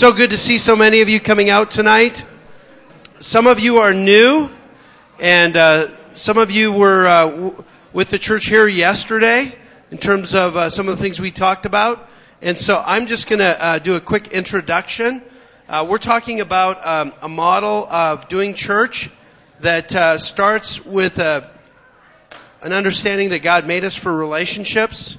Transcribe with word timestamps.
So 0.00 0.14
good 0.14 0.30
to 0.30 0.38
see 0.38 0.56
so 0.56 0.76
many 0.76 1.02
of 1.02 1.10
you 1.10 1.20
coming 1.20 1.50
out 1.50 1.70
tonight. 1.70 2.24
Some 3.18 3.46
of 3.46 3.60
you 3.60 3.80
are 3.80 3.92
new, 3.92 4.48
and 5.18 5.54
uh, 5.54 6.14
some 6.14 6.38
of 6.38 6.50
you 6.50 6.72
were 6.72 7.06
uh, 7.06 7.30
w- 7.30 7.64
with 7.92 8.08
the 8.08 8.18
church 8.18 8.46
here 8.46 8.66
yesterday 8.66 9.54
in 9.90 9.98
terms 9.98 10.34
of 10.34 10.56
uh, 10.56 10.70
some 10.70 10.88
of 10.88 10.96
the 10.96 11.02
things 11.02 11.20
we 11.20 11.30
talked 11.30 11.66
about. 11.66 12.08
And 12.40 12.56
so 12.56 12.82
I'm 12.82 13.08
just 13.08 13.28
going 13.28 13.40
to 13.40 13.62
uh, 13.62 13.78
do 13.78 13.94
a 13.94 14.00
quick 14.00 14.28
introduction. 14.28 15.20
Uh, 15.68 15.86
we're 15.86 15.98
talking 15.98 16.40
about 16.40 16.86
um, 16.86 17.12
a 17.20 17.28
model 17.28 17.86
of 17.86 18.26
doing 18.26 18.54
church 18.54 19.10
that 19.60 19.94
uh, 19.94 20.16
starts 20.16 20.82
with 20.82 21.18
a, 21.18 21.46
an 22.62 22.72
understanding 22.72 23.28
that 23.28 23.40
God 23.40 23.66
made 23.66 23.84
us 23.84 23.94
for 23.94 24.10
relationships. 24.10 25.18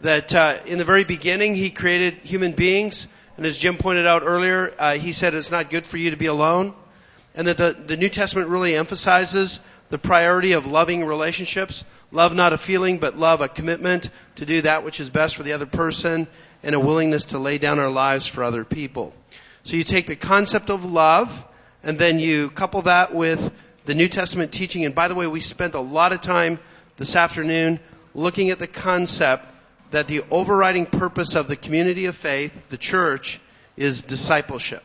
That 0.00 0.66
in 0.66 0.78
the 0.78 0.84
very 0.84 1.04
beginning 1.04 1.54
He 1.54 1.70
created 1.70 2.14
human 2.24 2.50
beings 2.50 3.06
and 3.36 3.44
as 3.44 3.58
Jim 3.58 3.76
pointed 3.76 4.06
out 4.06 4.22
earlier, 4.24 4.72
uh, 4.78 4.94
he 4.94 5.12
said 5.12 5.34
it's 5.34 5.50
not 5.50 5.70
good 5.70 5.86
for 5.86 5.98
you 5.98 6.10
to 6.10 6.16
be 6.16 6.26
alone. 6.26 6.74
And 7.34 7.48
that 7.48 7.58
the, 7.58 7.72
the 7.72 7.96
New 7.98 8.08
Testament 8.08 8.48
really 8.48 8.74
emphasizes 8.74 9.60
the 9.90 9.98
priority 9.98 10.52
of 10.52 10.66
loving 10.66 11.04
relationships. 11.04 11.84
Love 12.10 12.34
not 12.34 12.54
a 12.54 12.58
feeling, 12.58 12.98
but 12.98 13.18
love 13.18 13.42
a 13.42 13.48
commitment 13.48 14.08
to 14.36 14.46
do 14.46 14.62
that 14.62 14.84
which 14.84 15.00
is 15.00 15.10
best 15.10 15.36
for 15.36 15.42
the 15.42 15.52
other 15.52 15.66
person 15.66 16.26
and 16.62 16.74
a 16.74 16.80
willingness 16.80 17.26
to 17.26 17.38
lay 17.38 17.58
down 17.58 17.78
our 17.78 17.90
lives 17.90 18.26
for 18.26 18.42
other 18.42 18.64
people. 18.64 19.12
So 19.64 19.76
you 19.76 19.82
take 19.82 20.06
the 20.06 20.16
concept 20.16 20.70
of 20.70 20.84
love 20.84 21.46
and 21.82 21.98
then 21.98 22.18
you 22.18 22.48
couple 22.50 22.82
that 22.82 23.14
with 23.14 23.52
the 23.84 23.94
New 23.94 24.08
Testament 24.08 24.50
teaching. 24.50 24.86
And 24.86 24.94
by 24.94 25.08
the 25.08 25.14
way, 25.14 25.26
we 25.26 25.40
spent 25.40 25.74
a 25.74 25.80
lot 25.80 26.12
of 26.12 26.22
time 26.22 26.58
this 26.96 27.14
afternoon 27.14 27.80
looking 28.14 28.48
at 28.48 28.58
the 28.58 28.66
concept 28.66 29.46
that 29.90 30.08
the 30.08 30.22
overriding 30.30 30.86
purpose 30.86 31.34
of 31.34 31.48
the 31.48 31.56
community 31.56 32.06
of 32.06 32.16
faith, 32.16 32.68
the 32.68 32.76
church, 32.76 33.40
is 33.76 34.02
discipleship. 34.02 34.82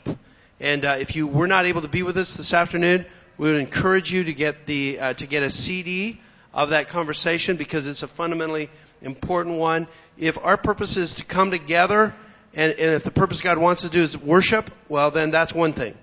And 0.60 0.86
uh, 0.86 0.98
if 1.00 1.16
you 1.16 1.28
were 1.28 1.48
not 1.48 1.66
able 1.66 1.82
to 1.82 1.88
be 1.88 2.04
with 2.04 2.18
us 2.18 2.38
this 2.38 2.54
afternoon, 2.54 3.06
we 3.38 3.52
would 3.52 3.60
encourage 3.60 4.12
you 4.12 4.26
to 4.26 4.34
get 4.34 4.66
the 4.66 5.00
uh, 5.00 5.14
to 5.16 5.26
get 5.26 5.44
a 5.44 5.50
CD 5.50 6.22
of 6.54 6.70
that 6.70 6.90
conversation 6.90 7.58
because 7.58 7.88
it's 7.88 8.04
a 8.04 8.08
fundamentally 8.08 8.70
important 9.02 9.58
one. 9.58 9.88
If 10.18 10.38
our 10.44 10.58
purpose 10.58 10.98
is 10.98 11.16
to 11.16 11.26
come 11.26 11.50
together, 11.50 12.14
and, 12.54 12.74
and 12.74 12.96
if 12.96 13.04
the 13.04 13.12
purpose 13.12 13.42
God 13.42 13.58
wants 13.58 13.82
to 13.82 13.90
do 13.90 14.02
is 14.02 14.18
worship, 14.18 14.70
well, 14.90 15.10
then 15.10 15.32
that's 15.32 15.54
one 15.54 15.74
thing. 15.74 15.98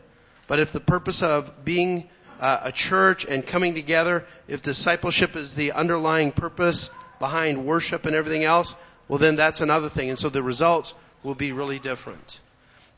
But 0.46 0.60
if 0.60 0.72
the 0.72 0.80
purpose 0.80 1.22
of 1.22 1.64
being 1.64 2.08
uh, 2.40 2.60
a 2.64 2.72
church 2.72 3.24
and 3.26 3.46
coming 3.46 3.74
together, 3.74 4.26
if 4.48 4.62
discipleship 4.62 5.36
is 5.36 5.54
the 5.54 5.72
underlying 5.72 6.32
purpose 6.32 6.90
behind 7.18 7.66
worship 7.66 8.06
and 8.06 8.16
everything 8.16 8.44
else, 8.44 8.74
well, 9.08 9.18
then 9.18 9.36
that's 9.36 9.60
another 9.60 9.88
thing. 9.88 10.10
And 10.10 10.18
so 10.18 10.28
the 10.28 10.42
results 10.42 10.94
will 11.22 11.34
be 11.34 11.52
really 11.52 11.78
different. 11.78 12.40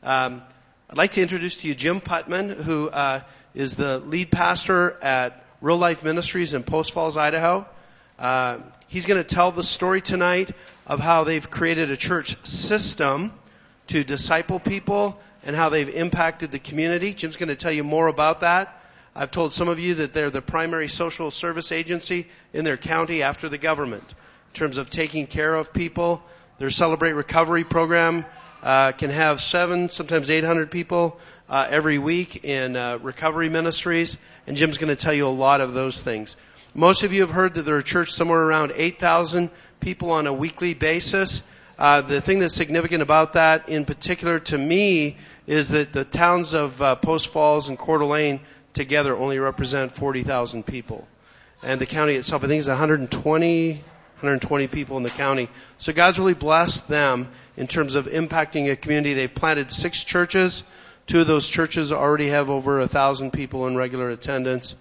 Um, 0.03 0.41
I'd 0.89 0.97
like 0.97 1.11
to 1.11 1.21
introduce 1.21 1.57
to 1.57 1.67
you 1.67 1.75
Jim 1.75 2.01
Putman, 2.01 2.53
who 2.53 2.89
uh, 2.89 3.21
is 3.55 3.75
the 3.75 3.99
lead 3.99 4.29
pastor 4.29 4.97
at 5.01 5.45
Real 5.61 5.77
Life 5.77 6.03
Ministries 6.03 6.53
in 6.53 6.63
Post 6.63 6.91
Falls, 6.91 7.15
Idaho. 7.15 7.65
Uh, 8.19 8.59
he's 8.87 9.05
going 9.05 9.23
to 9.23 9.35
tell 9.35 9.51
the 9.51 9.63
story 9.63 10.01
tonight 10.01 10.51
of 10.85 10.99
how 10.99 11.23
they've 11.23 11.49
created 11.49 11.91
a 11.91 11.97
church 11.97 12.43
system 12.45 13.33
to 13.87 14.03
disciple 14.03 14.59
people 14.59 15.19
and 15.43 15.55
how 15.55 15.69
they've 15.69 15.89
impacted 15.89 16.51
the 16.51 16.59
community. 16.59 17.13
Jim's 17.13 17.37
going 17.37 17.49
to 17.49 17.55
tell 17.55 17.71
you 17.71 17.83
more 17.83 18.07
about 18.07 18.41
that. 18.41 18.77
I've 19.15 19.31
told 19.31 19.53
some 19.53 19.67
of 19.67 19.79
you 19.79 19.95
that 19.95 20.13
they're 20.13 20.29
the 20.29 20.41
primary 20.41 20.87
social 20.87 21.31
service 21.31 21.71
agency 21.71 22.27
in 22.53 22.63
their 22.63 22.77
county 22.77 23.23
after 23.23 23.49
the 23.49 23.57
government 23.57 24.13
in 24.51 24.55
terms 24.55 24.75
of 24.75 24.89
taking 24.89 25.27
care 25.27 25.55
of 25.55 25.71
people. 25.71 26.21
Their 26.57 26.69
Celebrate 26.69 27.13
Recovery 27.13 27.63
program 27.63 28.25
uh, 28.61 28.91
can 28.91 29.09
have 29.09 29.39
seven, 29.39 29.87
sometimes 29.87 30.29
800 30.29 30.69
people 30.69 31.17
uh, 31.47 31.67
every 31.69 31.97
week 31.97 32.43
in 32.43 32.75
uh, 32.75 32.97
recovery 32.97 33.47
ministries, 33.47 34.17
and 34.45 34.57
Jim's 34.57 34.77
going 34.77 34.93
to 34.93 35.01
tell 35.01 35.13
you 35.13 35.25
a 35.25 35.29
lot 35.29 35.61
of 35.61 35.73
those 35.73 36.01
things. 36.01 36.35
Most 36.73 37.03
of 37.03 37.13
you 37.13 37.21
have 37.21 37.31
heard 37.31 37.53
that 37.53 37.61
there 37.61 37.77
are 37.77 37.81
church 37.81 38.11
somewhere 38.11 38.41
around 38.41 38.73
8,000 38.75 39.49
people 39.79 40.11
on 40.11 40.27
a 40.27 40.33
weekly 40.33 40.73
basis. 40.73 41.43
Uh, 41.79 42.01
the 42.01 42.19
thing 42.19 42.39
that's 42.39 42.53
significant 42.53 43.01
about 43.01 43.33
that, 43.33 43.69
in 43.69 43.85
particular 43.85 44.39
to 44.39 44.57
me, 44.57 45.15
is 45.47 45.69
that 45.69 45.93
the 45.93 46.03
towns 46.03 46.53
of 46.53 46.81
uh, 46.81 46.95
Post 46.95 47.29
Falls 47.29 47.69
and 47.69 47.79
Coeur 47.79 47.99
d'Alene 47.99 48.41
together 48.73 49.15
only 49.15 49.39
represent 49.39 49.93
40,000 49.93 50.65
people. 50.65 51.07
And 51.63 51.79
the 51.79 51.85
county 51.85 52.15
itself, 52.15 52.43
I 52.43 52.47
think, 52.47 52.59
is 52.59 52.67
120, 52.67 53.83
120 54.21 54.67
people 54.67 54.97
in 54.97 55.03
the 55.03 55.09
county. 55.09 55.49
So 55.77 55.93
God's 55.93 56.19
really 56.19 56.33
blessed 56.33 56.87
them 56.87 57.29
in 57.57 57.67
terms 57.67 57.95
of 57.95 58.05
impacting 58.05 58.71
a 58.71 58.75
community. 58.75 59.13
They've 59.13 59.33
planted 59.33 59.71
six 59.71 60.03
churches. 60.03 60.63
Two 61.07 61.21
of 61.21 61.27
those 61.27 61.49
churches 61.49 61.91
already 61.91 62.29
have 62.29 62.49
over 62.49 62.79
a 62.79 62.87
thousand 62.87 63.31
people 63.31 63.67
in 63.67 63.75
regular 63.75 64.09
attendance. 64.09 64.75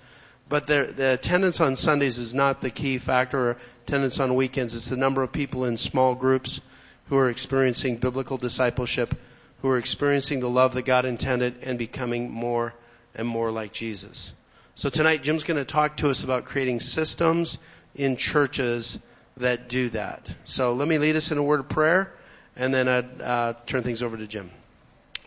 But 0.49 0.67
the 0.67 1.13
attendance 1.15 1.61
on 1.61 1.77
Sundays 1.77 2.19
is 2.19 2.35
not 2.35 2.61
the 2.61 2.71
key 2.71 2.99
factor 2.99 3.51
or 3.51 3.57
attendance 3.87 4.21
on 4.21 4.35
weekends. 4.35 4.75
It's 4.75 4.89
the 4.89 4.97
number 4.97 5.23
of 5.23 5.33
people 5.33 5.65
in 5.65 5.77
small 5.77 6.15
groups 6.15 6.61
who 7.09 7.17
are 7.17 7.29
experiencing 7.29 7.97
biblical 7.97 8.37
discipleship, 8.37 9.15
who 9.63 9.69
are 9.69 9.79
experiencing 9.79 10.41
the 10.41 10.51
love 10.51 10.75
that 10.75 10.85
God 10.85 11.05
intended 11.05 11.55
and 11.63 11.79
becoming 11.79 12.31
more 12.31 12.75
and 13.15 13.27
more 13.27 13.51
like 13.51 13.73
Jesus. 13.73 14.33
So 14.75 14.89
tonight, 14.89 15.23
Jim's 15.23 15.43
going 15.43 15.59
to 15.59 15.65
talk 15.65 15.99
to 15.99 16.11
us 16.11 16.25
about 16.25 16.45
creating 16.45 16.81
systems 16.81 17.59
in 17.95 18.17
churches 18.17 18.99
that 19.37 19.69
do 19.69 19.89
that. 19.91 20.29
So 20.45 20.75
let 20.75 20.89
me 20.89 20.99
lead 20.99 21.17
us 21.17 21.31
in 21.31 21.39
a 21.39 21.43
word 21.43 21.61
of 21.61 21.69
prayer, 21.69 22.13
and 22.57 22.73
then 22.73 22.89
I'd 22.89 23.21
uh, 23.21 23.55
turn 23.67 23.83
things 23.83 24.03
over 24.03 24.17
to 24.17 24.27
Jim. 24.27 24.51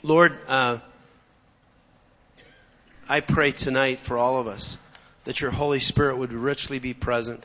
Lord, 0.02 0.38
uh, 0.48 0.80
I 3.08 3.20
pray 3.22 3.52
tonight 3.52 4.00
for 4.00 4.18
all 4.18 4.38
of 4.38 4.48
us 4.48 4.78
that 5.26 5.42
your 5.42 5.52
Holy 5.52 5.80
Spirit 5.80 6.18
would 6.18 6.34
richly 6.34 6.80
be 6.80 6.94
present. 6.94 7.44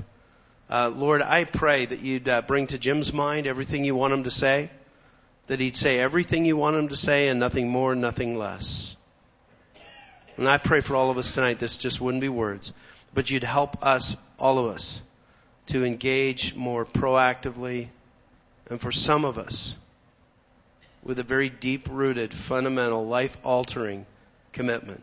Uh, 0.71 0.93
Lord, 0.95 1.23
I 1.23 1.45
pray 1.45 1.87
that 1.87 2.01
you'd 2.01 2.29
uh, 2.29 2.43
bring 2.43 2.67
to 2.69 2.79
Jim's 2.79 3.13
mind 3.13 3.47
everything 3.47 3.85
you 3.85 3.95
want 3.95 4.13
him 4.13 4.25
to 4.25 4.31
say, 4.31 4.71
that 5.47 5.61
he'd 5.61 5.77
say 5.77 5.99
everything 5.99 6.45
you 6.45 6.57
want 6.57 6.77
him 6.77 6.89
to 6.89 6.97
say 6.97 7.29
and 7.29 7.41
nothing 7.41 7.69
more, 7.69 7.95
nothing 7.95 8.37
less. 8.37 8.97
And 10.37 10.49
I 10.49 10.59
pray 10.59 10.81
for 10.81 10.95
all 10.95 11.11
of 11.11 11.19
us 11.19 11.33
tonight, 11.33 11.59
this 11.59 11.79
just 11.79 12.01
wouldn't 12.01 12.21
be 12.21 12.29
words, 12.29 12.73
but 13.15 13.31
you'd 13.31 13.45
help 13.45 13.85
us, 13.85 14.17
all 14.39 14.59
of 14.59 14.67
us, 14.75 15.01
to 15.69 15.85
engage 15.85 16.55
more 16.55 16.85
proactively, 16.85 17.89
and 18.69 18.81
for 18.81 18.93
some 18.93 19.25
of 19.25 19.39
us, 19.39 19.77
with 21.03 21.19
a 21.19 21.23
very 21.23 21.49
deep 21.49 21.89
rooted, 21.91 22.35
fundamental, 22.35 23.07
life 23.07 23.37
altering 23.45 24.05
commitment 24.53 25.03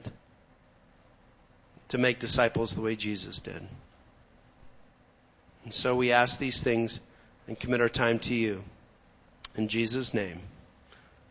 to 1.89 1.97
make 1.97 2.19
disciples 2.19 2.75
the 2.75 2.81
way 2.81 2.95
Jesus 2.95 3.39
did. 3.41 3.65
And 5.63 5.73
so 5.73 5.95
we 5.95 6.11
ask 6.11 6.37
these 6.37 6.61
things 6.61 6.99
and 7.47 7.59
commit 7.59 7.81
our 7.81 7.89
time 7.89 8.19
to 8.19 8.35
you. 8.35 8.63
In 9.55 9.67
Jesus' 9.67 10.13
name. 10.13 10.39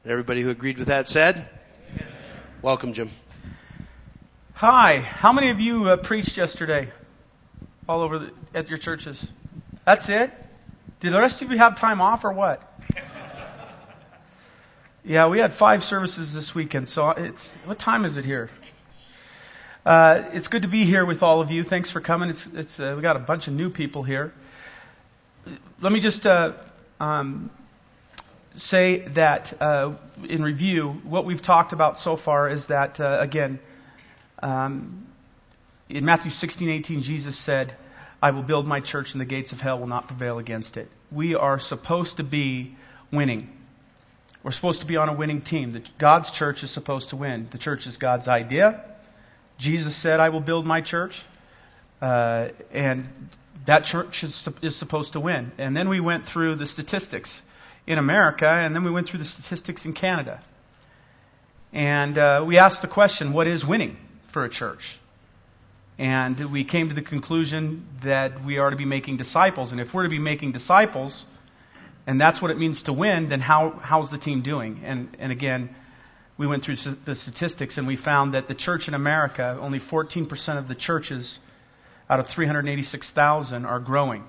And 0.02 0.10
everybody 0.12 0.42
who 0.42 0.50
agreed 0.50 0.78
with 0.78 0.88
that 0.88 1.06
said, 1.06 1.48
Amen. 1.94 2.08
Welcome, 2.62 2.92
Jim. 2.92 3.10
Hi. 4.54 4.98
How 4.98 5.32
many 5.32 5.50
of 5.50 5.60
you 5.60 5.88
uh, 5.88 5.96
preached 5.96 6.36
yesterday? 6.36 6.90
All 7.88 8.00
over 8.02 8.18
the, 8.18 8.30
at 8.54 8.68
your 8.68 8.78
churches? 8.78 9.32
That's 9.84 10.08
it? 10.08 10.30
Did 11.00 11.12
the 11.12 11.18
rest 11.18 11.42
of 11.42 11.50
you 11.50 11.58
have 11.58 11.78
time 11.78 12.00
off 12.00 12.24
or 12.24 12.32
what? 12.32 12.62
yeah, 15.04 15.28
we 15.28 15.38
had 15.38 15.52
five 15.52 15.84
services 15.84 16.32
this 16.32 16.54
weekend. 16.54 16.88
So 16.88 17.10
it's 17.10 17.48
what 17.66 17.78
time 17.78 18.04
is 18.04 18.16
it 18.16 18.24
here? 18.24 18.48
Uh, 19.84 20.24
it's 20.32 20.48
good 20.48 20.62
to 20.62 20.68
be 20.68 20.84
here 20.84 21.04
with 21.04 21.22
all 21.22 21.42
of 21.42 21.50
you. 21.50 21.62
Thanks 21.62 21.90
for 21.90 22.00
coming. 22.00 22.30
It's, 22.30 22.46
it's 22.46 22.80
uh, 22.80 22.94
we 22.96 23.02
got 23.02 23.16
a 23.16 23.20
bunch 23.20 23.48
of 23.48 23.54
new 23.54 23.68
people 23.68 24.02
here. 24.02 24.32
Let 25.82 25.92
me 25.92 26.00
just 26.00 26.26
uh, 26.26 26.54
um, 26.98 27.50
say 28.56 29.00
that 29.08 29.52
uh, 29.60 29.92
in 30.26 30.42
review, 30.42 30.88
what 31.04 31.26
we've 31.26 31.42
talked 31.42 31.74
about 31.74 31.98
so 31.98 32.16
far 32.16 32.48
is 32.48 32.66
that 32.66 32.98
uh, 32.98 33.18
again. 33.20 33.58
Um, 34.42 35.06
in 35.88 36.04
Matthew 36.04 36.30
16, 36.30 36.68
18, 36.68 37.02
Jesus 37.02 37.36
said, 37.36 37.74
I 38.22 38.30
will 38.30 38.42
build 38.42 38.66
my 38.66 38.80
church 38.80 39.12
and 39.12 39.20
the 39.20 39.26
gates 39.26 39.52
of 39.52 39.60
hell 39.60 39.78
will 39.78 39.86
not 39.86 40.08
prevail 40.08 40.38
against 40.38 40.76
it. 40.76 40.88
We 41.12 41.34
are 41.34 41.58
supposed 41.58 42.16
to 42.16 42.22
be 42.22 42.74
winning. 43.10 43.50
We're 44.42 44.50
supposed 44.50 44.80
to 44.80 44.86
be 44.86 44.96
on 44.96 45.08
a 45.08 45.12
winning 45.12 45.42
team. 45.42 45.82
God's 45.98 46.30
church 46.30 46.62
is 46.62 46.70
supposed 46.70 47.10
to 47.10 47.16
win. 47.16 47.48
The 47.50 47.58
church 47.58 47.86
is 47.86 47.96
God's 47.96 48.28
idea. 48.28 48.82
Jesus 49.58 49.94
said, 49.94 50.20
I 50.20 50.30
will 50.30 50.40
build 50.40 50.66
my 50.66 50.80
church. 50.80 51.22
Uh, 52.00 52.48
and 52.72 53.08
that 53.66 53.84
church 53.84 54.24
is, 54.24 54.48
is 54.62 54.76
supposed 54.76 55.14
to 55.14 55.20
win. 55.20 55.52
And 55.58 55.76
then 55.76 55.88
we 55.88 56.00
went 56.00 56.26
through 56.26 56.56
the 56.56 56.66
statistics 56.66 57.42
in 57.86 57.98
America, 57.98 58.48
and 58.48 58.74
then 58.74 58.84
we 58.84 58.90
went 58.90 59.06
through 59.06 59.20
the 59.20 59.24
statistics 59.24 59.84
in 59.84 59.92
Canada. 59.92 60.40
And 61.72 62.16
uh, 62.16 62.44
we 62.46 62.58
asked 62.58 62.82
the 62.82 62.88
question, 62.88 63.32
what 63.32 63.46
is 63.46 63.64
winning 63.64 63.96
for 64.28 64.44
a 64.44 64.48
church? 64.48 64.98
And 65.98 66.50
we 66.50 66.64
came 66.64 66.88
to 66.88 66.94
the 66.94 67.02
conclusion 67.02 67.86
that 68.02 68.44
we 68.44 68.58
are 68.58 68.70
to 68.70 68.76
be 68.76 68.84
making 68.84 69.16
disciples. 69.16 69.72
And 69.72 69.80
if 69.80 69.94
we're 69.94 70.02
to 70.02 70.08
be 70.08 70.18
making 70.18 70.52
disciples, 70.52 71.24
and 72.06 72.20
that's 72.20 72.42
what 72.42 72.50
it 72.50 72.58
means 72.58 72.82
to 72.84 72.92
win, 72.92 73.28
then 73.28 73.40
how, 73.40 73.70
how's 73.80 74.10
the 74.10 74.18
team 74.18 74.42
doing? 74.42 74.82
And, 74.84 75.08
and 75.18 75.30
again, 75.30 75.74
we 76.36 76.46
went 76.46 76.64
through 76.64 76.76
the 76.76 77.14
statistics 77.14 77.78
and 77.78 77.86
we 77.86 77.96
found 77.96 78.34
that 78.34 78.48
the 78.48 78.54
church 78.54 78.88
in 78.88 78.94
America, 78.94 79.56
only 79.60 79.78
14% 79.78 80.58
of 80.58 80.66
the 80.66 80.74
churches 80.74 81.38
out 82.10 82.18
of 82.18 82.26
386,000 82.26 83.64
are 83.64 83.78
growing. 83.78 84.24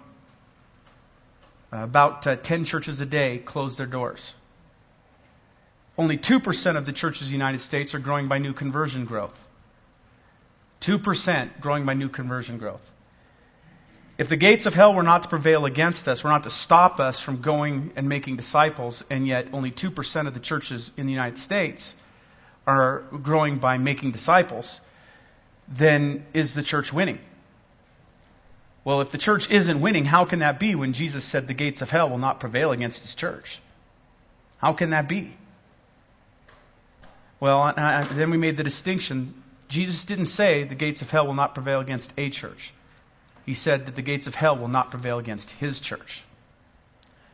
About 1.71 2.25
uh, 2.27 2.35
10 2.35 2.63
churches 2.63 3.01
a 3.01 3.05
day 3.05 3.39
close 3.39 3.75
their 3.75 3.87
doors. 3.87 4.35
Only 5.97 6.17
2% 6.17 6.77
of 6.77 6.85
the 6.85 6.93
churches 6.93 7.23
in 7.23 7.27
the 7.29 7.37
United 7.37 7.61
States 7.61 7.95
are 7.95 7.99
growing 7.99 8.27
by 8.27 8.37
new 8.37 8.53
conversion 8.53 9.05
growth. 9.05 9.45
2% 10.81 11.61
growing 11.61 11.85
by 11.85 11.93
new 11.93 12.09
conversion 12.09 12.57
growth. 12.57 12.91
If 14.17 14.29
the 14.29 14.37
gates 14.37 14.65
of 14.65 14.73
hell 14.73 14.93
were 14.93 15.03
not 15.03 15.23
to 15.23 15.29
prevail 15.29 15.65
against 15.65 16.07
us, 16.07 16.23
were 16.23 16.29
not 16.29 16.43
to 16.43 16.49
stop 16.49 16.99
us 16.99 17.19
from 17.19 17.41
going 17.41 17.91
and 17.95 18.07
making 18.07 18.37
disciples, 18.37 19.03
and 19.09 19.27
yet 19.27 19.47
only 19.51 19.71
2% 19.71 20.27
of 20.27 20.33
the 20.33 20.39
churches 20.39 20.91
in 20.95 21.05
the 21.05 21.11
United 21.11 21.39
States 21.39 21.93
are 22.65 23.03
growing 23.21 23.57
by 23.57 23.77
making 23.77 24.11
disciples, 24.11 24.79
then 25.67 26.25
is 26.33 26.53
the 26.53 26.63
church 26.63 26.93
winning? 26.93 27.19
Well, 28.83 29.01
if 29.01 29.11
the 29.11 29.17
church 29.17 29.49
isn't 29.49 29.81
winning, 29.81 30.05
how 30.05 30.25
can 30.25 30.39
that 30.39 30.59
be 30.59 30.75
when 30.75 30.93
Jesus 30.93 31.25
said 31.25 31.47
the 31.47 31.53
gates 31.53 31.81
of 31.81 31.89
hell 31.89 32.09
will 32.09 32.19
not 32.19 32.39
prevail 32.39 32.71
against 32.71 33.01
his 33.01 33.15
church? 33.15 33.59
How 34.57 34.73
can 34.73 34.91
that 34.91 35.09
be? 35.09 35.35
Well, 37.39 37.73
then 37.75 38.29
we 38.29 38.37
made 38.37 38.55
the 38.57 38.63
distinction. 38.63 39.43
Jesus 39.67 40.05
didn't 40.05 40.27
say 40.27 40.63
the 40.63 40.75
gates 40.75 41.01
of 41.01 41.09
hell 41.09 41.27
will 41.27 41.33
not 41.33 41.53
prevail 41.53 41.79
against 41.79 42.13
a 42.17 42.29
church 42.29 42.73
he 43.45 43.53
said 43.53 43.85
that 43.85 43.95
the 43.95 44.01
gates 44.01 44.27
of 44.27 44.35
hell 44.35 44.57
will 44.57 44.67
not 44.67 44.89
prevail 44.89 45.19
against 45.19 45.51
his 45.51 45.79
church. 45.79 46.23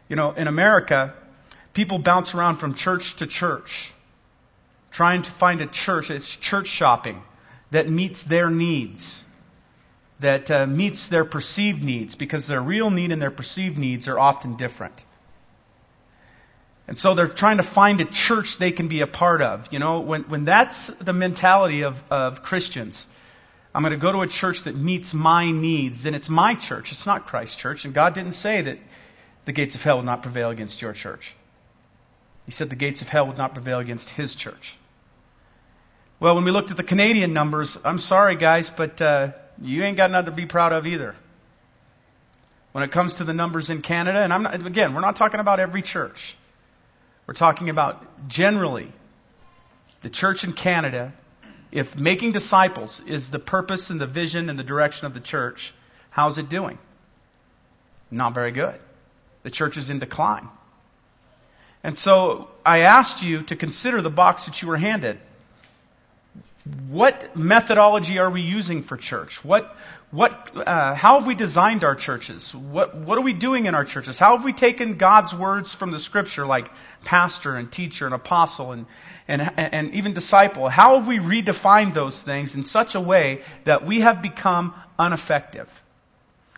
You 0.10 0.18
know, 0.18 0.32
in 0.32 0.48
America, 0.48 1.14
people 1.74 2.00
bounce 2.00 2.36
around 2.36 2.58
from 2.58 2.74
church 2.74 3.16
to 3.18 3.28
church, 3.28 3.94
trying 4.92 5.22
to 5.22 5.32
find 5.32 5.62
a 5.62 5.68
church, 5.68 6.12
it's 6.12 6.36
church 6.36 6.68
shopping, 6.68 7.24
that 7.72 7.90
meets 7.90 8.24
their 8.24 8.50
needs, 8.50 9.24
that 10.20 10.52
uh, 10.52 10.66
meets 10.66 11.08
their 11.08 11.24
perceived 11.24 11.82
needs, 11.82 12.16
because 12.16 12.46
their 12.46 12.62
real 12.62 12.90
need 12.90 13.14
and 13.14 13.22
their 13.22 13.32
perceived 13.32 13.78
needs 13.78 14.10
are 14.10 14.20
often 14.20 14.58
different. 14.58 15.06
And 16.92 16.98
so 16.98 17.16
they're 17.16 17.26
trying 17.26 17.56
to 17.56 17.64
find 17.64 18.02
a 18.02 18.04
church 18.04 18.58
they 18.58 18.74
can 18.74 18.90
be 18.90 19.00
a 19.00 19.08
part 19.08 19.42
of. 19.42 19.72
You 19.72 19.80
know, 19.80 20.02
when, 20.02 20.24
when 20.24 20.44
that's 20.44 20.88
the 21.00 21.14
mentality 21.14 21.84
of, 21.84 22.04
of 22.12 22.44
Christians, 22.44 23.08
I'm 23.74 23.82
going 23.82 23.94
to 23.94 23.98
go 23.98 24.12
to 24.12 24.20
a 24.24 24.28
church 24.28 24.64
that 24.64 24.76
meets 24.76 25.14
my 25.14 25.52
needs, 25.52 26.04
then 26.04 26.16
it's 26.16 26.28
my 26.28 26.54
church. 26.54 26.92
It's 26.92 27.06
not 27.06 27.28
Christ's 27.28 27.56
church. 27.56 27.86
And 27.86 27.94
God 27.94 28.14
didn't 28.14 28.34
say 28.34 28.64
that 28.64 28.78
the 29.46 29.54
gates 29.54 29.74
of 29.74 29.82
hell 29.82 29.96
would 29.96 30.06
not 30.06 30.22
prevail 30.22 30.50
against 30.50 30.82
your 30.82 30.92
church. 30.92 31.34
He 32.46 32.52
said 32.52 32.70
the 32.70 32.76
gates 32.76 33.02
of 33.02 33.08
hell 33.08 33.26
would 33.28 33.38
not 33.38 33.54
prevail 33.54 33.80
against 33.80 34.10
his 34.10 34.36
church. 34.36 34.76
Well, 36.20 36.36
when 36.36 36.44
we 36.44 36.52
looked 36.52 36.72
at 36.72 36.78
the 36.78 36.84
Canadian 36.84 37.32
numbers, 37.32 37.78
I'm 37.86 38.00
sorry, 38.00 38.36
guys, 38.36 38.70
but 38.70 39.02
uh, 39.02 39.30
you 39.62 39.86
ain't 39.86 39.96
got 39.96 40.12
nothing 40.12 40.32
to 40.32 40.36
be 40.36 40.46
proud 40.46 40.74
of 40.74 40.86
either. 40.86 41.16
When 42.74 42.84
it 42.84 42.92
comes 42.92 43.16
to 43.16 43.24
the 43.24 43.34
numbers 43.34 43.70
in 43.70 43.82
Canada, 43.82 44.20
and 44.20 44.34
I'm 44.34 44.44
not, 44.44 44.66
again, 44.68 44.94
we're 44.94 45.00
not 45.00 45.16
talking 45.16 45.40
about 45.40 45.62
every 45.62 45.84
church. 45.84 46.36
We're 47.32 47.36
talking 47.36 47.70
about 47.70 48.28
generally 48.28 48.92
the 50.02 50.10
church 50.10 50.44
in 50.44 50.52
Canada 50.52 51.14
if 51.72 51.98
making 51.98 52.34
disciples 52.34 53.02
is 53.08 53.30
the 53.30 53.40
purpose 53.40 53.90
and 53.90 54.02
the 54.02 54.06
vision 54.06 54.50
and 54.50 54.60
the 54.60 54.66
direction 54.66 55.08
of 55.08 55.14
the 55.14 55.22
church, 55.22 55.74
how's 56.10 56.38
it 56.38 56.50
doing? 56.50 56.78
Not 58.12 58.34
very 58.34 58.52
good. 58.52 58.78
The 59.44 59.50
church 59.50 59.78
is 59.78 59.90
in 59.90 60.00
decline. 60.00 60.50
And 61.86 61.98
so 61.98 62.50
I 62.66 62.80
asked 62.80 63.24
you 63.24 63.44
to 63.44 63.56
consider 63.56 64.02
the 64.02 64.10
box 64.10 64.48
that 64.48 64.62
you 64.62 64.68
were 64.68 64.76
handed. 64.76 65.18
What 66.90 67.36
methodology 67.36 68.20
are 68.20 68.30
we 68.30 68.42
using 68.42 68.84
for 68.84 68.96
church? 68.96 69.44
What, 69.44 69.76
what, 70.12 70.52
uh, 70.56 70.94
how 70.94 71.18
have 71.18 71.26
we 71.26 71.34
designed 71.34 71.84
our 71.84 71.96
churches? 71.96 72.54
What, 72.54 72.96
what 72.96 73.18
are 73.18 73.24
we 73.24 73.34
doing 73.34 73.66
in 73.66 73.74
our 73.74 73.84
churches? 73.84 74.20
How 74.20 74.36
have 74.36 74.46
we 74.46 74.54
taken 74.54 74.98
God's 74.98 75.34
words 75.34 75.74
from 75.74 75.90
the 75.90 75.98
scripture 75.98 76.46
like 76.46 76.70
pastor 77.04 77.56
and 77.56 77.72
teacher 77.72 78.06
and 78.06 78.14
apostle 78.14 78.74
and, 78.74 78.86
and, 79.28 79.42
and 79.58 79.94
even 79.96 80.14
disciple? 80.14 80.70
How 80.70 81.00
have 81.00 81.08
we 81.08 81.18
redefined 81.18 81.96
those 81.96 82.22
things 82.22 82.54
in 82.54 82.64
such 82.64 82.94
a 82.94 83.02
way 83.02 83.42
that 83.64 83.84
we 83.84 84.02
have 84.02 84.22
become 84.22 84.76
ineffective? 85.00 85.68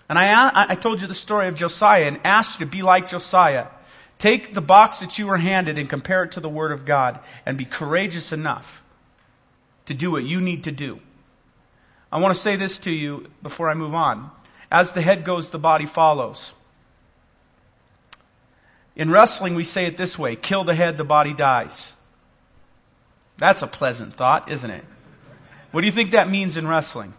And 0.09 0.19
I, 0.19 0.65
I 0.71 0.75
told 0.75 1.01
you 1.01 1.07
the 1.07 1.15
story 1.15 1.47
of 1.47 1.55
Josiah 1.55 2.07
and 2.07 2.19
asked 2.25 2.59
you 2.59 2.65
to 2.65 2.71
be 2.71 2.81
like 2.81 3.07
Josiah. 3.07 3.67
Take 4.19 4.53
the 4.53 4.61
box 4.61 4.99
that 4.99 5.17
you 5.17 5.27
were 5.27 5.37
handed 5.37 5.77
and 5.77 5.89
compare 5.89 6.25
it 6.25 6.33
to 6.33 6.41
the 6.41 6.49
Word 6.49 6.73
of 6.73 6.85
God 6.85 7.21
and 7.45 7.57
be 7.57 7.65
courageous 7.65 8.33
enough 8.33 8.82
to 9.85 9.93
do 9.93 10.11
what 10.11 10.23
you 10.23 10.41
need 10.41 10.65
to 10.65 10.71
do. 10.71 10.99
I 12.11 12.19
want 12.19 12.35
to 12.35 12.41
say 12.41 12.55
this 12.55 12.79
to 12.79 12.91
you 12.91 13.27
before 13.41 13.69
I 13.69 13.73
move 13.73 13.95
on. 13.95 14.29
As 14.71 14.91
the 14.91 15.01
head 15.01 15.25
goes, 15.25 15.49
the 15.49 15.59
body 15.59 15.85
follows. 15.85 16.53
In 18.95 19.09
wrestling, 19.09 19.55
we 19.55 19.63
say 19.63 19.87
it 19.87 19.97
this 19.97 20.17
way 20.17 20.35
kill 20.35 20.63
the 20.63 20.75
head, 20.75 20.97
the 20.97 21.03
body 21.03 21.33
dies. 21.33 21.93
That's 23.37 23.63
a 23.63 23.67
pleasant 23.67 24.13
thought, 24.13 24.51
isn't 24.51 24.69
it? 24.69 24.85
What 25.71 25.81
do 25.81 25.87
you 25.87 25.91
think 25.91 26.11
that 26.11 26.29
means 26.29 26.55
in 26.55 26.67
wrestling? 26.67 27.13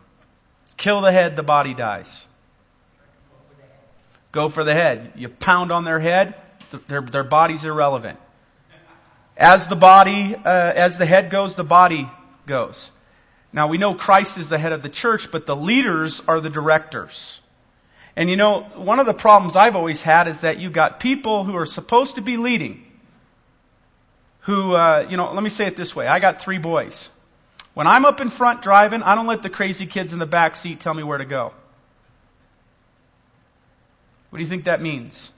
Kill 0.77 1.01
the 1.01 1.11
head, 1.11 1.35
the 1.35 1.43
body 1.43 1.75
dies. 1.75 2.29
Go 4.31 4.49
for 4.49 4.65
the 4.65 4.75
head. 4.75 5.13
You 5.17 5.29
pound 5.29 5.73
on 5.73 5.85
their 5.85 6.01
head, 6.01 6.35
their, 6.89 7.03
their 7.03 7.25
body's 7.25 7.65
irrelevant. 7.65 8.19
As 9.37 9.67
the 9.67 9.77
body, 9.77 10.35
uh, 10.35 10.49
as 10.49 10.99
the 10.99 11.07
head 11.07 11.31
goes, 11.31 11.57
the 11.57 11.65
body 11.65 12.09
goes. 12.47 12.91
Now 13.53 13.69
we 13.69 13.79
know 13.79 13.95
Christ 13.95 14.39
is 14.39 14.49
the 14.49 14.59
head 14.59 14.73
of 14.73 14.83
the 14.83 14.89
church, 14.89 15.31
but 15.31 15.47
the 15.47 15.57
leaders 15.57 16.23
are 16.27 16.41
the 16.41 16.51
directors. 16.51 17.41
And 18.17 18.31
you 18.31 18.37
know, 18.37 18.63
one 18.63 19.01
of 19.01 19.07
the 19.07 19.15
problems 19.15 19.57
I've 19.57 19.77
always 19.77 20.03
had 20.03 20.29
is 20.29 20.41
that 20.41 20.59
you've 20.59 20.73
got 20.73 21.01
people 21.01 21.45
who 21.45 21.57
are 21.57 21.67
supposed 21.67 22.17
to 22.17 22.21
be 22.21 22.37
leading, 22.37 22.85
who, 24.41 24.75
uh, 24.75 25.07
you 25.09 25.17
know, 25.17 25.33
let 25.33 25.43
me 25.43 25.51
say 25.51 25.67
it 25.67 25.77
this 25.77 25.97
way. 25.97 26.07
I 26.07 26.21
got 26.21 26.41
three 26.41 26.59
boys. 26.59 27.11
When 27.75 27.89
I'm 27.89 28.05
up 28.05 28.21
in 28.21 28.29
front 28.29 28.63
driving, 28.63 29.03
I 29.03 29.17
don't 29.17 29.27
let 29.27 29.43
the 29.43 29.51
crazy 29.51 29.87
kids 29.87 30.13
in 30.13 30.21
the 30.21 30.27
back 30.27 30.55
seat 30.55 30.81
tell 30.81 30.95
me 30.95 31.03
where 31.03 31.19
to 31.19 31.25
go. 31.25 31.53
What 34.31 34.39
do 34.39 34.43
you 34.43 34.49
think 34.49 34.65
that 34.65 34.83
means? 34.83 35.31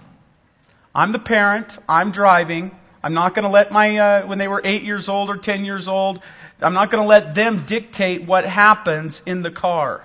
I'm 0.94 1.12
the 1.12 1.19
parent. 1.19 1.79
I'm 1.88 2.11
driving. 2.11 2.75
I'm 3.02 3.14
not 3.14 3.34
going 3.34 3.44
to 3.44 3.50
let 3.50 3.70
my, 3.70 3.96
uh, 3.96 4.26
when 4.26 4.38
they 4.38 4.48
were 4.48 4.62
eight 4.64 4.82
years 4.82 5.08
old 5.08 5.31
or 5.31 5.37
ten 5.37 5.64
years 5.64 5.88
old, 5.88 6.20
I'm 6.60 6.74
not 6.74 6.91
going 6.91 7.03
to 7.03 7.08
let 7.08 7.34
them 7.34 7.65
dictate 7.67 8.24
what 8.24 8.44
happens 8.46 9.22
in 9.26 9.43
the 9.43 9.50
car. 9.50 10.05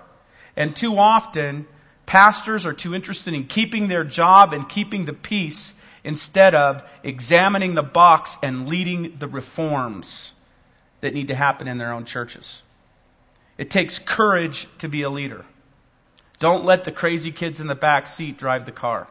And 0.55 0.75
too 0.75 0.97
often, 0.97 1.65
pastors 2.05 2.65
are 2.65 2.73
too 2.73 2.93
interested 2.93 3.33
in 3.33 3.45
keeping 3.45 3.87
their 3.87 4.03
job 4.03 4.53
and 4.53 4.67
keeping 4.67 5.05
the 5.05 5.13
peace 5.13 5.73
instead 6.03 6.55
of 6.55 6.83
examining 7.03 7.73
the 7.73 7.83
box 7.83 8.37
and 8.43 8.67
leading 8.67 9.15
the 9.19 9.27
reforms 9.27 10.33
that 10.99 11.13
need 11.13 11.29
to 11.29 11.35
happen 11.35 11.67
in 11.67 11.77
their 11.77 11.93
own 11.93 12.05
churches. 12.05 12.61
It 13.57 13.69
takes 13.69 13.99
courage 13.99 14.67
to 14.79 14.89
be 14.89 15.03
a 15.03 15.09
leader. 15.09 15.45
Don't 16.39 16.65
let 16.65 16.83
the 16.83 16.91
crazy 16.91 17.31
kids 17.31 17.61
in 17.61 17.67
the 17.67 17.75
back 17.75 18.07
seat 18.07 18.37
drive 18.37 18.65
the 18.65 18.71
car. 18.71 19.07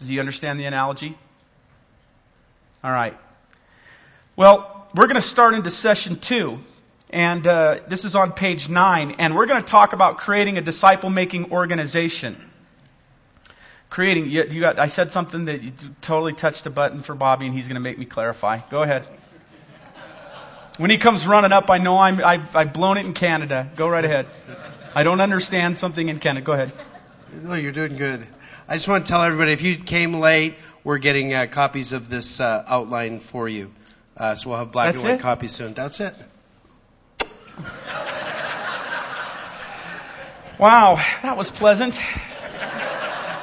Does 0.00 0.08
he 0.08 0.18
understand 0.18 0.58
the 0.58 0.64
analogy? 0.64 1.16
All 2.84 2.92
right. 2.92 3.16
Well, 4.36 4.86
we're 4.94 5.06
going 5.06 5.14
to 5.20 5.26
start 5.26 5.54
into 5.54 5.70
session 5.70 6.18
two. 6.18 6.58
And 7.08 7.46
uh, 7.46 7.80
this 7.88 8.04
is 8.04 8.14
on 8.14 8.32
page 8.32 8.68
nine. 8.68 9.16
And 9.18 9.34
we're 9.34 9.46
going 9.46 9.62
to 9.62 9.66
talk 9.66 9.94
about 9.94 10.18
creating 10.18 10.58
a 10.58 10.60
disciple 10.60 11.08
making 11.08 11.50
organization. 11.50 12.36
Creating, 13.88 14.28
you, 14.28 14.44
you 14.50 14.60
got, 14.60 14.78
I 14.78 14.88
said 14.88 15.12
something 15.12 15.46
that 15.46 15.62
you 15.62 15.72
totally 16.02 16.34
touched 16.34 16.66
a 16.66 16.70
button 16.70 17.00
for 17.00 17.14
Bobby, 17.14 17.46
and 17.46 17.54
he's 17.54 17.68
going 17.68 17.76
to 17.76 17.80
make 17.80 17.96
me 17.96 18.04
clarify. 18.04 18.58
Go 18.68 18.82
ahead. 18.82 19.06
When 20.76 20.90
he 20.90 20.98
comes 20.98 21.26
running 21.26 21.52
up, 21.52 21.70
I 21.70 21.78
know 21.78 21.96
I'm, 21.96 22.22
I've, 22.22 22.54
I've 22.54 22.72
blown 22.74 22.98
it 22.98 23.06
in 23.06 23.14
Canada. 23.14 23.70
Go 23.76 23.88
right 23.88 24.04
ahead. 24.04 24.26
I 24.94 25.04
don't 25.04 25.22
understand 25.22 25.78
something 25.78 26.06
in 26.06 26.18
Canada. 26.18 26.44
Go 26.44 26.52
ahead. 26.52 26.72
No, 27.32 27.54
you're 27.54 27.72
doing 27.72 27.96
good. 27.96 28.26
I 28.66 28.76
just 28.76 28.88
want 28.88 29.04
to 29.04 29.10
tell 29.12 29.22
everybody 29.22 29.52
if 29.52 29.60
you 29.60 29.76
came 29.76 30.14
late, 30.14 30.54
we're 30.84 30.96
getting 30.96 31.34
uh, 31.34 31.46
copies 31.50 31.92
of 31.92 32.08
this 32.08 32.40
uh, 32.40 32.64
outline 32.66 33.20
for 33.20 33.46
you. 33.46 33.70
Uh, 34.16 34.36
so 34.36 34.48
we'll 34.48 34.58
have 34.58 34.72
black 34.72 34.94
That's 34.94 35.02
and 35.02 35.10
white 35.10 35.20
it? 35.20 35.22
copies 35.22 35.52
soon. 35.52 35.74
That's 35.74 36.00
it. 36.00 36.14
Wow, 40.58 40.94
that 41.22 41.36
was 41.36 41.50
pleasant. 41.50 42.00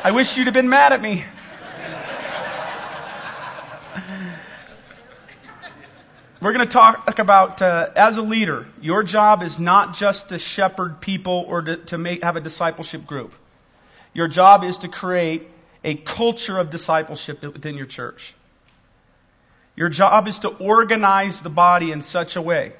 I 0.03 0.11
wish 0.11 0.37
you'd 0.37 0.47
have 0.47 0.55
been 0.55 0.69
mad 0.69 0.91
at 0.91 1.01
me. 1.01 1.23
We're 6.41 6.53
going 6.53 6.65
to 6.65 6.71
talk 6.71 7.19
about, 7.19 7.61
uh, 7.61 7.89
as 7.95 8.17
a 8.17 8.23
leader, 8.23 8.65
your 8.81 9.03
job 9.03 9.43
is 9.43 9.59
not 9.59 9.93
just 9.93 10.29
to 10.29 10.39
shepherd 10.39 10.99
people 10.99 11.45
or 11.47 11.61
to, 11.61 11.77
to 11.77 11.99
make, 11.99 12.23
have 12.23 12.37
a 12.37 12.41
discipleship 12.41 13.05
group. 13.05 13.35
Your 14.13 14.27
job 14.27 14.63
is 14.63 14.79
to 14.79 14.87
create 14.87 15.47
a 15.83 15.95
culture 15.95 16.57
of 16.57 16.69
discipleship 16.69 17.41
within 17.41 17.75
your 17.75 17.85
church. 17.85 18.35
Your 19.75 19.89
job 19.89 20.27
is 20.27 20.39
to 20.39 20.49
organize 20.49 21.39
the 21.41 21.49
body 21.49 21.91
in 21.91 22.01
such 22.01 22.35
a 22.35 22.41
way 22.41 22.73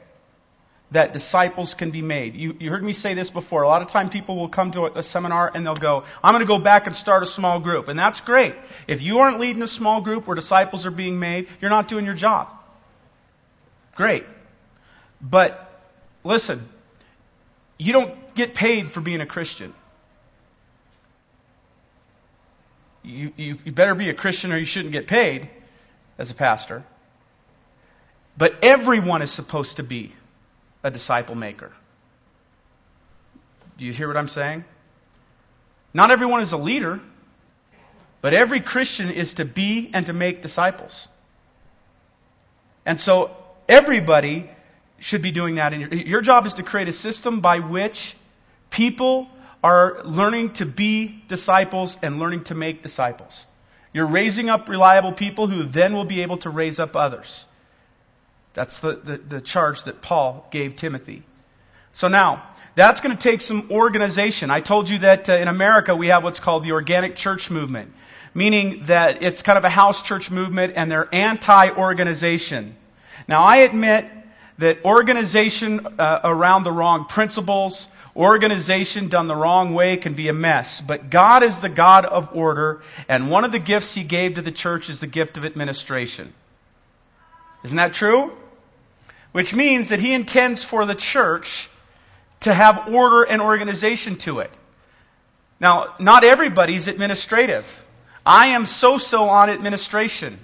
that 0.92 1.14
disciples 1.14 1.74
can 1.74 1.92
be 1.92 2.02
made. 2.02 2.36
You, 2.36 2.56
you 2.60 2.70
heard 2.70 2.84
me 2.84 2.92
say 2.92 3.14
this 3.14 3.30
before. 3.30 3.64
A 3.64 3.68
lot 3.68 3.82
of 3.82 3.88
time 3.88 4.10
people 4.10 4.36
will 4.36 4.50
come 4.50 4.72
to 4.72 4.88
a, 4.88 5.00
a 5.00 5.04
seminar 5.04 5.50
and 5.54 5.66
they'll 5.66 5.74
go, 5.74 6.04
I'm 6.22 6.34
going 6.34 6.42
to 6.42 6.48
go 6.48 6.60
back 6.60 6.86
and 6.86 6.96
start 6.96 7.24
a 7.24 7.26
small 7.26 7.60
group. 7.60 7.88
And 7.88 7.98
that's 7.98 8.20
great. 8.20 8.56
If 8.88 9.02
you 9.02 9.20
aren't 9.20 9.40
leading 9.40 9.64
a 9.64 9.68
small 9.68 10.02
group 10.02 10.28
where 10.28 10.36
disciples 10.36 10.86
are 10.86 10.92
being 10.92 11.18
made, 11.18 11.48
you're 11.62 11.70
not 11.70 11.88
doing 11.88 12.06
your 12.06 12.14
job. 12.14 12.50
Great. 13.96 14.26
But 15.22 15.82
listen, 16.26 16.68
you 17.78 17.94
don't 17.94 18.36
get 18.36 18.54
paid 18.54 18.92
for 18.92 19.00
being 19.00 19.22
a 19.22 19.26
Christian. 19.26 19.74
You, 23.04 23.32
you, 23.36 23.58
you 23.66 23.72
better 23.72 23.96
be 23.96 24.10
a 24.10 24.14
Christian 24.14 24.52
or 24.52 24.58
you 24.58 24.66
shouldn't 24.66 24.92
get 24.92 25.08
paid 25.08 25.50
as 26.18 26.32
a 26.32 26.36
pastor. 26.36 26.84
But 28.38 28.56
everyone 28.64 29.22
is 29.22 29.32
supposed 29.32 29.78
to 29.78 29.84
be 29.84 30.14
a 30.84 30.92
disciple 30.92 31.36
maker. 31.36 31.72
Do 33.78 33.86
you 33.86 33.94
hear 33.94 34.08
what 34.08 34.18
I'm 34.18 34.28
saying? 34.28 34.64
Not 35.94 36.12
everyone 36.12 36.42
is 36.42 36.54
a 36.54 36.58
leader, 36.58 37.00
but 38.22 38.34
every 38.34 38.62
Christian 38.62 39.10
is 39.10 39.36
to 39.36 39.46
be 39.46 39.90
and 39.94 40.06
to 40.06 40.14
make 40.14 40.42
disciples. 40.42 41.08
And 42.86 43.00
so 43.00 43.36
everybody 43.68 44.50
should 45.00 45.22
be 45.22 45.32
doing 45.32 45.56
that. 45.56 45.78
Your, 45.78 45.94
your 45.94 46.22
job 46.22 46.46
is 46.46 46.56
to 46.56 46.64
create 46.64 46.88
a 46.88 46.94
system 46.94 47.42
by 47.42 47.60
which 47.60 48.16
people 48.70 49.28
are 49.64 50.02
learning 50.04 50.54
to 50.54 50.66
be 50.66 51.24
disciples 51.28 51.98
and 52.02 52.20
learning 52.20 52.46
to 52.46 52.56
make 52.56 52.82
disciples. 52.82 53.46
You're 53.94 54.08
raising 54.08 54.50
up 54.50 54.70
reliable 54.70 55.12
people 55.12 55.48
who 55.48 55.64
then 55.64 55.94
will 55.94 56.06
be 56.06 56.22
able 56.22 56.38
to 56.38 56.50
raise 56.50 56.80
up 56.80 56.96
others. 56.96 57.46
That's 58.54 58.80
the, 58.80 58.96
the, 58.96 59.18
the 59.18 59.42
charge 59.42 59.84
that 59.84 60.02
Paul 60.02 60.48
gave 60.52 60.76
Timothy. 60.76 61.24
So 61.94 62.08
now, 62.08 62.44
that's 62.76 63.02
going 63.02 63.16
to 63.16 63.22
take 63.22 63.42
some 63.42 63.68
organization. 63.70 64.50
I 64.50 64.62
told 64.62 64.90
you 64.90 65.00
that 65.00 65.30
uh, 65.30 65.34
in 65.36 65.48
America 65.48 65.96
we 65.96 66.08
have 66.08 66.24
what's 66.24 66.40
called 66.40 66.64
the 66.64 66.72
organic 66.72 67.16
church 67.16 67.50
movement, 67.52 67.94
meaning 68.34 68.84
that 68.84 69.24
it's 69.24 69.42
kind 69.42 69.58
of 69.58 69.66
a 69.66 69.70
house 69.70 70.02
church 70.02 70.32
movement 70.32 70.74
and 70.78 70.90
they're 70.90 71.14
anti-organization. 71.14 72.76
Now 73.28 73.44
I 73.44 73.58
admit 73.58 74.06
that 74.58 74.86
organization 74.86 75.86
uh, 76.00 76.22
around 76.24 76.64
the 76.64 76.72
wrong 76.72 77.06
principles, 77.06 77.88
organization 78.16 79.08
done 79.08 79.28
the 79.28 79.36
wrong 79.36 79.74
way 79.74 79.98
can 79.98 80.14
be 80.14 80.28
a 80.28 80.34
mess. 80.34 80.82
But 80.82 81.10
God 81.10 81.44
is 81.44 81.60
the 81.60 81.70
God 81.70 82.06
of 82.06 82.36
order, 82.36 82.82
and 83.08 83.30
one 83.30 83.46
of 83.46 83.52
the 83.52 83.60
gifts 83.60 83.94
He 83.94 84.04
gave 84.04 84.36
to 84.36 84.42
the 84.42 84.52
church 84.52 84.90
is 84.90 85.00
the 85.00 85.08
gift 85.08 85.38
of 85.38 85.46
administration. 85.46 86.34
Isn't 87.64 87.78
that 87.78 87.94
true? 87.94 88.32
Which 89.32 89.54
means 89.54 89.90
that 89.90 90.00
He 90.00 90.14
intends 90.14 90.64
for 90.64 90.86
the 90.86 90.96
church 90.96 91.70
to 92.42 92.54
have 92.54 92.88
order 92.94 93.24
and 93.24 93.42
organization 93.42 94.18
to 94.18 94.40
it. 94.40 94.52
Now, 95.60 95.94
not 96.00 96.24
everybody's 96.24 96.88
administrative. 96.88 97.66
I 98.26 98.48
am 98.48 98.66
so-so 98.66 99.30
on 99.30 99.50
administration. 99.50 100.40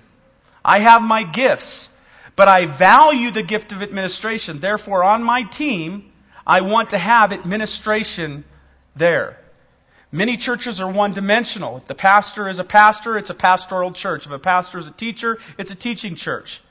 I 0.63 0.79
have 0.79 1.01
my 1.01 1.23
gifts, 1.23 1.89
but 2.35 2.47
I 2.47 2.65
value 2.67 3.31
the 3.31 3.43
gift 3.43 3.71
of 3.71 3.81
administration. 3.81 4.59
Therefore, 4.59 5.03
on 5.03 5.23
my 5.23 5.43
team, 5.43 6.11
I 6.47 6.61
want 6.61 6.91
to 6.91 6.97
have 6.97 7.33
administration 7.33 8.45
there. 8.95 9.37
Many 10.13 10.37
churches 10.37 10.79
are 10.79 10.89
one 10.89 11.13
dimensional. 11.13 11.75
If 11.75 11.87
the 11.87 11.93
pastor 11.93 12.47
is 12.47 12.57
a 12.57 12.63
pastor, 12.63 13.17
it's 13.17 13.29
a 13.29 13.35
pastoral 13.35 13.91
church. 13.91 14.25
If 14.25 14.31
a 14.31 14.39
pastor 14.39 14.77
is 14.77 14.87
a 14.87 14.91
teacher, 14.91 15.39
it's 15.57 15.71
a 15.71 15.75
teaching 15.75 16.15
church. 16.15 16.61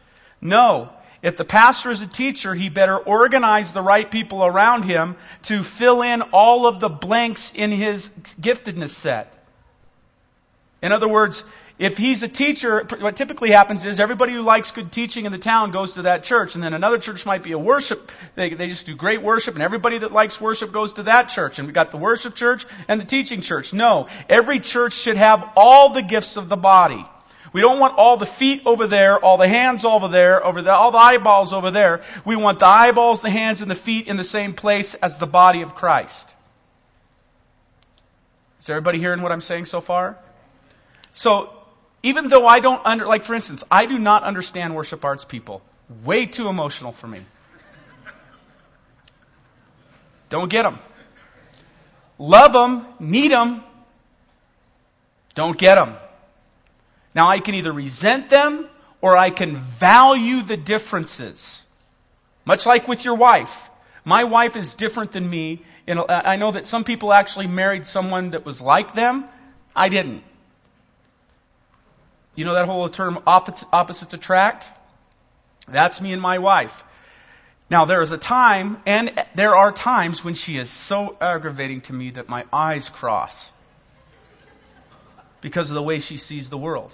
No. 0.41 0.89
If 1.21 1.37
the 1.37 1.45
pastor 1.45 1.91
is 1.91 2.01
a 2.01 2.07
teacher, 2.07 2.55
he 2.55 2.71
better 2.71 2.97
organize 2.97 3.73
the 3.73 3.83
right 3.83 4.11
people 4.11 4.45
around 4.45 4.85
him 4.85 5.17
to 5.45 5.63
fill 5.63 6.01
in 6.01 6.23
all 6.23 6.67
of 6.67 6.81
the 6.81 6.89
blanks 6.89 7.53
in 7.55 7.71
his 7.71 8.09
giftedness 8.41 8.91
set. 8.91 9.33
In 10.81 10.93
other 10.93 11.09
words, 11.09 11.45
if 11.79 11.99
he's 11.99 12.23
a 12.23 12.29
teacher, 12.29 12.87
what 13.01 13.17
typically 13.17 13.51
happens 13.51 13.85
is 13.85 14.01
everybody 14.01 14.33
who 14.33 14.41
likes 14.41 14.71
good 14.71 14.91
teaching 14.91 15.27
in 15.27 15.33
the 15.33 15.39
town 15.39 15.73
goes 15.73 15.95
to 15.95 16.03
that 16.03 16.25
church, 16.25 16.55
and 16.55 16.65
then 16.65 16.73
another 16.73 16.99
church 16.99 17.27
might 17.27 17.43
be 17.43 17.53
a 17.53 17.59
worship. 17.59 18.11
They, 18.35 18.55
they 18.55 18.69
just 18.69 18.87
do 18.87 18.95
great 18.95 19.23
worship, 19.23 19.55
and 19.55 19.63
everybody 19.63 19.99
that 19.99 20.11
likes 20.11 20.41
worship 20.41 20.73
goes 20.73 20.95
to 20.95 21.03
that 21.03 21.29
church. 21.29 21.59
And 21.59 21.69
we've 21.69 21.75
got 21.75 21.91
the 21.91 21.99
worship 21.99 22.35
church 22.35 22.65
and 22.89 22.99
the 22.99 23.05
teaching 23.05 23.43
church. 23.43 23.75
No, 23.75 24.09
every 24.27 24.59
church 24.61 24.95
should 24.95 25.19
have 25.19 25.53
all 25.55 25.93
the 25.93 26.01
gifts 26.01 26.39
of 26.39 26.49
the 26.49 26.57
body. 26.57 27.05
We 27.53 27.61
don't 27.61 27.79
want 27.79 27.99
all 27.99 28.17
the 28.17 28.27
feet 28.27 28.63
over 28.65 28.87
there, 28.87 29.19
all 29.19 29.37
the 29.37 29.49
hands 29.49 29.85
over 29.85 30.09
there, 30.09 30.45
over 30.45 30.63
the, 30.63 30.73
all 30.73 30.93
the 30.93 30.99
eyeballs 30.99 31.53
over 31.53 31.71
there. 31.71 32.03
We 32.25 32.37
want 32.37 32.59
the 32.59 32.69
eyeballs, 32.69 33.21
the 33.21 33.31
hands, 33.31 33.61
and 33.61 33.71
the 33.71 33.75
feet 33.75 34.09
in 34.09 34.17
the 34.17 34.25
same 34.25 34.55
place 34.55 34.95
as 34.95 35.19
the 35.19 35.27
body 35.27 35.61
of 35.61 35.75
Christ. 35.75 36.35
Is 38.61 38.71
everybody 38.71 38.99
hearing 38.99 39.21
what 39.21 39.31
I'm 39.31 39.43
saying 39.43 39.67
so 39.67 39.81
far? 39.81 40.19
So 41.15 41.56
even 42.03 42.29
though 42.29 42.47
I 42.47 42.61
don't 42.61 42.85
under, 42.85 43.07
like 43.07 43.25
for 43.25 43.35
instance, 43.35 43.65
I 43.71 43.87
do 43.87 43.99
not 43.99 44.23
understand 44.23 44.75
worship 44.75 45.05
arts 45.05 45.25
people. 45.25 45.63
Way 46.05 46.27
too 46.27 46.49
emotional 46.49 46.93
for 46.93 47.07
me. 47.07 47.21
Don't 50.29 50.49
get 50.49 50.63
them. 50.63 50.79
Love 52.19 52.53
them, 52.53 52.87
need 52.99 53.31
them. 53.31 53.63
Don't 55.35 55.57
get 55.59 55.77
them. 55.77 55.97
Now 57.15 57.29
I 57.31 57.41
can 57.41 57.55
either 57.55 57.73
resent 57.73 58.31
them 58.31 58.69
or 59.01 59.17
I 59.17 59.31
can 59.31 59.59
value 59.59 60.43
the 60.43 60.57
differences. 60.57 61.63
Much 62.45 62.67
like 62.67 62.89
with 62.89 63.05
your 63.05 63.15
wife. 63.15 63.71
My 64.05 64.25
wife 64.25 64.57
is 64.57 64.75
different 64.75 65.13
than 65.13 65.29
me. 65.29 65.63
I 65.89 66.37
know 66.37 66.53
that 66.53 66.67
some 66.67 66.85
people 66.85 67.13
actually 67.13 67.47
married 67.47 67.87
someone 67.87 68.31
that 68.31 68.45
was 68.45 68.61
like 68.61 68.95
them. 68.95 69.25
I 69.75 69.89
didn't. 69.89 70.23
You 72.37 72.45
know 72.45 72.55
that 72.55 72.67
whole 72.67 72.89
term 72.89 73.19
opposites 73.27 74.15
attract? 74.15 74.67
That's 75.67 76.01
me 76.01 76.13
and 76.13 76.23
my 76.23 76.39
wife. 76.39 76.85
Now 77.69 77.87
there 77.87 78.03
is 78.03 78.13
a 78.13 78.19
time, 78.19 78.81
and 78.87 79.13
there 79.35 79.57
are 79.57 79.73
times 79.73 80.23
when 80.23 80.35
she 80.35 80.57
is 80.57 80.71
so 80.71 81.17
aggravating 81.21 81.81
to 81.83 81.93
me 81.93 82.11
that 82.11 82.29
my 82.29 82.45
eyes 82.53 82.89
cross. 82.89 83.51
Because 85.41 85.71
of 85.71 85.75
the 85.75 85.83
way 85.83 85.99
she 85.99 86.17
sees 86.17 86.49
the 86.49 86.59
world. 86.59 86.93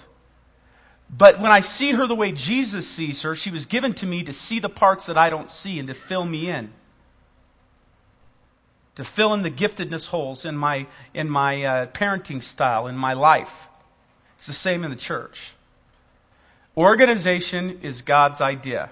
But 1.15 1.39
when 1.39 1.51
I 1.51 1.59
see 1.59 1.91
her 1.91 2.07
the 2.07 2.15
way 2.15 2.31
Jesus 2.31 2.87
sees 2.87 3.21
her, 3.21 3.35
she 3.35 3.51
was 3.51 3.65
given 3.67 3.93
to 3.95 4.05
me 4.05 4.23
to 4.23 4.33
see 4.33 4.59
the 4.59 4.69
parts 4.69 5.05
that 5.07 5.17
I 5.17 5.29
don't 5.29 5.49
see 5.49 5.77
and 5.77 5.89
to 5.89 5.93
fill 5.93 6.25
me 6.25 6.49
in. 6.49 6.71
To 8.95 9.03
fill 9.03 9.33
in 9.33 9.43
the 9.43 9.51
giftedness 9.51 10.07
holes 10.07 10.45
in 10.45 10.55
my, 10.55 10.87
in 11.13 11.29
my 11.29 11.63
uh, 11.63 11.85
parenting 11.87 12.41
style, 12.41 12.87
in 12.87 12.95
my 12.95 13.13
life. 13.13 13.67
It's 14.35 14.47
the 14.47 14.53
same 14.53 14.83
in 14.83 14.89
the 14.89 14.97
church. 14.97 15.53
Organization 16.75 17.81
is 17.83 18.01
God's 18.01 18.41
idea. 18.41 18.89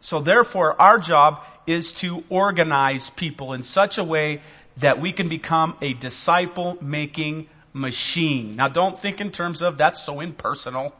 So 0.00 0.20
therefore, 0.20 0.80
our 0.80 0.98
job 0.98 1.42
is 1.66 1.92
to 1.94 2.24
organize 2.30 3.10
people 3.10 3.52
in 3.52 3.62
such 3.62 3.98
a 3.98 4.04
way 4.04 4.40
that 4.78 5.00
we 5.00 5.12
can 5.12 5.28
become 5.28 5.76
a 5.82 5.92
disciple 5.92 6.78
making 6.80 7.48
machine. 7.72 8.56
Now 8.56 8.68
don't 8.68 8.98
think 8.98 9.20
in 9.20 9.30
terms 9.30 9.62
of 9.62 9.76
that's 9.76 10.02
so 10.02 10.20
impersonal. 10.20 10.94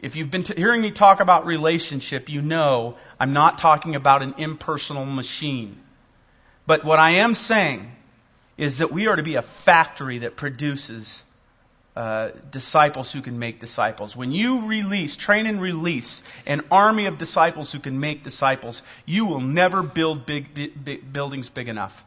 If 0.00 0.16
you've 0.16 0.30
been 0.30 0.42
t- 0.42 0.54
hearing 0.56 0.82
me 0.82 0.90
talk 0.90 1.20
about 1.20 1.46
relationship, 1.46 2.28
you 2.28 2.42
know 2.42 2.96
I'm 3.18 3.32
not 3.32 3.58
talking 3.58 3.94
about 3.94 4.22
an 4.22 4.34
impersonal 4.36 5.06
machine. 5.06 5.80
But 6.66 6.84
what 6.84 6.98
I 6.98 7.12
am 7.22 7.34
saying 7.34 7.90
is 8.58 8.78
that 8.78 8.92
we 8.92 9.06
are 9.06 9.16
to 9.16 9.22
be 9.22 9.36
a 9.36 9.42
factory 9.42 10.18
that 10.18 10.36
produces 10.36 11.24
uh, 11.96 12.30
disciples 12.50 13.10
who 13.10 13.22
can 13.22 13.38
make 13.38 13.58
disciples. 13.58 14.14
When 14.14 14.30
you 14.30 14.66
release, 14.66 15.16
train 15.16 15.46
and 15.46 15.62
release 15.62 16.22
an 16.44 16.60
army 16.70 17.06
of 17.06 17.16
disciples 17.16 17.72
who 17.72 17.78
can 17.78 17.98
make 17.98 18.22
disciples, 18.22 18.82
you 19.06 19.24
will 19.24 19.40
never 19.40 19.82
build 19.82 20.26
big, 20.26 20.52
big, 20.52 20.84
big 20.84 21.10
buildings 21.10 21.48
big 21.48 21.68
enough. 21.68 22.04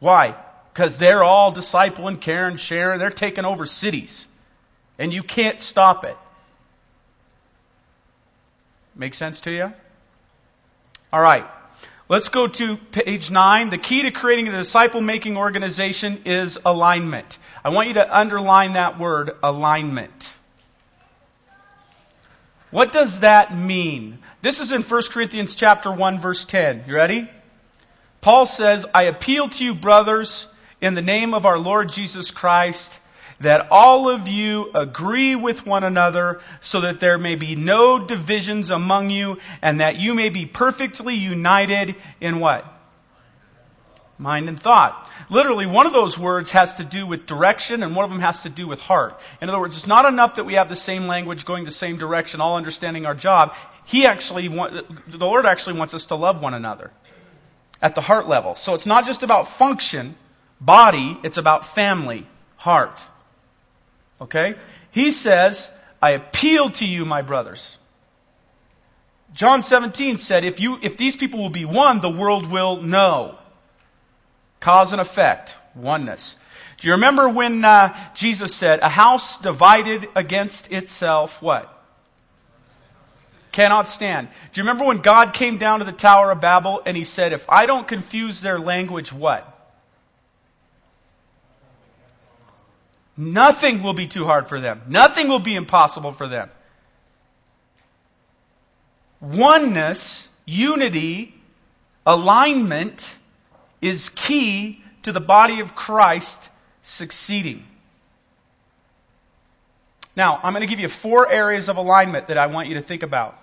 Why? 0.00 0.34
Because 0.72 0.98
they're 0.98 1.22
all 1.22 1.52
disciple 1.52 2.08
and 2.08 2.20
care 2.20 2.48
and 2.48 2.58
they're 3.00 3.10
taking 3.10 3.44
over 3.44 3.64
cities. 3.64 4.26
And 4.98 5.12
you 5.12 5.22
can't 5.22 5.60
stop 5.60 6.04
it. 6.04 6.16
Make 8.96 9.14
sense 9.14 9.40
to 9.42 9.52
you? 9.52 9.72
All 11.12 11.20
right. 11.20 11.46
Let's 12.06 12.28
go 12.28 12.46
to 12.46 12.76
page 12.76 13.30
9. 13.30 13.70
The 13.70 13.78
key 13.78 14.02
to 14.02 14.10
creating 14.10 14.48
a 14.48 14.52
disciple 14.52 15.00
making 15.00 15.38
organization 15.38 16.22
is 16.26 16.58
alignment. 16.66 17.38
I 17.64 17.70
want 17.70 17.88
you 17.88 17.94
to 17.94 18.18
underline 18.18 18.74
that 18.74 18.98
word, 18.98 19.30
alignment. 19.42 20.34
What 22.70 22.92
does 22.92 23.20
that 23.20 23.56
mean? 23.56 24.18
This 24.42 24.60
is 24.60 24.70
in 24.70 24.82
1 24.82 25.02
Corinthians 25.12 25.54
chapter 25.56 25.90
1 25.90 26.18
verse 26.18 26.44
10. 26.44 26.84
You 26.86 26.94
ready? 26.94 27.30
Paul 28.20 28.44
says, 28.44 28.84
I 28.94 29.04
appeal 29.04 29.48
to 29.48 29.64
you 29.64 29.74
brothers 29.74 30.46
in 30.82 30.92
the 30.92 31.00
name 31.00 31.32
of 31.32 31.46
our 31.46 31.58
Lord 31.58 31.88
Jesus 31.88 32.30
Christ 32.30 32.98
that 33.40 33.68
all 33.70 34.08
of 34.08 34.28
you 34.28 34.70
agree 34.74 35.34
with 35.34 35.66
one 35.66 35.84
another 35.84 36.40
so 36.60 36.82
that 36.82 37.00
there 37.00 37.18
may 37.18 37.34
be 37.34 37.56
no 37.56 37.98
divisions 37.98 38.70
among 38.70 39.10
you 39.10 39.38
and 39.62 39.80
that 39.80 39.96
you 39.96 40.14
may 40.14 40.28
be 40.28 40.46
perfectly 40.46 41.14
united 41.14 41.96
in 42.20 42.40
what? 42.40 42.64
Mind 44.16 44.48
and 44.48 44.60
thought. 44.60 45.10
Literally, 45.28 45.66
one 45.66 45.86
of 45.86 45.92
those 45.92 46.16
words 46.16 46.52
has 46.52 46.74
to 46.74 46.84
do 46.84 47.06
with 47.06 47.26
direction 47.26 47.82
and 47.82 47.96
one 47.96 48.04
of 48.04 48.10
them 48.10 48.20
has 48.20 48.42
to 48.44 48.48
do 48.48 48.68
with 48.68 48.78
heart. 48.78 49.20
In 49.40 49.48
other 49.48 49.58
words, 49.58 49.76
it's 49.76 49.88
not 49.88 50.04
enough 50.04 50.36
that 50.36 50.44
we 50.44 50.54
have 50.54 50.68
the 50.68 50.76
same 50.76 51.08
language 51.08 51.44
going 51.44 51.64
the 51.64 51.72
same 51.72 51.96
direction, 51.96 52.40
all 52.40 52.56
understanding 52.56 53.06
our 53.06 53.14
job. 53.14 53.56
He 53.84 54.06
actually, 54.06 54.46
the 54.46 55.18
Lord 55.18 55.46
actually 55.46 55.78
wants 55.78 55.94
us 55.94 56.06
to 56.06 56.14
love 56.14 56.40
one 56.40 56.54
another 56.54 56.92
at 57.82 57.96
the 57.96 58.00
heart 58.00 58.28
level. 58.28 58.54
So 58.54 58.74
it's 58.74 58.86
not 58.86 59.04
just 59.04 59.24
about 59.24 59.48
function, 59.48 60.14
body, 60.60 61.18
it's 61.24 61.36
about 61.36 61.66
family, 61.66 62.26
heart. 62.56 63.02
Okay? 64.20 64.54
He 64.90 65.10
says, 65.10 65.70
I 66.00 66.10
appeal 66.10 66.70
to 66.70 66.86
you, 66.86 67.04
my 67.04 67.22
brothers. 67.22 67.78
John 69.32 69.62
17 69.62 70.18
said, 70.18 70.44
if 70.44 70.60
you, 70.60 70.78
if 70.80 70.96
these 70.96 71.16
people 71.16 71.40
will 71.40 71.50
be 71.50 71.64
one, 71.64 72.00
the 72.00 72.10
world 72.10 72.50
will 72.50 72.80
know. 72.82 73.36
Cause 74.60 74.92
and 74.92 75.00
effect. 75.00 75.54
Oneness. 75.74 76.36
Do 76.78 76.88
you 76.88 76.94
remember 76.94 77.28
when 77.28 77.64
uh, 77.64 77.96
Jesus 78.14 78.54
said, 78.54 78.80
a 78.80 78.88
house 78.88 79.38
divided 79.38 80.06
against 80.14 80.70
itself, 80.70 81.42
what? 81.42 81.70
Cannot 83.50 83.88
stand. 83.88 84.28
Do 84.52 84.60
you 84.60 84.64
remember 84.64 84.84
when 84.84 84.98
God 84.98 85.32
came 85.32 85.58
down 85.58 85.80
to 85.80 85.84
the 85.84 85.92
Tower 85.92 86.30
of 86.30 86.40
Babel 86.40 86.82
and 86.84 86.96
he 86.96 87.04
said, 87.04 87.32
if 87.32 87.48
I 87.48 87.66
don't 87.66 87.86
confuse 87.86 88.40
their 88.40 88.58
language, 88.58 89.12
what? 89.12 89.53
Nothing 93.16 93.82
will 93.82 93.94
be 93.94 94.08
too 94.08 94.24
hard 94.24 94.48
for 94.48 94.60
them. 94.60 94.82
Nothing 94.88 95.28
will 95.28 95.38
be 95.38 95.54
impossible 95.54 96.12
for 96.12 96.28
them. 96.28 96.50
Oneness, 99.20 100.28
unity, 100.44 101.34
alignment 102.04 103.14
is 103.80 104.08
key 104.10 104.82
to 105.04 105.12
the 105.12 105.20
body 105.20 105.60
of 105.60 105.74
Christ 105.76 106.48
succeeding. 106.82 107.64
Now, 110.16 110.38
I'm 110.42 110.52
going 110.52 110.60
to 110.60 110.66
give 110.66 110.80
you 110.80 110.88
four 110.88 111.30
areas 111.30 111.68
of 111.68 111.76
alignment 111.76 112.28
that 112.28 112.38
I 112.38 112.46
want 112.46 112.68
you 112.68 112.74
to 112.74 112.82
think 112.82 113.02
about. 113.02 113.38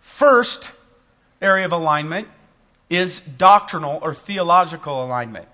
First 0.00 0.70
area 1.42 1.66
of 1.66 1.72
alignment 1.72 2.28
is 2.88 3.20
doctrinal 3.20 3.98
or 4.00 4.14
theological 4.14 5.04
alignment. 5.04 5.48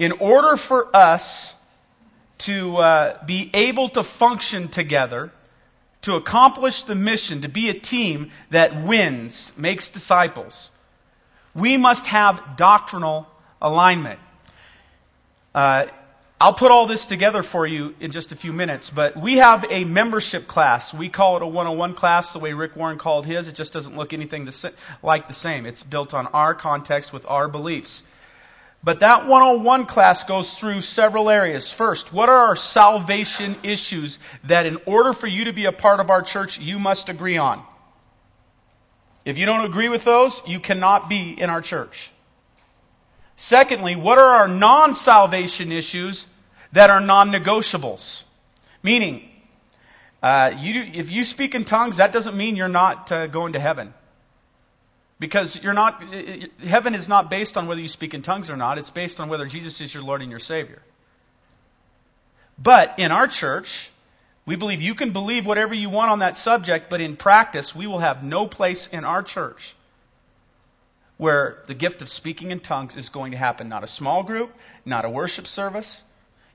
In 0.00 0.12
order 0.12 0.56
for 0.56 0.96
us 0.96 1.54
to 2.38 2.78
uh, 2.78 3.24
be 3.26 3.50
able 3.52 3.90
to 3.90 4.02
function 4.02 4.68
together, 4.68 5.30
to 6.02 6.14
accomplish 6.14 6.84
the 6.84 6.94
mission, 6.94 7.42
to 7.42 7.50
be 7.50 7.68
a 7.68 7.74
team 7.74 8.30
that 8.48 8.82
wins, 8.82 9.52
makes 9.58 9.90
disciples, 9.90 10.70
we 11.54 11.76
must 11.76 12.06
have 12.06 12.56
doctrinal 12.56 13.26
alignment. 13.60 14.18
Uh, 15.54 15.84
I'll 16.40 16.54
put 16.54 16.70
all 16.70 16.86
this 16.86 17.04
together 17.04 17.42
for 17.42 17.66
you 17.66 17.94
in 18.00 18.10
just 18.10 18.32
a 18.32 18.36
few 18.36 18.54
minutes, 18.54 18.88
but 18.88 19.20
we 19.20 19.36
have 19.36 19.66
a 19.68 19.84
membership 19.84 20.46
class. 20.46 20.94
We 20.94 21.10
call 21.10 21.36
it 21.36 21.42
a 21.42 21.46
101 21.46 21.92
class 21.92 22.32
the 22.32 22.38
way 22.38 22.54
Rick 22.54 22.74
Warren 22.74 22.96
called 22.96 23.26
his. 23.26 23.48
It 23.48 23.54
just 23.54 23.74
doesn't 23.74 23.94
look 23.94 24.14
anything 24.14 24.48
like 25.02 25.28
the 25.28 25.34
same. 25.34 25.66
It's 25.66 25.82
built 25.82 26.14
on 26.14 26.26
our 26.28 26.54
context 26.54 27.12
with 27.12 27.26
our 27.26 27.48
beliefs. 27.48 28.02
But 28.82 29.00
that 29.00 29.26
101 29.26 29.86
class 29.86 30.24
goes 30.24 30.58
through 30.58 30.80
several 30.80 31.28
areas. 31.28 31.70
First, 31.70 32.12
what 32.12 32.30
are 32.30 32.46
our 32.48 32.56
salvation 32.56 33.56
issues 33.62 34.18
that 34.44 34.64
in 34.64 34.78
order 34.86 35.12
for 35.12 35.26
you 35.26 35.44
to 35.44 35.52
be 35.52 35.66
a 35.66 35.72
part 35.72 36.00
of 36.00 36.08
our 36.08 36.22
church, 36.22 36.58
you 36.58 36.78
must 36.78 37.10
agree 37.10 37.36
on? 37.36 37.62
If 39.24 39.36
you 39.36 39.44
don't 39.44 39.66
agree 39.66 39.90
with 39.90 40.04
those, 40.04 40.42
you 40.46 40.60
cannot 40.60 41.10
be 41.10 41.38
in 41.38 41.50
our 41.50 41.60
church. 41.60 42.10
Secondly, 43.36 43.96
what 43.96 44.18
are 44.18 44.32
our 44.36 44.48
non-salvation 44.48 45.72
issues 45.72 46.26
that 46.72 46.88
are 46.88 47.00
non-negotiables? 47.00 48.22
Meaning, 48.82 49.28
uh, 50.22 50.52
you, 50.58 50.82
if 50.94 51.10
you 51.10 51.24
speak 51.24 51.54
in 51.54 51.64
tongues, 51.64 51.98
that 51.98 52.12
doesn't 52.12 52.36
mean 52.36 52.56
you're 52.56 52.68
not 52.68 53.12
uh, 53.12 53.26
going 53.26 53.52
to 53.52 53.60
heaven. 53.60 53.92
Because 55.20 55.62
you're 55.62 55.74
not, 55.74 56.02
heaven 56.66 56.94
is 56.94 57.06
not 57.06 57.30
based 57.30 57.58
on 57.58 57.66
whether 57.66 57.80
you 57.80 57.88
speak 57.88 58.14
in 58.14 58.22
tongues 58.22 58.50
or 58.50 58.56
not. 58.56 58.78
It's 58.78 58.90
based 58.90 59.20
on 59.20 59.28
whether 59.28 59.46
Jesus 59.46 59.80
is 59.82 59.92
your 59.92 60.02
Lord 60.02 60.22
and 60.22 60.30
your 60.30 60.40
Savior. 60.40 60.80
But 62.58 62.98
in 62.98 63.12
our 63.12 63.28
church, 63.28 63.90
we 64.46 64.56
believe 64.56 64.80
you 64.80 64.94
can 64.94 65.12
believe 65.12 65.46
whatever 65.46 65.74
you 65.74 65.90
want 65.90 66.10
on 66.10 66.18
that 66.20 66.36
subject, 66.36 66.88
but 66.88 67.02
in 67.02 67.16
practice, 67.16 67.74
we 67.76 67.86
will 67.86 67.98
have 67.98 68.24
no 68.24 68.46
place 68.46 68.86
in 68.86 69.04
our 69.04 69.22
church 69.22 69.76
where 71.18 71.62
the 71.66 71.74
gift 71.74 72.00
of 72.00 72.08
speaking 72.08 72.50
in 72.50 72.58
tongues 72.60 72.96
is 72.96 73.10
going 73.10 73.32
to 73.32 73.36
happen. 73.36 73.68
Not 73.68 73.84
a 73.84 73.86
small 73.86 74.22
group, 74.22 74.54
not 74.86 75.04
a 75.04 75.10
worship 75.10 75.46
service. 75.46 76.02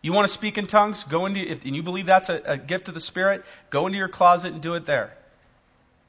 You 0.01 0.11
want 0.11 0.27
to 0.27 0.33
speak 0.33 0.57
in 0.57 0.65
tongues? 0.65 1.03
Go 1.03 1.27
into, 1.27 1.39
if, 1.39 1.63
and 1.65 1.75
you 1.75 1.83
believe 1.83 2.07
that's 2.07 2.29
a, 2.29 2.41
a 2.45 2.57
gift 2.57 2.87
of 2.87 2.95
the 2.95 2.99
Spirit, 2.99 3.45
go 3.69 3.85
into 3.85 3.99
your 3.99 4.07
closet 4.07 4.53
and 4.53 4.61
do 4.61 4.73
it 4.73 4.87
there. 4.87 5.15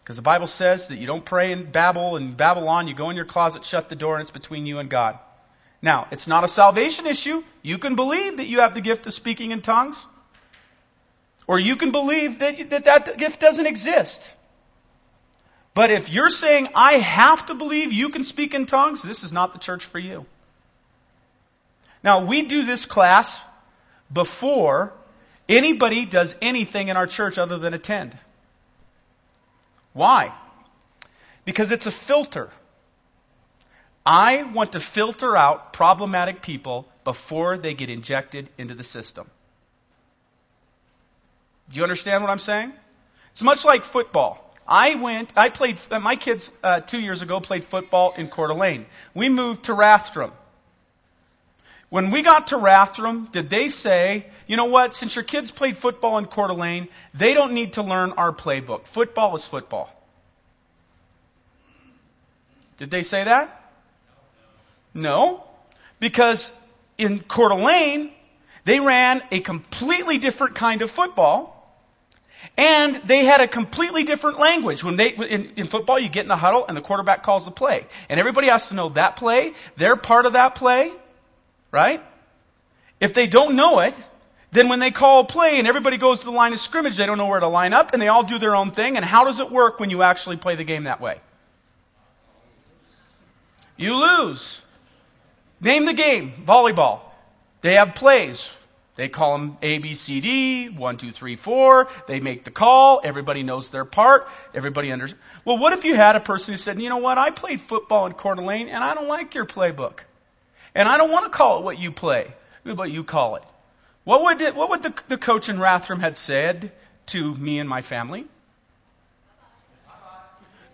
Because 0.06 0.14
the 0.14 0.22
Bible 0.22 0.46
says 0.46 0.86
that 0.86 0.98
you 0.98 1.06
don't 1.08 1.24
pray 1.24 1.50
in 1.50 1.68
Babel 1.68 2.14
and 2.14 2.36
Babylon. 2.36 2.86
You 2.86 2.94
go 2.94 3.10
in 3.10 3.16
your 3.16 3.24
closet, 3.24 3.64
shut 3.64 3.88
the 3.88 3.96
door, 3.96 4.14
and 4.14 4.22
it's 4.22 4.30
between 4.30 4.64
you 4.64 4.78
and 4.78 4.88
God. 4.88 5.18
Now, 5.82 6.06
it's 6.12 6.28
not 6.28 6.44
a 6.44 6.48
salvation 6.48 7.08
issue. 7.08 7.42
You 7.60 7.78
can 7.78 7.96
believe 7.96 8.36
that 8.36 8.46
you 8.46 8.60
have 8.60 8.74
the 8.74 8.80
gift 8.80 9.08
of 9.08 9.14
speaking 9.14 9.50
in 9.50 9.62
tongues. 9.62 10.06
Or 11.48 11.58
you 11.58 11.74
can 11.74 11.90
believe 11.90 12.38
that 12.38 12.70
that, 12.70 12.84
that 12.84 13.18
gift 13.18 13.40
doesn't 13.40 13.66
exist. 13.66 14.32
But 15.74 15.90
if 15.90 16.08
you're 16.08 16.30
saying, 16.30 16.68
I 16.76 16.98
have 16.98 17.46
to 17.46 17.54
believe 17.54 17.92
you 17.92 18.10
can 18.10 18.22
speak 18.22 18.54
in 18.54 18.66
tongues, 18.66 19.02
this 19.02 19.24
is 19.24 19.32
not 19.32 19.54
the 19.54 19.58
church 19.58 19.86
for 19.86 19.98
you. 19.98 20.24
Now, 22.04 22.26
we 22.26 22.42
do 22.42 22.64
this 22.64 22.86
class 22.86 23.40
before 24.12 24.92
anybody 25.48 26.04
does 26.04 26.36
anything 26.40 26.86
in 26.86 26.96
our 26.96 27.08
church 27.08 27.38
other 27.38 27.58
than 27.58 27.74
attend. 27.74 28.16
Why? 29.96 30.34
Because 31.46 31.70
it's 31.72 31.86
a 31.86 31.90
filter. 31.90 32.50
I 34.04 34.42
want 34.42 34.72
to 34.72 34.78
filter 34.78 35.34
out 35.34 35.72
problematic 35.72 36.42
people 36.42 36.86
before 37.02 37.56
they 37.56 37.72
get 37.72 37.88
injected 37.88 38.50
into 38.58 38.74
the 38.74 38.84
system. 38.84 39.30
Do 41.70 41.78
you 41.78 41.82
understand 41.82 42.22
what 42.22 42.30
I'm 42.30 42.38
saying? 42.38 42.74
It's 43.32 43.42
much 43.42 43.64
like 43.64 43.84
football. 43.84 44.54
I 44.68 44.96
went, 44.96 45.32
I 45.34 45.48
played, 45.48 45.78
my 45.90 46.16
kids 46.16 46.52
uh, 46.62 46.80
two 46.80 47.00
years 47.00 47.22
ago 47.22 47.40
played 47.40 47.64
football 47.64 48.12
in 48.18 48.28
Coeur 48.28 48.48
d'Alene. 48.48 48.84
We 49.14 49.30
moved 49.30 49.64
to 49.64 49.72
Rathdrum. 49.72 50.32
When 51.88 52.10
we 52.10 52.22
got 52.22 52.48
to 52.48 52.56
Rathdrum, 52.56 53.30
did 53.30 53.48
they 53.48 53.68
say, 53.68 54.26
you 54.46 54.56
know 54.56 54.64
what, 54.66 54.92
since 54.92 55.14
your 55.14 55.24
kids 55.24 55.50
played 55.50 55.76
football 55.76 56.18
in 56.18 56.26
Coeur 56.26 56.48
d'Alene, 56.48 56.88
they 57.14 57.32
don't 57.34 57.52
need 57.52 57.74
to 57.74 57.82
learn 57.82 58.12
our 58.12 58.32
playbook. 58.32 58.86
Football 58.86 59.36
is 59.36 59.46
football. 59.46 59.90
Did 62.78 62.90
they 62.90 63.02
say 63.02 63.24
that? 63.24 63.72
No. 64.94 65.44
Because 66.00 66.52
in 66.98 67.20
Coeur 67.20 67.50
d'Alene, 67.50 68.10
they 68.64 68.80
ran 68.80 69.22
a 69.30 69.40
completely 69.40 70.18
different 70.18 70.56
kind 70.56 70.82
of 70.82 70.90
football. 70.90 71.52
And 72.56 72.96
they 73.04 73.24
had 73.24 73.40
a 73.40 73.48
completely 73.48 74.04
different 74.04 74.40
language. 74.40 74.82
When 74.82 74.96
they, 74.96 75.10
in, 75.10 75.52
in, 75.56 75.66
football, 75.66 75.98
you 75.98 76.08
get 76.08 76.22
in 76.22 76.28
the 76.28 76.36
huddle 76.36 76.64
and 76.66 76.76
the 76.76 76.80
quarterback 76.80 77.22
calls 77.22 77.44
the 77.44 77.50
play. 77.50 77.86
And 78.08 78.18
everybody 78.18 78.48
has 78.48 78.68
to 78.68 78.74
know 78.74 78.88
that 78.90 79.16
play. 79.16 79.54
They're 79.76 79.96
part 79.96 80.26
of 80.26 80.34
that 80.34 80.54
play. 80.54 80.92
Right? 81.76 82.02
If 83.00 83.12
they 83.12 83.26
don't 83.26 83.54
know 83.54 83.80
it, 83.80 83.94
then 84.50 84.70
when 84.70 84.78
they 84.78 84.90
call 84.90 85.24
play 85.24 85.58
and 85.58 85.68
everybody 85.68 85.98
goes 85.98 86.20
to 86.20 86.24
the 86.24 86.30
line 86.30 86.54
of 86.54 86.58
scrimmage, 86.58 86.96
they 86.96 87.04
don't 87.04 87.18
know 87.18 87.26
where 87.26 87.38
to 87.38 87.48
line 87.48 87.74
up 87.74 87.92
and 87.92 88.00
they 88.00 88.08
all 88.08 88.22
do 88.22 88.38
their 88.38 88.56
own 88.56 88.70
thing. 88.70 88.96
And 88.96 89.04
how 89.04 89.24
does 89.24 89.40
it 89.40 89.50
work 89.50 89.78
when 89.78 89.90
you 89.90 90.02
actually 90.02 90.38
play 90.38 90.56
the 90.56 90.64
game 90.64 90.84
that 90.84 91.02
way? 91.02 91.20
You 93.76 93.94
lose. 93.94 94.62
Name 95.60 95.84
the 95.84 95.92
game. 95.92 96.32
Volleyball. 96.46 97.00
They 97.60 97.74
have 97.74 97.94
plays. 97.94 98.50
They 98.94 99.08
call 99.08 99.36
them 99.36 99.58
A, 99.60 99.76
B, 99.76 99.92
C, 99.92 100.22
D, 100.22 100.68
one, 100.70 100.96
two, 100.96 101.12
three, 101.12 101.36
four. 101.36 101.88
They 102.06 102.20
make 102.20 102.44
the 102.44 102.50
call. 102.50 103.02
Everybody 103.04 103.42
knows 103.42 103.68
their 103.68 103.84
part. 103.84 104.28
Everybody 104.54 104.92
understands. 104.92 105.22
Well, 105.44 105.58
what 105.58 105.74
if 105.74 105.84
you 105.84 105.94
had 105.94 106.16
a 106.16 106.20
person 106.20 106.54
who 106.54 106.56
said, 106.56 106.80
you 106.80 106.88
know 106.88 106.96
what, 106.96 107.18
I 107.18 107.32
played 107.32 107.60
football 107.60 108.06
in 108.06 108.14
Coeur 108.14 108.36
d'Alene 108.36 108.68
and 108.68 108.82
I 108.82 108.94
don't 108.94 109.08
like 109.08 109.34
your 109.34 109.44
playbook. 109.44 109.98
And 110.76 110.90
I 110.90 110.98
don't 110.98 111.10
want 111.10 111.24
to 111.24 111.30
call 111.30 111.58
it 111.58 111.64
what 111.64 111.78
you 111.78 111.90
play, 111.90 112.34
but 112.62 112.90
you 112.90 113.02
call 113.02 113.36
it. 113.36 113.42
What 114.04 114.22
would, 114.24 114.42
it, 114.42 114.54
what 114.54 114.68
would 114.68 114.82
the, 114.82 114.92
the 115.08 115.16
coach 115.16 115.48
in 115.48 115.56
Rathdrum 115.56 116.00
had 116.00 116.18
said 116.18 116.70
to 117.06 117.34
me 117.34 117.58
and 117.58 117.66
my 117.66 117.80
family? 117.80 118.26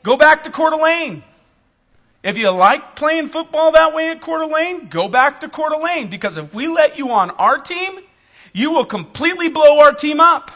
Go 0.03 0.17
back 0.17 0.43
to 0.43 0.51
Coeur 0.51 0.71
d'Alene. 0.71 1.23
If 2.25 2.37
you 2.37 2.51
like 2.51 2.97
playing 2.97 3.29
football 3.29 3.73
that 3.73 3.95
way 3.95 4.11
at 4.11 4.21
Coeur 4.21 4.41
d'Alene, 4.41 4.89
go 4.89 5.07
back 5.07 5.43
to 5.43 5.49
Coeur 5.49 5.71
d'Alene 5.71 6.11
because 6.11 6.37
if 6.37 6.53
we 6.53 6.67
let 6.67 6.99
you 6.99 7.13
on 7.13 7.31
our 7.31 7.59
team, 7.59 8.01
you 8.53 8.73
will 8.73 8.85
completely 8.85 9.51
blow 9.51 9.79
our 9.79 9.93
team 9.93 10.19
up. 10.19 10.51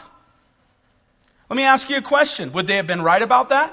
Let 1.49 1.55
me 1.55 1.63
ask 1.63 1.89
you 1.89 1.95
a 1.95 2.01
question. 2.01 2.51
Would 2.51 2.67
they 2.67 2.75
have 2.75 2.87
been 2.87 3.01
right 3.01 3.21
about 3.21 3.49
that? 3.49 3.71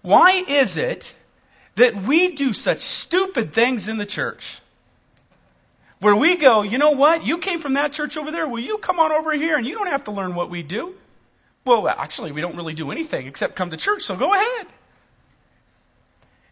Why 0.00 0.44
is 0.48 0.78
it 0.78 1.14
that 1.76 1.94
we 1.96 2.34
do 2.34 2.52
such 2.52 2.80
stupid 2.80 3.52
things 3.52 3.88
in 3.88 3.96
the 3.96 4.06
church? 4.06 4.60
Where 6.00 6.16
we 6.16 6.36
go, 6.36 6.62
you 6.62 6.78
know 6.78 6.92
what? 6.92 7.24
You 7.26 7.38
came 7.38 7.60
from 7.60 7.74
that 7.74 7.92
church 7.92 8.16
over 8.16 8.30
there. 8.30 8.48
Will 8.48 8.60
you 8.60 8.78
come 8.78 8.98
on 8.98 9.12
over 9.12 9.34
here 9.34 9.56
and 9.56 9.66
you 9.66 9.74
don't 9.74 9.88
have 9.88 10.04
to 10.04 10.12
learn 10.12 10.34
what 10.34 10.48
we 10.48 10.62
do? 10.62 10.94
Well, 11.64 11.86
actually, 11.86 12.32
we 12.32 12.40
don't 12.40 12.56
really 12.56 12.72
do 12.72 12.90
anything 12.90 13.26
except 13.26 13.54
come 13.54 13.70
to 13.70 13.76
church, 13.76 14.02
so 14.02 14.16
go 14.16 14.32
ahead. 14.32 14.66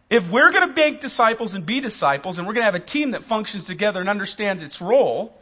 If 0.09 0.31
we're 0.31 0.51
going 0.51 0.67
to 0.67 0.73
make 0.73 1.01
disciples 1.01 1.55
and 1.55 1.65
be 1.65 1.81
disciples, 1.81 2.37
and 2.37 2.47
we're 2.47 2.53
going 2.53 2.61
to 2.61 2.71
have 2.71 2.75
a 2.75 2.79
team 2.79 3.11
that 3.11 3.23
functions 3.23 3.65
together 3.65 3.99
and 3.99 4.09
understands 4.09 4.63
its 4.63 4.81
role, 4.81 5.35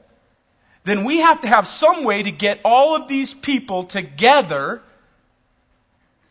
then 0.84 1.04
we 1.04 1.20
have 1.20 1.42
to 1.42 1.48
have 1.48 1.68
some 1.68 2.06
way 2.06 2.24
to 2.24 2.32
get 2.32 2.62
all 2.64 2.96
of 2.96 3.10
these 3.10 3.34
people 3.34 3.84
together 3.84 4.82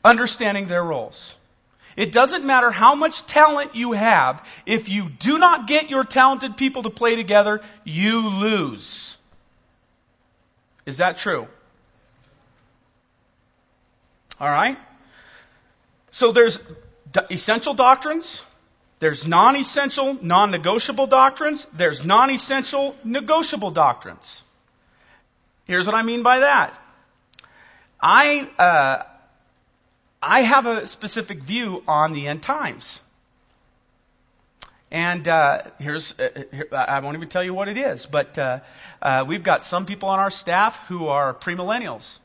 understanding 0.03 0.67
their 0.67 0.83
roles. 0.83 1.36
It 1.97 2.13
doesn't 2.13 2.45
matter 2.45 2.71
how 2.71 2.95
much 2.95 3.27
talent 3.27 3.75
you 3.75 3.93
have. 3.93 4.47
If 4.67 4.89
you 4.91 5.09
do 5.09 5.39
not 5.39 5.67
get 5.67 5.89
your 5.89 6.05
talented 6.05 6.57
people 6.57 6.83
to 6.83 6.91
play 6.91 7.17
together, 7.17 7.63
you 7.85 8.29
lose. 8.29 9.17
Is 10.85 10.99
that 10.99 11.17
true? 11.17 11.49
All 14.39 14.51
right? 14.51 14.79
So 16.11 16.33
there's 16.33 16.61
essential 17.31 17.75
doctrines, 17.75 18.43
there's 18.99 19.27
non 19.27 19.57
essential, 19.57 20.19
non 20.23 20.51
negotiable 20.51 21.07
doctrines, 21.07 21.67
there's 21.73 22.05
non 22.05 22.31
essential, 22.31 22.95
negotiable 23.05 23.71
doctrines. 23.71 24.43
Here's 25.65 25.87
what 25.87 25.95
I 25.95 26.03
mean 26.03 26.23
by 26.23 26.41
that. 26.41 26.79
I, 28.01 28.49
uh, 28.59 29.03
I 30.23 30.41
have 30.43 30.67
a 30.67 30.87
specific 30.87 31.43
view 31.43 31.83
on 31.87 32.13
the 32.13 32.27
end 32.27 32.43
times. 32.43 33.01
And 34.91 35.27
uh, 35.27 35.63
here's, 35.79 36.19
uh, 36.19 36.45
here, 36.53 36.69
I 36.73 37.01
won't 37.01 37.17
even 37.17 37.29
tell 37.29 37.43
you 37.43 37.53
what 37.53 37.69
it 37.69 37.77
is, 37.77 38.07
but 38.07 38.39
uh, 38.39 38.61
uh, 39.03 39.25
we've 39.27 39.43
got 39.43 39.65
some 39.65 39.85
people 39.85 40.09
on 40.09 40.19
our 40.19 40.31
staff 40.31 40.79
who 40.87 41.09
are 41.09 41.35
premillennials. 41.35 42.19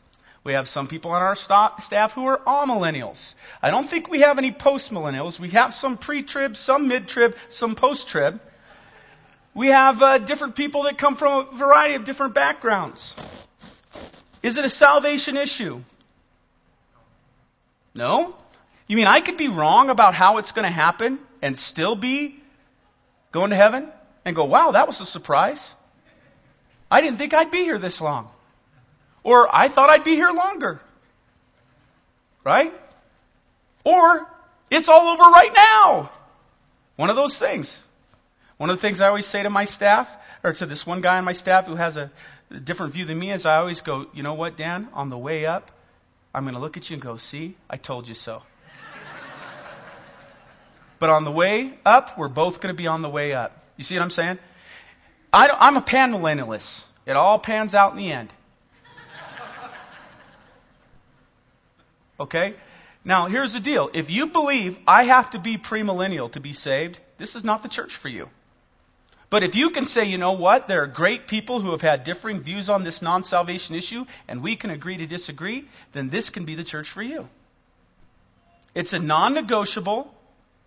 We 0.43 0.54
have 0.54 0.67
some 0.67 0.88
people 0.88 1.12
on 1.12 1.21
our 1.21 1.36
st- 1.36 1.82
staff 1.82 2.13
who 2.13 2.25
are 2.25 2.39
amillennials. 2.39 3.36
I 3.62 3.69
don't 3.69 3.88
think 3.88 4.10
we 4.10 4.21
have 4.21 4.38
any 4.39 4.51
postmillennials. 4.51 5.39
We 5.39 5.49
have 5.49 5.73
some 5.73 5.97
pre-trib, 5.97 6.58
some 6.58 6.88
mid-trib, 6.88 7.36
some 7.49 7.75
post-trib. 7.75 8.39
We 9.54 9.67
have 9.67 10.01
uh, 10.01 10.17
different 10.17 10.56
people 10.56 10.84
that 10.84 10.97
come 10.97 11.15
from 11.15 11.47
a 11.47 11.56
variety 11.56 11.95
of 11.95 12.06
different 12.06 12.34
backgrounds. 12.34 13.15
Is 14.41 14.58
it 14.58 14.65
a 14.65 14.69
salvation 14.69 15.38
issue? 15.38 15.82
No. 17.93 18.36
You 18.88 18.97
mean 18.97 19.08
I 19.08 19.21
could 19.21 19.38
be 19.38 19.47
wrong 19.47 19.89
about 19.89 20.13
how 20.13 20.38
it's 20.38 20.51
going 20.51 20.65
to 20.65 20.71
happen 20.71 21.19
and 21.41 21.58
still 21.58 21.95
be 21.95 22.39
going 23.32 23.51
to 23.51 23.56
heaven 23.56 23.88
and 24.25 24.36
go, 24.36 24.45
wow, 24.45 24.71
that 24.71 24.88
was 24.88 25.01
a 25.01 25.06
surprise. 25.06 25.75
I 26.89 27.01
didn't 27.01 27.17
think 27.17 27.34
I'd 27.34 27.51
be 27.51 27.63
here 27.63 27.80
this 27.80 28.01
long. 28.01 28.32
Or 29.23 29.54
I 29.54 29.67
thought 29.67 29.89
I'd 29.89 30.04
be 30.04 30.15
here 30.15 30.32
longer. 30.32 30.82
Right? 32.43 32.73
Or 33.84 34.27
it's 34.69 34.89
all 34.89 35.08
over 35.10 35.23
right 35.23 35.51
now. 35.56 36.12
One 36.95 37.10
of 37.10 37.15
those 37.15 37.38
things. 37.38 37.84
One 38.58 38.69
of 38.69 38.77
the 38.77 38.82
things 38.82 39.01
I 39.01 39.08
always 39.08 39.25
say 39.25 39.43
to 39.43 39.49
my 39.49 39.65
staff, 39.65 40.15
or 40.43 40.54
to 40.54 40.65
this 40.65 40.86
one 40.86 41.01
guy 41.01 41.17
on 41.17 41.23
my 41.23 41.34
staff 41.34 41.65
who 41.65 41.75
has 41.75 41.97
a 41.97 42.12
different 42.63 42.93
view 42.93 43.06
than 43.06 43.17
me, 43.17 43.32
is 43.32 43.45
I 43.45 43.58
always 43.58 43.82
go, 43.82 44.08
you 44.13 44.21
know 44.21 44.34
what, 44.34 44.58
Dan? 44.58 44.88
On 44.93 45.10
the 45.10 45.17
way 45.17 45.45
up, 45.45 45.71
I'm 46.34 46.44
going 46.44 46.56
to 46.56 46.62
look 46.62 46.78
at 46.78 46.89
you 46.89 46.96
and 46.96 47.02
go, 47.02 47.17
see, 47.17 47.56
I 47.70 47.78
told 47.78 48.08
you 48.08 48.13
so. 48.13 48.41
but 51.00 51.10
on 51.10 51.24
the 51.24 51.32
way 51.32 51.74
up, 51.86 52.17
we're 52.17 52.30
both 52.30 52.62
going 52.62 52.74
to 52.74 52.78
be 52.78 52.88
on 52.88 53.02
the 53.02 53.10
way 53.10 53.34
up. 53.34 53.67
You 53.78 53.84
see 53.84 53.96
what 53.96 54.04
I'm 54.04 54.10
saying? 54.10 54.39
I 55.34 55.67
am 55.67 55.78
a 55.78 55.82
panmillennialist. 55.82 56.86
It 57.06 57.15
all 57.15 57.39
pans 57.39 57.74
out 57.74 57.91
in 57.91 57.98
the 57.98 58.12
end. 58.12 58.32
Okay? 62.20 62.54
Now, 63.04 63.28
here's 63.28 63.54
the 63.54 63.60
deal. 63.60 63.89
If 63.94 64.12
you 64.12 64.28
believe 64.28 64.78
I 64.88 65.04
have 65.04 65.32
to 65.32 65.39
be 65.39 65.58
premillennial 65.58 66.32
to 66.34 66.39
be 66.39 66.54
saved, 66.54 67.00
this 67.17 67.36
is 67.36 67.44
not 67.44 67.63
the 67.63 67.70
church 67.70 67.96
for 67.96 68.10
you. 68.10 68.30
But 69.32 69.44
if 69.44 69.56
you 69.56 69.70
can 69.70 69.86
say, 69.86 70.04
you 70.04 70.17
know 70.17 70.34
what, 70.34 70.67
there 70.67 70.84
are 70.84 70.88
great 70.88 71.26
people 71.26 71.62
who 71.62 71.72
have 71.72 71.82
had 71.82 72.04
differing 72.04 72.41
views 72.41 72.70
on 72.70 72.84
this 72.84 73.02
non 73.02 73.24
salvation 73.24 73.76
issue, 73.76 74.06
and 74.28 74.44
we 74.44 74.58
can 74.58 74.70
agree 74.72 74.98
to 74.98 75.08
disagree, 75.08 75.70
then 75.94 76.10
this 76.10 76.30
can 76.30 76.44
be 76.44 76.56
the 76.56 76.65
church 76.65 76.89
for 76.89 77.02
you. 77.02 77.30
It's 78.76 78.91
a 78.91 79.00
non 79.00 79.34
negotiable 79.34 80.13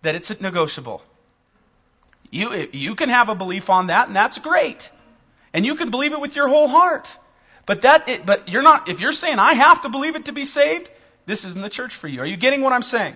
that 0.01 0.15
it's 0.15 0.31
a 0.31 0.41
negotiable. 0.41 1.03
You, 2.31 2.67
you 2.73 2.95
can 2.95 3.09
have 3.09 3.29
a 3.29 3.35
belief 3.35 3.69
on 3.69 3.87
that, 3.87 4.07
and 4.07 4.15
that's 4.15 4.39
great. 4.39 4.89
And 5.53 5.63
you 5.63 5.75
can 5.75 5.91
believe 5.91 6.13
it 6.13 6.19
with 6.19 6.35
your 6.35 6.47
whole 6.47 6.67
heart. 6.67 7.07
But 7.67 7.83
that, 7.83 8.25
but 8.25 8.49
you're 8.49 8.63
not, 8.63 8.89
if 8.89 8.99
you're 8.99 9.11
saying 9.11 9.37
I 9.37 9.53
have 9.53 9.83
to 9.83 9.89
believe 9.89 10.15
it 10.15 10.25
to 10.25 10.31
be 10.31 10.43
saved, 10.43 10.89
this 11.27 11.45
isn't 11.45 11.61
the 11.61 11.69
church 11.69 11.93
for 11.93 12.07
you. 12.07 12.21
Are 12.21 12.25
you 12.25 12.35
getting 12.35 12.61
what 12.61 12.73
I'm 12.73 12.83
saying? 12.83 13.15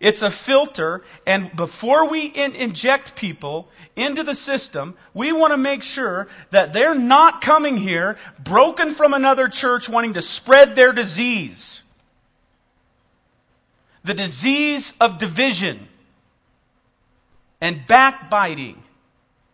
It's 0.00 0.22
a 0.22 0.30
filter, 0.30 1.02
and 1.26 1.54
before 1.54 2.08
we 2.08 2.24
in- 2.24 2.54
inject 2.54 3.14
people 3.14 3.68
into 3.94 4.22
the 4.22 4.34
system, 4.34 4.94
we 5.12 5.30
want 5.30 5.52
to 5.52 5.58
make 5.58 5.82
sure 5.82 6.28
that 6.50 6.72
they're 6.72 6.94
not 6.94 7.42
coming 7.42 7.76
here 7.76 8.16
broken 8.42 8.94
from 8.94 9.12
another 9.12 9.48
church 9.48 9.90
wanting 9.90 10.14
to 10.14 10.22
spread 10.22 10.74
their 10.74 10.92
disease. 10.92 11.82
The 14.02 14.14
disease 14.14 14.94
of 14.98 15.18
division 15.18 15.86
and 17.60 17.86
backbiting 17.86 18.82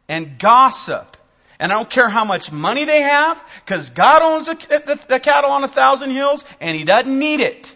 and 0.09 0.39
gossip. 0.39 1.17
And 1.59 1.73
I 1.73 1.75
don't 1.75 1.91
care 1.91 2.09
how 2.09 2.25
much 2.25 2.53
money 2.53 2.85
they 2.85 3.01
have, 3.01 3.43
because 3.65 3.91
God 3.91 4.23
owns 4.23 4.47
the, 4.47 5.01
the 5.09 5.19
cattle 5.19 5.51
on 5.51 5.65
a 5.65 5.69
thousand 5.69 6.11
hills, 6.11 6.45
and 6.61 6.77
He 6.79 6.85
doesn't 6.85 7.19
need 7.19 7.41
it. 7.41 7.75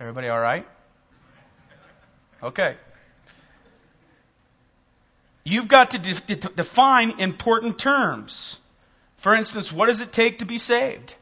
Everybody 0.00 0.28
all 0.28 0.38
right? 0.38 0.66
Okay. 2.42 2.76
You've 5.42 5.66
got 5.66 5.92
to 5.92 5.98
de- 5.98 6.36
de- 6.36 6.48
define 6.50 7.18
important 7.18 7.78
terms. 7.78 8.60
For 9.16 9.34
instance, 9.34 9.72
what 9.72 9.86
does 9.86 10.00
it 10.00 10.12
take 10.12 10.38
to 10.38 10.44
be 10.44 10.58
saved? 10.58 11.14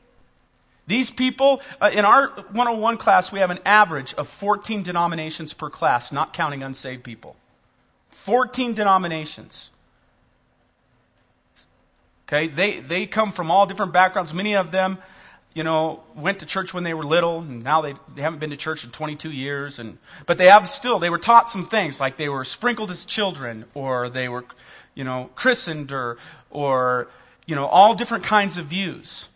These 0.87 1.11
people, 1.11 1.63
uh, 1.81 1.91
in 1.93 2.05
our 2.05 2.29
101 2.29 2.99
class, 2.99 3.33
we 3.33 3.41
have 3.41 3.51
an 3.51 3.61
average 3.65 4.15
of 4.15 4.29
14 4.29 4.83
denominations 4.83 5.55
per 5.55 5.71
class, 5.71 6.13
not 6.13 6.33
counting 6.33 6.63
unsaved 6.63 7.03
people. 7.03 7.35
14 8.11 8.75
denominations. 8.75 9.71
Okay, 12.29 12.49
they, 12.49 12.81
they 12.81 13.07
come 13.07 13.33
from 13.33 13.51
all 13.51 13.67
different 13.67 13.93
backgrounds. 13.93 14.35
Many 14.35 14.57
of 14.57 14.71
them 14.71 14.99
you 15.57 15.65
know, 15.65 16.03
went 16.15 16.41
to 16.41 16.47
church 16.47 16.75
when 16.75 16.85
they 16.85 16.93
were 16.93 17.03
little, 17.03 17.39
and 17.39 17.65
now 17.65 17.81
they, 17.81 17.95
they 18.15 18.21
haven't 18.21 18.41
been 18.41 18.51
to 18.51 18.59
church 18.59 18.85
in 18.85 18.91
22 18.91 19.31
years. 19.31 19.79
And 19.79 19.97
but 20.27 20.37
they 20.37 20.49
have 20.49 20.69
still 20.69 20.99
they 20.99 21.09
were 21.09 21.19
taught 21.19 21.49
some 21.49 21.65
things 21.65 21.99
like 21.99 22.19
they 22.19 22.29
were 22.29 22.45
sprinkled 22.45 22.91
as 22.91 23.07
children, 23.07 23.65
or 23.73 24.11
they 24.11 24.29
were, 24.29 24.45
you 24.95 25.05
know, 25.05 25.31
christened, 25.35 25.93
or 25.93 26.19
or 26.51 27.09
you 27.47 27.55
know, 27.55 27.65
all 27.65 27.95
different 27.95 28.25
kinds 28.25 28.59
of 28.59 28.67
views. 28.67 29.31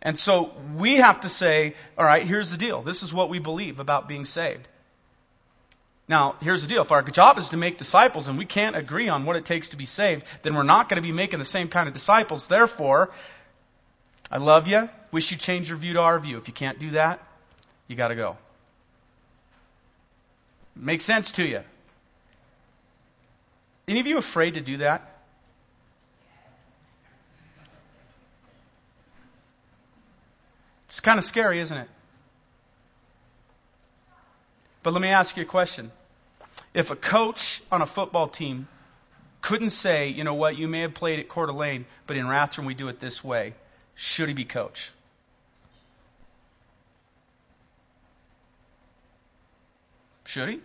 And 0.00 0.16
so 0.16 0.52
we 0.76 0.98
have 0.98 1.22
to 1.22 1.28
say, 1.28 1.74
all 1.98 2.04
right, 2.04 2.24
here's 2.24 2.52
the 2.52 2.56
deal. 2.56 2.82
This 2.82 3.02
is 3.02 3.12
what 3.12 3.28
we 3.28 3.40
believe 3.40 3.80
about 3.80 4.06
being 4.06 4.24
saved. 4.24 4.68
Now, 6.06 6.36
here's 6.40 6.62
the 6.62 6.68
deal. 6.68 6.82
If 6.82 6.92
our 6.92 7.02
job 7.02 7.36
is 7.38 7.48
to 7.48 7.56
make 7.56 7.78
disciples 7.78 8.28
and 8.28 8.38
we 8.38 8.46
can't 8.46 8.76
agree 8.76 9.08
on 9.08 9.26
what 9.26 9.34
it 9.34 9.44
takes 9.44 9.70
to 9.70 9.76
be 9.76 9.86
saved, 9.86 10.24
then 10.42 10.54
we're 10.54 10.62
not 10.62 10.88
going 10.88 11.02
to 11.02 11.06
be 11.06 11.10
making 11.12 11.40
the 11.40 11.44
same 11.44 11.66
kind 11.66 11.88
of 11.88 11.94
disciples. 11.94 12.46
Therefore, 12.46 13.10
I 14.30 14.38
love 14.38 14.68
you. 14.68 14.88
Wish 15.10 15.30
you 15.30 15.38
change 15.38 15.68
your 15.70 15.78
view 15.78 15.94
to 15.94 16.00
our 16.00 16.18
view. 16.18 16.36
If 16.36 16.48
you 16.48 16.54
can't 16.54 16.78
do 16.78 16.90
that, 16.90 17.20
you 17.86 17.96
got 17.96 18.08
to 18.08 18.14
go. 18.14 18.36
Make 20.76 21.00
sense 21.00 21.32
to 21.32 21.46
you? 21.46 21.62
Any 23.88 24.00
of 24.00 24.06
you 24.06 24.18
afraid 24.18 24.54
to 24.54 24.60
do 24.60 24.78
that? 24.78 25.18
It's 30.86 31.00
kind 31.00 31.18
of 31.18 31.24
scary, 31.24 31.60
isn't 31.60 31.76
it? 31.76 31.88
But 34.82 34.92
let 34.92 35.02
me 35.02 35.08
ask 35.08 35.36
you 35.36 35.42
a 35.42 35.46
question. 35.46 35.90
If 36.74 36.90
a 36.90 36.96
coach 36.96 37.62
on 37.72 37.82
a 37.82 37.86
football 37.86 38.28
team 38.28 38.68
couldn't 39.40 39.70
say, 39.70 40.08
you 40.08 40.24
know 40.24 40.34
what, 40.34 40.56
you 40.56 40.68
may 40.68 40.80
have 40.80 40.94
played 40.94 41.18
at 41.18 41.28
Coeur 41.28 41.46
d'Alene, 41.46 41.86
but 42.06 42.16
in 42.16 42.26
Rathdrum 42.26 42.66
we 42.66 42.74
do 42.74 42.88
it 42.88 43.00
this 43.00 43.22
way, 43.22 43.54
should 44.00 44.28
he 44.28 44.34
be 44.34 44.44
coach? 44.44 44.92
Should 50.24 50.48
he? 50.50 50.60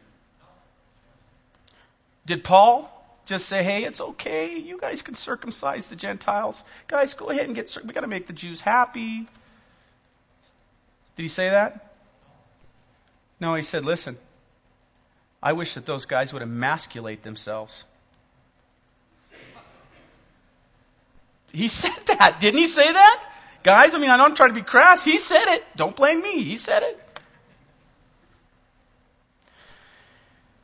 Did 2.27 2.43
Paul 2.43 2.91
just 3.25 3.47
say, 3.47 3.63
"Hey, 3.63 3.85
it's 3.85 3.99
okay. 3.99 4.55
You 4.57 4.77
guys 4.77 5.01
can 5.01 5.15
circumcise 5.15 5.87
the 5.87 5.95
Gentiles. 5.95 6.63
Guys, 6.87 7.15
go 7.15 7.31
ahead 7.31 7.47
and 7.47 7.55
get. 7.55 7.71
Circ- 7.71 7.85
we 7.85 7.93
got 7.93 8.01
to 8.01 8.07
make 8.07 8.27
the 8.27 8.33
Jews 8.33 8.61
happy." 8.61 9.27
Did 11.15 11.23
he 11.23 11.27
say 11.27 11.49
that? 11.49 11.91
No, 13.39 13.55
he 13.55 13.63
said, 13.63 13.83
"Listen, 13.83 14.15
I 15.41 15.53
wish 15.53 15.73
that 15.73 15.87
those 15.87 16.05
guys 16.05 16.33
would 16.33 16.43
emasculate 16.43 17.23
themselves." 17.23 17.83
He 21.51 21.67
said 21.83 22.02
didn't 22.31 22.59
he 22.59 22.67
say 22.67 22.91
that? 22.91 23.23
Guys, 23.63 23.95
I 23.95 23.99
mean, 23.99 24.09
I 24.09 24.17
don't 24.17 24.35
try 24.35 24.47
to 24.47 24.53
be 24.53 24.61
crass. 24.61 25.03
He 25.03 25.17
said 25.17 25.53
it. 25.53 25.63
Don't 25.75 25.95
blame 25.95 26.21
me. 26.21 26.43
He 26.43 26.57
said 26.57 26.83
it. 26.83 26.99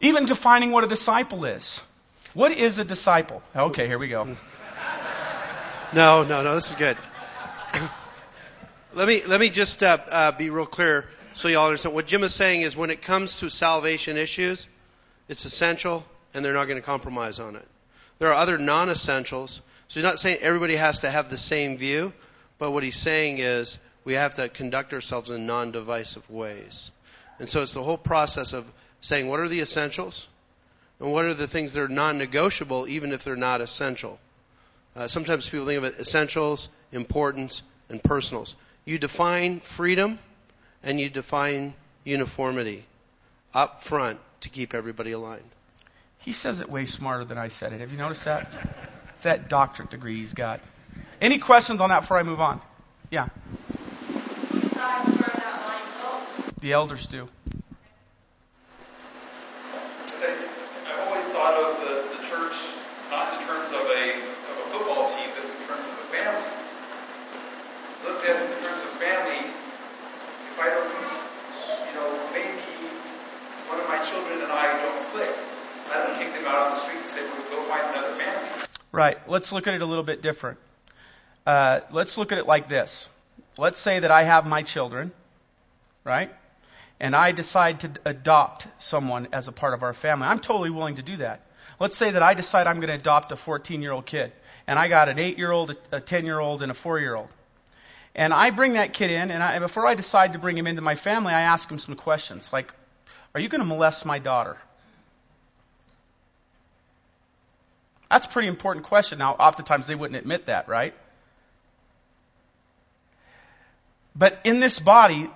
Even 0.01 0.25
defining 0.25 0.71
what 0.71 0.83
a 0.83 0.87
disciple 0.87 1.45
is. 1.45 1.81
What 2.33 2.51
is 2.51 2.77
a 2.77 2.85
disciple? 2.85 3.41
Okay, 3.55 3.87
here 3.87 3.97
we 3.97 4.07
go. 4.07 4.35
No, 5.93 6.23
no, 6.23 6.43
no. 6.43 6.55
This 6.55 6.69
is 6.69 6.75
good. 6.75 6.97
let 8.93 9.07
me 9.07 9.23
let 9.25 9.39
me 9.39 9.49
just 9.49 9.81
uh, 9.81 9.97
uh, 10.09 10.31
be 10.33 10.49
real 10.49 10.65
clear 10.65 11.05
so 11.33 11.47
you 11.47 11.57
all 11.57 11.67
understand. 11.67 11.95
What 11.95 12.05
Jim 12.05 12.23
is 12.23 12.33
saying 12.33 12.61
is, 12.61 12.75
when 12.75 12.89
it 12.89 13.01
comes 13.01 13.37
to 13.37 13.49
salvation 13.49 14.17
issues, 14.17 14.67
it's 15.27 15.45
essential, 15.45 16.05
and 16.33 16.43
they're 16.43 16.53
not 16.53 16.65
going 16.65 16.79
to 16.79 16.85
compromise 16.85 17.39
on 17.39 17.55
it. 17.55 17.67
There 18.19 18.29
are 18.29 18.33
other 18.33 18.57
non-essentials. 18.57 19.61
So 19.89 19.95
he's 19.95 20.03
not 20.03 20.19
saying 20.19 20.37
everybody 20.41 20.75
has 20.75 20.99
to 20.99 21.09
have 21.09 21.31
the 21.31 21.37
same 21.37 21.77
view, 21.77 22.13
but 22.59 22.71
what 22.71 22.83
he's 22.83 22.95
saying 22.95 23.39
is 23.39 23.79
we 24.05 24.13
have 24.13 24.35
to 24.35 24.47
conduct 24.47 24.93
ourselves 24.93 25.31
in 25.31 25.47
non-divisive 25.47 26.29
ways. 26.29 26.91
And 27.39 27.49
so 27.49 27.63
it's 27.63 27.73
the 27.73 27.81
whole 27.81 27.97
process 27.97 28.53
of 28.53 28.65
saying 29.01 29.27
what 29.27 29.39
are 29.39 29.47
the 29.47 29.61
essentials 29.61 30.27
and 30.99 31.11
what 31.11 31.25
are 31.25 31.33
the 31.33 31.47
things 31.47 31.73
that 31.73 31.81
are 31.81 31.87
non-negotiable 31.87 32.87
even 32.87 33.11
if 33.11 33.23
they're 33.23 33.35
not 33.35 33.61
essential. 33.61 34.19
Uh, 34.95 35.07
sometimes 35.07 35.49
people 35.49 35.65
think 35.65 35.79
of 35.79 35.83
it 35.85 35.99
essentials, 35.99 36.69
importance, 36.91 37.63
and 37.89 38.03
personals. 38.03 38.55
You 38.85 38.99
define 38.99 39.59
freedom 39.59 40.19
and 40.83 40.99
you 40.99 41.09
define 41.09 41.73
uniformity 42.03 42.85
up 43.55 43.81
front 43.81 44.19
to 44.41 44.49
keep 44.49 44.75
everybody 44.75 45.13
aligned. 45.13 45.49
He 46.19 46.31
says 46.31 46.61
it 46.61 46.69
way 46.69 46.85
smarter 46.85 47.25
than 47.25 47.39
I 47.39 47.47
said 47.47 47.73
it. 47.73 47.79
Have 47.79 47.91
you 47.91 47.97
noticed 47.97 48.25
that? 48.25 48.51
It's 49.19 49.25
that 49.25 49.49
doctorate 49.49 49.91
degree 49.91 50.23
he's 50.23 50.31
got. 50.31 50.61
Any 51.19 51.39
questions 51.39 51.81
on 51.81 51.89
that 51.89 52.07
before 52.07 52.19
I 52.19 52.23
move 52.23 52.39
on? 52.39 52.61
Yeah. 53.11 53.27
The 56.63 56.71
elders 56.71 57.05
do. 57.05 57.27
I've 60.07 61.03
always 61.03 61.27
thought 61.35 61.51
of 61.51 61.83
the, 61.83 62.15
the 62.15 62.23
church 62.23 62.55
not 63.11 63.35
in 63.35 63.43
terms 63.43 63.75
of 63.75 63.83
a, 63.91 64.23
of 64.23 64.55
a 64.55 64.65
football 64.71 65.11
team, 65.11 65.27
but 65.35 65.43
in 65.43 65.67
terms 65.67 65.83
of 65.83 65.99
a 65.99 66.07
family. 66.15 66.47
Looked 68.07 68.23
at 68.23 68.39
it 68.39 68.47
in 68.55 68.59
terms 68.63 68.79
of 68.87 68.91
family, 69.03 69.43
if 69.43 70.55
I 70.63 70.71
don't, 70.71 70.95
you 70.95 71.93
know, 71.99 72.07
maybe 72.31 72.55
one 73.67 73.83
of 73.83 73.87
my 73.91 73.99
children 73.99 74.47
and 74.47 74.51
I 74.55 74.79
don't 74.79 75.03
click, 75.11 75.35
I 75.91 76.07
don't 76.07 76.15
kick 76.15 76.31
them 76.39 76.47
out 76.47 76.71
on 76.71 76.71
the 76.71 76.79
street 76.79 77.03
and 77.03 77.11
say, 77.11 77.27
well, 77.27 77.43
go 77.51 77.67
find 77.67 77.83
another 77.91 78.15
family. 78.15 78.69
Right. 78.99 79.17
Let's 79.29 79.53
look 79.53 79.65
at 79.65 79.73
it 79.73 79.81
a 79.81 79.85
little 79.85 80.03
bit 80.03 80.21
different. 80.21 80.59
Uh, 81.45 81.79
let's 81.89 82.17
look 82.17 82.33
at 82.33 82.37
it 82.37 82.45
like 82.45 82.67
this. 82.67 83.07
Let's 83.57 83.79
say 83.79 84.01
that 84.01 84.11
I 84.11 84.23
have 84.23 84.45
my 84.45 84.61
children, 84.61 85.13
right? 86.03 86.29
and 86.99 87.15
I 87.15 87.31
decide 87.31 87.79
to 87.81 87.91
adopt 88.05 88.67
someone 88.77 89.29
as 89.31 89.47
a 89.47 89.51
part 89.51 89.73
of 89.73 89.83
our 89.83 89.93
family, 89.93 90.27
I'm 90.27 90.39
totally 90.39 90.69
willing 90.69 90.97
to 90.97 91.01
do 91.01 91.17
that. 91.17 91.45
Let's 91.79 91.95
say 91.95 92.11
that 92.11 92.21
I 92.21 92.33
decide 92.33 92.67
I'm 92.67 92.81
going 92.81 92.89
to 92.89 92.95
adopt 92.95 93.31
a 93.31 93.37
14 93.37 93.81
year 93.81 93.93
old 93.93 94.05
kid, 94.05 94.33
and 94.67 94.77
I 94.77 94.89
got 94.89 95.07
an 95.07 95.17
8 95.17 95.37
year 95.37 95.51
old, 95.51 95.77
a 95.91 96.01
10 96.01 96.25
year 96.25 96.39
old, 96.39 96.61
and 96.61 96.69
a 96.69 96.75
4 96.75 96.99
year 96.99 97.15
old. 97.15 97.29
And 98.15 98.33
I 98.33 98.49
bring 98.49 98.73
that 98.73 98.91
kid 98.91 99.11
in, 99.11 99.31
and 99.31 99.41
I, 99.41 99.59
before 99.59 99.87
I 99.87 99.95
decide 99.95 100.33
to 100.33 100.39
bring 100.39 100.57
him 100.57 100.67
into 100.67 100.81
my 100.81 100.95
family, 100.95 101.33
I 101.33 101.41
ask 101.41 101.71
him 101.71 101.77
some 101.77 101.95
questions 101.95 102.51
like, 102.51 102.73
Are 103.33 103.39
you 103.39 103.47
going 103.47 103.61
to 103.61 103.65
molest 103.65 104.05
my 104.05 104.19
daughter? 104.19 104.57
That's 108.09 108.25
a 108.25 108.29
pretty 108.29 108.47
important 108.47 108.85
question. 108.85 109.19
Now, 109.19 109.33
oftentimes 109.33 109.87
they 109.87 109.95
wouldn't 109.95 110.17
admit 110.17 110.47
that, 110.47 110.67
right? 110.67 110.93
But 114.15 114.39
in 114.43 114.59
this 114.59 114.79
body, 114.79 115.29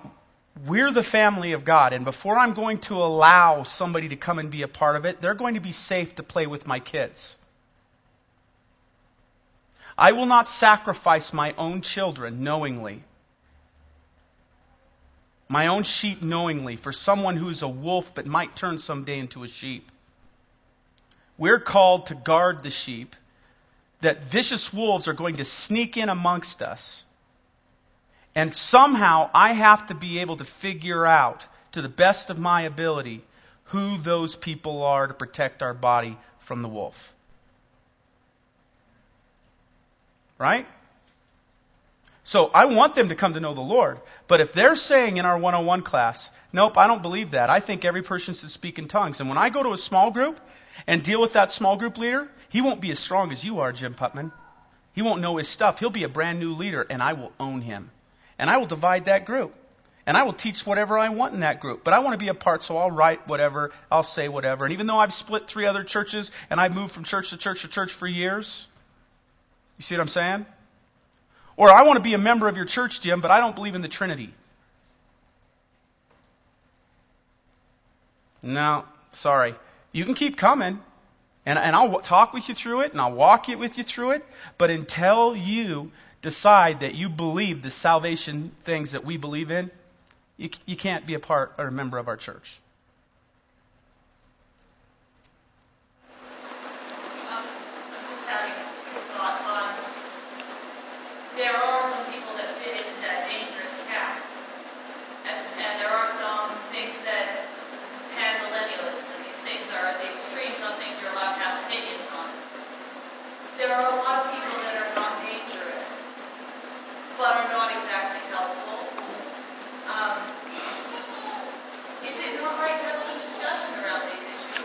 we're 0.66 0.90
the 0.90 1.02
family 1.02 1.52
of 1.52 1.64
God, 1.64 1.92
and 1.92 2.04
before 2.04 2.38
I'm 2.38 2.54
going 2.54 2.78
to 2.80 2.96
allow 2.96 3.62
somebody 3.62 4.08
to 4.08 4.16
come 4.16 4.38
and 4.38 4.50
be 4.50 4.62
a 4.62 4.68
part 4.68 4.96
of 4.96 5.04
it, 5.04 5.20
they're 5.20 5.34
going 5.34 5.54
to 5.54 5.60
be 5.60 5.72
safe 5.72 6.16
to 6.16 6.22
play 6.22 6.46
with 6.46 6.66
my 6.66 6.80
kids. 6.80 7.36
I 9.96 10.12
will 10.12 10.26
not 10.26 10.48
sacrifice 10.48 11.32
my 11.32 11.54
own 11.56 11.80
children 11.80 12.42
knowingly, 12.42 13.04
my 15.48 15.68
own 15.68 15.84
sheep 15.84 16.22
knowingly, 16.22 16.76
for 16.76 16.90
someone 16.90 17.36
who's 17.36 17.62
a 17.62 17.68
wolf 17.68 18.12
but 18.14 18.26
might 18.26 18.56
turn 18.56 18.78
someday 18.78 19.18
into 19.18 19.44
a 19.44 19.48
sheep. 19.48 19.90
We're 21.36 21.60
called 21.60 22.06
to 22.06 22.14
guard 22.14 22.62
the 22.62 22.70
sheep, 22.70 23.16
that 24.00 24.24
vicious 24.24 24.72
wolves 24.72 25.08
are 25.08 25.14
going 25.14 25.36
to 25.36 25.44
sneak 25.44 25.96
in 25.96 26.08
amongst 26.08 26.62
us 26.62 27.04
and 28.34 28.52
somehow 28.52 29.30
I 29.32 29.52
have 29.52 29.86
to 29.88 29.94
be 29.94 30.18
able 30.18 30.36
to 30.38 30.44
figure 30.44 31.06
out, 31.06 31.44
to 31.72 31.82
the 31.82 31.88
best 31.88 32.30
of 32.30 32.38
my 32.38 32.62
ability, 32.62 33.24
who 33.64 33.98
those 33.98 34.36
people 34.36 34.82
are 34.82 35.06
to 35.06 35.14
protect 35.14 35.62
our 35.62 35.74
body 35.74 36.18
from 36.40 36.62
the 36.62 36.68
wolf. 36.68 37.14
Right? 40.38 40.66
So 42.24 42.50
I 42.52 42.66
want 42.66 42.94
them 42.94 43.10
to 43.10 43.14
come 43.14 43.34
to 43.34 43.40
know 43.40 43.54
the 43.54 43.60
Lord. 43.60 44.00
But 44.26 44.40
if 44.40 44.52
they're 44.52 44.76
saying 44.76 45.16
in 45.16 45.26
our 45.26 45.38
101 45.38 45.82
class, 45.82 46.30
nope, 46.52 46.76
I 46.76 46.86
don't 46.86 47.02
believe 47.02 47.32
that. 47.32 47.50
I 47.50 47.60
think 47.60 47.84
every 47.84 48.02
person 48.02 48.34
should 48.34 48.50
speak 48.50 48.78
in 48.78 48.88
tongues. 48.88 49.20
And 49.20 49.28
when 49.28 49.38
I 49.38 49.50
go 49.50 49.62
to 49.62 49.72
a 49.72 49.76
small 49.76 50.10
group 50.10 50.40
and 50.86 51.02
deal 51.02 51.20
with 51.20 51.34
that 51.34 51.52
small 51.52 51.76
group 51.76 51.98
leader, 51.98 52.28
he 52.48 52.60
won't 52.60 52.80
be 52.80 52.90
as 52.90 52.98
strong 52.98 53.32
as 53.32 53.44
you 53.44 53.60
are, 53.60 53.72
Jim 53.72 53.94
Putman. 53.94 54.32
He 54.94 55.02
won't 55.02 55.20
know 55.20 55.36
his 55.36 55.48
stuff. 55.48 55.80
He'll 55.80 55.90
be 55.90 56.04
a 56.04 56.08
brand 56.08 56.38
new 56.38 56.54
leader, 56.54 56.86
and 56.88 57.02
I 57.02 57.14
will 57.14 57.32
own 57.40 57.60
him. 57.60 57.90
And 58.38 58.48
I 58.48 58.58
will 58.58 58.66
divide 58.66 59.06
that 59.06 59.24
group. 59.24 59.54
And 60.06 60.16
I 60.16 60.24
will 60.24 60.34
teach 60.34 60.66
whatever 60.66 60.98
I 60.98 61.08
want 61.08 61.34
in 61.34 61.40
that 61.40 61.60
group. 61.60 61.82
But 61.82 61.94
I 61.94 62.00
want 62.00 62.14
to 62.14 62.18
be 62.18 62.28
a 62.28 62.34
part, 62.34 62.62
so 62.62 62.76
I'll 62.76 62.90
write 62.90 63.26
whatever, 63.26 63.72
I'll 63.90 64.02
say 64.02 64.28
whatever. 64.28 64.64
And 64.64 64.72
even 64.72 64.86
though 64.86 64.98
I've 64.98 65.14
split 65.14 65.48
three 65.48 65.66
other 65.66 65.82
churches 65.82 66.30
and 66.50 66.60
I've 66.60 66.74
moved 66.74 66.92
from 66.92 67.04
church 67.04 67.30
to 67.30 67.36
church 67.36 67.62
to 67.62 67.68
church 67.68 67.92
for 67.92 68.06
years, 68.06 68.68
you 69.78 69.82
see 69.82 69.94
what 69.94 70.02
I'm 70.02 70.08
saying? 70.08 70.46
Or 71.56 71.70
I 71.70 71.82
want 71.82 71.96
to 71.96 72.02
be 72.02 72.14
a 72.14 72.18
member 72.18 72.48
of 72.48 72.56
your 72.56 72.66
church, 72.66 73.00
Jim, 73.00 73.20
but 73.20 73.30
I 73.30 73.40
don't 73.40 73.56
believe 73.56 73.74
in 73.74 73.82
the 73.82 73.88
Trinity. 73.88 74.34
No, 78.42 78.84
sorry. 79.12 79.54
You 79.94 80.04
can 80.04 80.14
keep 80.14 80.36
coming, 80.36 80.80
and, 81.46 81.56
and 81.56 81.76
I'll 81.76 82.00
talk 82.00 82.32
with 82.32 82.48
you 82.48 82.54
through 82.54 82.80
it, 82.80 82.90
and 82.90 83.00
I'll 83.00 83.12
walk 83.12 83.46
with 83.46 83.78
you 83.78 83.84
through 83.84 84.10
it, 84.10 84.26
but 84.58 84.68
until 84.68 85.36
you 85.36 85.92
decide 86.20 86.80
that 86.80 86.96
you 86.96 87.08
believe 87.08 87.62
the 87.62 87.70
salvation 87.70 88.50
things 88.64 88.92
that 88.92 89.04
we 89.04 89.18
believe 89.18 89.52
in, 89.52 89.70
you, 90.36 90.50
you 90.66 90.76
can't 90.76 91.06
be 91.06 91.14
a 91.14 91.20
part 91.20 91.54
or 91.58 91.68
a 91.68 91.70
member 91.70 91.98
of 91.98 92.08
our 92.08 92.16
church. 92.16 92.60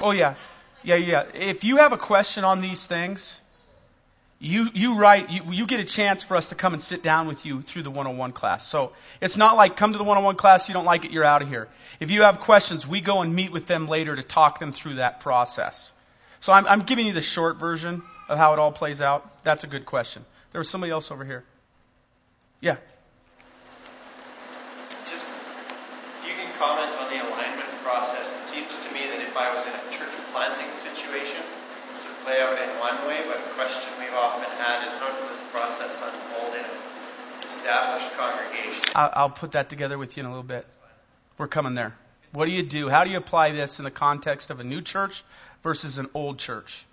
Oh 0.09 0.11
yeah, 0.11 0.33
yeah, 0.81 0.95
yeah. 0.95 1.25
If 1.35 1.63
you 1.63 1.77
have 1.77 1.93
a 1.93 1.97
question 1.97 2.43
on 2.43 2.61
these 2.61 2.87
things, 2.87 3.41
you 4.39 4.69
you 4.73 4.95
write. 4.95 5.29
You, 5.29 5.43
you 5.51 5.67
get 5.67 5.79
a 5.79 5.85
chance 5.85 6.23
for 6.23 6.35
us 6.35 6.49
to 6.49 6.55
come 6.55 6.73
and 6.73 6.81
sit 6.81 7.03
down 7.03 7.27
with 7.27 7.45
you 7.45 7.61
through 7.61 7.83
the 7.83 7.91
101 7.91 8.31
class. 8.31 8.67
So 8.67 8.93
it's 9.21 9.37
not 9.37 9.55
like 9.55 9.77
come 9.77 9.91
to 9.91 9.99
the 9.99 10.03
101 10.03 10.35
class. 10.35 10.67
You 10.67 10.73
don't 10.73 10.85
like 10.85 11.05
it, 11.05 11.11
you're 11.11 11.23
out 11.23 11.43
of 11.43 11.47
here. 11.47 11.67
If 11.99 12.09
you 12.09 12.23
have 12.23 12.39
questions, 12.39 12.87
we 12.87 13.01
go 13.01 13.21
and 13.21 13.35
meet 13.35 13.51
with 13.51 13.67
them 13.67 13.87
later 13.87 14.15
to 14.15 14.23
talk 14.23 14.59
them 14.59 14.73
through 14.73 14.95
that 14.95 15.19
process. 15.19 15.93
So 16.39 16.53
I'm, 16.53 16.65
I'm 16.65 16.81
giving 16.81 17.05
you 17.05 17.13
the 17.13 17.21
short 17.21 17.59
version 17.59 18.01
of 18.27 18.39
how 18.39 18.53
it 18.53 18.57
all 18.57 18.71
plays 18.71 18.99
out. 18.99 19.43
That's 19.43 19.63
a 19.63 19.67
good 19.67 19.85
question. 19.85 20.25
There 20.53 20.59
was 20.59 20.69
somebody 20.69 20.91
else 20.91 21.11
over 21.11 21.23
here. 21.23 21.43
Yeah. 22.61 22.77
Just 25.05 25.43
you 26.25 26.33
can 26.33 26.51
comment 26.57 26.97
on 26.97 27.13
the 27.13 27.27
alignment 27.27 27.69
process 27.83 28.35
It 28.39 28.45
seems 28.45 28.85
to 28.85 28.93
me 28.93 29.01
that 29.11 29.19
if 29.19 29.35
I 29.35 29.53
was 29.53 29.65
in 29.65 29.73
a 29.73 29.98
situation, 30.73 31.41
this 31.91 32.05
play 32.23 32.41
out 32.41 32.53
in 32.53 32.69
one 32.79 33.07
way, 33.07 33.19
but 33.27 33.37
a 33.37 33.53
question 33.55 33.91
we've 33.99 34.13
often 34.13 34.49
had 34.57 34.87
is 34.87 34.93
how 34.93 35.09
does 35.09 35.27
this 35.27 35.39
process 35.51 36.01
unfold 36.03 36.53
in 36.53 36.63
an 36.63 37.43
established 37.43 38.11
congregation? 38.17 38.83
I'll 38.95 39.29
put 39.29 39.53
that 39.53 39.69
together 39.69 39.97
with 39.97 40.15
you 40.15 40.21
in 40.21 40.27
a 40.27 40.29
little 40.29 40.43
bit. 40.43 40.65
We're 41.37 41.47
coming 41.47 41.73
there. 41.73 41.95
What 42.31 42.45
do 42.45 42.51
you 42.51 42.63
do? 42.63 42.89
How 42.89 43.03
do 43.03 43.09
you 43.09 43.17
apply 43.17 43.51
this 43.51 43.79
in 43.79 43.85
the 43.85 43.91
context 43.91 44.49
of 44.49 44.59
a 44.59 44.63
new 44.63 44.81
church 44.81 45.23
versus 45.63 45.97
an 45.97 46.07
old 46.13 46.37
church? 46.37 46.85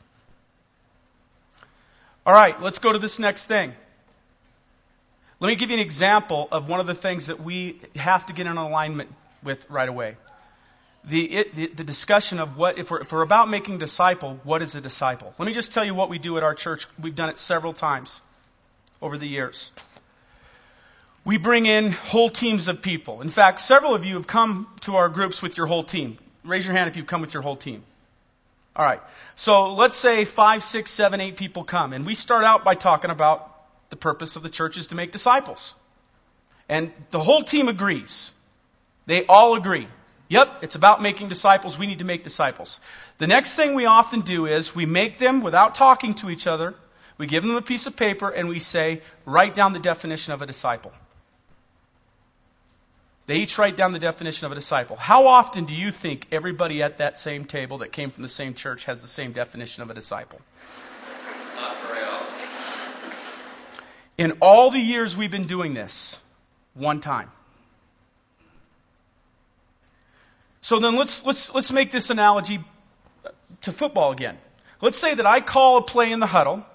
All 2.24 2.32
right, 2.32 2.60
let's 2.60 2.78
go 2.78 2.92
to 2.92 2.98
this 2.98 3.18
next 3.18 3.46
thing. 3.46 3.72
Let 5.38 5.48
me 5.48 5.56
give 5.56 5.70
you 5.70 5.76
an 5.76 5.82
example 5.82 6.48
of 6.50 6.68
one 6.68 6.80
of 6.80 6.86
the 6.86 6.94
things 6.94 7.26
that 7.26 7.40
we 7.40 7.80
have 7.94 8.26
to 8.26 8.32
get 8.32 8.46
in 8.46 8.56
alignment 8.56 9.10
with 9.42 9.68
right 9.70 9.88
away. 9.88 10.16
The, 11.06 11.46
the, 11.54 11.84
discussion 11.84 12.40
of 12.40 12.56
what, 12.56 12.78
if 12.78 12.90
we're, 12.90 13.00
if 13.00 13.12
we're 13.12 13.22
about 13.22 13.48
making 13.48 13.78
disciple, 13.78 14.40
what 14.42 14.60
is 14.60 14.74
a 14.74 14.80
disciple? 14.80 15.32
Let 15.38 15.46
me 15.46 15.52
just 15.52 15.72
tell 15.72 15.84
you 15.84 15.94
what 15.94 16.10
we 16.10 16.18
do 16.18 16.36
at 16.36 16.42
our 16.42 16.54
church. 16.54 16.88
We've 17.00 17.14
done 17.14 17.28
it 17.28 17.38
several 17.38 17.72
times 17.72 18.20
over 19.00 19.16
the 19.16 19.28
years. 19.28 19.70
We 21.24 21.36
bring 21.36 21.66
in 21.66 21.92
whole 21.92 22.28
teams 22.28 22.66
of 22.66 22.82
people. 22.82 23.20
In 23.20 23.28
fact, 23.28 23.60
several 23.60 23.94
of 23.94 24.04
you 24.04 24.14
have 24.14 24.26
come 24.26 24.68
to 24.80 24.96
our 24.96 25.08
groups 25.08 25.42
with 25.42 25.56
your 25.56 25.66
whole 25.66 25.84
team. 25.84 26.18
Raise 26.44 26.66
your 26.66 26.74
hand 26.76 26.88
if 26.88 26.96
you've 26.96 27.06
come 27.06 27.20
with 27.20 27.34
your 27.34 27.42
whole 27.42 27.56
team. 27.56 27.84
All 28.74 28.84
right. 28.84 29.00
So 29.36 29.74
let's 29.74 29.96
say 29.96 30.24
five, 30.24 30.62
six, 30.62 30.90
seven, 30.90 31.20
eight 31.20 31.36
people 31.36 31.64
come, 31.64 31.92
and 31.92 32.04
we 32.04 32.14
start 32.14 32.44
out 32.44 32.64
by 32.64 32.74
talking 32.74 33.10
about 33.10 33.52
the 33.90 33.96
purpose 33.96 34.36
of 34.36 34.42
the 34.42 34.48
church 34.48 34.76
is 34.76 34.88
to 34.88 34.94
make 34.94 35.12
disciples. 35.12 35.74
And 36.68 36.92
the 37.10 37.20
whole 37.20 37.42
team 37.42 37.68
agrees. 37.68 38.32
They 39.06 39.24
all 39.26 39.54
agree. 39.54 39.88
Yep, 40.28 40.58
it's 40.62 40.74
about 40.74 41.02
making 41.02 41.28
disciples. 41.28 41.78
We 41.78 41.86
need 41.86 42.00
to 42.00 42.04
make 42.04 42.24
disciples. 42.24 42.80
The 43.18 43.26
next 43.26 43.54
thing 43.54 43.74
we 43.74 43.86
often 43.86 44.22
do 44.22 44.46
is 44.46 44.74
we 44.74 44.86
make 44.86 45.18
them 45.18 45.40
without 45.40 45.74
talking 45.74 46.14
to 46.16 46.30
each 46.30 46.46
other. 46.46 46.74
We 47.16 47.26
give 47.26 47.44
them 47.44 47.56
a 47.56 47.62
piece 47.62 47.86
of 47.86 47.96
paper 47.96 48.28
and 48.28 48.48
we 48.48 48.58
say, 48.58 49.02
write 49.24 49.54
down 49.54 49.72
the 49.72 49.78
definition 49.78 50.32
of 50.32 50.42
a 50.42 50.46
disciple. 50.46 50.92
They 53.26 53.36
each 53.36 53.58
write 53.58 53.76
down 53.76 53.92
the 53.92 53.98
definition 53.98 54.46
of 54.46 54.52
a 54.52 54.54
disciple. 54.54 54.96
How 54.96 55.26
often 55.26 55.64
do 55.64 55.74
you 55.74 55.90
think 55.90 56.26
everybody 56.30 56.82
at 56.82 56.98
that 56.98 57.18
same 57.18 57.44
table 57.44 57.78
that 57.78 57.90
came 57.90 58.10
from 58.10 58.22
the 58.22 58.28
same 58.28 58.54
church 58.54 58.84
has 58.84 59.02
the 59.02 59.08
same 59.08 59.32
definition 59.32 59.82
of 59.82 59.90
a 59.90 59.94
disciple? 59.94 60.40
Not 61.56 61.76
very 61.82 62.04
often. 62.04 62.48
In 64.18 64.32
all 64.40 64.70
the 64.70 64.78
years 64.78 65.16
we've 65.16 65.30
been 65.30 65.48
doing 65.48 65.74
this, 65.74 66.18
one 66.74 67.00
time. 67.00 67.30
So 70.66 70.80
then 70.80 70.96
let's, 70.96 71.24
let's, 71.24 71.54
let's 71.54 71.70
make 71.70 71.92
this 71.92 72.10
analogy 72.10 72.58
to 73.62 73.70
football 73.70 74.10
again. 74.10 74.36
Let's 74.82 74.98
say 74.98 75.14
that 75.14 75.24
I 75.24 75.40
call 75.40 75.76
a 75.76 75.82
play 75.82 76.10
in 76.10 76.18
the 76.18 76.26
huddle, 76.26 76.66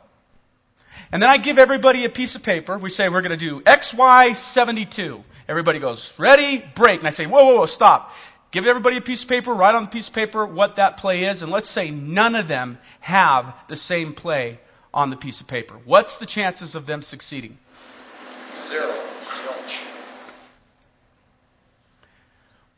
and 1.12 1.21
then 1.21 1.30
I 1.30 1.36
give 1.36 1.60
everybody 1.60 2.06
a 2.06 2.10
piece 2.10 2.36
of 2.36 2.41
paper. 2.41 2.77
We 2.77 2.89
say 2.89 3.10
we're 3.10 3.19
going 3.19 3.38
to 3.38 3.45
do 3.49 3.60
XY 3.60 4.38
72. 4.38 5.21
Everybody 5.45 5.80
goes, 5.80 6.13
ready, 6.17 6.63
break. 6.73 6.99
And 6.99 7.08
I 7.10 7.12
say, 7.12 7.25
whoa, 7.25 7.43
whoa, 7.43 7.56
whoa, 7.58 7.65
stop. 7.65 8.15
Give 8.51 8.65
everybody 8.65 8.95
a 8.95 9.01
piece 9.01 9.23
of 9.23 9.27
paper, 9.27 9.54
write 9.54 9.75
on 9.75 9.84
the 9.84 9.89
piece 9.89 10.08
of 10.08 10.13
paper 10.13 10.45
what 10.45 10.77
that 10.77 10.95
play 10.95 11.25
is, 11.25 11.41
and 11.41 11.51
let's 11.51 11.69
say 11.69 11.91
none 11.91 12.36
of 12.36 12.47
them 12.47 12.77
have 13.01 13.54
the 13.67 13.75
same 13.75 14.13
play 14.13 14.62
on 14.93 15.10
the 15.10 15.17
piece 15.17 15.41
of 15.41 15.47
paper. 15.47 15.75
What's 15.84 16.17
the 16.17 16.25
chances 16.25 16.75
of 16.75 16.86
them 16.86 17.01
succeeding? 17.01 17.58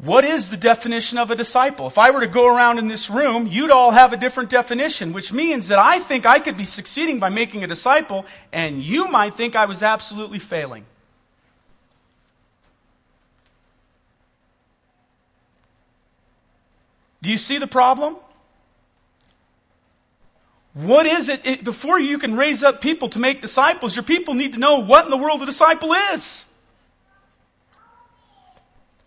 What 0.04 0.26
is 0.26 0.50
the 0.50 0.58
definition 0.58 1.18
of 1.18 1.32
a 1.32 1.36
disciple? 1.36 1.88
If 1.88 1.98
I 1.98 2.12
were 2.12 2.20
to 2.20 2.28
go 2.28 2.46
around 2.46 2.78
in 2.78 2.90
this 2.90 3.10
room, 3.10 3.48
you'd 3.48 3.72
all 3.72 3.90
have 3.90 4.12
a 4.12 4.18
different 4.18 4.50
definition, 4.50 5.14
which 5.14 5.32
means 5.32 5.70
that 5.70 5.80
I 5.80 6.00
think 6.00 6.26
I 6.26 6.40
could 6.40 6.58
be 6.58 6.66
succeeding 6.66 7.20
by 7.20 7.30
making 7.30 7.64
a 7.64 7.68
disciple, 7.68 8.26
and 8.52 8.84
you 8.84 9.08
might 9.08 9.36
think 9.36 9.56
I 9.56 9.66
was 9.66 9.82
absolutely 9.82 10.40
failing. 10.40 10.86
Do 17.22 17.32
you 17.32 17.38
see 17.38 17.58
the 17.58 17.68
problem? 17.68 18.18
What 20.74 21.06
is 21.06 21.30
it, 21.30 21.64
before 21.64 21.98
you 21.98 22.18
can 22.18 22.36
raise 22.36 22.62
up 22.62 22.82
people 22.82 23.08
to 23.10 23.20
make 23.20 23.40
disciples, 23.40 23.96
your 23.96 24.04
people 24.04 24.34
need 24.34 24.52
to 24.54 24.60
know 24.60 24.80
what 24.80 25.06
in 25.06 25.12
the 25.12 25.18
world 25.18 25.42
a 25.42 25.46
disciple 25.46 25.94
is. 25.94 26.44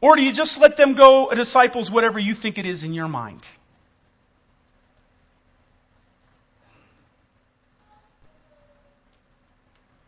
Or 0.00 0.16
do 0.16 0.22
you 0.22 0.32
just 0.32 0.58
let 0.58 0.76
them 0.76 0.94
go, 0.94 1.30
disciples, 1.30 1.90
whatever 1.90 2.18
you 2.18 2.34
think 2.34 2.58
it 2.58 2.66
is 2.66 2.84
in 2.84 2.94
your 2.94 3.08
mind? 3.08 3.46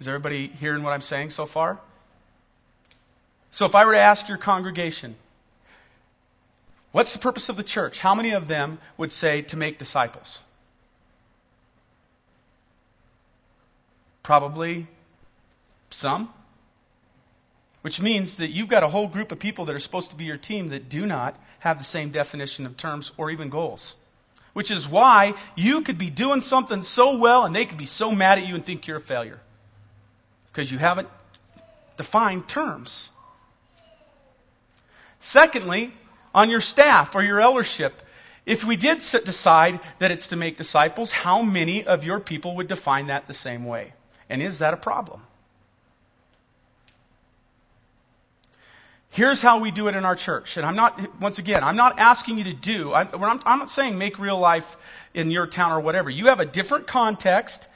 Is 0.01 0.07
everybody 0.07 0.47
hearing 0.47 0.83
what 0.83 0.93
I'm 0.93 1.01
saying 1.01 1.31
so 1.31 1.47
far? 1.47 1.79
So 3.51 3.65
if 3.65 3.75
I 3.75 3.85
were 3.85 3.93
to 3.93 3.99
ask 3.99 4.29
your 4.29 4.39
congregation, 4.39 5.17
What's 6.93 7.13
the 7.13 7.19
purpose 7.19 7.49
of 7.49 7.57
the 7.57 7.63
church? 7.63 8.01
How 8.01 8.15
many 8.15 8.33
of 8.33 8.49
them 8.49 8.79
would 8.97 9.13
say 9.13 9.43
to 9.43 9.57
make 9.57 9.79
disciples? 9.79 10.41
Probably 14.23 14.87
some. 15.91 16.33
Which 17.83 18.01
means 18.01 18.37
that 18.37 18.51
you've 18.51 18.69
got 18.69 18.83
a 18.83 18.89
whole 18.89 19.07
group 19.07 19.31
of 19.31 19.39
people 19.39 19.67
that 19.67 19.75
are 19.75 19.81
supposed 19.81 20.11
to 20.11 20.17
be 20.17 20.25
your 20.25 20.37
team 20.37 20.69
that 20.69 20.89
do 20.89 21.07
not 21.07 21.37
have 21.61 21.79
the 21.79 21.85
same 21.85 22.11
definition 22.11 22.67
of 22.67 22.77
terms 22.77 23.13
or 23.17 23.31
even 23.31 23.51
goals. 23.51 23.95
Which 24.53 24.71
is 24.71 24.89
why 24.89 25.35
you 25.55 25.83
could 25.83 25.99
be 25.99 26.11
doing 26.11 26.41
something 26.41 26.83
so 26.83 27.17
well 27.19 27.45
and 27.45 27.55
they 27.55 27.67
could 27.67 27.79
be 27.79 27.87
so 27.87 28.11
mad 28.11 28.39
at 28.39 28.47
you 28.47 28.55
and 28.55 28.65
think 28.65 28.87
you're 28.87 28.97
a 28.97 29.01
failure. 29.01 29.41
Because 30.51 30.73
you 30.73 30.79
haven't 30.79 31.09
defined 31.97 32.49
terms. 32.49 33.11
Secondly, 35.21 35.93
on 36.35 36.51
your 36.51 36.61
staff 36.61 37.15
or 37.15 37.23
your 37.23 37.41
eldership, 37.41 38.03
if 38.47 38.65
we 38.65 38.77
did 38.77 38.99
decide 38.99 39.81
that 39.99 40.11
it's 40.11 40.29
to 40.29 40.37
make 40.37 40.57
disciples, 40.57 41.13
how 41.13 41.43
many 41.43 41.85
of 41.85 42.03
your 42.03 42.19
people 42.19 42.57
would 42.57 42.69
define 42.69 43.09
that 43.09 43.27
the 43.27 43.35
same 43.35 43.65
way? 43.65 43.93
And 44.31 44.43
is 44.43 44.61
that 44.61 44.75
a 44.75 44.79
problem? 44.79 45.23
Here's 49.19 49.43
how 49.43 49.59
we 49.59 49.73
do 49.73 49.89
it 49.89 49.97
in 49.97 50.05
our 50.05 50.15
church. 50.15 50.59
And 50.59 50.65
I'm 50.65 50.77
not, 50.77 51.21
once 51.21 51.41
again, 51.41 51.65
I'm 51.65 51.75
not 51.75 51.99
asking 51.99 52.39
you 52.39 52.45
to 52.45 52.53
do, 52.53 52.95
I'm, 52.95 53.09
I'm 53.45 53.59
not 53.59 53.69
saying 53.69 53.99
make 53.99 54.21
real 54.21 54.39
life 54.39 54.77
in 55.13 55.33
your 55.33 55.49
town 55.49 55.73
or 55.73 55.81
whatever. 55.81 56.09
You 56.09 56.27
have 56.27 56.39
a 56.39 56.45
different 56.45 56.87
context. 56.87 57.67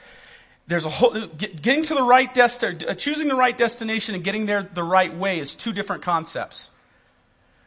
There's 0.67 0.85
a 0.85 0.89
whole, 0.89 1.27
getting 1.27 1.83
to 1.83 1.95
the 1.95 2.01
right 2.01 2.33
destination, 2.33 2.87
uh, 2.87 2.93
choosing 2.93 3.27
the 3.27 3.35
right 3.35 3.57
destination 3.57 4.15
and 4.15 4.23
getting 4.23 4.45
there 4.45 4.63
the 4.63 4.83
right 4.83 5.13
way 5.13 5.39
is 5.39 5.53
two 5.53 5.73
different 5.73 6.03
concepts. 6.03 6.71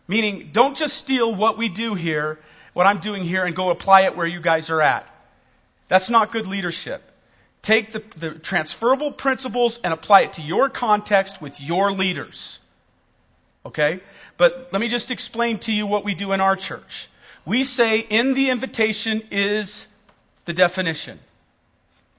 Meaning, 0.08 0.48
don't 0.54 0.74
just 0.74 0.96
steal 0.96 1.34
what 1.34 1.58
we 1.58 1.68
do 1.68 1.92
here, 1.92 2.38
what 2.72 2.86
I'm 2.86 3.00
doing 3.00 3.24
here, 3.24 3.44
and 3.44 3.54
go 3.54 3.68
apply 3.68 4.04
it 4.04 4.16
where 4.16 4.26
you 4.26 4.40
guys 4.40 4.70
are 4.70 4.80
at. 4.80 5.06
That's 5.88 6.08
not 6.08 6.32
good 6.32 6.46
leadership. 6.46 7.02
Take 7.60 7.92
the, 7.92 8.02
the 8.16 8.30
transferable 8.30 9.12
principles 9.12 9.78
and 9.84 9.92
apply 9.92 10.22
it 10.22 10.32
to 10.34 10.40
your 10.40 10.70
context 10.70 11.42
with 11.42 11.60
your 11.60 11.92
leaders. 11.92 12.58
Okay? 13.66 14.00
But 14.36 14.68
let 14.72 14.80
me 14.80 14.88
just 14.88 15.10
explain 15.10 15.58
to 15.60 15.72
you 15.72 15.86
what 15.86 16.04
we 16.04 16.14
do 16.14 16.32
in 16.32 16.40
our 16.40 16.56
church. 16.56 17.08
We 17.44 17.64
say 17.64 17.98
in 17.98 18.34
the 18.34 18.50
invitation 18.50 19.22
is 19.30 19.86
the 20.44 20.52
definition. 20.52 21.18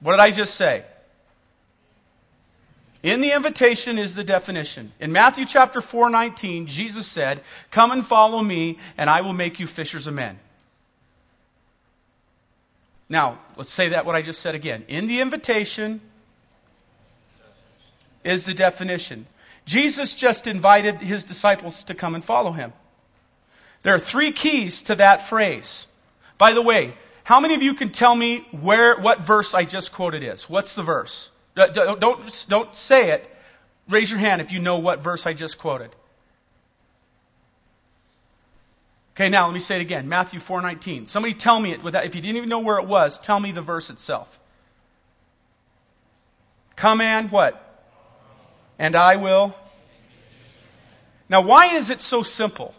What 0.00 0.12
did 0.12 0.20
I 0.20 0.30
just 0.30 0.54
say? 0.54 0.84
In 3.02 3.20
the 3.20 3.32
invitation 3.32 3.98
is 3.98 4.14
the 4.14 4.24
definition. 4.24 4.92
In 5.00 5.12
Matthew 5.12 5.46
chapter 5.46 5.80
4:19, 5.80 6.66
Jesus 6.66 7.06
said, 7.06 7.42
"Come 7.70 7.92
and 7.92 8.06
follow 8.06 8.42
me, 8.42 8.78
and 8.96 9.08
I 9.08 9.20
will 9.20 9.32
make 9.32 9.60
you 9.60 9.66
fishers 9.66 10.06
of 10.06 10.14
men." 10.14 10.38
Now, 13.08 13.38
let's 13.56 13.70
say 13.70 13.90
that 13.90 14.04
what 14.04 14.16
I 14.16 14.22
just 14.22 14.40
said 14.40 14.54
again. 14.54 14.84
In 14.88 15.06
the 15.06 15.20
invitation 15.20 16.00
is 18.24 18.44
the 18.44 18.54
definition. 18.54 19.26
Jesus 19.68 20.14
just 20.14 20.46
invited 20.46 20.96
his 20.96 21.24
disciples 21.24 21.84
to 21.84 21.94
come 21.94 22.14
and 22.14 22.24
follow 22.24 22.52
him. 22.52 22.72
There 23.82 23.94
are 23.94 23.98
three 23.98 24.32
keys 24.32 24.80
to 24.84 24.94
that 24.94 25.28
phrase. 25.28 25.86
By 26.38 26.54
the 26.54 26.62
way, 26.62 26.94
how 27.22 27.38
many 27.38 27.52
of 27.52 27.62
you 27.62 27.74
can 27.74 27.92
tell 27.92 28.14
me 28.14 28.46
where 28.50 28.98
what 28.98 29.20
verse 29.20 29.52
I 29.52 29.64
just 29.64 29.92
quoted 29.92 30.22
is? 30.22 30.48
What's 30.48 30.74
the 30.74 30.82
verse? 30.82 31.30
Don't, 31.54 32.00
don't, 32.00 32.46
don't 32.48 32.74
say 32.74 33.10
it. 33.10 33.30
Raise 33.90 34.10
your 34.10 34.20
hand 34.20 34.40
if 34.40 34.52
you 34.52 34.58
know 34.58 34.78
what 34.78 35.00
verse 35.00 35.26
I 35.26 35.34
just 35.34 35.58
quoted. 35.58 35.94
Okay, 39.14 39.28
now 39.28 39.48
let 39.48 39.52
me 39.52 39.60
say 39.60 39.76
it 39.76 39.82
again. 39.82 40.08
Matthew 40.08 40.40
4:19. 40.40 41.08
Somebody 41.08 41.34
tell 41.34 41.60
me 41.60 41.72
it 41.72 41.82
without 41.82 42.06
if 42.06 42.14
you 42.14 42.22
didn't 42.22 42.36
even 42.38 42.48
know 42.48 42.60
where 42.60 42.78
it 42.78 42.86
was, 42.86 43.18
tell 43.18 43.38
me 43.38 43.52
the 43.52 43.60
verse 43.60 43.90
itself. 43.90 44.40
Come 46.74 47.02
and 47.02 47.30
what? 47.30 47.67
And 48.78 48.94
I 48.94 49.16
will. 49.16 49.54
Now, 51.28 51.42
why 51.42 51.76
is 51.76 51.90
it 51.90 52.00
so 52.00 52.22
simple? 52.22 52.74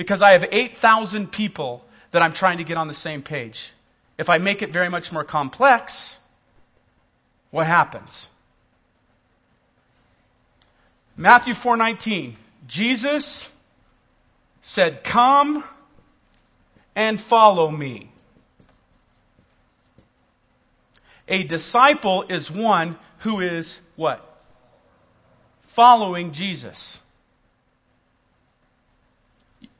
because 0.00 0.22
I 0.22 0.32
have 0.32 0.46
8,000 0.50 1.30
people 1.30 1.84
that 2.12 2.22
I'm 2.22 2.32
trying 2.32 2.56
to 2.56 2.64
get 2.64 2.78
on 2.78 2.88
the 2.88 2.94
same 2.94 3.20
page. 3.20 3.70
If 4.16 4.30
I 4.30 4.38
make 4.38 4.62
it 4.62 4.72
very 4.72 4.88
much 4.88 5.12
more 5.12 5.24
complex, 5.24 6.18
what 7.50 7.66
happens? 7.66 8.26
Matthew 11.18 11.52
4:19. 11.52 12.36
Jesus 12.66 13.46
said, 14.62 15.04
"Come 15.04 15.62
and 16.96 17.20
follow 17.20 17.70
me." 17.70 18.10
A 21.30 21.44
disciple 21.44 22.24
is 22.28 22.50
one 22.50 22.98
who 23.18 23.40
is 23.40 23.80
what? 23.94 24.26
Following 25.68 26.32
Jesus. 26.32 26.98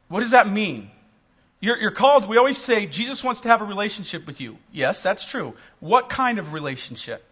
What 0.09 0.21
does 0.21 0.31
that 0.31 0.51
mean? 0.51 0.91
You're, 1.59 1.77
you're, 1.77 1.91
called, 1.91 2.29
we 2.29 2.39
always 2.39 2.57
say, 2.57 2.87
Jesus 2.87 3.23
wants 3.23 3.43
to 3.43 3.49
have 3.49 3.61
a 3.61 3.65
relationship 3.65 4.27
with 4.27 4.41
you. 4.41 4.57
Yes, 4.73 5.03
that's 5.03 5.25
true. 5.25 5.55
What 5.81 6.09
kind 6.09 6.39
of 6.39 6.53
relationship? 6.53 7.23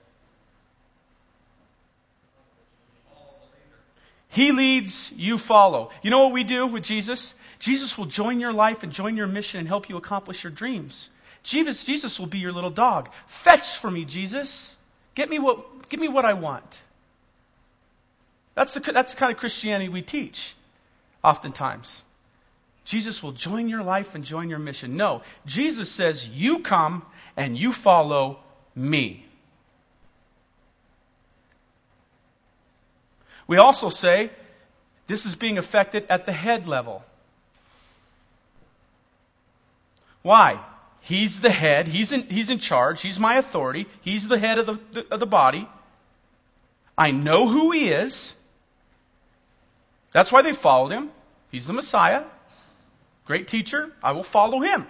He 4.28 4.52
leads, 4.52 5.12
you 5.16 5.38
follow. 5.38 5.90
You 6.02 6.10
know 6.10 6.24
what 6.24 6.32
we 6.32 6.44
do 6.44 6.66
with 6.66 6.82
Jesus? 6.82 7.34
Jesus 7.58 7.96
will 7.96 8.04
join 8.04 8.38
your 8.38 8.52
life 8.52 8.82
and 8.82 8.92
join 8.92 9.16
your 9.16 9.26
mission 9.26 9.60
and 9.60 9.68
help 9.68 9.88
you 9.88 9.96
accomplish 9.96 10.44
your 10.44 10.52
dreams. 10.52 11.08
Jesus, 11.42 11.84
Jesus 11.84 12.18
will 12.18 12.26
be 12.26 12.38
your 12.38 12.52
little 12.52 12.70
dog. 12.70 13.08
Fetch 13.26 13.78
for 13.78 13.90
me, 13.90 14.04
Jesus. 14.04 14.76
Get 15.14 15.30
me 15.30 15.38
what, 15.38 15.88
give 15.88 16.00
me 16.00 16.08
what 16.08 16.24
I 16.24 16.34
want. 16.34 16.80
That's 18.54 18.74
the, 18.74 18.80
that's 18.92 19.12
the 19.12 19.18
kind 19.18 19.32
of 19.32 19.38
Christianity 19.38 19.88
we 19.88 20.02
teach, 20.02 20.54
oftentimes. 21.22 22.02
Jesus 22.84 23.22
will 23.22 23.32
join 23.32 23.68
your 23.68 23.82
life 23.82 24.14
and 24.14 24.24
join 24.24 24.48
your 24.48 24.58
mission. 24.58 24.96
No, 24.96 25.22
Jesus 25.46 25.90
says, 25.90 26.26
You 26.28 26.60
come 26.60 27.04
and 27.36 27.56
you 27.56 27.72
follow 27.72 28.40
me. 28.74 29.24
We 33.46 33.56
also 33.56 33.88
say 33.88 34.30
this 35.06 35.26
is 35.26 35.36
being 35.36 35.58
affected 35.58 36.06
at 36.10 36.26
the 36.26 36.32
head 36.32 36.68
level. 36.68 37.02
Why? 40.22 40.60
He's 41.08 41.40
the 41.40 41.50
head. 41.50 41.88
He's 41.88 42.12
in, 42.12 42.24
he's 42.24 42.50
in 42.50 42.58
charge. 42.58 43.00
He's 43.00 43.18
my 43.18 43.36
authority. 43.38 43.86
He's 44.02 44.28
the 44.28 44.38
head 44.38 44.58
of 44.58 44.66
the, 44.66 44.78
the, 44.92 45.06
of 45.10 45.20
the 45.20 45.26
body. 45.26 45.66
I 46.98 47.12
know 47.12 47.48
who 47.48 47.72
he 47.72 47.88
is. 47.88 48.34
That's 50.12 50.30
why 50.30 50.42
they 50.42 50.52
followed 50.52 50.92
him. 50.92 51.10
He's 51.50 51.66
the 51.66 51.72
Messiah. 51.72 52.24
Great 53.24 53.48
teacher, 53.48 53.90
I 54.02 54.12
will 54.12 54.22
follow 54.22 54.60
him. 54.60 54.86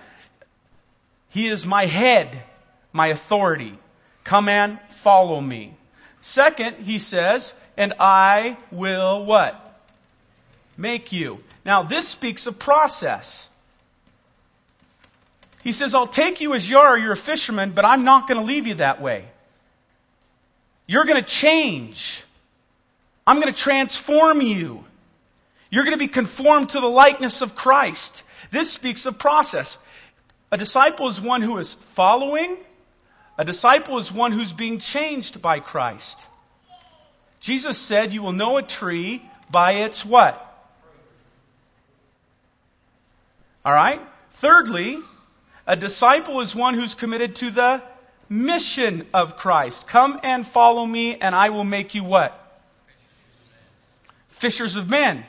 He 1.28 1.46
is 1.46 1.64
my 1.64 1.86
head, 1.86 2.42
my 2.92 3.08
authority. 3.08 3.78
Come 4.24 4.48
and 4.48 4.80
follow 4.88 5.40
me. 5.40 5.76
Second, 6.20 6.78
he 6.78 6.98
says, 6.98 7.54
and 7.76 7.94
I 8.00 8.56
will 8.72 9.24
what? 9.24 9.54
Make 10.76 11.12
you. 11.12 11.38
Now, 11.64 11.84
this 11.84 12.08
speaks 12.08 12.48
of 12.48 12.58
process. 12.58 13.48
He 15.64 15.72
says, 15.72 15.94
I'll 15.94 16.06
take 16.06 16.40
you 16.40 16.54
as 16.54 16.68
you 16.68 16.78
are, 16.78 16.96
you're 16.96 17.12
a 17.12 17.16
fisherman, 17.16 17.72
but 17.72 17.84
I'm 17.84 18.04
not 18.04 18.28
going 18.28 18.38
to 18.38 18.44
leave 18.44 18.66
you 18.66 18.74
that 18.74 19.00
way. 19.00 19.24
You're 20.86 21.04
going 21.04 21.22
to 21.22 21.28
change. 21.28 22.24
I'm 23.26 23.40
going 23.40 23.52
to 23.52 23.58
transform 23.58 24.40
you. 24.40 24.84
You're 25.70 25.84
going 25.84 25.96
to 25.96 25.98
be 25.98 26.08
conformed 26.08 26.70
to 26.70 26.80
the 26.80 26.88
likeness 26.88 27.42
of 27.42 27.54
Christ. 27.54 28.22
This 28.50 28.70
speaks 28.70 29.04
of 29.04 29.18
process. 29.18 29.76
A 30.50 30.56
disciple 30.56 31.08
is 31.08 31.20
one 31.20 31.42
who 31.42 31.58
is 31.58 31.74
following. 31.74 32.56
A 33.36 33.44
disciple 33.44 33.98
is 33.98 34.10
one 34.10 34.32
who's 34.32 34.52
being 34.52 34.78
changed 34.78 35.42
by 35.42 35.60
Christ. 35.60 36.18
Jesus 37.40 37.76
said, 37.76 38.14
You 38.14 38.22
will 38.22 38.32
know 38.32 38.56
a 38.56 38.62
tree 38.62 39.22
by 39.50 39.72
its 39.72 40.04
what? 40.04 40.44
All 43.64 43.72
right? 43.72 44.00
Thirdly, 44.34 44.98
a 45.68 45.76
disciple 45.76 46.40
is 46.40 46.56
one 46.56 46.74
who's 46.74 46.96
committed 46.96 47.36
to 47.36 47.52
the 47.52 47.82
mission 48.28 49.06
of 49.14 49.36
Christ. 49.36 49.86
Come 49.86 50.18
and 50.24 50.44
follow 50.44 50.84
me, 50.84 51.16
and 51.16 51.32
I 51.32 51.50
will 51.50 51.64
make 51.64 51.94
you 51.94 52.02
what? 52.02 52.34
Fishers 54.30 54.74
of 54.74 54.90
men. 54.90 55.24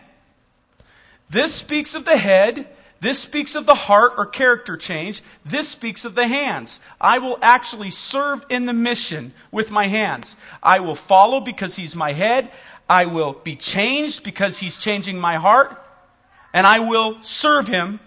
This 1.29 1.53
speaks 1.53 1.93
of 1.93 2.05
the 2.05 2.17
head 2.17 2.67
this 3.01 3.19
speaks 3.19 3.55
of 3.55 3.65
the 3.65 3.75
heart 3.75 4.13
or 4.17 4.25
character 4.25 4.75
change. 4.75 5.21
This 5.45 5.69
speaks 5.69 6.03
of 6.03 6.15
the 6.15 6.27
hands. 6.27 6.79
I 6.99 7.19
will 7.19 7.37
actually 7.41 7.91
serve 7.91 8.45
in 8.49 8.65
the 8.65 8.73
mission 8.73 9.33
with 9.51 9.71
my 9.71 9.87
hands. 9.87 10.35
I 10.61 10.81
will 10.81 10.95
follow 10.95 11.39
because 11.39 11.75
he's 11.75 11.95
my 11.95 12.11
head. 12.11 12.51
I 12.89 13.05
will 13.05 13.33
be 13.33 13.55
changed 13.55 14.23
because 14.23 14.57
he's 14.57 14.77
changing 14.77 15.17
my 15.17 15.35
heart. 15.35 15.81
And 16.53 16.67
I 16.67 16.79
will 16.79 17.21
serve 17.21 17.67
him. 17.67 18.01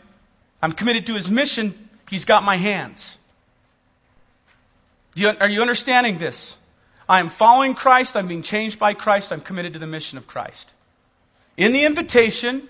I'm 0.61 0.73
committed 0.73 1.07
to 1.07 1.15
his 1.15 1.31
mission. 1.31 1.89
He's 2.09 2.25
got 2.25 2.43
my 2.43 2.57
hands. 2.57 3.19
You, 5.15 5.29
are 5.29 5.49
you 5.49 5.61
understanding 5.61 6.19
this? 6.19 6.57
I 7.09 7.21
am 7.21 7.29
following 7.29 7.75
Christ. 7.75 8.17
I'm 8.17 8.29
being 8.29 8.43
changed 8.43 8.79
by 8.79 8.95
Christ. 8.95 9.33
I'm 9.33 9.41
committed 9.41 9.75
to 9.75 9.79
the 9.79 9.87
mission 9.87 10.19
of 10.19 10.27
Christ. 10.27 10.73
In 11.57 11.73
the 11.73 11.85
invitation, 11.85 12.69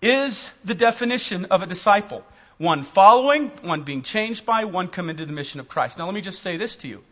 is 0.00 0.50
the 0.64 0.74
definition 0.74 1.46
of 1.46 1.62
a 1.62 1.66
disciple. 1.66 2.24
One 2.56 2.82
following, 2.82 3.48
one 3.62 3.82
being 3.82 4.02
changed 4.02 4.44
by, 4.46 4.64
one 4.64 4.88
committed 4.88 5.18
to 5.18 5.26
the 5.26 5.32
mission 5.32 5.60
of 5.60 5.68
Christ. 5.68 5.98
Now 5.98 6.06
let 6.06 6.14
me 6.14 6.20
just 6.20 6.42
say 6.42 6.56
this 6.56 6.76
to 6.76 6.88
you. 6.88 7.02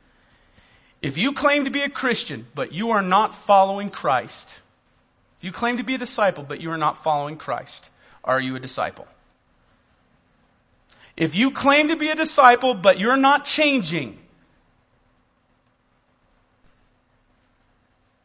If 1.03 1.19
you 1.19 1.33
claim 1.33 1.65
to 1.67 1.71
be 1.71 1.83
a 1.83 1.91
Christian, 1.91 2.47
but 2.55 2.73
you 2.73 2.91
are 2.91 3.03
not 3.03 3.35
following 3.35 3.91
Christ, 3.91 4.49
if 5.39 5.45
you 5.45 5.53
claim 5.53 5.77
to 5.77 5.85
be 5.85 5.95
a 5.95 5.99
disciple, 5.99 6.43
but 6.43 6.61
you 6.61 6.71
are 6.71 6.79
not 6.79 7.03
following 7.03 7.37
Christ, 7.37 7.91
are 8.25 8.41
you 8.41 8.57
a 8.57 8.61
disciple? 8.61 9.07
If 11.17 11.35
you 11.35 11.51
claim 11.51 11.89
to 11.89 11.97
be 11.97 12.11
a 12.11 12.15
disciple, 12.15 12.75
but 12.75 12.99
you're 12.99 13.17
not 13.17 13.45
changing, 13.45 14.19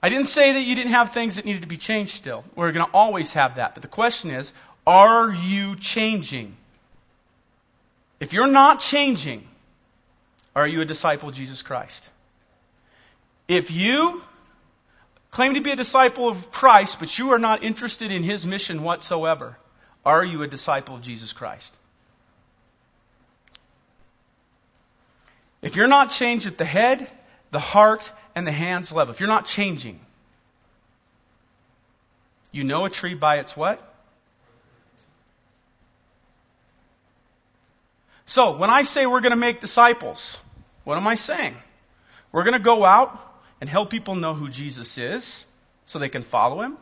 I 0.03 0.09
didn't 0.09 0.27
say 0.27 0.53
that 0.53 0.61
you 0.61 0.75
didn't 0.75 0.93
have 0.93 1.13
things 1.13 1.35
that 1.35 1.45
needed 1.45 1.61
to 1.61 1.67
be 1.67 1.77
changed 1.77 2.13
still. 2.13 2.43
We're 2.55 2.71
going 2.71 2.85
to 2.85 2.91
always 2.91 3.33
have 3.33 3.55
that. 3.55 3.75
But 3.75 3.81
the 3.81 3.87
question 3.87 4.31
is, 4.31 4.51
are 4.85 5.31
you 5.31 5.75
changing? 5.75 6.57
If 8.19 8.33
you're 8.33 8.47
not 8.47 8.79
changing, 8.79 9.47
are 10.55 10.67
you 10.67 10.81
a 10.81 10.85
disciple 10.85 11.29
of 11.29 11.35
Jesus 11.35 11.61
Christ? 11.61 12.09
If 13.47 13.71
you 13.71 14.21
claim 15.29 15.53
to 15.53 15.61
be 15.61 15.71
a 15.71 15.75
disciple 15.75 16.27
of 16.27 16.51
Christ, 16.51 16.99
but 16.99 17.17
you 17.17 17.31
are 17.33 17.39
not 17.39 17.63
interested 17.63 18.11
in 18.11 18.23
his 18.23 18.45
mission 18.45 18.83
whatsoever, 18.83 19.57
are 20.05 20.25
you 20.25 20.43
a 20.43 20.47
disciple 20.47 20.95
of 20.95 21.01
Jesus 21.01 21.31
Christ? 21.31 21.77
If 25.62 25.76
you're 25.76 25.88
not 25.88 26.12
changed 26.12 26.47
at 26.47 26.57
the 26.57 26.66
head, 26.66 27.07
the 27.51 27.59
heart, 27.59 28.12
and 28.36 28.47
the 28.47 28.51
hands 28.51 28.91
level. 28.91 29.14
If 29.14 29.20
you're 29.20 29.30
not 29.30 29.45
changing, 29.45 29.99
you 32.51 32.64
know 32.64 32.86
a 32.86 32.89
tree 32.89 33.14
by 33.14 33.38
its 33.38 33.55
what? 33.55 33.88
So, 38.26 38.57
when 38.57 38.70
I 38.70 38.84
say 38.84 39.05
we're 39.05 39.22
going 39.22 39.32
to 39.32 39.36
make 39.36 39.59
disciples, 39.59 40.38
what 40.86 40.97
am 40.97 41.05
I 41.05 41.16
saying? 41.16 41.55
We're 42.32 42.43
going 42.43 42.53
to 42.53 42.59
go 42.59 42.86
out 42.86 43.20
and 43.59 43.70
help 43.70 43.89
people 43.89 44.16
know 44.16 44.34
who 44.34 44.47
Jesus 44.47 44.97
is 44.97 45.45
so 45.86 45.99
they 45.99 46.09
can 46.09 46.24
follow 46.24 46.62
him. 46.62 46.78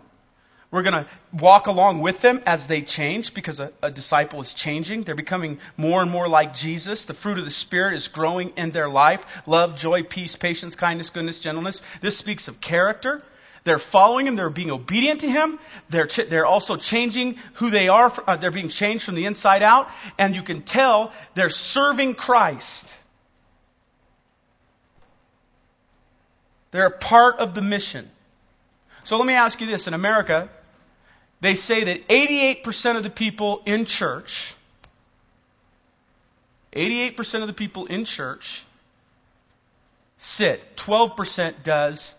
We're 0.72 0.84
going 0.84 1.04
to 1.04 1.08
walk 1.34 1.66
along 1.66 2.02
with 2.02 2.22
them 2.22 2.44
as 2.46 2.68
they 2.68 2.84
change 2.84 3.34
because 3.34 3.60
a, 3.60 3.72
a, 3.82 3.90
disciple 3.90 4.40
is 4.40 4.54
changing. 4.54 5.02
They're 5.02 5.16
becoming 5.16 5.58
more 5.78 6.04
and 6.04 6.12
more 6.12 6.30
like 6.30 6.54
Jesus. 6.54 7.06
The 7.06 7.16
fruit 7.16 7.40
of 7.40 7.46
the 7.46 7.52
Spirit 7.52 7.96
is 7.96 8.08
growing 8.08 8.52
in 8.56 8.70
their 8.70 8.88
life 8.88 9.26
love, 9.48 9.76
joy, 9.76 10.04
peace, 10.04 10.36
patience, 10.36 10.76
kindness, 10.76 11.10
goodness, 11.10 11.40
gentleness. 11.40 11.82
This 12.02 12.18
speaks 12.18 12.48
of 12.48 12.62
character. 12.62 13.24
They're 13.64 13.80
following 13.80 14.28
Him. 14.28 14.36
They're 14.36 14.52
being 14.52 14.70
obedient 14.70 15.22
to 15.22 15.30
Him. 15.30 15.58
They're, 15.90 16.06
ch- 16.06 16.30
they're 16.30 16.46
also 16.46 16.76
changing 16.76 17.38
who 17.56 17.72
they 17.72 17.88
are. 17.88 18.14
Uh, 18.28 18.36
they're 18.36 18.52
being 18.52 18.70
changed 18.70 19.06
from 19.06 19.16
the 19.16 19.26
inside 19.26 19.64
out. 19.64 19.90
And 20.20 20.36
you 20.36 20.44
can 20.44 20.62
tell 20.62 21.14
they're 21.34 21.50
serving 21.50 22.14
Christ. 22.14 22.88
They're 26.70 26.86
a 26.86 26.92
part 26.92 27.40
of 27.40 27.56
the 27.56 27.64
mission. 27.64 28.08
So 29.04 29.18
let 29.18 29.26
me 29.26 29.34
ask 29.34 29.60
you 29.60 29.66
this. 29.66 29.88
In 29.88 29.96
America, 29.96 30.50
they 31.42 31.56
say 31.56 31.86
that 31.86 32.08
88% 32.08 32.98
of 32.98 33.04
the 33.04 33.10
people 33.10 33.62
in 33.66 33.86
church, 33.86 34.56
88% 36.74 37.42
of 37.42 37.48
the 37.48 37.54
people 37.54 37.86
in 37.86 38.06
church 38.06 38.66
sit. 40.18 40.76
12% 40.76 41.64
does 41.64 42.14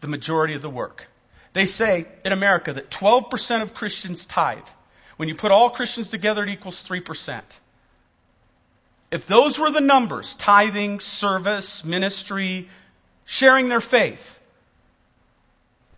the 0.00 0.08
majority 0.08 0.54
of 0.54 0.62
the 0.62 0.70
work. 0.70 1.06
They 1.52 1.66
say 1.66 2.06
in 2.24 2.32
America 2.32 2.72
that 2.72 2.90
12% 2.90 3.62
of 3.62 3.74
Christians 3.74 4.26
tithe. 4.26 4.66
When 5.16 5.28
you 5.28 5.34
put 5.34 5.50
all 5.50 5.70
Christians 5.70 6.08
together, 6.08 6.44
it 6.44 6.50
equals 6.50 6.86
3%. 6.86 7.42
If 9.10 9.26
those 9.26 9.58
were 9.58 9.70
the 9.70 9.80
numbers, 9.80 10.34
tithing, 10.36 11.00
service, 11.00 11.84
ministry, 11.84 12.68
sharing 13.24 13.68
their 13.68 13.80
faith, 13.80 14.38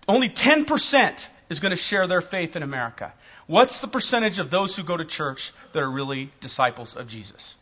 only 0.08 0.30
10% 0.30 1.26
is 1.52 1.60
going 1.60 1.70
to 1.70 1.76
share 1.76 2.06
their 2.06 2.20
faith 2.20 2.56
in 2.56 2.62
America. 2.62 3.12
What's 3.46 3.80
the 3.80 3.86
percentage 3.86 4.38
of 4.38 4.50
those 4.50 4.74
who 4.74 4.82
go 4.82 4.96
to 4.96 5.04
church 5.04 5.52
that 5.72 5.82
are 5.82 5.90
really 5.90 6.32
disciples 6.40 6.96
of 6.96 7.06
Jesus? 7.06 7.56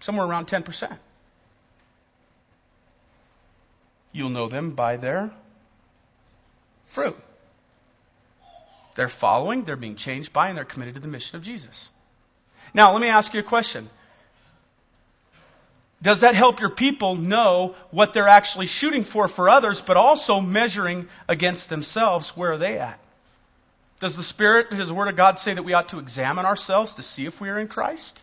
Somewhere 0.00 0.26
around 0.26 0.46
10%. 0.46 0.96
You'll 4.12 4.30
know 4.30 4.48
them 4.48 4.72
by 4.72 4.96
their 4.96 5.30
fruit. 6.86 7.16
They're 8.94 9.08
following, 9.08 9.64
they're 9.64 9.76
being 9.76 9.96
changed 9.96 10.32
by, 10.32 10.48
and 10.48 10.56
they're 10.56 10.64
committed 10.64 10.94
to 10.94 11.00
the 11.00 11.08
mission 11.08 11.36
of 11.36 11.42
Jesus. 11.42 11.90
Now, 12.74 12.92
let 12.92 13.00
me 13.00 13.08
ask 13.08 13.32
you 13.32 13.40
a 13.40 13.44
question. 13.44 13.88
Does 16.02 16.22
that 16.22 16.34
help 16.34 16.60
your 16.60 16.70
people 16.70 17.16
know 17.16 17.74
what 17.90 18.12
they're 18.12 18.28
actually 18.28 18.66
shooting 18.66 19.04
for 19.04 19.28
for 19.28 19.50
others, 19.50 19.82
but 19.82 19.98
also 19.98 20.40
measuring 20.40 21.08
against 21.28 21.68
themselves? 21.68 22.34
Where 22.36 22.52
are 22.52 22.58
they 22.58 22.78
at? 22.78 22.98
Does 24.00 24.16
the 24.16 24.22
Spirit, 24.22 24.72
His 24.72 24.90
Word 24.90 25.08
of 25.08 25.16
God, 25.16 25.38
say 25.38 25.52
that 25.52 25.62
we 25.62 25.74
ought 25.74 25.90
to 25.90 25.98
examine 25.98 26.46
ourselves 26.46 26.94
to 26.94 27.02
see 27.02 27.26
if 27.26 27.38
we 27.38 27.50
are 27.50 27.58
in 27.58 27.68
Christ? 27.68 28.22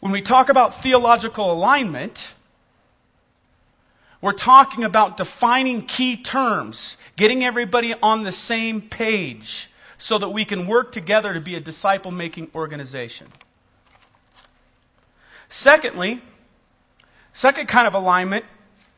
When 0.00 0.10
we 0.10 0.20
talk 0.20 0.48
about 0.48 0.82
theological 0.82 1.52
alignment, 1.52 2.34
we're 4.22 4.32
talking 4.32 4.84
about 4.84 5.16
defining 5.16 5.84
key 5.84 6.16
terms, 6.16 6.96
getting 7.16 7.44
everybody 7.44 7.92
on 8.00 8.22
the 8.22 8.32
same 8.32 8.80
page 8.80 9.68
so 9.98 10.16
that 10.16 10.28
we 10.28 10.44
can 10.44 10.66
work 10.66 10.92
together 10.92 11.34
to 11.34 11.40
be 11.40 11.56
a 11.56 11.60
disciple 11.60 12.12
making 12.12 12.50
organization. 12.54 13.26
Secondly, 15.50 16.22
second 17.34 17.68
kind 17.68 17.86
of 17.86 17.94
alignment 17.94 18.44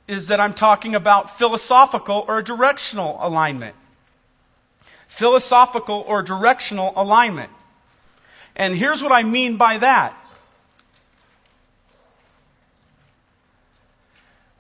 is 0.07 0.29
that 0.29 0.41
I'm 0.41 0.53
talking 0.53 0.95
about 0.95 1.39
philosophical 1.39 2.25
or 2.29 2.43
directional 2.43 3.19
alignment. 3.21 3.75
Philosophical 5.09 6.05
or 6.07 6.23
directional 6.23 6.93
alignment. 6.97 7.51
And 8.57 8.75
here's 8.77 9.03
what 9.03 9.13
I 9.13 9.23
mean 9.23 9.57
by 9.57 9.79
that. 9.79 10.15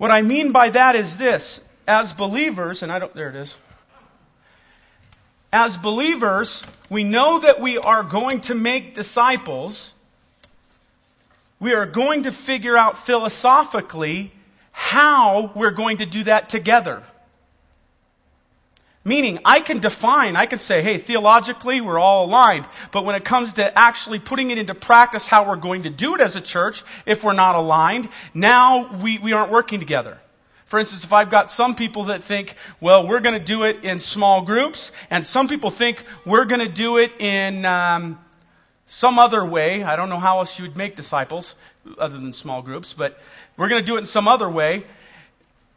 What 0.04 0.10
I 0.10 0.20
mean 0.20 0.52
by 0.52 0.68
that 0.68 0.96
is 0.96 1.16
this. 1.16 1.62
As 1.88 2.12
believers, 2.12 2.82
and 2.82 2.92
I 2.92 2.98
don't, 2.98 3.14
there 3.14 3.30
it 3.30 3.36
is. 3.36 3.56
As 5.50 5.78
believers, 5.78 6.62
we 6.90 7.04
know 7.04 7.38
that 7.38 7.58
we 7.58 7.78
are 7.78 8.02
going 8.02 8.42
to 8.42 8.54
make 8.54 8.94
disciples. 8.94 9.94
We 11.58 11.72
are 11.72 11.86
going 11.86 12.24
to 12.24 12.32
figure 12.32 12.76
out 12.76 12.98
philosophically 12.98 14.30
how 14.72 15.50
we're 15.54 15.70
going 15.70 15.96
to 15.96 16.04
do 16.04 16.24
that 16.24 16.50
together. 16.50 17.02
Meaning, 19.06 19.40
I 19.44 19.60
can 19.60 19.80
define, 19.80 20.34
I 20.34 20.46
can 20.46 20.58
say, 20.58 20.82
hey, 20.82 20.96
theologically, 20.96 21.82
we're 21.82 21.98
all 21.98 22.24
aligned. 22.24 22.66
But 22.90 23.04
when 23.04 23.16
it 23.16 23.24
comes 23.24 23.54
to 23.54 23.78
actually 23.78 24.18
putting 24.18 24.50
it 24.50 24.56
into 24.56 24.74
practice 24.74 25.26
how 25.26 25.46
we're 25.46 25.56
going 25.56 25.82
to 25.82 25.90
do 25.90 26.14
it 26.14 26.22
as 26.22 26.36
a 26.36 26.40
church, 26.40 26.82
if 27.04 27.22
we're 27.22 27.34
not 27.34 27.54
aligned, 27.54 28.08
now 28.32 28.96
we, 29.02 29.18
we 29.18 29.34
aren't 29.34 29.52
working 29.52 29.78
together. 29.78 30.18
For 30.64 30.78
instance, 30.78 31.04
if 31.04 31.12
I've 31.12 31.30
got 31.30 31.50
some 31.50 31.74
people 31.74 32.04
that 32.04 32.24
think, 32.24 32.56
well, 32.80 33.06
we're 33.06 33.20
going 33.20 33.38
to 33.38 33.44
do 33.44 33.64
it 33.64 33.84
in 33.84 34.00
small 34.00 34.40
groups, 34.40 34.90
and 35.10 35.26
some 35.26 35.48
people 35.48 35.68
think 35.68 36.02
we're 36.24 36.46
going 36.46 36.62
to 36.62 36.72
do 36.72 36.96
it 36.96 37.12
in 37.18 37.66
um, 37.66 38.18
some 38.86 39.18
other 39.18 39.44
way. 39.44 39.82
I 39.82 39.96
don't 39.96 40.08
know 40.08 40.18
how 40.18 40.38
else 40.38 40.58
you 40.58 40.64
would 40.64 40.78
make 40.78 40.96
disciples 40.96 41.54
other 41.98 42.14
than 42.16 42.32
small 42.32 42.62
groups, 42.62 42.94
but 42.94 43.18
we're 43.58 43.68
going 43.68 43.82
to 43.82 43.86
do 43.86 43.96
it 43.96 44.00
in 44.00 44.06
some 44.06 44.28
other 44.28 44.48
way 44.48 44.84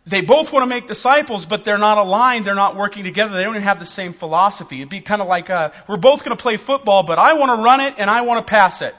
they 0.08 0.22
both 0.22 0.54
want 0.54 0.64
to 0.64 0.68
make 0.68 0.88
disciples, 0.88 1.46
but 1.46 1.66
they're 1.66 1.78
not 1.78 1.98
aligned. 1.98 2.46
They're 2.46 2.56
not 2.56 2.78
working 2.78 3.04
together. 3.04 3.36
They 3.36 3.44
don't 3.44 3.56
even 3.56 3.64
have 3.64 3.80
the 3.80 3.86
same 3.86 4.14
philosophy. 4.14 4.78
It'd 4.78 4.90
be 4.90 5.02
kind 5.02 5.22
of 5.22 5.28
like, 5.28 5.50
uh, 5.50 5.72
we're 5.88 5.98
both 5.98 6.24
going 6.24 6.36
to 6.36 6.42
play 6.42 6.56
football, 6.56 7.04
but 7.04 7.20
I 7.20 7.34
want 7.34 7.58
to 7.58 7.64
run 7.64 7.82
it 7.82 7.96
and 7.98 8.10
I 8.10 8.22
want 8.22 8.46
to 8.46 8.50
pass 8.50 8.82
it. 8.82 8.96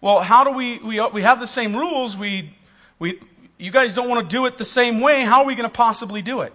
Well, 0.00 0.20
how 0.20 0.44
do 0.44 0.52
we, 0.52 0.78
we, 0.78 1.00
we 1.12 1.22
have 1.22 1.40
the 1.40 1.46
same 1.46 1.76
rules. 1.76 2.16
We, 2.16 2.54
we, 2.98 3.20
you 3.58 3.70
guys 3.70 3.92
don't 3.92 4.08
want 4.08 4.28
to 4.28 4.34
do 4.34 4.46
it 4.46 4.56
the 4.56 4.64
same 4.64 5.00
way. 5.00 5.22
How 5.22 5.42
are 5.42 5.46
we 5.46 5.56
going 5.56 5.68
to 5.68 5.74
possibly 5.74 6.22
do 6.22 6.40
it? 6.40 6.54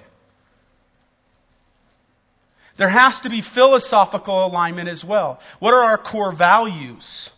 There 2.75 2.89
has 2.89 3.21
to 3.21 3.29
be 3.29 3.41
philosophical 3.41 4.45
alignment 4.45 4.89
as 4.89 5.05
well. 5.05 5.39
What 5.59 5.73
are 5.73 5.83
our 5.83 5.97
core 5.97 6.31
values? 6.31 7.29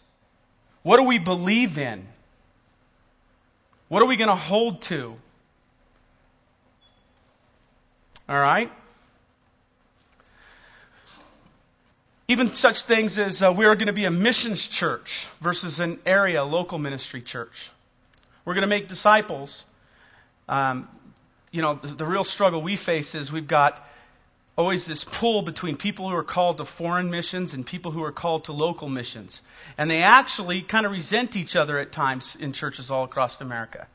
What 0.83 0.97
do 0.97 1.03
we 1.03 1.19
believe 1.19 1.77
in? 1.77 2.07
What 3.89 4.03
are 4.03 4.05
we 4.05 4.17
going 4.17 4.29
to 4.29 4.35
hold 4.35 4.83
to? 4.83 5.15
All 8.29 8.39
right? 8.39 8.71
Even 12.27 12.53
such 12.53 12.83
things 12.83 13.17
as 13.17 13.41
uh, 13.41 13.51
we 13.51 13.65
are 13.65 13.75
going 13.75 13.87
to 13.87 13.93
be 13.93 14.05
a 14.05 14.11
missions 14.11 14.67
church 14.67 15.27
versus 15.41 15.79
an 15.79 15.99
area 16.05 16.43
local 16.43 16.77
ministry 16.77 17.23
church. 17.23 17.71
We're 18.45 18.53
going 18.53 18.61
to 18.61 18.67
make 18.67 18.87
disciples. 18.87 19.65
Um, 20.47 20.87
you 21.51 21.63
know, 21.63 21.79
the, 21.81 21.87
the 21.87 22.05
real 22.05 22.23
struggle 22.23 22.61
we 22.61 22.75
face 22.75 23.15
is 23.15 23.31
we've 23.31 23.47
got 23.47 23.83
always 24.59 24.85
this 24.85 25.05
pull 25.05 25.41
between 25.41 25.77
people 25.77 26.09
who 26.09 26.15
are 26.17 26.23
called 26.23 26.57
to 26.57 26.65
foreign 26.65 27.09
missions 27.09 27.53
and 27.53 27.65
people 27.65 27.93
who 27.93 28.03
are 28.03 28.11
called 28.11 28.43
to 28.43 28.51
local 28.51 28.89
missions. 28.89 29.41
And 29.77 29.89
they 29.89 30.01
actually 30.01 30.63
kind 30.63 30.85
of 30.85 30.91
resent 30.91 31.37
each 31.37 31.55
other 31.55 31.79
at 31.79 31.93
times 31.93 32.35
in 32.35 32.51
churches 32.51 32.91
all 32.91 33.05
across 33.05 33.39
America. 33.39 33.87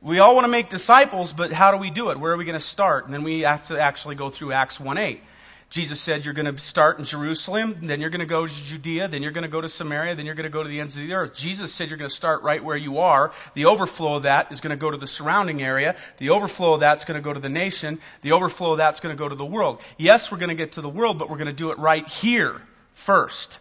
We 0.00 0.20
all 0.20 0.34
want 0.34 0.46
to 0.46 0.50
make 0.50 0.70
disciples, 0.70 1.34
but 1.34 1.52
how 1.52 1.70
do 1.70 1.76
we 1.76 1.90
do 1.90 2.08
it? 2.10 2.18
Where 2.18 2.32
are 2.32 2.36
we 2.38 2.46
going 2.46 2.58
to 2.58 2.64
start? 2.64 3.04
And 3.04 3.12
then 3.12 3.24
we 3.24 3.40
have 3.40 3.68
to 3.68 3.78
actually 3.78 4.14
go 4.14 4.30
through 4.30 4.52
Acts 4.52 4.80
1 4.80 4.96
8. 4.96 5.22
Jesus 5.70 6.00
said 6.00 6.24
you're 6.24 6.32
going 6.32 6.52
to 6.52 6.58
start 6.58 6.98
in 6.98 7.04
Jerusalem, 7.04 7.80
then 7.82 8.00
you're 8.00 8.08
going 8.08 8.20
to 8.20 8.26
go 8.26 8.46
to 8.46 8.52
Judea, 8.52 9.08
then 9.08 9.22
you're 9.22 9.32
going 9.32 9.42
to 9.42 9.50
go 9.50 9.60
to 9.60 9.68
Samaria, 9.68 10.16
then 10.16 10.24
you're 10.24 10.34
going 10.34 10.44
to 10.44 10.50
go 10.50 10.62
to 10.62 10.68
the 10.68 10.80
ends 10.80 10.96
of 10.96 11.02
the 11.02 11.12
earth. 11.12 11.34
Jesus 11.34 11.74
said 11.74 11.90
you're 11.90 11.98
going 11.98 12.08
to 12.08 12.14
start 12.14 12.42
right 12.42 12.64
where 12.64 12.76
you 12.76 13.00
are. 13.00 13.32
The 13.52 13.66
overflow 13.66 14.16
of 14.16 14.22
that 14.22 14.50
is 14.50 14.62
going 14.62 14.70
to 14.70 14.80
go 14.80 14.90
to 14.90 14.96
the 14.96 15.06
surrounding 15.06 15.62
area. 15.62 15.96
The 16.16 16.30
overflow 16.30 16.74
of 16.74 16.80
that's 16.80 17.04
going 17.04 17.16
to 17.16 17.22
go 17.22 17.34
to 17.34 17.40
the 17.40 17.50
nation. 17.50 18.00
The 18.22 18.32
overflow 18.32 18.72
of 18.72 18.78
that's 18.78 19.00
going 19.00 19.14
to 19.14 19.18
go 19.18 19.28
to 19.28 19.34
the 19.34 19.44
world. 19.44 19.82
Yes, 19.98 20.32
we're 20.32 20.38
going 20.38 20.48
to 20.48 20.54
get 20.54 20.72
to 20.72 20.80
the 20.80 20.88
world, 20.88 21.18
but 21.18 21.28
we're 21.28 21.36
going 21.36 21.50
to 21.50 21.56
do 21.56 21.70
it 21.70 21.78
right 21.78 22.08
here 22.08 22.62
first. 22.94 23.58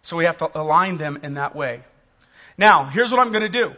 So 0.00 0.16
we 0.16 0.24
have 0.24 0.38
to 0.38 0.58
align 0.58 0.96
them 0.96 1.18
in 1.22 1.34
that 1.34 1.54
way. 1.54 1.82
Now, 2.56 2.86
here's 2.86 3.12
what 3.12 3.20
I'm 3.20 3.30
going 3.30 3.42
to 3.42 3.50
do. 3.50 3.72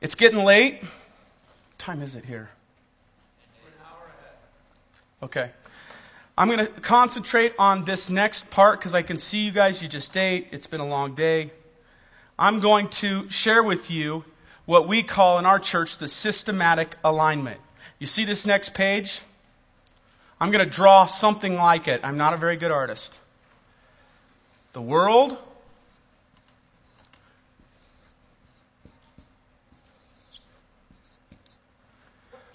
It's 0.00 0.14
getting 0.14 0.38
late. 0.38 0.80
What 0.80 1.78
time 1.78 2.00
is 2.00 2.14
it 2.14 2.24
here? 2.24 2.48
Okay. 5.22 5.50
I'm 6.36 6.48
going 6.48 6.66
to 6.66 6.80
concentrate 6.80 7.54
on 7.58 7.84
this 7.84 8.08
next 8.08 8.48
part 8.50 8.78
because 8.78 8.94
I 8.94 9.02
can 9.02 9.18
see 9.18 9.40
you 9.40 9.52
guys, 9.52 9.82
you 9.82 9.88
just 9.88 10.16
ate. 10.16 10.48
It's 10.52 10.66
been 10.66 10.80
a 10.80 10.86
long 10.86 11.14
day. 11.14 11.52
I'm 12.38 12.60
going 12.60 12.88
to 13.00 13.28
share 13.28 13.62
with 13.62 13.90
you 13.90 14.24
what 14.64 14.88
we 14.88 15.02
call 15.02 15.38
in 15.38 15.44
our 15.44 15.58
church 15.58 15.98
the 15.98 16.08
systematic 16.08 16.96
alignment. 17.04 17.60
You 17.98 18.06
see 18.06 18.24
this 18.24 18.46
next 18.46 18.72
page? 18.72 19.20
I'm 20.40 20.50
going 20.50 20.64
to 20.64 20.70
draw 20.70 21.04
something 21.04 21.56
like 21.56 21.86
it. 21.86 22.00
I'm 22.02 22.16
not 22.16 22.32
a 22.32 22.38
very 22.38 22.56
good 22.56 22.70
artist. 22.70 23.18
The 24.72 24.80
world, 24.80 25.36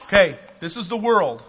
Okay, 0.07 0.37
this 0.59 0.77
is 0.77 0.87
the 0.87 0.97
world. 0.97 1.41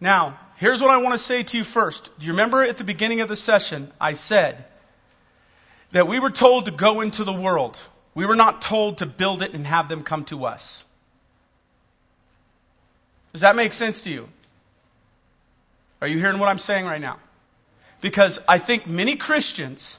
Now, 0.00 0.38
here's 0.56 0.80
what 0.80 0.90
I 0.90 0.98
want 0.98 1.14
to 1.14 1.18
say 1.18 1.42
to 1.42 1.58
you 1.58 1.64
first. 1.64 2.10
Do 2.18 2.26
you 2.26 2.32
remember 2.32 2.62
at 2.62 2.76
the 2.76 2.84
beginning 2.84 3.20
of 3.20 3.28
the 3.28 3.36
session, 3.36 3.90
I 4.00 4.14
said 4.14 4.64
that 5.92 6.08
we 6.08 6.18
were 6.18 6.30
told 6.30 6.66
to 6.66 6.70
go 6.70 7.00
into 7.00 7.24
the 7.24 7.32
world. 7.32 7.76
We 8.14 8.26
were 8.26 8.36
not 8.36 8.62
told 8.62 8.98
to 8.98 9.06
build 9.06 9.42
it 9.42 9.54
and 9.54 9.66
have 9.66 9.88
them 9.88 10.02
come 10.02 10.24
to 10.26 10.46
us. 10.46 10.84
Does 13.32 13.42
that 13.42 13.56
make 13.56 13.72
sense 13.72 14.02
to 14.02 14.10
you? 14.10 14.28
Are 16.00 16.08
you 16.08 16.18
hearing 16.18 16.38
what 16.38 16.48
I'm 16.48 16.58
saying 16.58 16.84
right 16.84 17.00
now? 17.00 17.18
Because 18.00 18.38
I 18.46 18.58
think 18.58 18.86
many 18.86 19.16
Christians 19.16 19.98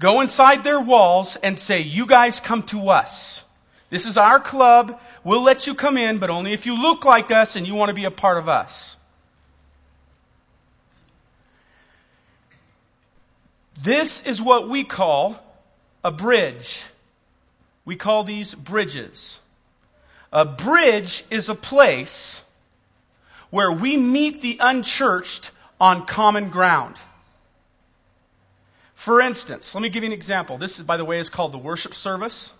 go 0.00 0.20
inside 0.20 0.64
their 0.64 0.80
walls 0.80 1.36
and 1.36 1.58
say, 1.58 1.80
You 1.80 2.06
guys 2.06 2.40
come 2.40 2.62
to 2.64 2.90
us. 2.90 3.42
This 3.90 4.06
is 4.06 4.16
our 4.16 4.40
club. 4.40 5.00
We'll 5.22 5.42
let 5.42 5.66
you 5.66 5.74
come 5.74 5.96
in, 5.96 6.18
but 6.18 6.30
only 6.30 6.52
if 6.52 6.66
you 6.66 6.80
look 6.80 7.04
like 7.04 7.30
us 7.30 7.56
and 7.56 7.66
you 7.66 7.74
want 7.74 7.90
to 7.90 7.94
be 7.94 8.04
a 8.04 8.10
part 8.10 8.38
of 8.38 8.48
us. 8.48 8.96
This 13.82 14.24
is 14.26 14.42
what 14.42 14.68
we 14.68 14.84
call 14.84 15.36
a 16.02 16.10
bridge. 16.10 16.84
We 17.84 17.96
call 17.96 18.24
these 18.24 18.54
bridges. 18.54 19.38
A 20.32 20.44
bridge 20.44 21.24
is 21.30 21.48
a 21.48 21.54
place 21.54 22.42
where 23.50 23.70
we 23.70 23.96
meet 23.96 24.40
the 24.40 24.58
unchurched 24.60 25.50
on 25.80 26.06
common 26.06 26.48
ground. 26.50 26.96
For 28.94 29.20
instance, 29.20 29.74
let 29.74 29.82
me 29.82 29.88
give 29.88 30.02
you 30.02 30.08
an 30.08 30.12
example. 30.12 30.58
This, 30.58 30.80
is, 30.80 30.86
by 30.86 30.96
the 30.96 31.04
way, 31.04 31.20
is 31.20 31.30
called 31.30 31.52
the 31.52 31.58
worship 31.58 31.94
service. 31.94 32.52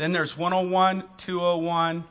Then 0.00 0.12
there's 0.12 0.34
101, 0.34 1.04
201, 1.18 2.04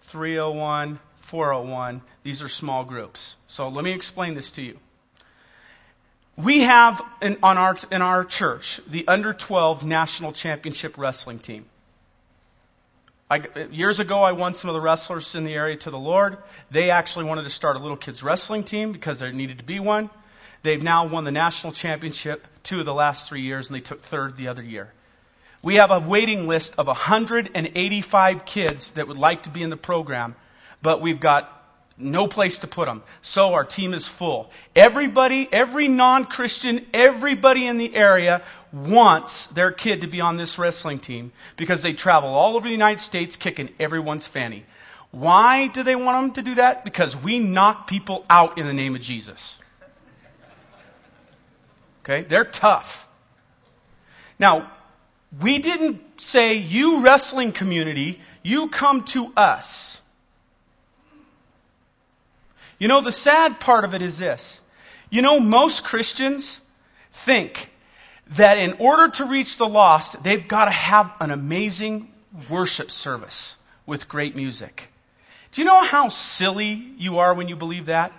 301, 0.00 0.98
401. 1.18 2.00
These 2.22 2.40
are 2.40 2.48
small 2.48 2.82
groups. 2.82 3.36
So 3.46 3.68
let 3.68 3.84
me 3.84 3.92
explain 3.92 4.34
this 4.34 4.52
to 4.52 4.62
you. 4.62 4.78
We 6.38 6.62
have 6.62 7.02
in, 7.20 7.36
our, 7.42 7.76
in 7.92 8.00
our 8.00 8.24
church 8.24 8.80
the 8.86 9.06
under 9.06 9.34
12 9.34 9.84
national 9.84 10.32
championship 10.32 10.96
wrestling 10.96 11.38
team. 11.38 11.66
I, 13.30 13.42
years 13.70 14.00
ago, 14.00 14.22
I 14.22 14.32
won 14.32 14.54
some 14.54 14.70
of 14.70 14.74
the 14.74 14.80
wrestlers 14.80 15.34
in 15.34 15.44
the 15.44 15.52
area 15.52 15.76
to 15.76 15.90
the 15.90 15.98
Lord. 15.98 16.38
They 16.70 16.88
actually 16.88 17.26
wanted 17.26 17.42
to 17.42 17.50
start 17.50 17.76
a 17.76 17.80
little 17.80 17.98
kids 17.98 18.22
wrestling 18.22 18.64
team 18.64 18.92
because 18.92 19.18
there 19.18 19.30
needed 19.30 19.58
to 19.58 19.64
be 19.64 19.78
one. 19.78 20.08
They've 20.62 20.82
now 20.82 21.06
won 21.06 21.24
the 21.24 21.32
national 21.32 21.74
championship 21.74 22.46
two 22.62 22.80
of 22.80 22.86
the 22.86 22.94
last 22.94 23.28
three 23.28 23.42
years, 23.42 23.68
and 23.68 23.76
they 23.76 23.82
took 23.82 24.00
third 24.00 24.38
the 24.38 24.48
other 24.48 24.62
year. 24.62 24.90
We 25.62 25.76
have 25.76 25.90
a 25.90 26.00
waiting 26.00 26.46
list 26.46 26.74
of 26.78 26.86
185 26.86 28.44
kids 28.44 28.92
that 28.92 29.08
would 29.08 29.16
like 29.16 29.44
to 29.44 29.50
be 29.50 29.62
in 29.62 29.70
the 29.70 29.76
program, 29.76 30.36
but 30.82 31.00
we've 31.00 31.20
got 31.20 31.52
no 31.98 32.28
place 32.28 32.58
to 32.58 32.66
put 32.66 32.86
them. 32.86 33.02
So 33.22 33.54
our 33.54 33.64
team 33.64 33.94
is 33.94 34.06
full. 34.06 34.50
Everybody, 34.74 35.48
every 35.50 35.88
non-Christian, 35.88 36.86
everybody 36.92 37.66
in 37.66 37.78
the 37.78 37.94
area 37.96 38.42
wants 38.72 39.46
their 39.48 39.72
kid 39.72 40.02
to 40.02 40.06
be 40.06 40.20
on 40.20 40.36
this 40.36 40.58
wrestling 40.58 40.98
team 40.98 41.32
because 41.56 41.82
they 41.82 41.94
travel 41.94 42.28
all 42.28 42.56
over 42.56 42.66
the 42.66 42.72
United 42.72 43.00
States 43.00 43.36
kicking 43.36 43.70
everyone's 43.80 44.26
fanny. 44.26 44.64
Why 45.10 45.68
do 45.68 45.82
they 45.82 45.96
want 45.96 46.34
them 46.34 46.44
to 46.44 46.50
do 46.50 46.56
that? 46.56 46.84
Because 46.84 47.16
we 47.16 47.38
knock 47.38 47.86
people 47.86 48.26
out 48.28 48.58
in 48.58 48.66
the 48.66 48.74
name 48.74 48.94
of 48.94 49.00
Jesus. 49.00 49.58
Okay? 52.04 52.22
They're 52.22 52.44
tough. 52.44 53.08
Now, 54.38 54.70
we 55.40 55.58
didn't 55.58 56.00
say, 56.20 56.54
you 56.54 57.00
wrestling 57.00 57.52
community, 57.52 58.20
you 58.42 58.68
come 58.68 59.04
to 59.04 59.32
us. 59.36 60.00
You 62.78 62.88
know, 62.88 63.00
the 63.00 63.12
sad 63.12 63.58
part 63.60 63.84
of 63.84 63.94
it 63.94 64.02
is 64.02 64.18
this. 64.18 64.60
You 65.10 65.22
know, 65.22 65.40
most 65.40 65.84
Christians 65.84 66.60
think 67.12 67.70
that 68.32 68.58
in 68.58 68.74
order 68.74 69.08
to 69.08 69.24
reach 69.26 69.56
the 69.56 69.66
lost, 69.66 70.22
they've 70.22 70.46
got 70.46 70.66
to 70.66 70.72
have 70.72 71.10
an 71.20 71.30
amazing 71.30 72.12
worship 72.50 72.90
service 72.90 73.56
with 73.86 74.08
great 74.08 74.36
music. 74.36 74.88
Do 75.52 75.60
you 75.62 75.66
know 75.66 75.82
how 75.82 76.08
silly 76.08 76.72
you 76.98 77.18
are 77.20 77.32
when 77.32 77.48
you 77.48 77.56
believe 77.56 77.86
that? 77.86 78.12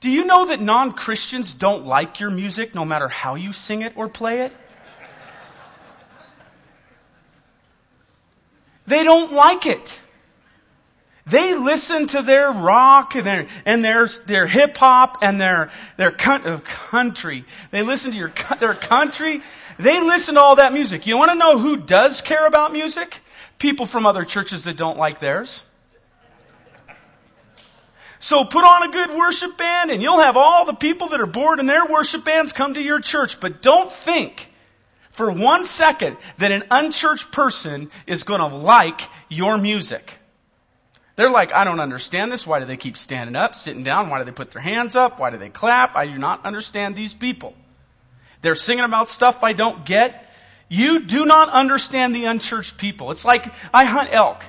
Do 0.00 0.10
you 0.10 0.24
know 0.24 0.46
that 0.46 0.60
non 0.60 0.92
Christians 0.92 1.54
don't 1.54 1.86
like 1.86 2.18
your 2.18 2.30
music 2.30 2.74
no 2.74 2.84
matter 2.84 3.06
how 3.06 3.36
you 3.36 3.52
sing 3.52 3.82
it 3.82 3.92
or 3.96 4.08
play 4.08 4.40
it? 4.40 4.56
They 8.86 9.04
don't 9.04 9.32
like 9.32 9.66
it. 9.66 9.98
They 11.26 11.54
listen 11.56 12.08
to 12.08 12.22
their 12.22 12.50
rock 12.50 13.14
and 13.14 13.24
their, 13.24 13.46
and 13.64 13.84
their, 13.84 14.06
their 14.26 14.46
hip 14.46 14.76
hop 14.76 15.18
and 15.22 15.40
their, 15.40 15.70
their 15.96 16.14
uh, 16.18 16.58
country. 16.64 17.44
They 17.70 17.82
listen 17.82 18.10
to 18.10 18.16
your, 18.16 18.32
their 18.58 18.74
country. 18.74 19.40
They 19.78 20.00
listen 20.00 20.34
to 20.34 20.40
all 20.40 20.56
that 20.56 20.72
music. 20.72 21.06
You 21.06 21.16
want 21.16 21.30
to 21.30 21.36
know 21.36 21.58
who 21.58 21.76
does 21.76 22.20
care 22.22 22.44
about 22.46 22.72
music? 22.72 23.20
People 23.58 23.86
from 23.86 24.04
other 24.04 24.24
churches 24.24 24.64
that 24.64 24.76
don't 24.76 24.98
like 24.98 25.20
theirs. 25.20 25.64
So 28.18 28.44
put 28.44 28.64
on 28.64 28.88
a 28.88 28.92
good 28.92 29.16
worship 29.16 29.56
band 29.56 29.90
and 29.90 30.02
you'll 30.02 30.20
have 30.20 30.36
all 30.36 30.64
the 30.64 30.74
people 30.74 31.08
that 31.08 31.20
are 31.20 31.26
bored 31.26 31.60
in 31.60 31.66
their 31.66 31.86
worship 31.86 32.24
bands 32.24 32.52
come 32.52 32.74
to 32.74 32.80
your 32.80 33.00
church. 33.00 33.40
But 33.40 33.62
don't 33.62 33.90
think 33.90 34.48
for 35.22 35.30
one 35.30 35.64
second 35.64 36.16
that 36.38 36.50
an 36.50 36.64
unchurched 36.68 37.30
person 37.30 37.92
is 38.08 38.24
going 38.24 38.40
to 38.40 38.56
like 38.56 39.00
your 39.28 39.56
music. 39.56 40.18
They're 41.14 41.30
like, 41.30 41.52
I 41.52 41.62
don't 41.62 41.78
understand 41.78 42.32
this. 42.32 42.44
Why 42.44 42.58
do 42.58 42.64
they 42.64 42.76
keep 42.76 42.96
standing 42.96 43.36
up, 43.36 43.54
sitting 43.54 43.84
down? 43.84 44.10
Why 44.10 44.18
do 44.18 44.24
they 44.24 44.32
put 44.32 44.50
their 44.50 44.60
hands 44.62 44.96
up? 44.96 45.20
Why 45.20 45.30
do 45.30 45.38
they 45.38 45.48
clap? 45.48 45.94
I 45.94 46.06
do 46.06 46.18
not 46.18 46.44
understand 46.44 46.96
these 46.96 47.14
people. 47.14 47.54
They're 48.40 48.56
singing 48.56 48.82
about 48.82 49.08
stuff 49.08 49.44
I 49.44 49.52
don't 49.52 49.84
get. 49.84 50.28
You 50.68 50.98
do 50.98 51.24
not 51.24 51.50
understand 51.50 52.16
the 52.16 52.24
unchurched 52.24 52.76
people. 52.76 53.12
It's 53.12 53.24
like 53.24 53.46
I 53.72 53.84
hunt 53.84 54.08
elk. 54.10 54.42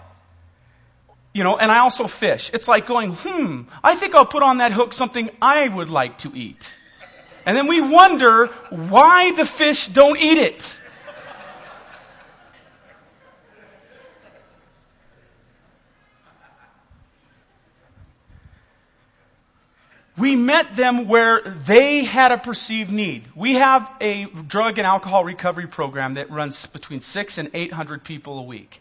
You 1.35 1.43
know, 1.43 1.55
and 1.55 1.71
I 1.71 1.79
also 1.79 2.07
fish. 2.07 2.49
It's 2.51 2.67
like 2.67 2.87
going, 2.87 3.13
hmm, 3.13 3.63
I 3.83 3.93
think 3.93 4.15
I'll 4.15 4.25
put 4.25 4.41
on 4.41 4.57
that 4.57 4.71
hook 4.71 4.93
something 4.93 5.29
I 5.39 5.67
would 5.67 5.89
like 5.91 6.17
to 6.19 6.35
eat. 6.35 6.67
And 7.45 7.57
then 7.57 7.67
we 7.67 7.81
wonder 7.81 8.47
why 8.69 9.33
the 9.33 9.45
fish 9.45 9.87
don't 9.87 10.17
eat 10.17 10.37
it. 10.37 10.77
We 20.15 20.35
met 20.35 20.75
them 20.75 21.07
where 21.07 21.41
they 21.41 22.03
had 22.03 22.31
a 22.31 22.37
perceived 22.37 22.91
need. 22.91 23.25
We 23.35 23.55
have 23.55 23.91
a 23.99 24.25
drug 24.25 24.77
and 24.77 24.85
alcohol 24.85 25.25
recovery 25.25 25.67
program 25.67 26.13
that 26.13 26.29
runs 26.29 26.67
between 26.67 27.01
six 27.01 27.39
and 27.39 27.49
eight 27.53 27.73
hundred 27.73 28.03
people 28.03 28.37
a 28.37 28.43
week. 28.43 28.79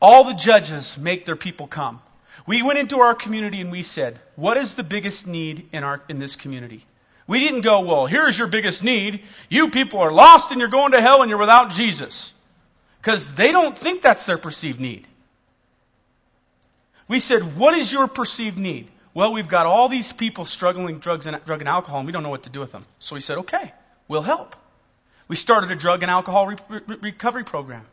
All 0.00 0.24
the 0.24 0.34
judges 0.34 0.96
make 0.96 1.24
their 1.24 1.36
people 1.36 1.66
come. 1.66 2.00
We 2.46 2.62
went 2.62 2.78
into 2.78 3.00
our 3.00 3.14
community 3.14 3.60
and 3.60 3.72
we 3.72 3.82
said, 3.82 4.20
what 4.36 4.56
is 4.56 4.74
the 4.74 4.82
biggest 4.84 5.26
need 5.26 5.68
in 5.72 5.82
our, 5.82 6.00
in 6.08 6.20
this 6.20 6.36
community? 6.36 6.84
We 7.26 7.40
didn't 7.40 7.62
go, 7.62 7.80
well, 7.80 8.06
here's 8.06 8.38
your 8.38 8.48
biggest 8.48 8.84
need. 8.84 9.22
You 9.48 9.70
people 9.70 10.00
are 10.00 10.12
lost 10.12 10.50
and 10.50 10.60
you're 10.60 10.68
going 10.68 10.92
to 10.92 11.00
hell 11.00 11.22
and 11.22 11.30
you're 11.30 11.38
without 11.38 11.70
Jesus. 11.70 12.34
Because 13.00 13.34
they 13.34 13.52
don't 13.52 13.76
think 13.76 14.02
that's 14.02 14.26
their 14.26 14.38
perceived 14.38 14.80
need. 14.80 15.06
We 17.08 17.18
said, 17.18 17.56
what 17.56 17.76
is 17.76 17.92
your 17.92 18.08
perceived 18.08 18.58
need? 18.58 18.88
Well, 19.12 19.32
we've 19.32 19.48
got 19.48 19.66
all 19.66 19.88
these 19.88 20.12
people 20.12 20.44
struggling 20.44 20.86
with 20.86 21.00
drugs 21.00 21.26
and 21.26 21.38
drug 21.44 21.60
and 21.60 21.68
alcohol, 21.68 22.00
and 22.00 22.06
we 22.06 22.12
don't 22.12 22.22
know 22.22 22.30
what 22.30 22.44
to 22.44 22.50
do 22.50 22.60
with 22.60 22.72
them. 22.72 22.84
So 22.98 23.14
we 23.14 23.20
said, 23.20 23.38
okay, 23.38 23.72
we'll 24.08 24.22
help. 24.22 24.56
We 25.28 25.36
started 25.36 25.70
a 25.70 25.76
drug 25.76 26.02
and 26.02 26.10
alcohol 26.10 26.46
re- 26.46 26.56
re- 26.68 26.96
recovery 27.00 27.44
program. 27.44 27.86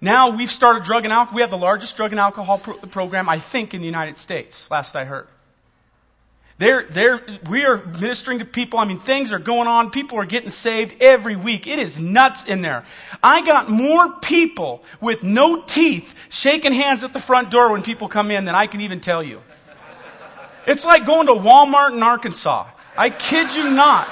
Now 0.00 0.36
we've 0.36 0.50
started 0.50 0.84
drug 0.84 1.04
and 1.04 1.12
alcohol. 1.12 1.36
We 1.36 1.42
have 1.42 1.50
the 1.50 1.58
largest 1.58 1.96
drug 1.96 2.12
and 2.12 2.20
alcohol 2.20 2.58
pro- 2.58 2.76
program, 2.76 3.28
I 3.28 3.38
think, 3.40 3.74
in 3.74 3.80
the 3.80 3.86
United 3.86 4.16
States. 4.16 4.70
Last 4.70 4.94
I 4.94 5.04
heard. 5.04 5.26
They're, 6.58 6.86
they're, 6.90 7.20
we 7.48 7.64
are 7.64 7.76
ministering 7.76 8.40
to 8.40 8.44
people. 8.44 8.80
I 8.80 8.84
mean, 8.84 8.98
things 8.98 9.30
are 9.30 9.38
going 9.38 9.68
on. 9.68 9.90
People 9.90 10.18
are 10.18 10.26
getting 10.26 10.50
saved 10.50 10.96
every 11.00 11.36
week. 11.36 11.68
It 11.68 11.78
is 11.78 12.00
nuts 12.00 12.44
in 12.44 12.62
there. 12.62 12.84
I 13.22 13.46
got 13.46 13.70
more 13.70 14.14
people 14.20 14.82
with 15.00 15.22
no 15.22 15.62
teeth 15.62 16.12
shaking 16.28 16.72
hands 16.72 17.04
at 17.04 17.12
the 17.12 17.20
front 17.20 17.50
door 17.50 17.70
when 17.70 17.82
people 17.82 18.08
come 18.08 18.32
in 18.32 18.44
than 18.44 18.56
I 18.56 18.66
can 18.66 18.80
even 18.80 19.00
tell 19.00 19.22
you. 19.22 19.40
It's 20.66 20.84
like 20.84 21.06
going 21.06 21.28
to 21.28 21.34
Walmart 21.34 21.92
in 21.92 22.02
Arkansas. 22.02 22.68
I 22.96 23.10
kid 23.10 23.54
you 23.54 23.70
not. 23.70 24.08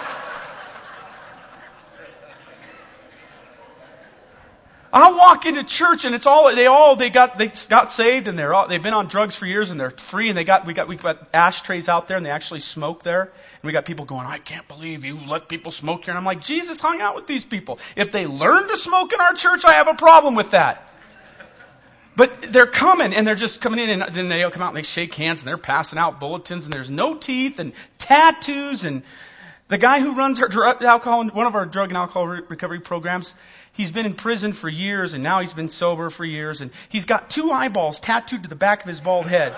I 4.93 5.13
walk 5.13 5.47
into 5.47 5.65
church 5.65 6.05
and 6.05 6.15
it's 6.15 6.27
all 6.27 6.55
they 6.55 6.67
all 6.67 6.97
they 6.97 7.11
got 7.11 7.39
they 7.39 7.51
got 7.69 7.91
saved 7.91 8.29
and 8.29 8.39
they're 8.39 8.55
all 8.55 8.69
they've 8.69 8.83
been 8.83 8.95
on 8.95 9.09
drugs 9.09 9.35
for 9.35 9.47
years 9.47 9.71
and 9.71 9.81
they're 9.81 9.91
free 9.91 10.29
and 10.29 10.39
they 10.39 10.45
got 10.45 10.67
we 10.67 10.75
got 10.75 10.89
we 10.89 10.97
got 10.97 11.29
ashtrays 11.35 11.89
out 11.89 12.09
there 12.09 12.17
and 12.17 12.25
they 12.25 12.31
actually 12.31 12.61
smoke 12.61 13.03
there. 13.03 13.23
And 13.23 13.63
we 13.65 13.73
got 13.73 13.85
people 13.85 14.05
going 14.05 14.27
I 14.27 14.39
can't 14.39 14.67
believe 14.69 15.05
you 15.05 15.19
let 15.27 15.49
people 15.49 15.73
smoke 15.73 16.05
here. 16.05 16.13
And 16.13 16.19
I'm 16.19 16.25
like 16.25 16.41
Jesus 16.41 16.81
hung 16.81 17.01
out 17.01 17.17
with 17.17 17.27
these 17.27 17.45
people. 17.45 17.79
If 17.97 18.13
they 18.13 18.27
learn 18.27 18.69
to 18.69 18.77
smoke 18.77 19.13
in 19.13 19.21
our 19.21 19.35
church 19.35 19.65
I 19.65 19.75
have 19.75 19.89
a 19.89 19.95
problem 19.95 20.35
with 20.35 20.53
that. 20.53 20.83
But 22.15 22.51
they're 22.51 22.67
coming 22.67 23.13
and 23.13 23.27
they're 23.27 23.35
just 23.35 23.61
coming 23.61 23.79
in 23.79 24.03
and 24.03 24.15
then 24.15 24.29
they 24.29 24.43
come 24.51 24.63
out 24.63 24.69
and 24.69 24.77
they 24.77 24.83
shake 24.83 25.15
hands 25.15 25.41
and 25.41 25.49
they're 25.49 25.59
passing 25.59 25.99
out 25.99 26.21
bulletins 26.21 26.65
and 26.65 26.73
there's 26.73 26.91
no 26.91 27.17
teeth 27.17 27.59
and 27.59 27.73
tattoos 27.99 28.85
and 28.85 29.03
the 29.69 29.79
guy 29.79 30.01
who 30.01 30.15
runs 30.15 30.41
our 30.41 30.49
drug, 30.49 30.83
alcohol, 30.83 31.27
one 31.29 31.47
of 31.47 31.55
our 31.55 31.67
drug 31.67 31.89
and 31.89 31.97
alcohol 31.97 32.27
recovery 32.27 32.81
programs, 32.81 33.35
he's 33.73 33.91
been 33.91 34.07
in 34.07 34.15
prison 34.15 34.53
for 34.53 34.69
years 34.69 35.13
and 35.13 35.23
now 35.23 35.41
he's 35.41 35.53
been 35.53 35.69
sober 35.69 36.09
for 36.09 36.25
years 36.25 36.61
and 36.61 36.71
he's 36.89 37.05
got 37.05 37.31
two 37.31 37.51
eyeballs 37.51 37.99
tattooed 37.99 38.45
to 38.45 38.49
the 38.49 38.55
back 38.55 38.83
of 38.83 38.89
his 38.89 39.01
bald 39.01 39.27
head. 39.27 39.57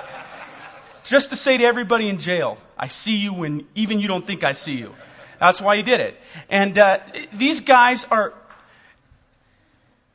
Just 1.04 1.30
to 1.30 1.36
say 1.36 1.56
to 1.59 1.64
everybody 1.64 2.09
in 2.09 2.18
jail, 2.18 2.59
I 2.76 2.88
see 2.88 3.16
you 3.16 3.32
when 3.34 3.66
even 3.74 4.00
you 4.00 4.09
don't 4.09 4.24
think 4.26 4.44
I 4.44 4.52
see 4.52 4.76
you. 4.76 4.94
That's 5.40 5.61
why 5.61 5.76
he 5.76 5.82
did 5.82 6.00
it. 6.00 6.16
And 6.48 6.76
uh, 6.76 6.98
these 7.32 7.61
guys 7.61 8.04
are 8.11 8.34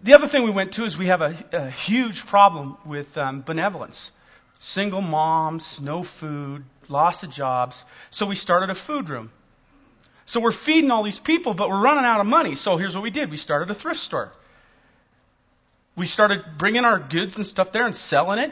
the 0.01 0.13
other 0.13 0.27
thing 0.27 0.43
we 0.43 0.51
went 0.51 0.73
to 0.73 0.83
is 0.83 0.97
we 0.97 1.07
have 1.07 1.21
a, 1.21 1.35
a 1.53 1.69
huge 1.69 2.25
problem 2.25 2.77
with 2.85 3.17
um, 3.17 3.41
benevolence. 3.41 4.11
Single 4.59 5.01
moms, 5.01 5.79
no 5.79 6.03
food, 6.03 6.65
loss 6.89 7.23
of 7.23 7.29
jobs. 7.29 7.85
So 8.09 8.25
we 8.25 8.35
started 8.35 8.69
a 8.69 8.75
food 8.75 9.07
room. 9.07 9.31
So 10.25 10.39
we're 10.39 10.51
feeding 10.51 10.91
all 10.91 11.03
these 11.03 11.19
people, 11.19 11.53
but 11.53 11.69
we're 11.69 11.81
running 11.81 12.05
out 12.05 12.19
of 12.19 12.27
money. 12.27 12.55
So 12.55 12.77
here's 12.77 12.95
what 12.95 13.03
we 13.03 13.11
did 13.11 13.29
we 13.31 13.37
started 13.37 13.69
a 13.69 13.73
thrift 13.73 13.99
store. 13.99 14.31
We 15.95 16.07
started 16.07 16.43
bringing 16.57 16.85
our 16.85 16.99
goods 16.99 17.37
and 17.37 17.45
stuff 17.45 17.71
there 17.71 17.85
and 17.85 17.95
selling 17.95 18.39
it 18.39 18.51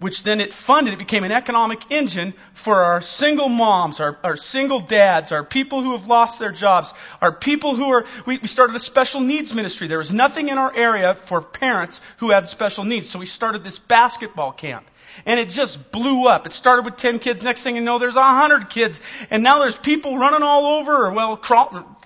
which 0.00 0.22
then 0.22 0.40
it 0.40 0.52
funded, 0.52 0.92
it 0.92 0.98
became 0.98 1.24
an 1.24 1.32
economic 1.32 1.90
engine 1.90 2.34
for 2.52 2.84
our 2.84 3.00
single 3.00 3.48
moms, 3.48 4.00
our, 4.00 4.18
our 4.24 4.36
single 4.36 4.80
dads, 4.80 5.32
our 5.32 5.44
people 5.44 5.82
who 5.82 5.92
have 5.92 6.06
lost 6.06 6.38
their 6.38 6.52
jobs, 6.52 6.92
our 7.20 7.32
people 7.32 7.74
who 7.74 7.90
are, 7.90 8.04
we, 8.26 8.38
we 8.38 8.46
started 8.46 8.74
a 8.76 8.80
special 8.80 9.20
needs 9.20 9.54
ministry. 9.54 9.86
There 9.88 9.98
was 9.98 10.12
nothing 10.12 10.48
in 10.48 10.58
our 10.58 10.74
area 10.74 11.14
for 11.14 11.40
parents 11.40 12.00
who 12.18 12.30
had 12.30 12.48
special 12.48 12.84
needs. 12.84 13.08
So 13.08 13.18
we 13.18 13.26
started 13.26 13.64
this 13.64 13.78
basketball 13.78 14.52
camp. 14.52 14.84
And 15.26 15.38
it 15.40 15.50
just 15.50 15.90
blew 15.90 16.26
up. 16.26 16.46
It 16.46 16.52
started 16.52 16.84
with 16.84 16.96
10 16.96 17.18
kids. 17.18 17.42
Next 17.42 17.62
thing 17.62 17.76
you 17.76 17.82
know, 17.82 17.98
there's 17.98 18.16
100 18.16 18.70
kids. 18.70 19.00
And 19.30 19.42
now 19.42 19.60
there's 19.60 19.76
people 19.76 20.18
running 20.18 20.42
all 20.42 20.80
over, 20.80 21.10
well, 21.10 21.36
crawl, 21.36 21.98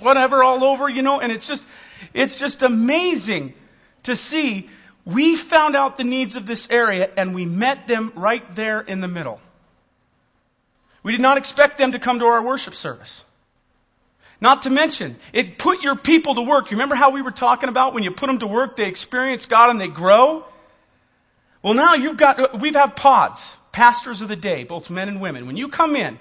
whatever, 0.00 0.42
all 0.42 0.64
over, 0.64 0.88
you 0.88 1.02
know, 1.02 1.20
and 1.20 1.32
it's 1.32 1.48
just, 1.48 1.64
it's 2.14 2.38
just 2.38 2.62
amazing 2.62 3.54
to 4.04 4.16
see 4.16 4.68
we 5.04 5.36
found 5.36 5.74
out 5.74 5.96
the 5.96 6.04
needs 6.04 6.36
of 6.36 6.44
this 6.44 6.68
area 6.70 7.10
and 7.16 7.34
we 7.34 7.46
met 7.46 7.86
them 7.86 8.12
right 8.14 8.54
there 8.54 8.80
in 8.80 9.00
the 9.00 9.08
middle. 9.08 9.40
We 11.02 11.12
did 11.12 11.22
not 11.22 11.38
expect 11.38 11.78
them 11.78 11.92
to 11.92 11.98
come 11.98 12.18
to 12.18 12.26
our 12.26 12.42
worship 12.42 12.74
service. 12.74 13.24
Not 14.40 14.62
to 14.62 14.70
mention, 14.70 15.16
it 15.32 15.58
put 15.58 15.82
your 15.82 15.96
people 15.96 16.36
to 16.36 16.42
work. 16.42 16.70
You 16.70 16.76
remember 16.76 16.94
how 16.94 17.10
we 17.10 17.22
were 17.22 17.32
talking 17.32 17.68
about 17.68 17.94
when 17.94 18.04
you 18.04 18.10
put 18.10 18.26
them 18.26 18.38
to 18.40 18.46
work, 18.46 18.76
they 18.76 18.86
experience 18.86 19.46
God 19.46 19.70
and 19.70 19.80
they 19.80 19.88
grow? 19.88 20.44
Well, 21.62 21.74
now 21.74 21.94
you've 21.94 22.16
got, 22.16 22.60
we've 22.60 22.74
had 22.74 22.94
pods, 22.96 23.56
pastors 23.72 24.20
of 24.20 24.28
the 24.28 24.36
day, 24.36 24.64
both 24.64 24.90
men 24.90 25.08
and 25.08 25.20
women. 25.20 25.46
When 25.46 25.56
you 25.56 25.68
come 25.68 25.96
in 25.96 26.18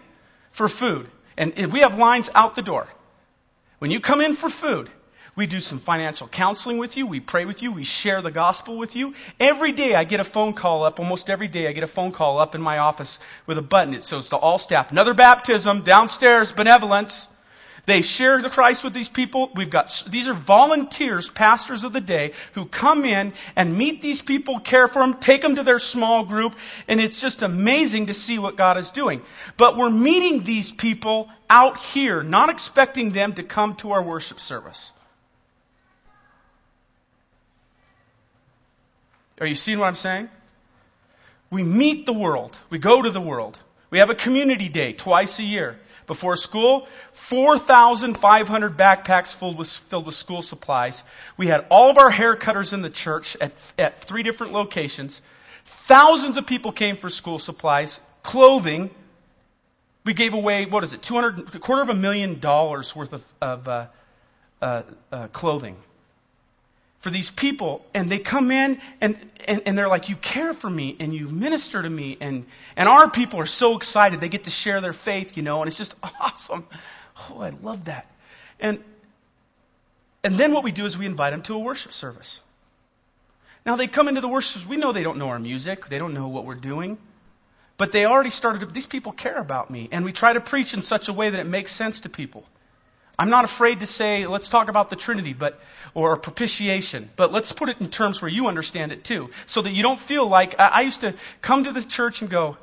for 0.52 0.68
food, 0.68 1.10
and 1.38 1.72
we 1.72 1.82
have 1.82 1.98
lines 1.98 2.30
out 2.34 2.56
the 2.56 2.64
door, 2.64 2.88
when 3.80 3.92
you 3.92 4.00
come 4.00 4.22
in 4.22 4.34
for 4.34 4.50
food, 4.50 4.90
we 5.36 5.46
do 5.46 5.60
some 5.60 5.78
financial 5.78 6.28
counseling 6.28 6.80
with 6.80 6.98
you. 6.98 7.06
We 7.06 7.20
pray 7.20 7.46
with 7.46 7.62
you. 7.62 7.72
We 7.72 7.84
share 7.84 8.24
the 8.24 8.32
gospel 8.32 8.76
with 8.76 8.96
you. 8.96 9.14
Every 9.40 9.72
day 9.72 9.94
I 9.94 10.04
get 10.04 10.20
a 10.20 10.24
phone 10.24 10.54
call 10.54 10.84
up, 10.84 11.00
almost 11.00 11.30
every 11.30 11.48
day 11.48 11.68
I 11.68 11.74
get 11.74 11.84
a 11.84 11.88
phone 11.88 12.12
call 12.12 12.40
up 12.40 12.56
in 12.56 12.62
my 12.62 12.80
office 12.80 13.20
with 13.46 13.60
a 13.60 13.62
button. 13.62 13.94
It 13.94 14.04
says 14.04 14.30
to 14.30 14.38
all 14.38 14.58
staff, 14.58 14.92
another 14.92 15.14
baptism, 15.14 15.84
downstairs, 15.84 16.52
benevolence. 16.52 17.28
They 17.88 18.02
share 18.02 18.42
the 18.42 18.50
Christ 18.50 18.84
with 18.84 18.94
these 18.94 19.08
people. 19.08 19.50
We've 19.56 19.70
got, 19.70 20.04
these 20.10 20.28
are 20.28 20.34
volunteers, 20.34 21.30
pastors 21.30 21.86
of 21.86 21.94
the 21.94 22.02
day, 22.02 22.34
who 22.52 22.66
come 22.66 23.06
in 23.06 23.32
and 23.56 23.78
meet 23.78 24.02
these 24.02 24.22
people, 24.22 24.60
care 24.60 24.90
for 24.90 25.00
them, 25.00 25.22
take 25.22 25.42
them 25.42 25.56
to 25.56 25.64
their 25.64 25.80
small 25.80 26.26
group, 26.26 26.58
and 26.90 27.00
it's 27.00 27.22
just 27.22 27.44
amazing 27.44 28.08
to 28.08 28.14
see 28.14 28.40
what 28.40 28.58
God 28.58 28.78
is 28.78 28.92
doing. 28.92 29.22
But 29.56 29.78
we're 29.78 29.90
meeting 29.90 30.44
these 30.44 30.70
people 30.70 31.30
out 31.50 31.82
here, 31.82 32.24
not 32.24 32.50
expecting 32.50 33.14
them 33.14 33.32
to 33.36 33.44
come 33.44 33.76
to 33.78 33.94
our 33.94 34.04
worship 34.04 34.42
service. 34.42 34.92
Are 39.40 39.48
you 39.48 39.56
seeing 39.56 39.80
what 39.80 39.88
I'm 39.88 39.96
saying? 39.96 40.30
We 41.50 41.64
meet 41.64 42.06
the 42.06 42.12
world. 42.12 42.60
We 42.70 42.80
go 42.80 43.02
to 43.02 43.12
the 43.12 43.22
world. 43.22 43.58
We 43.90 44.00
have 44.00 44.10
a 44.10 44.16
community 44.16 44.68
day 44.68 44.92
twice 44.92 45.40
a 45.40 45.44
year. 45.44 45.80
Before 46.08 46.38
school, 46.38 46.88
4,500 47.14 48.78
backpacks 48.78 49.36
filled 49.36 49.58
with, 49.58 49.70
filled 49.70 50.06
with 50.06 50.16
school 50.16 50.42
supplies. 50.42 51.04
We 51.36 51.48
had 51.48 51.66
all 51.70 51.92
of 51.92 51.98
our 51.98 52.10
hair 52.10 52.38
cutters 52.38 52.72
in 52.72 52.82
the 52.82 52.90
church 52.90 53.36
at, 53.42 53.52
at 53.78 54.02
three 54.02 54.24
different 54.24 54.54
locations. 54.54 55.22
Thousands 55.66 56.38
of 56.38 56.48
people 56.48 56.72
came 56.72 56.96
for 56.96 57.10
school 57.10 57.40
supplies, 57.40 58.00
clothing. 58.24 58.90
We 60.06 60.14
gave 60.14 60.34
away, 60.34 60.66
what 60.66 60.86
is 60.86 60.94
it, 60.94 61.02
200, 61.02 61.56
a 61.56 61.60
quarter 61.60 61.82
of 61.82 61.90
a 61.90 61.94
million 61.94 62.40
dollars 62.40 62.96
worth 62.96 63.12
of, 63.12 63.34
of 63.42 63.68
uh, 63.68 63.88
uh, 64.62 64.84
uh, 65.12 65.28
clothing 65.28 65.76
for 67.00 67.10
these 67.10 67.30
people 67.30 67.86
and 67.94 68.12
they 68.12 68.20
come 68.20 68.52
in 68.52 68.80
and, 69.02 69.18
and, 69.48 69.62
and, 69.66 69.78
they're 69.78 69.88
like 69.88 70.10
you 70.10 70.16
care 70.16 70.54
for 70.54 70.70
me 70.70 70.96
and 71.00 71.14
you 71.14 71.28
minister 71.28 71.82
to 71.82 71.90
me 71.90 72.18
and, 72.20 72.46
and 72.76 72.90
our 72.90 73.10
people 73.10 73.40
are 73.40 73.46
so 73.46 73.78
excited. 73.78 74.20
They 74.20 74.30
get 74.30 74.46
to 74.46 74.50
share 74.50 74.82
their 74.82 74.94
faith 74.94 75.38
you 75.38 75.44
know 75.44 75.62
and 75.62 75.68
it's 75.68 75.78
just 75.78 75.96
awesome. 76.22 76.66
Oh 77.30 77.42
i 77.42 77.52
love 77.62 77.86
that. 77.86 78.10
And 78.60 78.84
and 80.24 80.36
then 80.36 80.52
what 80.52 80.64
we 80.64 80.72
do 80.72 80.86
is 80.86 80.98
we 80.98 81.06
invite 81.06 81.32
them 81.32 81.44
to 81.44 81.54
a 81.54 81.60
worship 81.60 81.92
service. 81.92 82.42
Now 83.66 83.76
they 83.76 83.88
come 83.88 84.08
into 84.08 84.22
the 84.22 84.28
worship 84.28 84.54
service, 84.54 84.68
we 84.68 84.78
know 84.78 84.92
they 84.92 85.04
don't 85.04 85.20
know 85.20 85.30
our 85.30 85.40
music. 85.40 85.88
They 85.88 86.00
don't 86.00 86.14
know 86.14 86.28
what 86.28 86.46
we're 86.46 86.56
doing. 86.56 86.98
But 87.78 87.92
they 87.92 88.06
already 88.06 88.32
started 88.32 88.74
these 88.74 88.88
people 88.88 89.12
care 89.12 89.38
about 89.38 89.70
me 89.70 89.88
and 89.92 90.04
we 90.04 90.12
try 90.12 90.34
to 90.34 90.42
preach 90.42 90.74
in 90.74 90.82
such 90.82 91.10
a 91.10 91.14
way 91.14 91.30
that 91.30 91.40
it 91.40 91.46
makes 91.46 91.72
sense 91.72 92.02
to 92.02 92.10
people 92.10 92.44
I'm 93.20 93.30
not 93.30 93.46
afraid 93.46 93.80
to 93.80 93.88
say, 93.88 94.28
let's 94.28 94.48
talk 94.48 94.70
about 94.70 94.90
the 94.90 94.96
Trinity, 94.96 95.34
but, 95.34 95.60
or 95.96 96.16
propitiation, 96.18 97.10
but 97.16 97.32
let's 97.32 97.52
put 97.52 97.70
it 97.70 97.82
in 97.82 97.90
terms 97.90 98.22
where 98.22 98.30
you 98.30 98.48
understand 98.48 98.92
it 98.92 99.04
too, 99.04 99.32
so 99.48 99.62
that 99.64 99.72
you 99.72 99.82
don't 99.82 100.00
feel 100.00 100.28
like, 100.28 100.60
I, 100.60 100.68
I 100.68 100.82
used 100.82 101.02
to 101.02 101.16
come 101.42 101.64
to 101.64 101.72
the 101.72 101.82
church 101.82 102.22
and 102.22 102.30
go, 102.30 102.58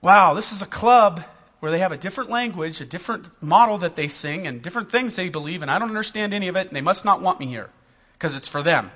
wow, 0.00 0.34
this 0.34 0.52
is 0.52 0.62
a 0.62 0.66
club 0.66 1.24
where 1.58 1.72
they 1.72 1.80
have 1.80 1.90
a 1.90 1.96
different 1.96 2.30
language, 2.30 2.80
a 2.80 2.84
different 2.84 3.26
model 3.42 3.78
that 3.78 3.96
they 3.96 4.06
sing, 4.06 4.46
and 4.46 4.62
different 4.62 4.92
things 4.92 5.16
they 5.16 5.30
believe, 5.30 5.62
and 5.62 5.70
I 5.70 5.80
don't 5.80 5.88
understand 5.88 6.32
any 6.32 6.46
of 6.46 6.56
it, 6.56 6.68
and 6.68 6.76
they 6.76 6.80
must 6.80 7.04
not 7.04 7.20
want 7.20 7.40
me 7.40 7.46
here, 7.46 7.68
because 8.12 8.36
it's 8.36 8.48
for 8.48 8.62
them. 8.62 8.92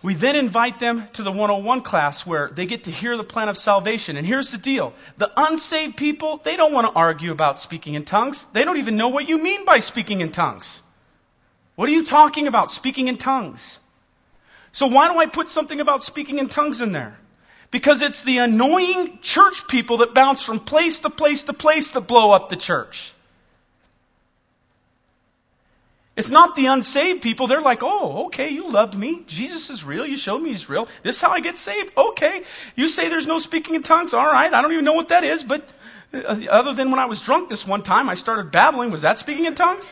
We 0.00 0.14
then 0.14 0.36
invite 0.36 0.78
them 0.78 1.08
to 1.14 1.24
the 1.24 1.32
101 1.32 1.82
class 1.82 2.24
where 2.24 2.50
they 2.54 2.66
get 2.66 2.84
to 2.84 2.90
hear 2.90 3.16
the 3.16 3.24
plan 3.24 3.48
of 3.48 3.58
salvation. 3.58 4.16
And 4.16 4.24
here's 4.24 4.52
the 4.52 4.58
deal. 4.58 4.92
The 5.16 5.30
unsaved 5.36 5.96
people, 5.96 6.40
they 6.44 6.56
don't 6.56 6.72
want 6.72 6.86
to 6.86 6.92
argue 6.92 7.32
about 7.32 7.58
speaking 7.58 7.94
in 7.94 8.04
tongues. 8.04 8.44
They 8.52 8.64
don't 8.64 8.76
even 8.76 8.96
know 8.96 9.08
what 9.08 9.28
you 9.28 9.38
mean 9.38 9.64
by 9.64 9.80
speaking 9.80 10.20
in 10.20 10.30
tongues. 10.30 10.82
What 11.74 11.88
are 11.88 11.92
you 11.92 12.04
talking 12.04 12.46
about, 12.46 12.70
speaking 12.70 13.08
in 13.08 13.18
tongues? 13.18 13.78
So 14.72 14.86
why 14.86 15.12
do 15.12 15.18
I 15.18 15.26
put 15.26 15.50
something 15.50 15.80
about 15.80 16.04
speaking 16.04 16.38
in 16.38 16.48
tongues 16.48 16.80
in 16.80 16.92
there? 16.92 17.18
Because 17.72 18.00
it's 18.00 18.22
the 18.22 18.38
annoying 18.38 19.18
church 19.20 19.66
people 19.66 19.98
that 19.98 20.14
bounce 20.14 20.42
from 20.42 20.60
place 20.60 21.00
to 21.00 21.10
place 21.10 21.42
to 21.44 21.52
place 21.52 21.90
that 21.90 22.02
blow 22.02 22.30
up 22.30 22.48
the 22.48 22.56
church. 22.56 23.12
It's 26.18 26.30
not 26.30 26.56
the 26.56 26.66
unsaved 26.66 27.22
people. 27.22 27.46
They're 27.46 27.60
like, 27.60 27.84
oh, 27.84 28.24
okay, 28.26 28.48
you 28.48 28.68
loved 28.68 28.98
me. 28.98 29.22
Jesus 29.28 29.70
is 29.70 29.84
real. 29.84 30.04
You 30.04 30.16
showed 30.16 30.42
me 30.42 30.48
he's 30.48 30.68
real. 30.68 30.88
This 31.04 31.14
is 31.14 31.22
how 31.22 31.30
I 31.30 31.38
get 31.38 31.56
saved. 31.56 31.96
Okay. 31.96 32.42
You 32.74 32.88
say 32.88 33.08
there's 33.08 33.28
no 33.28 33.38
speaking 33.38 33.76
in 33.76 33.84
tongues. 33.84 34.12
All 34.12 34.26
right. 34.26 34.52
I 34.52 34.60
don't 34.60 34.72
even 34.72 34.84
know 34.84 34.94
what 34.94 35.10
that 35.10 35.22
is, 35.22 35.44
but 35.44 35.64
uh, 36.12 36.40
other 36.50 36.74
than 36.74 36.90
when 36.90 36.98
I 36.98 37.04
was 37.04 37.20
drunk 37.20 37.48
this 37.48 37.64
one 37.64 37.84
time, 37.84 38.08
I 38.08 38.14
started 38.14 38.50
babbling. 38.50 38.90
Was 38.90 39.02
that 39.02 39.18
speaking 39.18 39.44
in 39.44 39.54
tongues? 39.54 39.88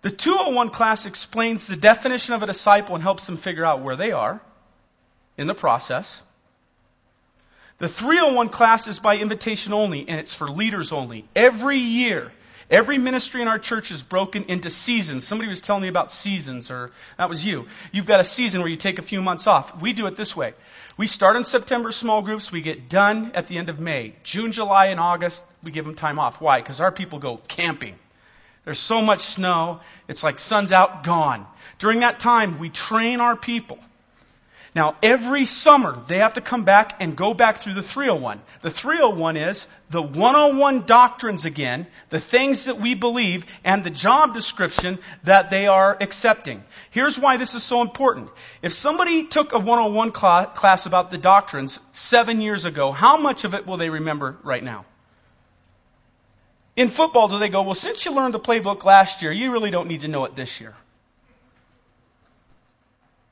The 0.00 0.10
201 0.10 0.70
class 0.70 1.04
explains 1.04 1.66
the 1.66 1.76
definition 1.76 2.32
of 2.32 2.42
a 2.42 2.46
disciple 2.46 2.94
and 2.94 3.02
helps 3.02 3.26
them 3.26 3.36
figure 3.36 3.66
out 3.66 3.82
where 3.82 3.96
they 3.96 4.12
are 4.12 4.40
in 5.36 5.46
the 5.46 5.54
process. 5.54 6.22
The 7.78 7.88
301 7.88 8.48
class 8.48 8.88
is 8.88 8.98
by 8.98 9.18
invitation 9.18 9.72
only, 9.72 10.08
and 10.08 10.18
it's 10.18 10.34
for 10.34 10.50
leaders 10.50 10.90
only. 10.90 11.28
Every 11.36 11.78
year, 11.78 12.32
every 12.68 12.98
ministry 12.98 13.40
in 13.40 13.46
our 13.46 13.60
church 13.60 13.92
is 13.92 14.02
broken 14.02 14.46
into 14.48 14.68
seasons. 14.68 15.24
Somebody 15.24 15.48
was 15.48 15.60
telling 15.60 15.82
me 15.82 15.88
about 15.88 16.10
seasons, 16.10 16.72
or 16.72 16.90
that 17.18 17.28
was 17.28 17.44
you. 17.44 17.66
You've 17.92 18.06
got 18.06 18.18
a 18.18 18.24
season 18.24 18.62
where 18.62 18.68
you 18.68 18.74
take 18.74 18.98
a 18.98 19.02
few 19.02 19.22
months 19.22 19.46
off. 19.46 19.80
We 19.80 19.92
do 19.92 20.08
it 20.08 20.16
this 20.16 20.34
way. 20.34 20.54
We 20.96 21.06
start 21.06 21.36
in 21.36 21.44
September 21.44 21.92
small 21.92 22.20
groups. 22.20 22.50
We 22.50 22.62
get 22.62 22.88
done 22.88 23.30
at 23.36 23.46
the 23.46 23.58
end 23.58 23.68
of 23.68 23.78
May. 23.78 24.16
June, 24.24 24.50
July, 24.50 24.86
and 24.86 24.98
August, 24.98 25.44
we 25.62 25.70
give 25.70 25.84
them 25.84 25.94
time 25.94 26.18
off. 26.18 26.40
Why? 26.40 26.58
Because 26.58 26.80
our 26.80 26.90
people 26.90 27.20
go 27.20 27.36
camping. 27.46 27.94
There's 28.64 28.80
so 28.80 29.00
much 29.00 29.20
snow. 29.20 29.78
It's 30.08 30.24
like 30.24 30.40
sun's 30.40 30.72
out, 30.72 31.04
gone. 31.04 31.46
During 31.78 32.00
that 32.00 32.18
time, 32.18 32.58
we 32.58 32.70
train 32.70 33.20
our 33.20 33.36
people 33.36 33.78
now, 34.74 34.96
every 35.02 35.46
summer, 35.46 35.98
they 36.08 36.18
have 36.18 36.34
to 36.34 36.40
come 36.40 36.64
back 36.64 36.96
and 37.00 37.16
go 37.16 37.32
back 37.32 37.58
through 37.58 37.74
the 37.74 37.82
301. 37.82 38.40
The 38.60 38.70
301 38.70 39.36
is 39.36 39.66
the 39.90 40.02
101 40.02 40.84
doctrines 40.84 41.46
again, 41.46 41.86
the 42.10 42.20
things 42.20 42.66
that 42.66 42.78
we 42.78 42.94
believe, 42.94 43.46
and 43.64 43.82
the 43.82 43.90
job 43.90 44.34
description 44.34 44.98
that 45.24 45.48
they 45.48 45.66
are 45.66 45.96
accepting. 46.00 46.62
Here's 46.90 47.18
why 47.18 47.38
this 47.38 47.54
is 47.54 47.62
so 47.62 47.80
important. 47.80 48.30
If 48.60 48.72
somebody 48.74 49.26
took 49.26 49.52
a 49.52 49.58
101 49.58 50.12
class 50.12 50.84
about 50.84 51.10
the 51.10 51.18
doctrines 51.18 51.80
seven 51.92 52.42
years 52.42 52.66
ago, 52.66 52.92
how 52.92 53.16
much 53.16 53.44
of 53.44 53.54
it 53.54 53.66
will 53.66 53.78
they 53.78 53.88
remember 53.88 54.36
right 54.42 54.62
now? 54.62 54.84
In 56.76 56.90
football, 56.90 57.28
do 57.28 57.38
they 57.38 57.48
go, 57.48 57.62
well, 57.62 57.74
since 57.74 58.04
you 58.04 58.12
learned 58.12 58.34
the 58.34 58.40
playbook 58.40 58.84
last 58.84 59.22
year, 59.22 59.32
you 59.32 59.50
really 59.50 59.70
don't 59.70 59.88
need 59.88 60.02
to 60.02 60.08
know 60.08 60.26
it 60.26 60.36
this 60.36 60.60
year? 60.60 60.76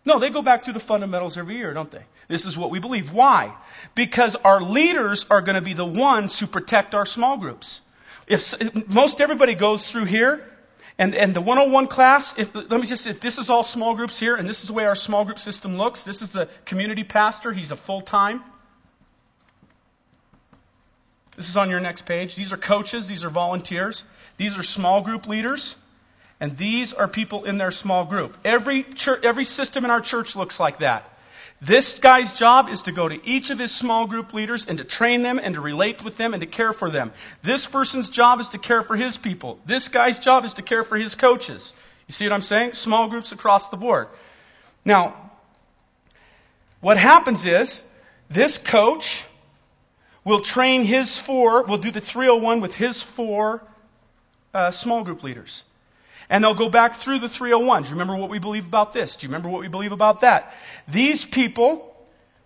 No, 0.06 0.20
they 0.20 0.30
go 0.30 0.40
back 0.40 0.62
through 0.62 0.74
the 0.74 0.80
fundamentals 0.80 1.36
every 1.36 1.56
year, 1.56 1.74
don't 1.74 1.90
they? 1.90 2.04
This 2.28 2.46
is 2.46 2.56
what 2.56 2.70
we 2.70 2.78
believe. 2.78 3.12
Why? 3.12 3.52
Because 3.96 4.36
our 4.36 4.60
leaders 4.60 5.26
are 5.28 5.42
going 5.42 5.56
to 5.56 5.60
be 5.60 5.74
the 5.74 5.84
ones 5.84 6.38
who 6.38 6.46
protect 6.46 6.94
our 6.94 7.04
small 7.04 7.36
groups. 7.36 7.82
If, 8.28 8.54
most 8.88 9.20
everybody 9.20 9.54
goes 9.54 9.90
through 9.90 10.04
here, 10.04 10.48
and, 10.96 11.14
and 11.14 11.34
the 11.34 11.40
101 11.40 11.88
class, 11.88 12.38
if, 12.38 12.54
let 12.54 12.70
me 12.70 12.86
just, 12.86 13.06
if 13.08 13.20
this 13.20 13.38
is 13.38 13.50
all 13.50 13.64
small 13.64 13.96
groups 13.96 14.18
here, 14.18 14.36
and 14.36 14.48
this 14.48 14.62
is 14.62 14.68
the 14.68 14.72
way 14.72 14.84
our 14.84 14.94
small 14.94 15.24
group 15.24 15.40
system 15.40 15.76
looks, 15.76 16.04
this 16.04 16.22
is 16.22 16.32
the 16.32 16.48
community 16.64 17.02
pastor, 17.02 17.52
he's 17.52 17.72
a 17.72 17.76
full 17.76 18.00
time. 18.00 18.42
This 21.34 21.48
is 21.48 21.56
on 21.56 21.68
your 21.68 21.80
next 21.80 22.06
page. 22.06 22.36
These 22.36 22.52
are 22.52 22.56
coaches, 22.56 23.08
these 23.08 23.24
are 23.24 23.30
volunteers, 23.30 24.04
these 24.36 24.56
are 24.56 24.62
small 24.62 25.02
group 25.02 25.26
leaders, 25.26 25.76
and 26.40 26.56
these 26.56 26.92
are 26.92 27.08
people 27.08 27.44
in 27.44 27.56
their 27.56 27.70
small 27.70 28.04
group. 28.04 28.36
Every 28.44 28.82
church, 28.82 29.24
every 29.24 29.44
system 29.44 29.84
in 29.84 29.90
our 29.90 30.00
church 30.00 30.36
looks 30.36 30.60
like 30.60 30.80
that. 30.80 31.10
This 31.62 31.98
guy's 31.98 32.32
job 32.32 32.68
is 32.68 32.82
to 32.82 32.92
go 32.92 33.08
to 33.08 33.26
each 33.26 33.48
of 33.48 33.58
his 33.58 33.72
small 33.72 34.06
group 34.06 34.34
leaders 34.34 34.66
and 34.66 34.76
to 34.76 34.84
train 34.84 35.22
them 35.22 35.40
and 35.42 35.54
to 35.54 35.60
relate 35.62 36.04
with 36.04 36.18
them 36.18 36.34
and 36.34 36.42
to 36.42 36.46
care 36.46 36.74
for 36.74 36.90
them. 36.90 37.12
This 37.42 37.66
person's 37.66 38.10
job 38.10 38.40
is 38.40 38.50
to 38.50 38.58
care 38.58 38.82
for 38.82 38.94
his 38.94 39.16
people. 39.16 39.58
This 39.64 39.88
guy's 39.88 40.18
job 40.18 40.44
is 40.44 40.54
to 40.54 40.62
care 40.62 40.84
for 40.84 40.98
his 40.98 41.14
coaches. 41.14 41.72
You 42.06 42.12
see 42.12 42.26
what 42.26 42.34
I'm 42.34 42.42
saying? 42.42 42.74
Small 42.74 43.08
groups 43.08 43.32
across 43.32 43.70
the 43.70 43.78
board. 43.78 44.08
Now, 44.84 45.30
what 46.80 46.98
happens 46.98 47.46
is 47.46 47.82
this 48.28 48.58
coach 48.58 49.24
will 50.24 50.40
train 50.40 50.84
his 50.84 51.18
four, 51.18 51.62
will 51.62 51.78
do 51.78 51.90
the 51.90 52.02
301 52.02 52.60
with 52.60 52.74
his 52.74 53.02
four 53.02 53.62
uh, 54.52 54.72
small 54.72 55.04
group 55.04 55.22
leaders. 55.22 55.64
And 56.28 56.42
they'll 56.42 56.54
go 56.54 56.68
back 56.68 56.96
through 56.96 57.20
the 57.20 57.28
301. 57.28 57.82
Do 57.82 57.88
you 57.88 57.94
remember 57.94 58.16
what 58.16 58.30
we 58.30 58.38
believe 58.38 58.66
about 58.66 58.92
this? 58.92 59.16
Do 59.16 59.26
you 59.26 59.28
remember 59.28 59.48
what 59.48 59.60
we 59.60 59.68
believe 59.68 59.92
about 59.92 60.20
that? 60.20 60.54
These 60.88 61.24
people 61.24 61.94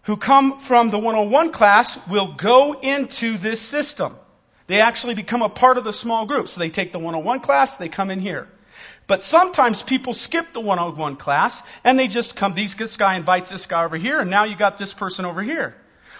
who 0.03 0.17
come 0.17 0.59
from 0.59 0.91
the 0.91 0.99
101 0.99 1.53
class 1.53 1.99
will 2.09 2.35
go 2.35 2.79
into 2.81 3.39
this 3.39 3.61
system. 3.61 4.17
They 4.67 4.81
actually 4.81 5.15
become 5.15 5.43
a 5.43 5.49
part 5.49 5.79
of 5.79 5.85
the 5.85 5.93
small 5.93 6.27
group. 6.27 6.49
So 6.49 6.61
they 6.61 6.71
take 6.71 6.93
the 6.93 6.99
101 6.99 7.41
class, 7.41 7.77
they 7.77 7.89
come 7.89 8.11
in 8.11 8.21
here. 8.21 8.49
But 9.07 9.23
sometimes 9.23 9.83
people 9.83 10.15
skip 10.15 10.53
the 10.53 10.61
101 10.61 11.17
class 11.17 11.61
and 11.83 11.99
they 11.99 12.07
just 12.07 12.37
come, 12.37 12.55
these, 12.55 12.75
this 12.75 12.97
guy 12.97 13.17
invites 13.17 13.51
this 13.51 13.67
guy 13.67 13.85
over 13.85 13.97
here 13.97 14.21
and 14.21 14.31
now 14.31 14.45
you 14.45 14.57
got 14.57 14.79
this 14.79 14.95
person 14.95 15.25
over 15.25 15.43
here. 15.43 15.77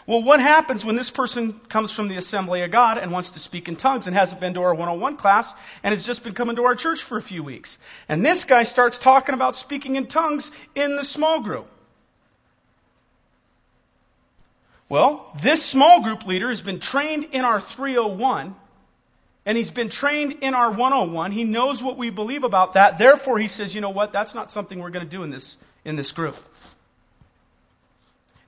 Well, 0.07 0.23
what 0.23 0.41
happens 0.41 0.85
when 0.85 0.97
this 0.97 1.11
person 1.11 1.61
comes 1.69 1.93
from 1.93 2.09
the 2.09 2.17
Assembly 2.17 2.63
of 2.63 2.71
God 2.71 2.99
and 2.99 3.13
wants 3.13 3.33
to 3.33 3.39
speak 3.39 3.69
in 3.69 3.77
tongues 3.77 4.07
and 4.07 4.17
hasn't 4.17 4.41
been 4.41 4.55
to 4.55 4.63
our 4.63 4.75
101 4.75 5.17
class 5.17 5.55
and 5.83 5.93
has 5.93 6.05
just 6.05 6.25
been 6.25 6.35
coming 6.35 6.57
to 6.57 6.65
our 6.65 6.75
church 6.75 7.03
for 7.03 7.19
a 7.19 7.23
few 7.23 7.43
weeks? 7.43 7.79
And 8.09 8.25
this 8.25 8.45
guy 8.45 8.63
starts 8.63 8.99
talking 8.99 9.35
about 9.35 9.57
speaking 9.57 9.97
in 9.97 10.07
tongues 10.07 10.51
in 10.75 10.97
the 10.97 11.05
small 11.05 11.41
group. 11.41 11.67
Well, 14.89 15.31
this 15.43 15.65
small 15.65 16.03
group 16.03 16.27
leader 16.27 16.49
has 16.49 16.63
been 16.63 16.81
trained 16.81 17.29
in 17.33 17.45
our 17.45 17.61
301 17.61 18.57
and 19.47 19.57
he's 19.57 19.71
been 19.71 19.89
trained 19.89 20.39
in 20.41 20.55
our 20.55 20.71
101. 20.71 21.33
He 21.33 21.45
knows 21.45 21.83
what 21.83 21.97
we 21.97 22.11
believe 22.11 22.45
about 22.45 22.75
that. 22.75 22.99
Therefore, 22.99 23.39
he 23.39 23.49
says, 23.49 23.75
you 23.75 23.81
know 23.81 23.91
what? 23.91 24.13
That's 24.13 24.35
not 24.35 24.51
something 24.51 24.79
we're 24.79 24.91
going 24.91 25.05
to 25.05 25.11
do 25.11 25.23
in 25.23 25.31
this, 25.31 25.57
in 25.85 25.97
this 25.97 26.13
group. 26.13 26.37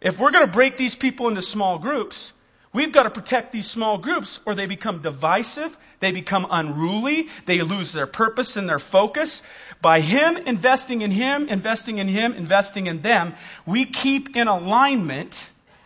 If 0.03 0.19
we're 0.19 0.33
going 0.33 0.47
to 0.47 0.53
break 0.53 0.77
these 0.77 0.97
people 0.97 1.29
into 1.29 1.43
small 1.43 1.79
groups, 1.79 2.33
we've 2.73 2.93
got 2.93 3.05
to 3.05 3.11
protect 3.11 3.53
these 3.53 3.69
small 3.69 3.99
groups 3.99 4.41
or 4.45 4.57
they 4.57 4.67
become 4.67 5.01
divisive, 5.01 5.77
they 6.01 6.11
become 6.11 6.47
unruly, 6.51 7.29
they 7.47 7.63
lose 7.63 7.93
their 7.93 8.09
purpose 8.09 8.57
and 8.57 8.69
their 8.69 8.81
focus. 8.81 9.43
By 9.81 10.01
Him 10.01 10.37
investing 10.37 11.03
in 11.03 11.13
Him, 11.13 11.49
investing 11.49 11.99
in 11.99 12.09
Him, 12.09 12.33
investing 12.33 12.89
in 12.89 13.01
them, 13.01 13.35
we 13.65 13.85
keep 13.85 14.37
in 14.37 14.49
alignment 14.49 15.41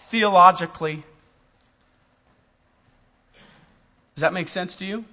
theologically. 0.09 1.05
Does 4.15 4.23
that 4.23 4.33
make 4.33 4.49
sense 4.49 4.77
to 4.77 4.87
you? 4.87 5.05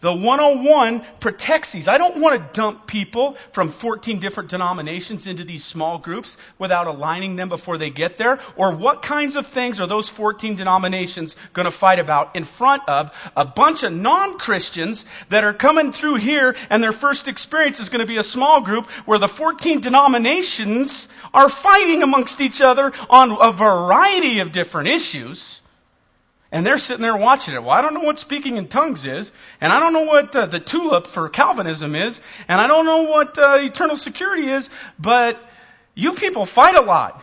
The 0.00 0.12
101 0.12 1.02
protects 1.20 1.72
these. 1.72 1.88
I 1.88 1.96
don't 1.96 2.18
want 2.18 2.36
to 2.36 2.60
dump 2.60 2.86
people 2.86 3.36
from 3.52 3.70
14 3.70 4.20
different 4.20 4.50
denominations 4.50 5.26
into 5.26 5.42
these 5.42 5.64
small 5.64 5.96
groups 5.96 6.36
without 6.58 6.86
aligning 6.86 7.36
them 7.36 7.48
before 7.48 7.78
they 7.78 7.88
get 7.88 8.18
there. 8.18 8.38
Or 8.56 8.72
what 8.72 9.00
kinds 9.00 9.36
of 9.36 9.46
things 9.46 9.80
are 9.80 9.86
those 9.86 10.10
14 10.10 10.56
denominations 10.56 11.34
going 11.54 11.64
to 11.64 11.70
fight 11.70 11.98
about 11.98 12.36
in 12.36 12.44
front 12.44 12.82
of 12.86 13.10
a 13.34 13.46
bunch 13.46 13.84
of 13.84 13.92
non-Christians 13.92 15.06
that 15.30 15.44
are 15.44 15.54
coming 15.54 15.92
through 15.92 16.16
here 16.16 16.56
and 16.68 16.82
their 16.82 16.92
first 16.92 17.26
experience 17.26 17.80
is 17.80 17.88
going 17.88 18.00
to 18.00 18.06
be 18.06 18.18
a 18.18 18.22
small 18.22 18.60
group 18.60 18.90
where 19.06 19.18
the 19.18 19.28
14 19.28 19.80
denominations 19.80 21.08
are 21.32 21.48
fighting 21.48 22.02
amongst 22.02 22.42
each 22.42 22.60
other 22.60 22.92
on 23.08 23.32
a 23.40 23.50
variety 23.50 24.40
of 24.40 24.52
different 24.52 24.88
issues. 24.88 25.62
And 26.52 26.64
they're 26.64 26.78
sitting 26.78 27.02
there 27.02 27.16
watching 27.16 27.54
it. 27.54 27.62
Well, 27.62 27.72
I 27.72 27.82
don't 27.82 27.94
know 27.94 28.00
what 28.00 28.18
speaking 28.18 28.56
in 28.56 28.68
tongues 28.68 29.04
is, 29.04 29.32
and 29.60 29.72
I 29.72 29.80
don't 29.80 29.92
know 29.92 30.04
what 30.04 30.34
uh, 30.34 30.46
the 30.46 30.60
tulip 30.60 31.08
for 31.08 31.28
Calvinism 31.28 31.94
is, 31.94 32.20
and 32.46 32.60
I 32.60 32.66
don't 32.66 32.84
know 32.84 33.02
what 33.02 33.36
uh, 33.36 33.58
eternal 33.60 33.96
security 33.96 34.48
is, 34.48 34.70
but 34.98 35.40
you 35.94 36.12
people 36.12 36.46
fight 36.46 36.76
a 36.76 36.82
lot. 36.82 37.22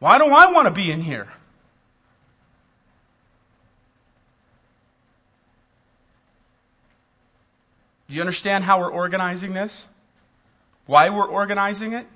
Why 0.00 0.18
do 0.18 0.24
I 0.24 0.50
want 0.50 0.66
to 0.66 0.72
be 0.72 0.90
in 0.90 1.00
here? 1.00 1.28
Do 8.08 8.16
you 8.16 8.20
understand 8.20 8.64
how 8.64 8.80
we're 8.80 8.90
organizing 8.90 9.54
this? 9.54 9.86
Why 10.86 11.10
we're 11.10 11.26
organizing 11.26 11.92
it? 11.92 12.06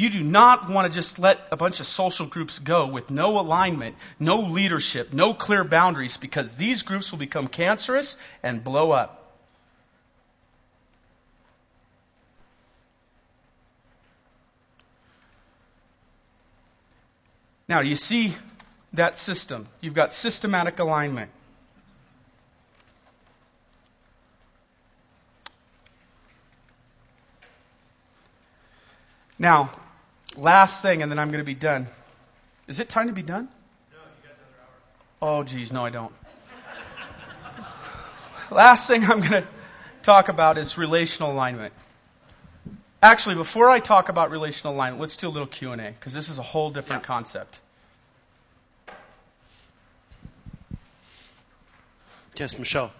You 0.00 0.08
do 0.08 0.22
not 0.22 0.70
want 0.70 0.90
to 0.90 0.98
just 0.98 1.18
let 1.18 1.46
a 1.52 1.58
bunch 1.58 1.78
of 1.78 1.86
social 1.86 2.24
groups 2.24 2.58
go 2.58 2.86
with 2.86 3.10
no 3.10 3.38
alignment, 3.38 3.96
no 4.18 4.40
leadership, 4.40 5.12
no 5.12 5.34
clear 5.34 5.62
boundaries, 5.62 6.16
because 6.16 6.56
these 6.56 6.80
groups 6.80 7.12
will 7.12 7.18
become 7.18 7.48
cancerous 7.48 8.16
and 8.42 8.64
blow 8.64 8.92
up. 8.92 9.34
Now, 17.68 17.80
you 17.80 17.94
see 17.94 18.34
that 18.94 19.18
system? 19.18 19.68
You've 19.82 19.92
got 19.92 20.14
systematic 20.14 20.78
alignment. 20.78 21.30
Now, 29.38 29.70
last 30.40 30.82
thing, 30.82 31.02
and 31.02 31.10
then 31.10 31.18
I'm 31.18 31.28
going 31.28 31.40
to 31.40 31.44
be 31.44 31.54
done. 31.54 31.86
Is 32.66 32.80
it 32.80 32.88
time 32.88 33.08
to 33.08 33.12
be 33.12 33.22
done? 33.22 33.48
No, 33.92 33.98
you 33.98 34.28
got 34.28 34.36
another 35.20 35.36
hour. 35.36 35.38
Oh, 35.40 35.44
geez, 35.44 35.72
no, 35.72 35.84
I 35.84 35.90
don't. 35.90 36.12
last 38.50 38.86
thing 38.86 39.04
I'm 39.04 39.20
going 39.20 39.42
to 39.42 39.46
talk 40.02 40.28
about 40.28 40.58
is 40.58 40.78
relational 40.78 41.32
alignment. 41.32 41.72
Actually, 43.02 43.36
before 43.36 43.70
I 43.70 43.80
talk 43.80 44.08
about 44.08 44.30
relational 44.30 44.74
alignment, 44.74 45.00
let's 45.00 45.16
do 45.16 45.28
a 45.28 45.30
little 45.30 45.46
Q&A 45.46 45.76
because 45.76 46.12
this 46.12 46.28
is 46.28 46.38
a 46.38 46.42
whole 46.42 46.70
different 46.70 47.02
yeah. 47.02 47.06
concept. 47.06 47.60
Yes, 52.36 52.58
Michelle. 52.58 52.92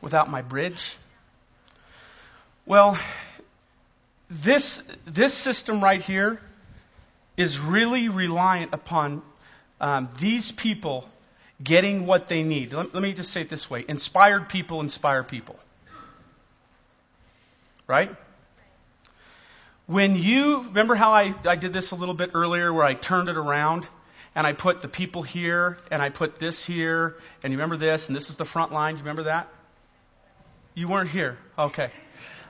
Without 0.00 0.30
my 0.30 0.42
bridge? 0.42 0.96
Well, 2.68 2.98
this, 4.28 4.82
this 5.06 5.32
system 5.32 5.82
right 5.82 6.02
here 6.02 6.38
is 7.34 7.58
really 7.58 8.10
reliant 8.10 8.74
upon 8.74 9.22
um, 9.80 10.10
these 10.18 10.52
people 10.52 11.08
getting 11.64 12.04
what 12.04 12.28
they 12.28 12.42
need. 12.42 12.74
Let, 12.74 12.92
let 12.92 13.02
me 13.02 13.14
just 13.14 13.30
say 13.30 13.40
it 13.40 13.48
this 13.48 13.70
way 13.70 13.86
inspired 13.88 14.50
people 14.50 14.82
inspire 14.82 15.24
people. 15.24 15.58
Right? 17.86 18.14
When 19.86 20.14
you, 20.16 20.60
remember 20.64 20.94
how 20.94 21.14
I, 21.14 21.34
I 21.46 21.56
did 21.56 21.72
this 21.72 21.92
a 21.92 21.94
little 21.94 22.14
bit 22.14 22.32
earlier 22.34 22.70
where 22.70 22.84
I 22.84 22.92
turned 22.92 23.30
it 23.30 23.38
around 23.38 23.88
and 24.34 24.46
I 24.46 24.52
put 24.52 24.82
the 24.82 24.88
people 24.88 25.22
here 25.22 25.78
and 25.90 26.02
I 26.02 26.10
put 26.10 26.38
this 26.38 26.66
here 26.66 27.16
and 27.42 27.50
you 27.50 27.56
remember 27.56 27.78
this 27.78 28.08
and 28.08 28.14
this 28.14 28.28
is 28.28 28.36
the 28.36 28.44
front 28.44 28.72
line. 28.72 28.96
Do 28.96 28.98
you 28.98 29.04
remember 29.04 29.22
that? 29.22 29.48
You 30.74 30.88
weren't 30.88 31.08
here. 31.08 31.38
Okay. 31.58 31.90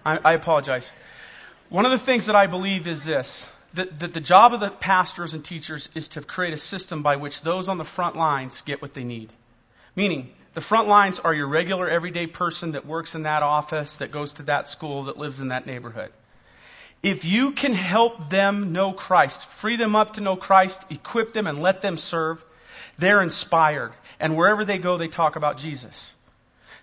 I, 0.04 0.18
I 0.24 0.32
apologize. 0.32 0.92
One 1.68 1.84
of 1.84 1.90
the 1.90 1.98
things 1.98 2.26
that 2.26 2.36
I 2.36 2.46
believe 2.46 2.88
is 2.88 3.04
this 3.04 3.46
that, 3.74 3.98
that 4.00 4.14
the 4.14 4.20
job 4.20 4.54
of 4.54 4.60
the 4.60 4.70
pastors 4.70 5.34
and 5.34 5.44
teachers 5.44 5.88
is 5.94 6.08
to 6.08 6.22
create 6.22 6.54
a 6.54 6.58
system 6.58 7.02
by 7.02 7.16
which 7.16 7.42
those 7.42 7.68
on 7.68 7.78
the 7.78 7.84
front 7.84 8.16
lines 8.16 8.62
get 8.62 8.80
what 8.80 8.94
they 8.94 9.04
need. 9.04 9.30
Meaning, 9.94 10.32
the 10.54 10.60
front 10.60 10.88
lines 10.88 11.20
are 11.20 11.34
your 11.34 11.46
regular 11.46 11.88
everyday 11.88 12.26
person 12.26 12.72
that 12.72 12.86
works 12.86 13.14
in 13.14 13.24
that 13.24 13.42
office, 13.42 13.96
that 13.96 14.10
goes 14.10 14.32
to 14.34 14.44
that 14.44 14.66
school, 14.66 15.04
that 15.04 15.18
lives 15.18 15.40
in 15.40 15.48
that 15.48 15.66
neighborhood. 15.66 16.10
If 17.02 17.24
you 17.24 17.52
can 17.52 17.74
help 17.74 18.28
them 18.28 18.72
know 18.72 18.92
Christ, 18.92 19.44
free 19.44 19.76
them 19.76 19.94
up 19.94 20.14
to 20.14 20.20
know 20.20 20.34
Christ, 20.34 20.82
equip 20.90 21.32
them 21.32 21.46
and 21.46 21.60
let 21.60 21.80
them 21.80 21.96
serve, 21.96 22.44
they're 22.98 23.22
inspired. 23.22 23.92
And 24.18 24.36
wherever 24.36 24.64
they 24.64 24.78
go, 24.78 24.96
they 24.96 25.08
talk 25.08 25.36
about 25.36 25.58
Jesus. 25.58 26.12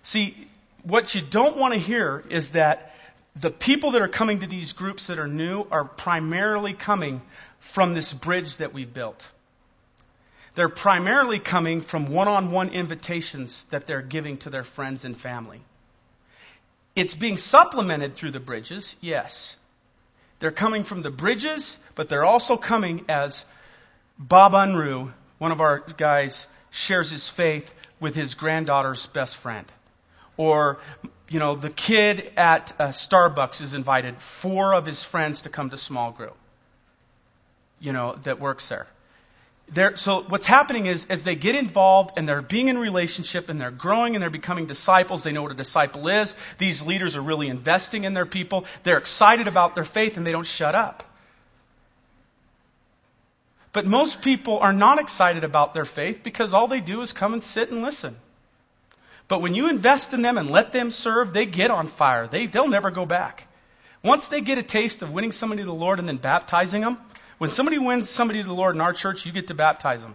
See, 0.04 0.48
what 0.84 1.14
you 1.14 1.20
don't 1.20 1.56
want 1.58 1.74
to 1.74 1.80
hear 1.80 2.24
is 2.30 2.52
that 2.52 2.94
the 3.40 3.50
people 3.50 3.92
that 3.92 4.02
are 4.02 4.08
coming 4.08 4.40
to 4.40 4.46
these 4.46 4.72
groups 4.72 5.08
that 5.08 5.18
are 5.18 5.28
new 5.28 5.66
are 5.70 5.84
primarily 5.84 6.72
coming 6.72 7.20
from 7.58 7.94
this 7.94 8.12
bridge 8.12 8.56
that 8.58 8.72
we've 8.72 8.92
built. 8.92 9.24
They're 10.54 10.70
primarily 10.70 11.38
coming 11.38 11.82
from 11.82 12.10
one 12.10 12.28
on 12.28 12.50
one 12.50 12.70
invitations 12.70 13.64
that 13.64 13.86
they're 13.86 14.00
giving 14.00 14.38
to 14.38 14.50
their 14.50 14.64
friends 14.64 15.04
and 15.04 15.14
family. 15.16 15.60
It's 16.94 17.14
being 17.14 17.36
supplemented 17.36 18.14
through 18.14 18.30
the 18.30 18.40
bridges, 18.40 18.96
yes. 19.02 19.58
They're 20.38 20.50
coming 20.50 20.84
from 20.84 21.02
the 21.02 21.10
bridges, 21.10 21.76
but 21.94 22.08
they're 22.08 22.24
also 22.24 22.56
coming 22.56 23.04
as 23.06 23.44
Bob 24.18 24.52
Unruh, 24.52 25.12
one 25.36 25.52
of 25.52 25.60
our 25.60 25.80
guys, 25.80 26.46
shares 26.70 27.10
his 27.10 27.28
faith 27.28 27.70
with 28.00 28.14
his 28.14 28.34
granddaughter's 28.34 29.06
best 29.06 29.36
friend. 29.36 29.66
Or, 30.38 30.78
you 31.28 31.38
know, 31.40 31.56
the 31.56 31.70
kid 31.70 32.32
at 32.36 32.72
uh, 32.78 32.88
Starbucks 32.88 33.60
is 33.60 33.74
invited 33.74 34.18
four 34.18 34.74
of 34.74 34.86
his 34.86 35.02
friends 35.02 35.42
to 35.42 35.48
come 35.48 35.70
to 35.70 35.76
small 35.76 36.12
group, 36.12 36.36
you 37.80 37.92
know, 37.92 38.16
that 38.22 38.38
works 38.38 38.68
there. 38.68 38.86
They're, 39.68 39.96
so 39.96 40.22
what's 40.22 40.46
happening 40.46 40.86
is 40.86 41.06
as 41.10 41.24
they 41.24 41.34
get 41.34 41.56
involved 41.56 42.12
and 42.16 42.28
they're 42.28 42.42
being 42.42 42.68
in 42.68 42.78
relationship 42.78 43.48
and 43.48 43.60
they're 43.60 43.72
growing 43.72 44.14
and 44.14 44.22
they're 44.22 44.30
becoming 44.30 44.66
disciples, 44.66 45.24
they 45.24 45.32
know 45.32 45.42
what 45.42 45.50
a 45.50 45.56
disciple 45.56 46.06
is. 46.06 46.36
These 46.58 46.86
leaders 46.86 47.16
are 47.16 47.20
really 47.20 47.48
investing 47.48 48.04
in 48.04 48.14
their 48.14 48.26
people. 48.26 48.64
They're 48.84 48.98
excited 48.98 49.48
about 49.48 49.74
their 49.74 49.84
faith 49.84 50.16
and 50.16 50.24
they 50.24 50.30
don't 50.30 50.46
shut 50.46 50.76
up. 50.76 51.02
But 53.72 53.86
most 53.86 54.22
people 54.22 54.60
are 54.60 54.72
not 54.72 55.00
excited 55.00 55.42
about 55.42 55.74
their 55.74 55.84
faith 55.84 56.22
because 56.22 56.54
all 56.54 56.68
they 56.68 56.80
do 56.80 57.00
is 57.00 57.12
come 57.12 57.32
and 57.32 57.42
sit 57.42 57.70
and 57.70 57.82
listen. 57.82 58.16
But 59.28 59.40
when 59.40 59.54
you 59.54 59.68
invest 59.68 60.12
in 60.12 60.22
them 60.22 60.38
and 60.38 60.50
let 60.50 60.72
them 60.72 60.90
serve, 60.90 61.32
they 61.32 61.46
get 61.46 61.70
on 61.70 61.88
fire. 61.88 62.28
They, 62.28 62.46
they'll 62.46 62.68
never 62.68 62.90
go 62.90 63.06
back. 63.06 63.48
Once 64.02 64.28
they 64.28 64.40
get 64.40 64.58
a 64.58 64.62
taste 64.62 65.02
of 65.02 65.12
winning 65.12 65.32
somebody 65.32 65.62
to 65.62 65.66
the 65.66 65.74
Lord 65.74 65.98
and 65.98 66.08
then 66.08 66.16
baptizing 66.16 66.82
them, 66.82 66.98
when 67.38 67.50
somebody 67.50 67.78
wins 67.78 68.08
somebody 68.08 68.40
to 68.42 68.46
the 68.46 68.54
Lord 68.54 68.76
in 68.76 68.80
our 68.80 68.92
church, 68.92 69.26
you 69.26 69.32
get 69.32 69.48
to 69.48 69.54
baptize 69.54 70.00
them. 70.02 70.14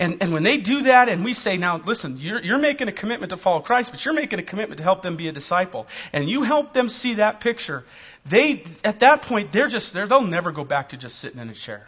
And, 0.00 0.20
and 0.20 0.32
when 0.32 0.42
they 0.42 0.56
do 0.56 0.82
that, 0.82 1.08
and 1.08 1.24
we 1.24 1.32
say, 1.34 1.56
now 1.56 1.76
listen, 1.76 2.16
you're, 2.18 2.42
you're 2.42 2.58
making 2.58 2.88
a 2.88 2.92
commitment 2.92 3.30
to 3.30 3.36
follow 3.36 3.60
Christ, 3.60 3.92
but 3.92 4.04
you're 4.04 4.14
making 4.14 4.40
a 4.40 4.42
commitment 4.42 4.78
to 4.78 4.82
help 4.82 5.02
them 5.02 5.16
be 5.16 5.28
a 5.28 5.32
disciple. 5.32 5.86
And 6.12 6.28
you 6.28 6.42
help 6.42 6.72
them 6.72 6.88
see 6.88 7.14
that 7.14 7.38
picture. 7.38 7.84
They, 8.26 8.64
at 8.82 9.00
that 9.00 9.22
point, 9.22 9.52
they're 9.52 9.68
just, 9.68 9.92
they're, 9.92 10.08
they'll 10.08 10.22
never 10.22 10.50
go 10.50 10.64
back 10.64 10.88
to 10.88 10.96
just 10.96 11.20
sitting 11.20 11.38
in 11.38 11.48
a 11.48 11.54
chair. 11.54 11.86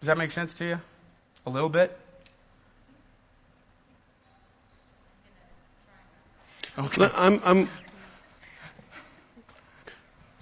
Does 0.00 0.06
that 0.06 0.18
make 0.18 0.30
sense 0.30 0.54
to 0.54 0.64
you? 0.64 0.80
A 1.44 1.50
little 1.50 1.68
bit? 1.68 1.98
Okay. 6.78 7.08
I'm, 7.14 7.40
I'm, 7.42 7.68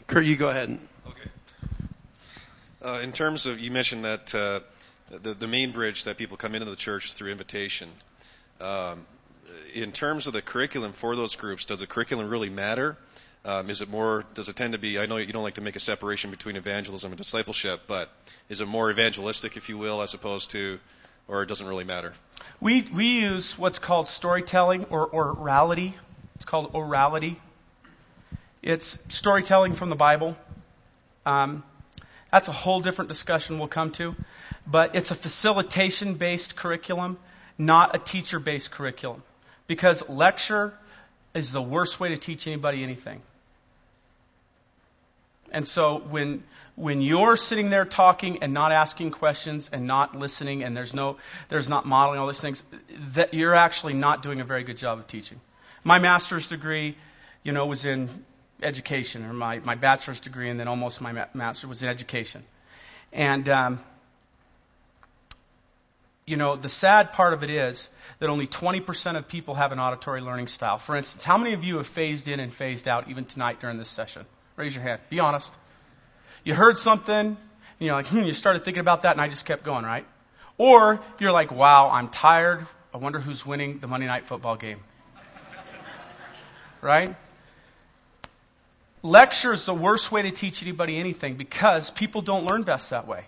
Kurt, 0.09 0.25
you 0.25 0.35
go 0.35 0.49
ahead. 0.49 0.79
Okay. 1.07 1.31
Uh, 2.83 3.01
in 3.03 3.13
terms 3.13 3.47
of, 3.47 3.61
you 3.61 3.71
mentioned 3.71 4.05
that 4.05 4.35
uh, 4.35 4.61
the, 5.11 5.35
the 5.35 5.47
main 5.47 5.71
bridge 5.71 6.05
that 6.05 6.17
people 6.17 6.37
come 6.37 6.57
into 6.57 6.69
the 6.69 6.77
church 6.77 7.07
is 7.07 7.13
through 7.13 7.31
invitation. 7.31 7.89
Um, 8.61 9.07
in 9.75 9.93
terms 9.93 10.27
of 10.27 10.33
the 10.33 10.43
curriculum 10.43 10.93
for 10.93 11.15
those 11.15 11.37
groups, 11.37 11.67
does 11.67 11.81
the 11.81 11.87
curriculum 11.87 12.29
really 12.29 12.51
matter? 12.51 12.97
Um, 13.45 13.71
is 13.71 13.81
it 13.81 13.89
more, 13.89 14.25
does 14.35 14.49
it 14.49 14.57
tend 14.57 14.73
to 14.73 14.79
be, 14.79 14.99
I 14.99 15.07
know 15.07 15.19
you 15.19 15.33
don't 15.33 15.43
like 15.43 15.55
to 15.55 15.61
make 15.61 15.77
a 15.77 15.81
separation 15.81 16.31
between 16.31 16.57
evangelism 16.57 17.13
and 17.13 17.19
discipleship, 17.19 17.83
but 17.87 18.11
is 18.49 18.61
it 18.61 18.67
more 18.67 18.91
evangelistic, 18.91 19.57
if 19.57 19.69
you 19.69 19.79
will, 19.79 20.03
as 20.03 20.15
opposed 20.15 20.51
to, 20.53 20.81
or 21.29 21.43
it 21.43 21.47
doesn't 21.47 21.67
really 21.67 21.85
matter? 21.85 22.13
We, 22.61 22.83
we 22.83 23.21
use 23.21 23.57
what's 23.59 23.79
called 23.79 24.09
storytelling 24.09 24.87
or, 24.87 25.07
or 25.07 25.35
orality. 25.35 25.95
It's 26.45 26.51
called 26.51 26.75
orality. 26.75 27.37
It's 28.61 28.99
storytelling 29.09 29.73
from 29.73 29.89
the 29.89 29.97
Bible. 29.97 30.37
Um, 31.25 31.65
that's 32.31 32.49
a 32.49 32.53
whole 32.53 32.83
different 32.83 33.09
discussion 33.09 33.59
we'll 33.59 33.69
come 33.69 33.93
to. 33.93 34.15
But 34.67 34.95
it's 34.95 35.11
a 35.11 35.15
facilitation 35.15 36.17
based 36.17 36.55
curriculum, 36.55 37.17
not 37.57 37.97
a 37.97 37.99
teacher 37.99 38.39
based 38.39 38.73
curriculum. 38.73 39.23
Because 39.67 40.07
lecture 40.07 40.75
is 41.33 41.51
the 41.51 41.63
worst 41.63 41.99
way 41.99 42.11
to 42.11 42.19
teach 42.19 42.47
anybody 42.47 42.83
anything. 42.83 43.23
And 45.51 45.67
so 45.67 45.97
when 46.11 46.43
when 46.77 47.01
you're 47.01 47.39
sitting 47.39 47.71
there 47.71 47.87
talking 47.87 48.43
and 48.43 48.53
not 48.53 48.71
asking 48.71 49.13
questions 49.13 49.71
and 49.73 49.87
not 49.87 50.15
listening 50.15 50.63
and 50.63 50.77
there's 50.77 50.93
no 50.93 51.17
there's 51.49 51.71
not 51.71 51.87
modeling 51.87 52.21
all 52.21 52.27
these 52.27 52.43
things, 52.43 52.63
that 53.15 53.33
you're 53.33 53.55
actually 53.55 53.95
not 53.95 54.23
doing 54.23 54.43
a 54.43 54.45
very 54.45 54.63
good 54.63 54.77
job 54.77 54.99
of 54.99 55.07
teaching. 55.07 55.41
My 55.85 55.99
master's 55.99 56.47
degree, 56.47 56.97
you 57.43 57.53
know, 57.53 57.67
was 57.67 57.85
in 57.85 58.09
education, 58.63 59.25
or 59.25 59.33
my, 59.33 59.59
my 59.61 59.75
bachelor's 59.75 60.21
degree, 60.21 60.49
and 60.49 60.59
then 60.59 60.67
almost 60.67 61.01
my 61.01 61.13
ma- 61.13 61.27
master's 61.35 61.69
was 61.69 61.83
in 61.83 61.89
education. 61.89 62.43
And 63.13 63.49
um, 63.49 63.81
you 66.27 66.37
know, 66.37 66.57
the 66.57 66.69
sad 66.69 67.13
part 67.13 67.35
of 67.35 67.45
it 67.45 67.51
is 67.51 67.91
that 68.19 68.31
only 68.31 68.47
20% 68.47 69.17
of 69.17 69.29
people 69.29 69.55
have 69.55 69.73
an 69.73 69.79
auditory 69.79 70.23
learning 70.23 70.47
style. 70.47 70.79
For 70.79 70.97
instance, 70.97 71.23
how 71.23 71.37
many 71.37 71.53
of 71.53 71.65
you 71.65 71.77
have 71.77 71.87
phased 71.87 72.29
in 72.29 72.41
and 72.41 72.53
phased 72.53 72.89
out 72.89 73.09
even 73.11 73.25
tonight 73.25 73.61
during 73.61 73.77
this 73.77 73.89
session? 73.89 74.25
Raise 74.57 74.75
your 74.75 74.83
hand. 74.83 75.01
Be 75.11 75.21
honest. 75.21 75.53
You 76.43 76.55
heard 76.55 76.79
something, 76.79 77.37
you 77.79 77.89
know, 77.89 77.95
like, 77.95 78.07
hmm, 78.07 78.23
you 78.23 78.33
started 78.33 78.65
thinking 78.65 78.81
about 78.81 79.03
that, 79.03 79.13
and 79.13 79.21
I 79.21 79.29
just 79.29 79.45
kept 79.45 79.65
going, 79.65 79.85
right? 79.85 80.07
Or 80.57 81.01
you're 81.19 81.33
like, 81.33 81.51
wow, 81.51 81.91
I'm 81.91 82.09
tired. 82.09 82.67
I 82.93 82.99
wonder 82.99 83.19
who's 83.21 83.45
winning 83.45 83.81
the 83.81 83.87
Monday 83.87 84.07
night 84.07 84.27
football 84.27 84.57
game. 84.57 84.81
Right? 86.85 87.17
Lecture 89.03 89.53
is 89.53 89.67
the 89.67 89.75
worst 89.75 90.13
way 90.13 90.23
to 90.23 90.31
teach 90.31 90.63
anybody 90.63 90.99
anything 90.99 91.35
because 91.35 91.91
people 91.91 92.21
don't 92.21 92.45
learn 92.45 92.63
best 92.63 92.91
that 92.91 93.09
way. 93.09 93.25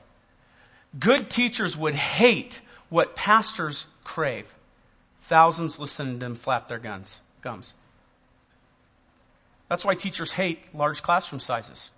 Good 0.98 1.28
teachers 1.28 1.76
would 1.76 1.94
hate 1.94 2.60
what 2.88 3.16
pastors 3.16 3.86
crave. 4.04 4.46
Thousands 5.22 5.78
listen 5.78 6.12
to 6.12 6.18
them 6.18 6.34
flap 6.34 6.68
their 6.68 6.78
guns, 6.78 7.20
gums. 7.42 7.74
That's 9.68 9.84
why 9.84 9.96
teachers 9.96 10.30
hate 10.30 10.60
large 10.74 11.02
classroom 11.02 11.40
sizes. 11.40 11.90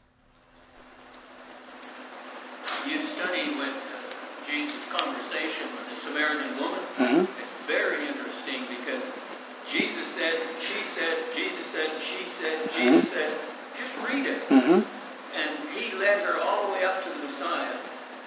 You 2.89 2.99
study 2.99 3.43
with 3.59 3.77
Jesus' 4.49 4.89
conversation 4.91 5.67
with 5.77 5.91
the 5.91 5.97
Samaritan 5.97 6.57
woman. 6.57 6.81
Mm-hmm. 6.97 7.21
It's 7.21 7.67
very 7.67 8.09
interesting 8.09 8.19
because 8.19 8.28
Jesus 9.69 10.07
said, 10.17 10.37
she 10.61 10.81
said, 10.89 11.17
Jesus 11.37 11.67
said, 11.69 11.91
she 12.01 12.25
said, 12.25 12.57
Jesus 12.73 13.05
mm-hmm. 13.05 13.13
said. 13.13 13.33
Just 13.77 13.95
read 14.09 14.25
it. 14.25 14.41
Mm-hmm. 14.49 14.81
And 14.81 15.51
he 15.77 15.93
led 16.01 16.25
her 16.25 16.41
all 16.41 16.67
the 16.67 16.73
way 16.73 16.85
up 16.89 17.05
to 17.05 17.09
the 17.13 17.21
Messiah, 17.21 17.77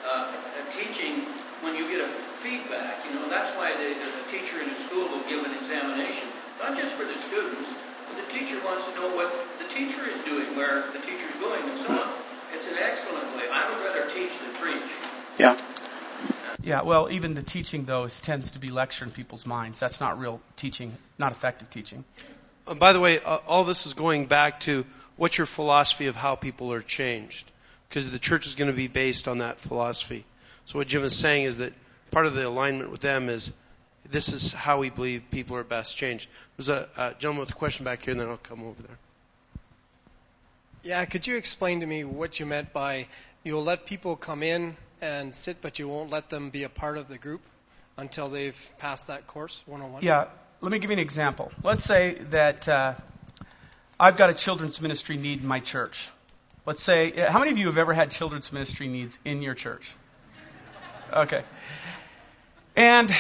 uh, 0.06 0.32
teaching 0.70 1.26
when 1.66 1.76
you 1.76 1.90
get 1.90 2.00
a 2.00 2.08
feedback. 2.08 3.02
You 3.10 3.18
know, 3.18 3.28
that's 3.28 3.50
why 3.58 3.74
the, 3.74 3.90
the 3.98 4.26
teacher 4.30 4.62
in 4.62 4.70
a 4.70 4.78
school 4.78 5.10
will 5.10 5.26
give 5.26 5.42
an 5.44 5.52
examination, 5.58 6.30
not 6.62 6.78
just 6.78 6.94
for 6.94 7.04
the 7.04 7.18
students, 7.18 7.74
but 8.08 8.16
the 8.22 8.28
teacher 8.32 8.62
wants 8.64 8.88
to 8.88 8.94
know 9.02 9.10
what 9.18 9.34
the 9.58 9.68
teacher 9.74 10.06
is 10.08 10.18
doing, 10.24 10.46
where 10.56 10.86
the 10.94 11.02
teacher 11.04 11.26
is 11.26 11.38
going, 11.42 11.62
and 11.62 11.78
so 11.82 11.90
on. 11.98 12.10
It's 12.54 12.70
an 12.70 12.78
excellent 12.78 13.26
way. 13.36 13.50
I 13.50 13.66
would 13.66 13.82
rather 13.82 14.06
teach 14.14 14.38
than 14.40 14.54
preach. 14.62 14.92
Yeah. 15.42 15.58
Yeah, 16.64 16.84
well, 16.84 17.10
even 17.12 17.34
the 17.34 17.42
teaching, 17.42 17.86
though, 17.86 18.04
is, 18.04 18.22
tends 18.22 18.52
to 18.52 18.60
be 18.60 18.70
lecture 18.70 19.06
in 19.06 19.12
people's 19.12 19.46
minds. 19.46 19.80
That's 19.80 20.00
not 20.00 20.20
real 20.20 20.42
teaching, 20.58 20.96
not 21.18 21.32
effective 21.32 21.70
teaching. 21.70 22.04
Uh, 22.68 22.76
by 22.76 22.94
the 22.94 23.00
way, 23.00 23.20
uh, 23.20 23.40
all 23.48 23.64
this 23.64 23.88
is 23.88 23.94
going 23.94 24.28
back 24.28 24.60
to 24.62 24.86
what's 25.16 25.38
your 25.38 25.48
philosophy 25.48 26.08
of 26.08 26.16
how 26.16 26.36
people 26.36 26.72
are 26.72 26.82
changed? 26.82 27.50
Because 27.90 28.10
the 28.12 28.20
church 28.20 28.46
is 28.46 28.56
going 28.56 28.70
to 28.70 28.76
be 28.76 28.88
based 28.88 29.28
on 29.28 29.40
that 29.40 29.60
philosophy. 29.60 30.24
So 30.66 30.78
what 30.78 30.88
Jim 30.88 31.04
is 31.04 31.16
saying 31.16 31.46
is 31.46 31.58
that 31.58 31.74
part 32.12 32.28
of 32.28 32.36
the 32.36 32.48
alignment 32.48 32.92
with 32.92 33.02
them 33.02 33.30
is 33.30 33.52
this 34.10 34.32
is 34.32 34.52
how 34.52 34.80
we 34.80 34.90
believe 34.90 35.24
people 35.32 35.58
are 35.58 35.64
best 35.64 35.98
changed. 35.98 36.30
There's 36.58 36.70
a, 36.70 36.88
a 36.96 37.14
gentleman 37.18 37.42
with 37.42 37.52
a 37.52 37.54
question 37.54 37.86
back 37.86 38.04
here, 38.04 38.12
and 38.12 38.22
then 38.22 38.30
I'll 38.30 38.38
come 38.38 38.64
over 38.64 38.82
there. 38.84 38.98
Yeah, 40.84 41.06
could 41.06 41.28
you 41.28 41.38
explain 41.38 41.82
to 41.82 41.86
me 41.86 42.04
what 42.04 42.40
you 42.40 42.48
meant 42.48 42.74
by 42.74 43.08
you'll 43.44 43.64
let 43.64 43.86
people 43.86 44.16
come 44.16 44.42
in 44.42 44.76
and 45.00 45.34
sit, 45.34 45.62
but 45.62 45.78
you 45.78 45.88
won't 45.88 46.10
let 46.10 46.30
them 46.30 46.50
be 46.50 46.64
a 46.64 46.70
part 46.70 46.98
of 46.98 47.08
the 47.08 47.20
group 47.20 47.42
until 47.98 48.30
they've 48.30 48.72
passed 48.80 49.08
that 49.08 49.28
course, 49.28 49.64
101? 49.68 50.04
Yeah, 50.04 50.26
let 50.60 50.72
me 50.72 50.80
give 50.80 50.90
you 50.90 50.96
an 50.96 51.00
example. 51.00 51.52
Let's 51.64 51.84
say 51.84 52.16
that 52.32 52.68
uh, 52.68 52.96
I've 54.00 54.18
got 54.18 54.32
a 54.32 54.34
children's 54.34 54.82
ministry 54.82 55.18
need 55.18 55.42
in 55.42 55.48
my 55.48 55.60
church. 55.60 56.10
Let's 56.66 56.82
say, 56.82 57.12
how 57.12 57.40
many 57.40 57.52
of 57.52 57.58
you 57.60 57.68
have 57.68 57.78
ever 57.78 57.94
had 57.94 58.10
children's 58.10 58.52
ministry 58.52 58.88
needs 58.88 59.20
in 59.24 59.42
your 59.42 59.54
church? 59.54 59.96
Okay. 61.14 61.44
And 62.76 63.14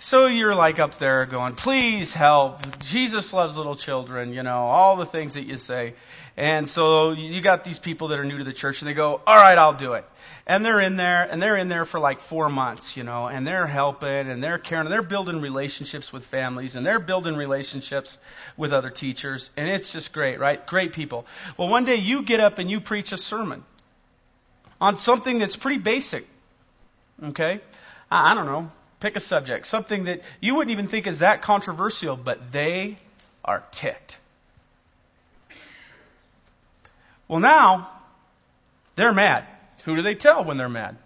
so 0.00 0.26
you're 0.26 0.54
like 0.54 0.78
up 0.78 0.98
there 0.98 1.26
going, 1.26 1.54
please 1.54 2.12
help. 2.12 2.78
Jesus 2.80 3.32
loves 3.32 3.56
little 3.56 3.74
children, 3.74 4.32
you 4.32 4.42
know, 4.42 4.66
all 4.66 4.96
the 4.96 5.06
things 5.06 5.34
that 5.34 5.44
you 5.44 5.58
say. 5.58 5.94
And 6.36 6.68
so 6.68 7.10
you 7.10 7.40
got 7.40 7.64
these 7.64 7.80
people 7.80 8.08
that 8.08 8.18
are 8.20 8.24
new 8.24 8.38
to 8.38 8.44
the 8.44 8.52
church 8.52 8.80
and 8.80 8.88
they 8.88 8.94
go, 8.94 9.20
all 9.26 9.36
right, 9.36 9.58
I'll 9.58 9.74
do 9.74 9.94
it. 9.94 10.04
And 10.46 10.64
they're 10.64 10.80
in 10.80 10.96
there 10.96 11.24
and 11.24 11.42
they're 11.42 11.56
in 11.56 11.66
there 11.66 11.84
for 11.84 11.98
like 11.98 12.20
four 12.20 12.48
months, 12.48 12.96
you 12.96 13.02
know, 13.02 13.26
and 13.26 13.46
they're 13.46 13.66
helping 13.66 14.08
and 14.08 14.42
they're 14.42 14.56
caring 14.58 14.86
and 14.86 14.92
they're 14.92 15.02
building 15.02 15.40
relationships 15.40 16.12
with 16.12 16.24
families 16.24 16.76
and 16.76 16.86
they're 16.86 17.00
building 17.00 17.36
relationships 17.36 18.18
with 18.56 18.72
other 18.72 18.90
teachers. 18.90 19.50
And 19.56 19.68
it's 19.68 19.92
just 19.92 20.12
great, 20.12 20.38
right? 20.38 20.64
Great 20.64 20.92
people. 20.92 21.26
Well, 21.56 21.68
one 21.68 21.84
day 21.84 21.96
you 21.96 22.22
get 22.22 22.38
up 22.38 22.58
and 22.58 22.70
you 22.70 22.80
preach 22.80 23.10
a 23.10 23.18
sermon 23.18 23.64
on 24.80 24.96
something 24.96 25.40
that's 25.40 25.56
pretty 25.56 25.80
basic. 25.80 26.24
Okay? 27.22 27.60
I, 28.10 28.30
I 28.30 28.34
don't 28.34 28.46
know. 28.46 28.70
Pick 29.00 29.16
a 29.16 29.20
subject. 29.20 29.66
Something 29.66 30.04
that 30.04 30.22
you 30.40 30.54
wouldn't 30.54 30.72
even 30.72 30.88
think 30.88 31.06
is 31.06 31.20
that 31.20 31.42
controversial, 31.42 32.16
but 32.16 32.50
they 32.50 32.98
are 33.44 33.62
ticked. 33.70 34.18
Well, 37.28 37.40
now, 37.40 37.90
they're 38.96 39.12
mad. 39.12 39.44
Who 39.84 39.94
do 39.94 40.02
they 40.02 40.14
tell 40.14 40.44
when 40.44 40.56
they're 40.56 40.68
mad? 40.68 40.96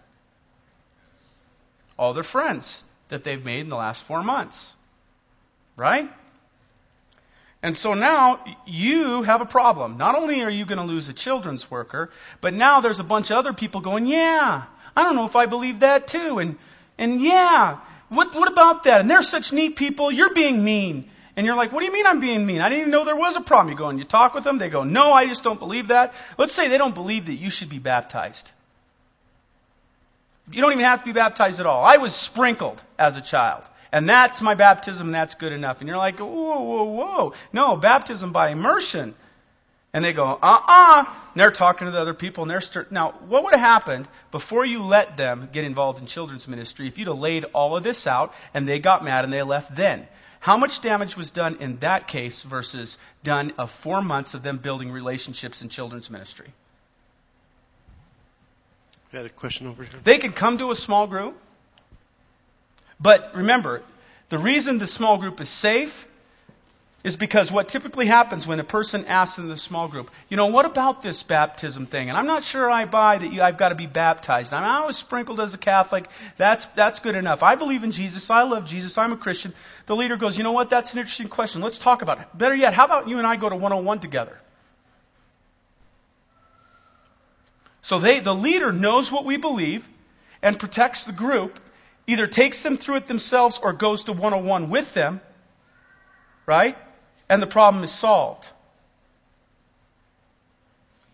All 1.99 2.15
their 2.15 2.23
friends 2.23 2.83
that 3.09 3.25
they've 3.25 3.45
made 3.45 3.61
in 3.61 3.69
the 3.69 3.77
last 3.77 4.05
four 4.05 4.23
months. 4.23 4.73
Right? 5.77 6.11
And 7.63 7.77
so 7.77 7.95
now 7.95 8.43
you 8.67 9.23
have 9.23 9.41
a 9.41 9.47
problem. 9.47 9.99
Not 9.99 10.17
only 10.17 10.43
are 10.43 10.51
you 10.51 10.65
going 10.65 10.79
to 10.79 10.85
lose 10.85 11.09
a 11.09 11.13
children's 11.13 11.71
worker, 11.71 12.11
but 12.41 12.55
now 12.55 12.81
there's 12.81 12.99
a 12.99 13.05
bunch 13.05 13.31
of 13.31 13.37
other 13.37 13.53
people 13.53 13.81
going, 13.81 14.07
yeah, 14.07 14.65
I 14.97 15.03
don't 15.05 15.15
know 15.15 15.27
if 15.27 15.37
I 15.37 15.47
believe 15.47 15.81
that 15.81 16.09
too. 16.09 16.39
And, 16.39 16.59
and 16.99 17.21
yeah, 17.21 17.79
what, 18.09 18.35
what 18.35 18.51
about 18.51 18.85
that? 18.85 19.01
And 19.01 19.11
they're 19.11 19.23
such 19.23 19.53
neat 19.53 19.77
people. 19.77 20.11
You're 20.11 20.35
being 20.35 20.63
mean. 20.63 21.09
And 21.35 21.47
you're 21.47 21.57
like, 21.57 21.73
what 21.73 21.81
do 21.81 21.87
you 21.87 21.93
mean 21.93 22.07
I'm 22.07 22.21
being 22.21 22.45
mean? 22.45 22.61
I 22.61 22.69
didn't 22.69 22.81
even 22.81 22.91
know 22.91 23.05
there 23.05 23.17
was 23.17 23.37
a 23.37 23.41
problem. 23.41 23.73
You 23.73 23.79
go 23.79 23.89
and 23.89 23.99
you 23.99 24.05
talk 24.05 24.35
with 24.35 24.45
them. 24.45 24.59
They 24.59 24.69
go, 24.69 24.85
no, 24.85 25.13
I 25.13 25.27
just 25.27 25.43
don't 25.43 25.59
believe 25.59 25.89
that. 25.89 26.13
Let's 26.37 26.53
say 26.53 26.69
they 26.69 26.77
don't 26.77 26.95
believe 26.95 27.27
that 27.27 27.35
you 27.35 27.49
should 27.49 27.71
be 27.71 27.79
baptized. 27.79 28.51
You 30.51 30.61
don't 30.61 30.73
even 30.73 30.85
have 30.85 30.99
to 30.99 31.05
be 31.07 31.13
baptized 31.13 31.59
at 31.59 31.67
all. 31.67 31.85
I 31.85 31.97
was 31.97 32.15
sprinkled 32.15 32.83
as 32.99 33.17
a 33.17 33.23
child. 33.23 33.65
And 33.93 34.09
that's 34.09 34.41
my 34.43 34.55
baptism, 34.55 35.09
and 35.09 35.15
that's 35.15 35.35
good 35.35 35.53
enough. 35.53 35.81
And 35.81 35.89
you're 35.89 35.99
like, 35.99 36.19
whoa, 36.19 36.27
whoa, 36.27 36.85
whoa. 36.85 37.35
No, 37.53 37.77
baptism 37.77 38.33
by 38.33 38.51
immersion. 38.51 39.15
And 39.93 40.05
they 40.05 40.13
go, 40.13 40.39
uh-uh. 40.43 41.05
And 41.07 41.41
they're 41.41 41.51
talking 41.51 41.87
to 41.87 41.91
the 41.91 42.01
other 42.01 42.15
people, 42.15 42.43
and 42.43 42.51
they're 42.51 42.87
now. 42.91 43.13
What 43.27 43.45
would 43.45 43.55
have 43.55 43.61
happened 43.61 44.09
before 44.31 44.65
you 44.65 44.83
let 44.85 45.17
them 45.17 45.51
get 45.53 45.65
involved 45.65 45.99
in 45.99 46.07
children's 46.07 46.49
ministry 46.49 46.87
if 46.87 46.99
you'd 46.99 47.09
have 47.09 47.19
laid 47.19 47.45
all 47.53 47.77
of 47.77 47.83
this 47.83 48.07
out 48.07 48.35
and 48.55 48.69
they 48.69 48.79
got 48.79 49.05
mad 49.05 49.25
and 49.25 49.33
they 49.33 49.43
left 49.43 49.75
then? 49.75 50.07
How 50.41 50.57
much 50.57 50.81
damage 50.81 51.17
was 51.17 51.31
done 51.31 51.59
in 51.61 51.79
that 51.79 52.09
case 52.09 52.43
versus 52.43 52.99
done 53.23 53.53
of 53.59 53.71
four 53.71 54.03
months 54.03 54.35
of 54.35 54.43
them 54.43 54.59
building 54.59 54.91
relationships 54.91 55.63
in 55.63 55.69
children's 55.69 56.11
ministry? 56.11 56.49
I 59.13 59.19
had 59.19 59.27
a 59.27 59.29
question 59.29 59.67
over 59.67 59.85
here. 59.85 60.01
They 60.03 60.19
can 60.19 60.33
come 60.33 60.59
to 60.59 60.71
a 60.71 60.75
small 60.75 61.07
group, 61.07 61.39
but 62.99 63.37
remember, 63.37 63.83
the 64.31 64.39
reason 64.39 64.79
the 64.79 64.87
small 64.87 65.19
group 65.19 65.41
is 65.41 65.51
safe 65.51 66.09
is 67.05 67.17
because 67.17 67.51
what 67.51 67.69
typically 67.69 68.07
happens 68.07 68.47
when 68.47 68.61
a 68.61 68.65
person 68.65 69.07
asks 69.07 69.39
in 69.39 69.49
the 69.49 69.57
small 69.57 69.89
group, 69.89 70.11
you 70.29 70.37
know, 70.37 70.47
what 70.47 70.67
about 70.67 71.03
this 71.03 71.23
baptism 71.25 71.87
thing? 71.87 72.09
And 72.09 72.17
I'm 72.17 72.27
not 72.27 72.45
sure 72.45 72.71
I 72.71 72.85
buy 72.85 73.19
that 73.19 73.33
you, 73.33 73.43
I've 73.43 73.59
got 73.59 73.71
to 73.71 73.75
be 73.75 73.87
baptized. 73.87 74.53
I, 74.53 74.61
mean, 74.61 74.69
I 74.69 74.87
was 74.87 74.97
sprinkled 74.97 75.41
as 75.41 75.53
a 75.53 75.59
Catholic. 75.59 76.09
That's, 76.37 76.65
that's 76.77 77.01
good 77.01 77.17
enough. 77.17 77.43
I 77.43 77.57
believe 77.57 77.83
in 77.83 77.91
Jesus. 77.91 78.31
I 78.31 78.45
love 78.45 78.67
Jesus. 78.67 78.99
I'm 78.99 79.13
a 79.13 79.17
Christian. 79.17 79.53
The 79.87 79.97
leader 79.97 80.17
goes, 80.17 80.39
you 80.39 80.45
know 80.45 80.53
what? 80.53 80.71
That's 80.71 80.93
an 80.93 81.01
interesting 81.01 81.29
question. 81.29 81.61
Let's 81.61 81.79
talk 81.79 82.03
about 82.03 82.21
it. 82.21 82.27
Better 82.35 82.55
yet, 82.55 82.73
how 82.73 82.85
about 82.85 83.09
you 83.09 83.19
and 83.19 83.27
I 83.27 83.35
go 83.35 83.49
to 83.49 83.57
101 83.57 83.99
together? 83.99 84.39
So 87.83 87.99
they, 87.99 88.21
the 88.21 88.35
leader 88.35 88.73
knows 88.73 89.11
what 89.11 89.25
we 89.25 89.39
believe 89.39 89.89
and 90.41 90.57
protects 90.57 91.05
the 91.05 91.13
group, 91.13 91.59
either 92.07 92.29
takes 92.29 92.63
them 92.63 92.77
through 92.77 92.97
it 92.97 93.07
themselves 93.09 93.59
or 93.61 93.73
goes 93.73 94.05
to 94.05 94.13
101 94.13 94.71
with 94.71 94.95
them, 94.95 95.21
right? 96.47 96.77
And 97.33 97.41
the 97.41 97.47
problem 97.47 97.83
is 97.83 97.91
solved. 97.91 98.47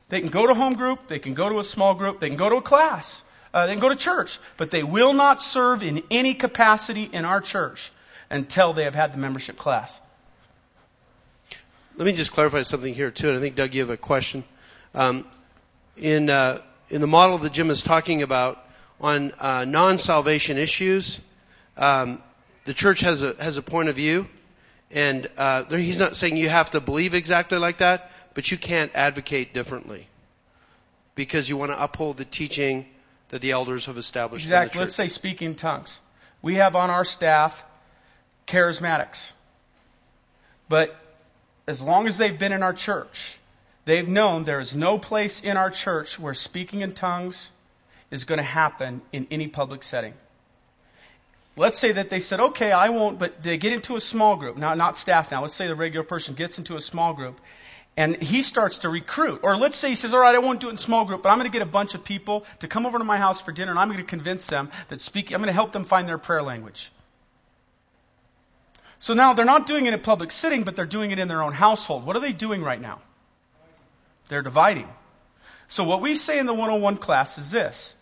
They 0.09 0.21
can 0.21 0.31
go 0.31 0.49
to 0.49 0.53
home 0.53 0.75
group, 0.75 1.07
they 1.07 1.21
can 1.21 1.35
go 1.35 1.49
to 1.49 1.61
a 1.61 1.63
small 1.63 1.95
group, 1.95 2.19
they 2.19 2.27
can 2.27 2.37
go 2.37 2.49
to 2.49 2.57
a 2.57 2.61
class, 2.61 3.23
uh, 3.55 3.67
they 3.67 3.75
can 3.75 3.81
go 3.81 3.89
to 3.89 3.95
church, 3.95 4.41
but 4.57 4.73
they 4.73 4.83
will 4.83 5.13
not 5.13 5.41
serve 5.41 5.85
in 5.85 6.03
any 6.11 6.35
capacity 6.35 7.05
in 7.05 7.25
our 7.25 7.41
church 7.41 7.93
until 8.31 8.73
they 8.73 8.83
have 8.83 8.97
had 8.97 9.13
the 9.13 9.19
membership 9.19 9.57
class. 9.57 10.01
Let 11.97 12.07
me 12.07 12.13
just 12.13 12.33
clarify 12.33 12.63
something 12.63 12.95
here 12.95 13.13
too, 13.13 13.29
and 13.29 13.39
I 13.39 13.41
think 13.41 13.55
Doug, 13.55 13.73
you 13.73 13.83
have 13.83 13.91
a 13.91 13.97
question. 13.97 14.43
Um, 14.97 15.25
in 15.97 16.31
uh, 16.31 16.63
in 16.91 17.01
the 17.01 17.07
model 17.07 17.39
that 17.39 17.53
Jim 17.53 17.71
is 17.71 17.85
talking 17.85 18.23
about 18.23 18.61
on 19.01 19.31
uh, 19.39 19.65
non-salvation 19.67 20.59
issues, 20.59 21.21
um, 21.77 22.21
the 22.65 22.75
church 22.75 23.03
has 23.03 23.23
a 23.23 23.37
has 23.39 23.57
a 23.57 23.63
point 23.63 23.89
of 23.89 23.95
view, 23.95 24.27
and 24.91 25.29
uh, 25.37 25.63
there, 25.63 25.79
he's 25.79 25.99
not 25.99 26.17
saying 26.17 26.37
you 26.37 26.49
have 26.49 26.71
to 26.71 26.81
believe 26.81 27.15
exactly 27.15 27.59
like 27.59 27.79
that, 27.79 28.11
but 28.35 28.51
you 28.51 28.57
can't 28.57 28.91
advocate 28.95 29.53
differently 29.53 30.07
because 31.15 31.49
you 31.49 31.57
want 31.57 31.73
to 31.73 31.83
uphold 31.83 32.17
the 32.17 32.25
teaching 32.25 32.87
that 33.31 33.41
the 33.41 33.51
elders 33.51 33.87
have 33.87 33.97
established. 33.97 34.47
Exactly. 34.47 34.81
Let's 34.81 34.95
say 34.95 35.09
speaking 35.09 35.55
tongues. 35.55 36.01
We 36.41 36.57
have 36.57 36.77
on 36.77 36.91
our 36.91 37.05
staff 37.05 37.63
charismatics. 38.47 39.33
But 40.69 40.97
as 41.67 41.83
long 41.83 42.07
as 42.07 42.17
they've 42.17 42.39
been 42.39 42.53
in 42.53 42.63
our 42.63 42.73
church, 42.73 43.39
they've 43.85 44.09
known 44.09 44.45
there 44.45 44.61
is 44.61 44.75
no 44.75 44.99
place 44.99 45.43
in 45.43 45.57
our 45.57 45.71
church 45.71 46.19
where 46.19 46.35
speaking 46.35 46.81
in 46.81 46.95
tongues 46.95 47.51
is 48.11 48.25
going 48.25 48.39
to 48.39 48.45
happen 48.45 49.03
in 49.13 49.27
any 49.31 49.49
public 49.49 49.83
setting. 49.83 50.15
Let's 51.59 51.79
say 51.79 51.93
that 51.93 52.09
they 52.09 52.21
said, 52.21 52.41
okay, 52.41 52.71
I 52.71 52.91
won't, 52.91 53.19
but 53.19 53.43
they 53.43 53.59
get 53.59 53.73
into 53.73 53.97
a 53.97 54.01
small 54.01 54.37
group. 54.37 54.57
Now, 54.57 54.75
not 54.75 54.97
staff 54.97 55.31
now. 55.31 55.43
Let's 55.43 55.55
say 55.55 55.67
the 55.67 55.75
regular 55.75 56.05
person 56.05 56.35
gets 56.35 56.59
into 56.59 56.77
a 56.77 56.81
small 56.81 57.13
group 57.15 57.41
and 57.97 58.23
he 58.23 58.43
starts 58.43 58.81
to 58.81 58.89
recruit. 58.89 59.41
Or 59.43 59.57
let's 59.57 59.77
say 59.77 59.89
he 59.89 59.97
says, 59.97 60.15
all 60.15 60.21
right, 60.21 60.35
I 60.35 60.39
won't 60.39 60.61
do 60.61 60.69
it 60.69 60.71
in 60.71 60.77
small 60.77 61.05
group, 61.05 61.23
but 61.23 61.31
I'm 61.31 61.39
going 61.39 61.51
to 61.51 61.53
get 61.53 61.67
a 61.67 61.71
bunch 61.71 61.97
of 61.97 62.05
people 62.05 62.47
to 62.61 62.69
come 62.69 62.87
over 62.87 62.99
to 62.99 63.05
my 63.05 63.19
house 63.19 63.41
for 63.41 63.51
dinner 63.51 63.73
and 63.73 63.79
I'm 63.79 63.89
going 63.89 63.99
to 63.99 64.05
convince 64.05 64.47
them 64.47 64.71
that 64.89 65.01
speaking, 65.01 65.35
I'm 65.35 65.41
going 65.41 65.49
to 65.49 65.53
help 65.53 65.73
them 65.73 65.83
find 65.83 66.09
their 66.09 66.19
prayer 66.19 66.43
language. 66.43 66.93
So 69.01 69.15
now 69.15 69.33
they're 69.35 69.45
not 69.45 69.67
doing 69.67 69.87
it 69.87 69.95
in 69.95 70.01
public 70.01 70.31
sitting, 70.31 70.63
but 70.63 70.77
they're 70.77 70.87
doing 70.87 71.11
it 71.11 71.19
in 71.19 71.27
their 71.27 71.43
own 71.43 71.53
household. 71.53 72.07
What 72.07 72.15
are 72.15 72.21
they 72.21 72.33
doing 72.33 72.63
right 72.63 72.81
now? 72.81 73.01
They're 74.29 74.43
dividing. 74.43 74.89
So 75.67 75.83
what 75.83 76.01
we 76.01 76.15
say 76.15 76.39
in 76.39 76.47
the 76.47 76.55
101 76.55 76.99
class 76.99 77.37
is 77.37 77.51
this. 77.51 77.95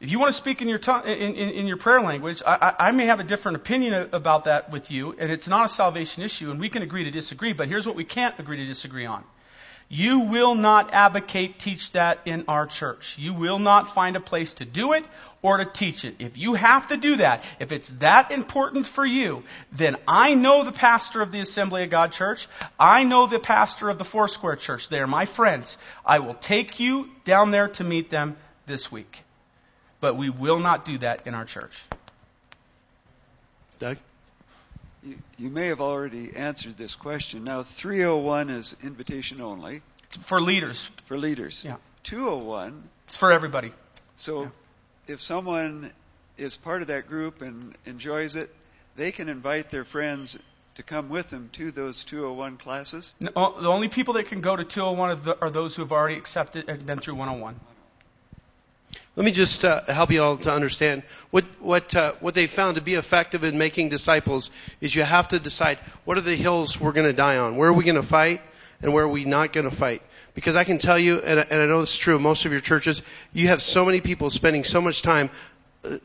If 0.00 0.12
you 0.12 0.20
want 0.20 0.32
to 0.32 0.36
speak 0.40 0.62
in 0.62 0.68
your 0.68 0.78
tongue, 0.78 1.06
in, 1.06 1.34
in, 1.34 1.50
in 1.50 1.66
your 1.66 1.76
prayer 1.76 2.00
language, 2.00 2.40
I, 2.46 2.72
I, 2.78 2.90
may 2.92 3.06
have 3.06 3.18
a 3.18 3.24
different 3.24 3.56
opinion 3.56 4.10
about 4.12 4.44
that 4.44 4.70
with 4.70 4.92
you, 4.92 5.16
and 5.18 5.32
it's 5.32 5.48
not 5.48 5.66
a 5.66 5.68
salvation 5.68 6.22
issue, 6.22 6.52
and 6.52 6.60
we 6.60 6.68
can 6.68 6.82
agree 6.82 7.04
to 7.04 7.10
disagree. 7.10 7.52
But 7.52 7.66
here's 7.66 7.84
what 7.84 7.96
we 7.96 8.04
can't 8.04 8.38
agree 8.38 8.58
to 8.58 8.64
disagree 8.64 9.06
on: 9.06 9.24
you 9.88 10.20
will 10.20 10.54
not 10.54 10.94
advocate, 10.94 11.58
teach 11.58 11.90
that 11.92 12.20
in 12.26 12.44
our 12.46 12.64
church. 12.64 13.18
You 13.18 13.34
will 13.34 13.58
not 13.58 13.92
find 13.92 14.14
a 14.14 14.20
place 14.20 14.54
to 14.54 14.64
do 14.64 14.92
it 14.92 15.04
or 15.42 15.56
to 15.56 15.64
teach 15.64 16.04
it. 16.04 16.14
If 16.20 16.38
you 16.38 16.54
have 16.54 16.86
to 16.88 16.96
do 16.96 17.16
that, 17.16 17.42
if 17.58 17.72
it's 17.72 17.88
that 17.98 18.30
important 18.30 18.86
for 18.86 19.04
you, 19.04 19.42
then 19.72 19.96
I 20.06 20.34
know 20.34 20.62
the 20.62 20.70
pastor 20.70 21.22
of 21.22 21.32
the 21.32 21.40
Assembly 21.40 21.82
of 21.82 21.90
God 21.90 22.12
Church. 22.12 22.46
I 22.78 23.02
know 23.02 23.26
the 23.26 23.40
pastor 23.40 23.88
of 23.88 23.98
the 23.98 24.04
Foursquare 24.04 24.54
Church. 24.54 24.90
They 24.90 25.00
are 25.00 25.08
my 25.08 25.24
friends. 25.24 25.76
I 26.06 26.20
will 26.20 26.34
take 26.34 26.78
you 26.78 27.08
down 27.24 27.50
there 27.50 27.66
to 27.70 27.82
meet 27.82 28.10
them 28.10 28.36
this 28.66 28.92
week. 28.92 29.24
But 30.00 30.16
we 30.16 30.30
will 30.30 30.60
not 30.60 30.84
do 30.84 30.98
that 30.98 31.26
in 31.26 31.34
our 31.34 31.44
church. 31.44 31.76
Doug. 33.78 33.96
You, 35.02 35.16
you 35.38 35.48
may 35.50 35.68
have 35.68 35.80
already 35.80 36.34
answered 36.34 36.76
this 36.76 36.96
question. 36.96 37.44
Now, 37.44 37.62
301 37.62 38.50
is 38.50 38.76
invitation 38.82 39.40
only 39.40 39.82
It's 40.04 40.16
for 40.16 40.40
leaders. 40.40 40.90
for 41.06 41.16
leaders. 41.16 41.64
Yeah. 41.64 41.76
201, 42.04 42.82
It's 43.06 43.16
for 43.16 43.30
everybody. 43.32 43.72
so 44.16 44.42
Yeah. 44.44 44.48
if 45.06 45.20
someone 45.20 45.90
is 46.36 46.56
part 46.56 46.82
of 46.82 46.88
that 46.88 47.06
group 47.08 47.42
and 47.42 47.74
enjoys 47.86 48.34
it, 48.36 48.54
they 48.96 49.12
can 49.12 49.28
invite 49.28 49.70
their 49.70 49.84
friends 49.84 50.38
to 50.76 50.82
come 50.82 51.08
with 51.08 51.30
them 51.30 51.50
to 51.52 51.70
those 51.72 52.04
201 52.04 52.56
classes. 52.56 53.14
No, 53.20 53.30
the 53.60 53.68
only 53.68 53.88
people 53.88 54.14
that 54.14 54.26
can 54.26 54.40
go 54.40 54.54
to 54.56 54.64
201 54.64 55.10
are, 55.10 55.14
the, 55.16 55.40
are 55.42 55.50
those 55.50 55.74
who 55.76 55.82
have 55.82 55.92
already 55.92 56.16
accepted 56.16 56.68
and 56.68 56.84
been 56.86 56.98
through 57.00 57.14
101. 57.16 57.58
Let 59.18 59.24
me 59.24 59.32
just 59.32 59.64
uh, 59.64 59.82
help 59.88 60.12
you 60.12 60.22
all 60.22 60.36
to 60.36 60.52
understand. 60.52 61.02
What 61.32 61.44
what 61.58 61.92
uh, 61.96 62.12
what 62.20 62.34
they 62.34 62.46
found 62.46 62.76
to 62.76 62.80
be 62.80 62.94
effective 62.94 63.42
in 63.42 63.58
making 63.58 63.88
disciples 63.88 64.48
is 64.80 64.94
you 64.94 65.02
have 65.02 65.26
to 65.28 65.40
decide 65.40 65.78
what 66.04 66.16
are 66.18 66.20
the 66.20 66.36
hills 66.36 66.80
we're 66.80 66.92
going 66.92 67.08
to 67.08 67.12
die 67.12 67.36
on, 67.36 67.56
where 67.56 67.68
are 67.68 67.72
we 67.72 67.82
going 67.82 67.96
to 67.96 68.04
fight, 68.04 68.40
and 68.80 68.92
where 68.92 69.02
are 69.02 69.08
we 69.08 69.24
not 69.24 69.52
going 69.52 69.68
to 69.68 69.74
fight. 69.74 70.02
Because 70.34 70.54
I 70.54 70.62
can 70.62 70.78
tell 70.78 70.96
you, 71.00 71.18
and, 71.18 71.40
I- 71.40 71.46
and 71.50 71.60
I 71.60 71.66
know 71.66 71.80
it's 71.80 71.96
true 71.96 72.14
of 72.14 72.20
most 72.20 72.44
of 72.44 72.52
your 72.52 72.60
churches, 72.60 73.02
you 73.32 73.48
have 73.48 73.60
so 73.60 73.84
many 73.84 74.00
people 74.00 74.30
spending 74.30 74.62
so 74.62 74.80
much 74.80 75.02
time 75.02 75.30
uh, 75.82 75.98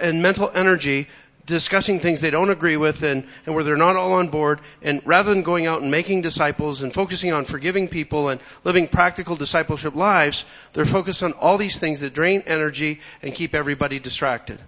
and 0.00 0.22
mental 0.22 0.50
energy 0.54 1.06
discussing 1.48 1.98
things 1.98 2.20
they 2.20 2.30
don't 2.30 2.50
agree 2.50 2.76
with 2.76 3.02
and, 3.02 3.24
and 3.46 3.54
where 3.54 3.64
they're 3.64 3.76
not 3.76 3.96
all 3.96 4.12
on 4.12 4.28
board. 4.28 4.60
And 4.82 5.02
rather 5.04 5.30
than 5.30 5.42
going 5.42 5.66
out 5.66 5.82
and 5.82 5.90
making 5.90 6.22
disciples 6.22 6.82
and 6.82 6.92
focusing 6.92 7.32
on 7.32 7.44
forgiving 7.44 7.88
people 7.88 8.28
and 8.28 8.40
living 8.64 8.86
practical 8.86 9.34
discipleship 9.34 9.96
lives, 9.96 10.44
they're 10.74 10.86
focused 10.86 11.22
on 11.22 11.32
all 11.32 11.58
these 11.58 11.78
things 11.78 12.00
that 12.00 12.14
drain 12.14 12.44
energy 12.46 13.00
and 13.22 13.34
keep 13.34 13.54
everybody 13.54 13.98
distracted. 13.98 14.60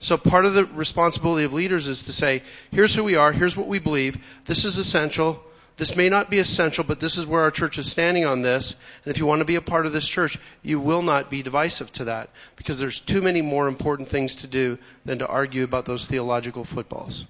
So 0.00 0.16
part 0.16 0.44
of 0.44 0.54
the 0.54 0.64
responsibility 0.64 1.44
of 1.44 1.52
leaders 1.52 1.86
is 1.86 2.02
to 2.02 2.12
say, 2.12 2.42
here's 2.70 2.94
who 2.94 3.04
we 3.04 3.16
are, 3.16 3.32
here's 3.32 3.56
what 3.56 3.66
we 3.66 3.78
believe, 3.78 4.18
this 4.44 4.64
is 4.64 4.78
essential, 4.78 5.42
this 5.78 5.94
may 5.94 6.08
not 6.08 6.28
be 6.28 6.40
essential, 6.40 6.84
but 6.84 6.98
this 6.98 7.16
is 7.16 7.26
where 7.26 7.42
our 7.42 7.52
church 7.52 7.78
is 7.78 7.90
standing 7.90 8.26
on 8.26 8.42
this. 8.42 8.74
And 9.04 9.14
if 9.14 9.18
you 9.18 9.26
want 9.26 9.38
to 9.40 9.44
be 9.44 9.54
a 9.54 9.60
part 9.60 9.86
of 9.86 9.92
this 9.92 10.06
church, 10.06 10.38
you 10.62 10.80
will 10.80 11.02
not 11.02 11.30
be 11.30 11.42
divisive 11.42 11.90
to 11.94 12.04
that 12.04 12.30
because 12.56 12.80
there's 12.80 12.98
too 13.00 13.22
many 13.22 13.42
more 13.42 13.68
important 13.68 14.08
things 14.08 14.36
to 14.36 14.48
do 14.48 14.76
than 15.04 15.20
to 15.20 15.26
argue 15.26 15.62
about 15.62 15.84
those 15.84 16.04
theological 16.06 16.64
footballs. 16.64 17.26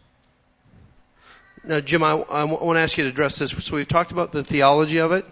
Now, 1.62 1.80
Jim, 1.80 2.02
I, 2.02 2.12
I 2.12 2.44
want 2.44 2.76
to 2.76 2.80
ask 2.80 2.96
you 2.96 3.04
to 3.04 3.10
address 3.10 3.38
this. 3.38 3.50
So 3.50 3.76
we've 3.76 3.86
talked 3.86 4.12
about 4.12 4.32
the 4.32 4.42
theology 4.42 4.98
of 4.98 5.12
it. 5.12 5.26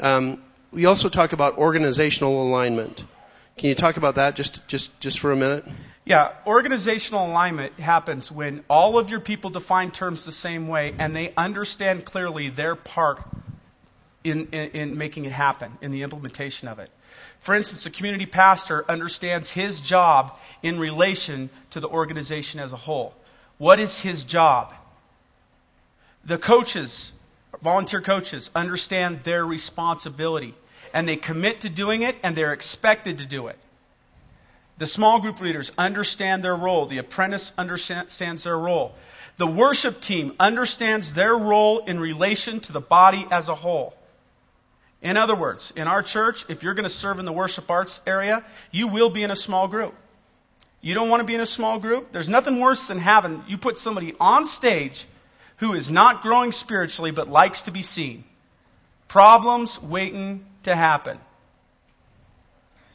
Um, 0.00 0.42
we 0.72 0.86
also 0.86 1.10
talk 1.10 1.34
about 1.34 1.58
organizational 1.58 2.42
alignment. 2.42 3.04
Can 3.56 3.70
you 3.70 3.74
talk 3.74 3.96
about 3.96 4.16
that 4.16 4.36
just, 4.36 4.68
just, 4.68 5.00
just 5.00 5.18
for 5.18 5.32
a 5.32 5.36
minute? 5.36 5.64
Yeah, 6.04 6.32
organizational 6.46 7.26
alignment 7.26 7.72
happens 7.80 8.30
when 8.30 8.62
all 8.68 8.98
of 8.98 9.08
your 9.08 9.20
people 9.20 9.48
define 9.48 9.90
terms 9.90 10.26
the 10.26 10.32
same 10.32 10.68
way 10.68 10.94
and 10.98 11.16
they 11.16 11.32
understand 11.38 12.04
clearly 12.04 12.50
their 12.50 12.76
part 12.76 13.22
in, 14.22 14.48
in, 14.48 14.70
in, 14.70 14.98
making 14.98 15.24
it 15.24 15.32
happen, 15.32 15.78
in 15.80 15.90
the 15.90 16.02
implementation 16.02 16.68
of 16.68 16.80
it. 16.80 16.90
For 17.40 17.54
instance, 17.54 17.86
a 17.86 17.90
community 17.90 18.26
pastor 18.26 18.84
understands 18.90 19.48
his 19.50 19.80
job 19.80 20.36
in 20.62 20.78
relation 20.78 21.48
to 21.70 21.80
the 21.80 21.88
organization 21.88 22.60
as 22.60 22.74
a 22.74 22.76
whole. 22.76 23.14
What 23.56 23.80
is 23.80 23.98
his 23.98 24.24
job? 24.24 24.74
The 26.26 26.36
coaches, 26.36 27.10
volunteer 27.62 28.02
coaches, 28.02 28.50
understand 28.54 29.24
their 29.24 29.46
responsibility 29.46 30.54
and 30.92 31.08
they 31.08 31.16
commit 31.16 31.62
to 31.62 31.68
doing 31.68 32.02
it 32.02 32.16
and 32.22 32.36
they're 32.36 32.52
expected 32.52 33.18
to 33.18 33.26
do 33.26 33.48
it. 33.48 33.58
The 34.78 34.86
small 34.86 35.20
group 35.20 35.40
leaders 35.40 35.72
understand 35.78 36.44
their 36.44 36.56
role. 36.56 36.86
The 36.86 36.98
apprentice 36.98 37.52
understands 37.56 38.44
their 38.44 38.58
role. 38.58 38.94
The 39.38 39.46
worship 39.46 40.00
team 40.00 40.34
understands 40.38 41.14
their 41.14 41.34
role 41.34 41.80
in 41.80 41.98
relation 41.98 42.60
to 42.60 42.72
the 42.72 42.80
body 42.80 43.26
as 43.30 43.48
a 43.48 43.54
whole. 43.54 43.94
In 45.02 45.16
other 45.16 45.34
words, 45.34 45.72
in 45.76 45.88
our 45.88 46.02
church, 46.02 46.46
if 46.48 46.62
you're 46.62 46.74
going 46.74 46.84
to 46.84 46.90
serve 46.90 47.18
in 47.18 47.26
the 47.26 47.32
worship 47.32 47.70
arts 47.70 48.00
area, 48.06 48.44
you 48.70 48.88
will 48.88 49.10
be 49.10 49.22
in 49.22 49.30
a 49.30 49.36
small 49.36 49.68
group. 49.68 49.94
You 50.80 50.94
don't 50.94 51.08
want 51.08 51.20
to 51.20 51.26
be 51.26 51.34
in 51.34 51.40
a 51.40 51.46
small 51.46 51.78
group? 51.78 52.12
There's 52.12 52.28
nothing 52.28 52.60
worse 52.60 52.86
than 52.86 52.98
having 52.98 53.44
you 53.46 53.58
put 53.58 53.78
somebody 53.78 54.14
on 54.20 54.46
stage 54.46 55.06
who 55.58 55.74
is 55.74 55.90
not 55.90 56.22
growing 56.22 56.52
spiritually 56.52 57.10
but 57.10 57.28
likes 57.28 57.62
to 57.62 57.70
be 57.70 57.82
seen. 57.82 58.24
Problems 59.08 59.80
waiting 59.80 60.44
to 60.66 60.76
happen. 60.76 61.18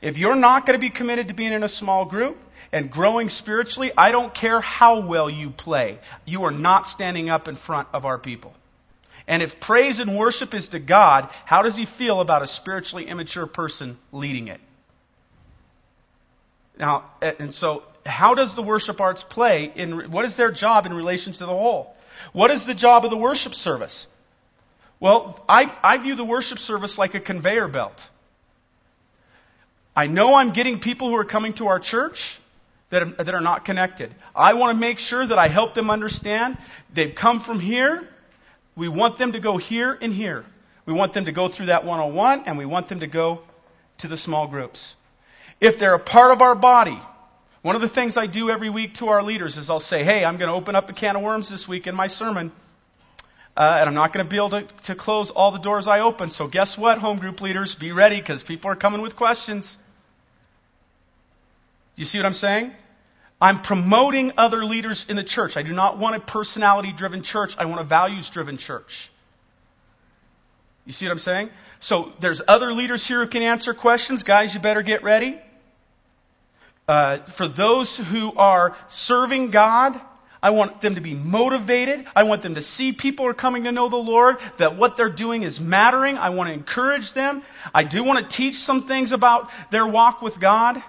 If 0.01 0.17
you're 0.17 0.35
not 0.35 0.65
going 0.65 0.79
to 0.79 0.81
be 0.81 0.89
committed 0.89 1.27
to 1.27 1.33
being 1.33 1.53
in 1.53 1.63
a 1.63 1.69
small 1.69 2.05
group 2.05 2.37
and 2.71 2.89
growing 2.89 3.29
spiritually, 3.29 3.91
I 3.97 4.11
don't 4.11 4.33
care 4.33 4.61
how 4.61 5.01
well 5.01 5.29
you 5.29 5.49
play. 5.49 5.99
You 6.25 6.45
are 6.45 6.51
not 6.51 6.87
standing 6.87 7.29
up 7.29 7.47
in 7.47 7.55
front 7.55 7.87
of 7.93 8.05
our 8.05 8.17
people. 8.17 8.53
And 9.27 9.43
if 9.43 9.59
praise 9.59 9.99
and 9.99 10.17
worship 10.17 10.53
is 10.53 10.69
to 10.69 10.79
God, 10.79 11.29
how 11.45 11.61
does 11.61 11.75
he 11.77 11.85
feel 11.85 12.19
about 12.19 12.41
a 12.41 12.47
spiritually 12.47 13.07
immature 13.07 13.45
person 13.45 13.97
leading 14.11 14.47
it? 14.47 14.59
Now, 16.79 17.05
and 17.21 17.53
so, 17.53 17.83
how 18.05 18.33
does 18.33 18.55
the 18.55 18.63
worship 18.63 18.99
arts 18.99 19.23
play 19.23 19.71
in, 19.75 20.11
what 20.11 20.25
is 20.25 20.35
their 20.35 20.51
job 20.51 20.87
in 20.87 20.93
relation 20.93 21.33
to 21.33 21.39
the 21.39 21.45
whole? 21.45 21.95
What 22.33 22.49
is 22.49 22.65
the 22.65 22.73
job 22.73 23.05
of 23.05 23.11
the 23.11 23.17
worship 23.17 23.53
service? 23.53 24.07
Well, 25.01 25.43
I, 25.49 25.75
I 25.83 25.97
view 25.97 26.13
the 26.13 26.23
worship 26.23 26.59
service 26.59 26.97
like 26.99 27.15
a 27.15 27.19
conveyor 27.19 27.67
belt. 27.67 28.09
I 29.95 30.05
know 30.05 30.35
I'm 30.35 30.51
getting 30.51 30.79
people 30.79 31.09
who 31.09 31.15
are 31.15 31.25
coming 31.25 31.53
to 31.53 31.67
our 31.67 31.79
church 31.79 32.39
that 32.91 33.01
are, 33.01 33.23
that 33.23 33.33
are 33.33 33.41
not 33.41 33.65
connected. 33.65 34.13
I 34.35 34.53
want 34.53 34.77
to 34.77 34.79
make 34.79 34.99
sure 34.99 35.25
that 35.25 35.39
I 35.39 35.47
help 35.47 35.73
them 35.73 35.89
understand 35.89 36.57
they've 36.93 37.13
come 37.13 37.39
from 37.39 37.59
here. 37.59 38.07
We 38.75 38.87
want 38.89 39.17
them 39.17 39.31
to 39.31 39.39
go 39.39 39.57
here 39.57 39.97
and 39.99 40.13
here. 40.13 40.45
We 40.85 40.93
want 40.93 41.13
them 41.13 41.25
to 41.25 41.31
go 41.31 41.47
through 41.47 41.65
that 41.65 41.83
101 41.83 42.43
and 42.45 42.57
we 42.59 42.65
want 42.65 42.87
them 42.87 42.99
to 42.99 43.07
go 43.07 43.41
to 43.99 44.07
the 44.07 44.17
small 44.17 44.45
groups. 44.47 44.95
If 45.59 45.79
they're 45.79 45.95
a 45.95 45.99
part 45.99 46.31
of 46.31 46.43
our 46.43 46.55
body, 46.55 46.99
one 47.63 47.75
of 47.75 47.81
the 47.81 47.89
things 47.89 48.17
I 48.17 48.27
do 48.27 48.51
every 48.51 48.69
week 48.69 48.95
to 48.95 49.09
our 49.09 49.23
leaders 49.23 49.57
is 49.57 49.71
I'll 49.71 49.79
say, 49.79 50.03
hey, 50.03 50.23
I'm 50.23 50.37
going 50.37 50.49
to 50.49 50.55
open 50.55 50.75
up 50.75 50.89
a 50.91 50.93
can 50.93 51.15
of 51.15 51.23
worms 51.23 51.49
this 51.49 51.67
week 51.67 51.87
in 51.87 51.95
my 51.95 52.07
sermon. 52.07 52.51
Uh, 53.55 53.77
and 53.79 53.89
I'm 53.89 53.93
not 53.93 54.13
going 54.13 54.25
to 54.25 54.29
be 54.29 54.37
able 54.37 54.49
to, 54.51 54.63
to 54.83 54.95
close 54.95 55.29
all 55.29 55.51
the 55.51 55.59
doors 55.59 55.87
I 55.87 55.99
open. 55.99 56.29
So 56.29 56.47
guess 56.47 56.77
what, 56.77 56.99
home 56.99 57.17
group 57.17 57.41
leaders? 57.41 57.75
Be 57.75 57.91
ready 57.91 58.19
because 58.19 58.43
people 58.43 58.71
are 58.71 58.75
coming 58.75 59.01
with 59.01 59.15
questions. 59.15 59.77
You 61.95 62.05
see 62.05 62.17
what 62.17 62.25
I'm 62.25 62.33
saying? 62.33 62.71
I'm 63.41 63.61
promoting 63.61 64.33
other 64.37 64.63
leaders 64.63 65.07
in 65.09 65.15
the 65.15 65.23
church. 65.23 65.57
I 65.57 65.63
do 65.63 65.73
not 65.73 65.97
want 65.97 66.15
a 66.15 66.19
personality 66.19 66.93
driven 66.93 67.23
church. 67.23 67.55
I 67.57 67.65
want 67.65 67.81
a 67.81 67.83
values 67.83 68.29
driven 68.29 68.57
church. 68.57 69.11
You 70.85 70.93
see 70.93 71.05
what 71.05 71.11
I'm 71.11 71.19
saying? 71.19 71.49
So 71.79 72.13
there's 72.19 72.41
other 72.47 72.71
leaders 72.71 73.05
here 73.05 73.19
who 73.19 73.27
can 73.27 73.43
answer 73.43 73.73
questions. 73.73 74.23
Guys, 74.23 74.53
you 74.53 74.61
better 74.61 74.81
get 74.81 75.03
ready. 75.03 75.39
Uh, 76.87 77.19
for 77.19 77.47
those 77.47 77.97
who 77.97 78.33
are 78.33 78.75
serving 78.87 79.51
God, 79.51 79.99
I 80.43 80.49
want 80.49 80.81
them 80.81 80.95
to 80.95 81.01
be 81.01 81.13
motivated. 81.13 82.05
I 82.15 82.23
want 82.23 82.41
them 82.41 82.55
to 82.55 82.61
see 82.61 82.93
people 82.93 83.27
are 83.27 83.33
coming 83.33 83.65
to 83.65 83.71
know 83.71 83.89
the 83.89 83.97
Lord, 83.97 84.37
that 84.57 84.75
what 84.75 84.97
they're 84.97 85.09
doing 85.09 85.43
is 85.43 85.59
mattering. 85.59 86.17
I 86.17 86.29
want 86.29 86.47
to 86.49 86.53
encourage 86.53 87.13
them. 87.13 87.43
I 87.73 87.83
do 87.83 88.03
want 88.03 88.27
to 88.27 88.35
teach 88.35 88.57
some 88.57 88.87
things 88.87 89.11
about 89.11 89.51
their 89.69 89.85
walk 89.85 90.21
with 90.21 90.39
God 90.39 90.81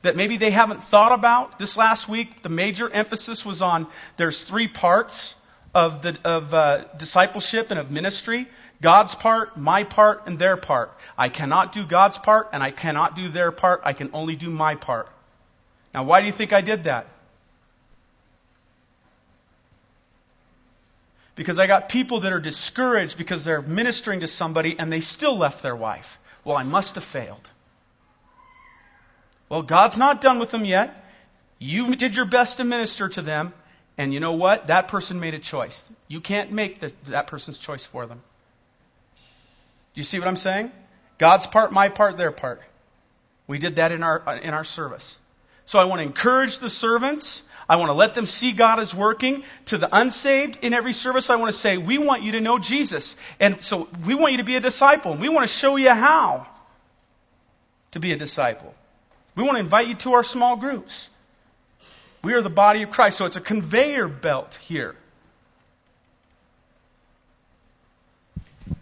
that 0.00 0.16
maybe 0.16 0.36
they 0.38 0.50
haven't 0.50 0.82
thought 0.82 1.12
about. 1.12 1.58
This 1.58 1.76
last 1.76 2.08
week, 2.08 2.42
the 2.42 2.48
major 2.48 2.88
emphasis 2.88 3.44
was 3.44 3.60
on 3.60 3.86
there's 4.16 4.42
three 4.42 4.68
parts 4.68 5.34
of, 5.74 6.00
the, 6.00 6.16
of 6.24 6.54
uh, 6.54 6.84
discipleship 6.96 7.70
and 7.70 7.78
of 7.78 7.90
ministry. 7.90 8.48
God's 8.80 9.14
part, 9.14 9.56
my 9.58 9.84
part, 9.84 10.22
and 10.26 10.38
their 10.38 10.56
part. 10.56 10.92
I 11.18 11.28
cannot 11.28 11.72
do 11.72 11.84
God's 11.84 12.18
part 12.18 12.50
and 12.52 12.62
I 12.62 12.70
cannot 12.70 13.16
do 13.16 13.28
their 13.28 13.50
part. 13.50 13.82
I 13.84 13.92
can 13.92 14.10
only 14.12 14.36
do 14.36 14.48
my 14.48 14.74
part. 14.74 15.08
Now, 15.92 16.04
why 16.04 16.20
do 16.20 16.26
you 16.26 16.32
think 16.32 16.52
I 16.52 16.60
did 16.60 16.84
that? 16.84 17.08
Because 21.36 21.58
I 21.58 21.66
got 21.66 21.88
people 21.88 22.20
that 22.20 22.32
are 22.32 22.40
discouraged 22.40 23.16
because 23.16 23.44
they're 23.44 23.62
ministering 23.62 24.20
to 24.20 24.26
somebody 24.26 24.76
and 24.78 24.92
they 24.92 25.00
still 25.00 25.36
left 25.36 25.62
their 25.62 25.76
wife. 25.76 26.18
Well, 26.44 26.56
I 26.56 26.64
must 26.64 26.94
have 26.96 27.04
failed. 27.04 27.48
Well, 29.48 29.62
God's 29.62 29.96
not 29.96 30.20
done 30.20 30.38
with 30.38 30.50
them 30.50 30.64
yet. 30.64 31.04
You 31.58 31.94
did 31.94 32.16
your 32.16 32.24
best 32.24 32.56
to 32.56 32.64
minister 32.64 33.08
to 33.08 33.22
them, 33.22 33.52
and 33.96 34.12
you 34.12 34.20
know 34.20 34.32
what? 34.32 34.66
That 34.66 34.88
person 34.88 35.20
made 35.20 35.34
a 35.34 35.38
choice. 35.38 35.84
You 36.08 36.20
can't 36.20 36.52
make 36.52 36.80
the, 36.80 36.92
that 37.08 37.28
person's 37.28 37.58
choice 37.58 37.86
for 37.86 38.06
them. 38.06 38.20
Do 39.94 40.00
you 40.00 40.04
see 40.04 40.18
what 40.18 40.28
I'm 40.28 40.36
saying? 40.36 40.70
God's 41.18 41.46
part, 41.46 41.72
my 41.72 41.88
part, 41.88 42.16
their 42.16 42.32
part. 42.32 42.60
We 43.46 43.58
did 43.58 43.76
that 43.76 43.92
in 43.92 44.02
our, 44.02 44.38
in 44.42 44.52
our 44.52 44.64
service. 44.64 45.18
So 45.64 45.78
I 45.78 45.84
want 45.84 46.00
to 46.00 46.04
encourage 46.04 46.58
the 46.58 46.68
servants. 46.68 47.42
I 47.68 47.76
want 47.76 47.88
to 47.88 47.94
let 47.94 48.14
them 48.14 48.26
see 48.26 48.52
God 48.52 48.80
is 48.80 48.94
working. 48.94 49.42
To 49.66 49.78
the 49.78 49.88
unsaved 49.94 50.58
in 50.62 50.72
every 50.72 50.92
service, 50.92 51.30
I 51.30 51.36
want 51.36 51.52
to 51.52 51.58
say, 51.58 51.76
we 51.76 51.98
want 51.98 52.22
you 52.22 52.32
to 52.32 52.40
know 52.40 52.58
Jesus. 52.58 53.16
And 53.40 53.62
so 53.62 53.88
we 54.06 54.14
want 54.14 54.32
you 54.32 54.38
to 54.38 54.44
be 54.44 54.56
a 54.56 54.60
disciple. 54.60 55.12
And 55.12 55.20
We 55.20 55.28
want 55.28 55.48
to 55.48 55.52
show 55.52 55.76
you 55.76 55.90
how 55.90 56.46
to 57.92 58.00
be 58.00 58.12
a 58.12 58.16
disciple. 58.16 58.72
We 59.34 59.42
want 59.42 59.56
to 59.56 59.60
invite 59.60 59.88
you 59.88 59.94
to 59.96 60.14
our 60.14 60.22
small 60.22 60.56
groups. 60.56 61.08
We 62.22 62.34
are 62.34 62.42
the 62.42 62.50
body 62.50 62.82
of 62.82 62.90
Christ. 62.90 63.18
So 63.18 63.26
it's 63.26 63.36
a 63.36 63.40
conveyor 63.40 64.08
belt 64.08 64.58
here. 64.62 64.94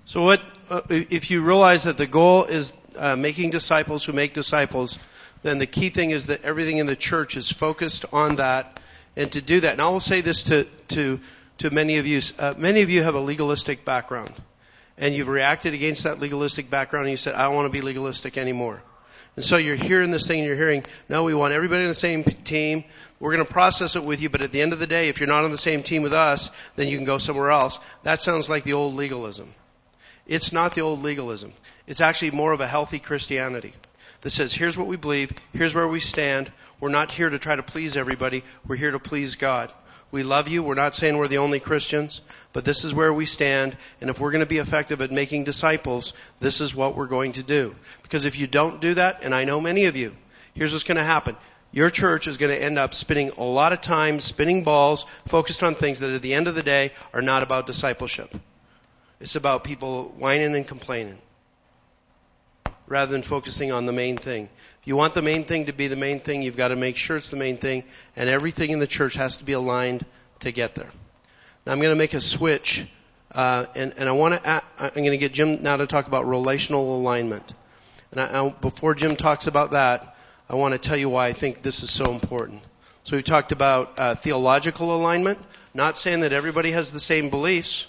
So 0.04 0.22
what, 0.22 0.42
uh, 0.68 0.82
if 0.90 1.30
you 1.30 1.42
realize 1.42 1.84
that 1.84 1.96
the 1.96 2.06
goal 2.06 2.44
is 2.44 2.72
uh, 2.96 3.16
making 3.16 3.50
disciples 3.50 4.04
who 4.04 4.12
make 4.12 4.34
disciples, 4.34 4.98
then 5.44 5.58
the 5.58 5.66
key 5.66 5.90
thing 5.90 6.10
is 6.10 6.26
that 6.26 6.42
everything 6.42 6.78
in 6.78 6.86
the 6.86 6.96
church 6.96 7.36
is 7.36 7.52
focused 7.52 8.06
on 8.12 8.36
that 8.36 8.80
and 9.14 9.30
to 9.32 9.42
do 9.42 9.60
that. 9.60 9.74
And 9.74 9.82
I 9.82 9.90
will 9.90 10.00
say 10.00 10.22
this 10.22 10.44
to, 10.44 10.64
to, 10.88 11.20
to 11.58 11.70
many 11.70 11.98
of 11.98 12.06
you. 12.06 12.22
Uh, 12.38 12.54
many 12.56 12.80
of 12.80 12.88
you 12.88 13.02
have 13.02 13.14
a 13.14 13.20
legalistic 13.20 13.84
background 13.84 14.32
and 14.96 15.14
you've 15.14 15.28
reacted 15.28 15.74
against 15.74 16.04
that 16.04 16.18
legalistic 16.18 16.70
background 16.70 17.04
and 17.04 17.10
you 17.10 17.18
said, 17.18 17.34
I 17.34 17.42
don't 17.42 17.54
want 17.54 17.66
to 17.66 17.72
be 17.72 17.82
legalistic 17.82 18.38
anymore. 18.38 18.82
And 19.36 19.44
so 19.44 19.58
you're 19.58 19.76
hearing 19.76 20.10
this 20.10 20.26
thing 20.26 20.38
and 20.38 20.46
you're 20.46 20.56
hearing, 20.56 20.82
no, 21.10 21.24
we 21.24 21.34
want 21.34 21.52
everybody 21.52 21.82
on 21.82 21.88
the 21.88 21.94
same 21.94 22.24
team. 22.24 22.82
We're 23.20 23.34
going 23.34 23.46
to 23.46 23.52
process 23.52 23.96
it 23.96 24.04
with 24.04 24.22
you, 24.22 24.30
but 24.30 24.42
at 24.42 24.50
the 24.50 24.62
end 24.62 24.72
of 24.72 24.78
the 24.78 24.86
day, 24.86 25.10
if 25.10 25.20
you're 25.20 25.26
not 25.26 25.44
on 25.44 25.50
the 25.50 25.58
same 25.58 25.82
team 25.82 26.00
with 26.00 26.14
us, 26.14 26.50
then 26.76 26.88
you 26.88 26.96
can 26.96 27.04
go 27.04 27.18
somewhere 27.18 27.50
else. 27.50 27.80
That 28.04 28.22
sounds 28.22 28.48
like 28.48 28.64
the 28.64 28.72
old 28.72 28.94
legalism. 28.94 29.52
It's 30.26 30.54
not 30.54 30.74
the 30.74 30.80
old 30.80 31.02
legalism. 31.02 31.52
It's 31.86 32.00
actually 32.00 32.30
more 32.30 32.52
of 32.52 32.62
a 32.62 32.66
healthy 32.66 32.98
Christianity 32.98 33.74
that 34.24 34.30
says, 34.30 34.54
here's 34.54 34.76
what 34.76 34.86
we 34.86 34.96
believe, 34.96 35.32
here's 35.52 35.74
where 35.74 35.86
we 35.86 36.00
stand, 36.00 36.50
We're 36.80 36.88
not 36.88 37.10
here 37.10 37.28
to 37.28 37.38
try 37.38 37.54
to 37.54 37.62
please 37.62 37.94
everybody. 37.96 38.42
We're 38.66 38.76
here 38.76 38.90
to 38.90 38.98
please 38.98 39.36
God. 39.36 39.70
We 40.10 40.22
love 40.22 40.48
you. 40.48 40.62
We're 40.62 40.74
not 40.74 40.94
saying 40.94 41.16
we're 41.16 41.28
the 41.28 41.38
only 41.38 41.60
Christians, 41.60 42.22
but 42.52 42.64
this 42.64 42.84
is 42.84 42.94
where 42.94 43.12
we 43.12 43.26
stand. 43.26 43.76
And 44.00 44.08
if 44.08 44.18
we're 44.18 44.30
going 44.30 44.40
to 44.40 44.46
be 44.46 44.58
effective 44.58 45.02
at 45.02 45.12
making 45.12 45.44
disciples, 45.44 46.14
this 46.40 46.60
is 46.60 46.74
what 46.74 46.96
we're 46.96 47.06
going 47.06 47.32
to 47.32 47.42
do. 47.42 47.74
Because 48.02 48.24
if 48.24 48.38
you 48.38 48.46
don't 48.46 48.80
do 48.80 48.94
that, 48.94 49.20
and 49.22 49.34
I 49.34 49.44
know 49.44 49.60
many 49.60 49.84
of 49.86 49.96
you, 49.96 50.16
here's 50.54 50.72
what's 50.72 50.84
going 50.84 50.96
to 50.96 51.04
happen. 51.04 51.36
Your 51.70 51.90
church 51.90 52.26
is 52.26 52.38
going 52.38 52.52
to 52.52 52.62
end 52.62 52.78
up 52.78 52.94
spending 52.94 53.30
a 53.30 53.44
lot 53.44 53.72
of 53.74 53.82
time 53.82 54.20
spinning 54.20 54.64
balls 54.64 55.04
focused 55.26 55.62
on 55.62 55.74
things 55.74 56.00
that 56.00 56.10
at 56.10 56.22
the 56.22 56.32
end 56.32 56.48
of 56.48 56.54
the 56.54 56.62
day 56.62 56.92
are 57.12 57.22
not 57.22 57.42
about 57.42 57.66
discipleship. 57.66 58.34
It's 59.20 59.36
about 59.36 59.64
people 59.64 60.14
whining 60.16 60.54
and 60.56 60.66
complaining 60.66 61.18
rather 62.86 63.12
than 63.12 63.22
focusing 63.22 63.72
on 63.72 63.86
the 63.86 63.92
main 63.92 64.16
thing. 64.16 64.48
If 64.80 64.88
you 64.88 64.96
want 64.96 65.14
the 65.14 65.22
main 65.22 65.44
thing 65.44 65.66
to 65.66 65.72
be 65.72 65.88
the 65.88 65.96
main 65.96 66.20
thing, 66.20 66.42
you've 66.42 66.56
got 66.56 66.68
to 66.68 66.76
make 66.76 66.96
sure 66.96 67.16
it's 67.16 67.30
the 67.30 67.36
main 67.36 67.56
thing, 67.56 67.84
and 68.16 68.28
everything 68.28 68.70
in 68.70 68.78
the 68.78 68.86
church 68.86 69.14
has 69.14 69.38
to 69.38 69.44
be 69.44 69.52
aligned 69.52 70.04
to 70.40 70.52
get 70.52 70.74
there. 70.74 70.90
Now 71.66 71.72
I'm 71.72 71.78
going 71.78 71.92
to 71.92 71.96
make 71.96 72.12
a 72.14 72.20
switch, 72.20 72.86
uh, 73.32 73.66
and, 73.74 73.94
and 73.96 74.08
I 74.08 74.12
want 74.12 74.42
to. 74.42 74.62
I'm 74.78 74.90
going 74.94 75.10
to 75.12 75.16
get 75.18 75.32
Jim 75.32 75.62
now 75.62 75.78
to 75.78 75.86
talk 75.86 76.06
about 76.06 76.28
relational 76.28 76.96
alignment. 76.96 77.54
And 78.12 78.20
I, 78.20 78.44
I, 78.44 78.48
before 78.50 78.94
Jim 78.94 79.16
talks 79.16 79.46
about 79.46 79.70
that, 79.70 80.14
I 80.48 80.56
want 80.56 80.72
to 80.72 80.78
tell 80.78 80.96
you 80.96 81.08
why 81.08 81.28
I 81.28 81.32
think 81.32 81.62
this 81.62 81.82
is 81.82 81.90
so 81.90 82.12
important. 82.12 82.62
So 83.02 83.16
we 83.16 83.22
talked 83.22 83.52
about 83.52 83.98
uh, 83.98 84.14
theological 84.14 84.94
alignment. 84.94 85.38
Not 85.72 85.98
saying 85.98 86.20
that 86.20 86.32
everybody 86.32 86.70
has 86.72 86.90
the 86.90 87.00
same 87.00 87.30
beliefs. 87.30 87.86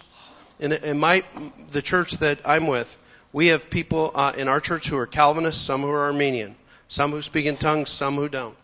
In, 0.60 0.72
in 0.72 0.98
my 0.98 1.24
the 1.72 1.82
church 1.82 2.14
that 2.20 2.40
I'm 2.46 2.68
with, 2.68 2.98
we 3.36 3.48
have 3.48 3.70
people 3.70 4.12
uh, 4.16 4.32
in 4.38 4.48
our 4.48 4.62
church 4.62 4.88
who 4.88 4.96
are 4.96 5.06
Calvinists, 5.06 5.62
some 5.62 5.82
who 5.82 5.90
are 5.90 6.06
Arminian, 6.06 6.56
some 6.88 7.12
who 7.12 7.22
speak 7.22 7.46
in 7.46 7.58
tongues, 7.58 7.90
some 7.90 8.16
who 8.16 8.30
don't. 8.30 8.56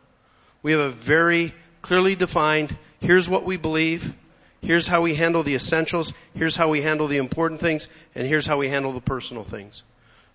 We 0.63 0.71
have 0.71 0.79
a 0.79 0.89
very 0.89 1.53
clearly 1.81 2.15
defined, 2.15 2.77
here's 3.01 3.27
what 3.27 3.43
we 3.43 3.57
believe, 3.57 4.13
here's 4.61 4.87
how 4.87 5.01
we 5.01 5.13
handle 5.13 5.43
the 5.43 5.55
essentials, 5.55 6.13
here's 6.35 6.55
how 6.55 6.69
we 6.69 6.81
handle 6.81 7.07
the 7.07 7.17
important 7.17 7.59
things, 7.59 7.89
and 8.15 8.25
here's 8.25 8.45
how 8.45 8.59
we 8.59 8.69
handle 8.69 8.93
the 8.93 9.01
personal 9.01 9.43
things. 9.43 9.83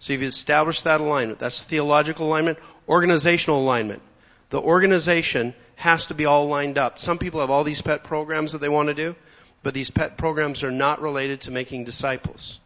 So 0.00 0.12
you've 0.12 0.22
established 0.22 0.84
that 0.84 1.00
alignment. 1.00 1.38
That's 1.38 1.62
theological 1.62 2.26
alignment, 2.26 2.58
organizational 2.86 3.60
alignment. 3.62 4.02
The 4.50 4.60
organization 4.60 5.54
has 5.76 6.08
to 6.08 6.14
be 6.14 6.26
all 6.26 6.46
lined 6.46 6.76
up. 6.76 6.98
Some 6.98 7.16
people 7.16 7.40
have 7.40 7.50
all 7.50 7.64
these 7.64 7.80
pet 7.80 8.04
programs 8.04 8.52
that 8.52 8.58
they 8.58 8.68
want 8.68 8.88
to 8.88 8.94
do, 8.94 9.16
but 9.62 9.72
these 9.72 9.88
pet 9.88 10.18
programs 10.18 10.62
are 10.62 10.70
not 10.70 11.00
related 11.00 11.40
to 11.42 11.50
making 11.50 11.84
disciples. 11.84 12.60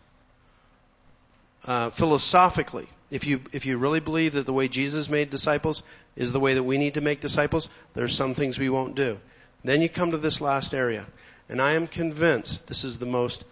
Uh, 1.65 1.91
philosophically, 1.91 2.89
if 3.11 3.27
you 3.27 3.41
if 3.53 3.66
you 3.66 3.77
really 3.77 4.01
believe 4.01 4.32
that 4.32 4.47
the 4.47 4.53
way 4.53 4.69
Jesus 4.69 5.11
made 5.11 5.31
disciples 5.31 5.82
is 6.16 6.32
the 6.32 6.41
way 6.41 6.55
that 6.55 6.62
we 6.62 6.78
need 6.78 6.95
to 6.95 7.01
make 7.01 7.20
disciples, 7.20 7.69
there's 7.95 8.15
some 8.15 8.35
things 8.35 8.59
we 8.59 8.70
won't 8.70 8.95
do. 8.95 9.19
Then 9.62 9.82
you 9.82 9.89
come 9.89 10.12
to 10.12 10.19
this 10.19 10.41
last 10.41 10.73
area, 10.73 11.07
and 11.49 11.61
I 11.61 11.73
am 11.73 11.87
convinced 11.87 12.66
this 12.66 12.85
is 12.85 12.99
the 12.99 13.07
most 13.07 13.45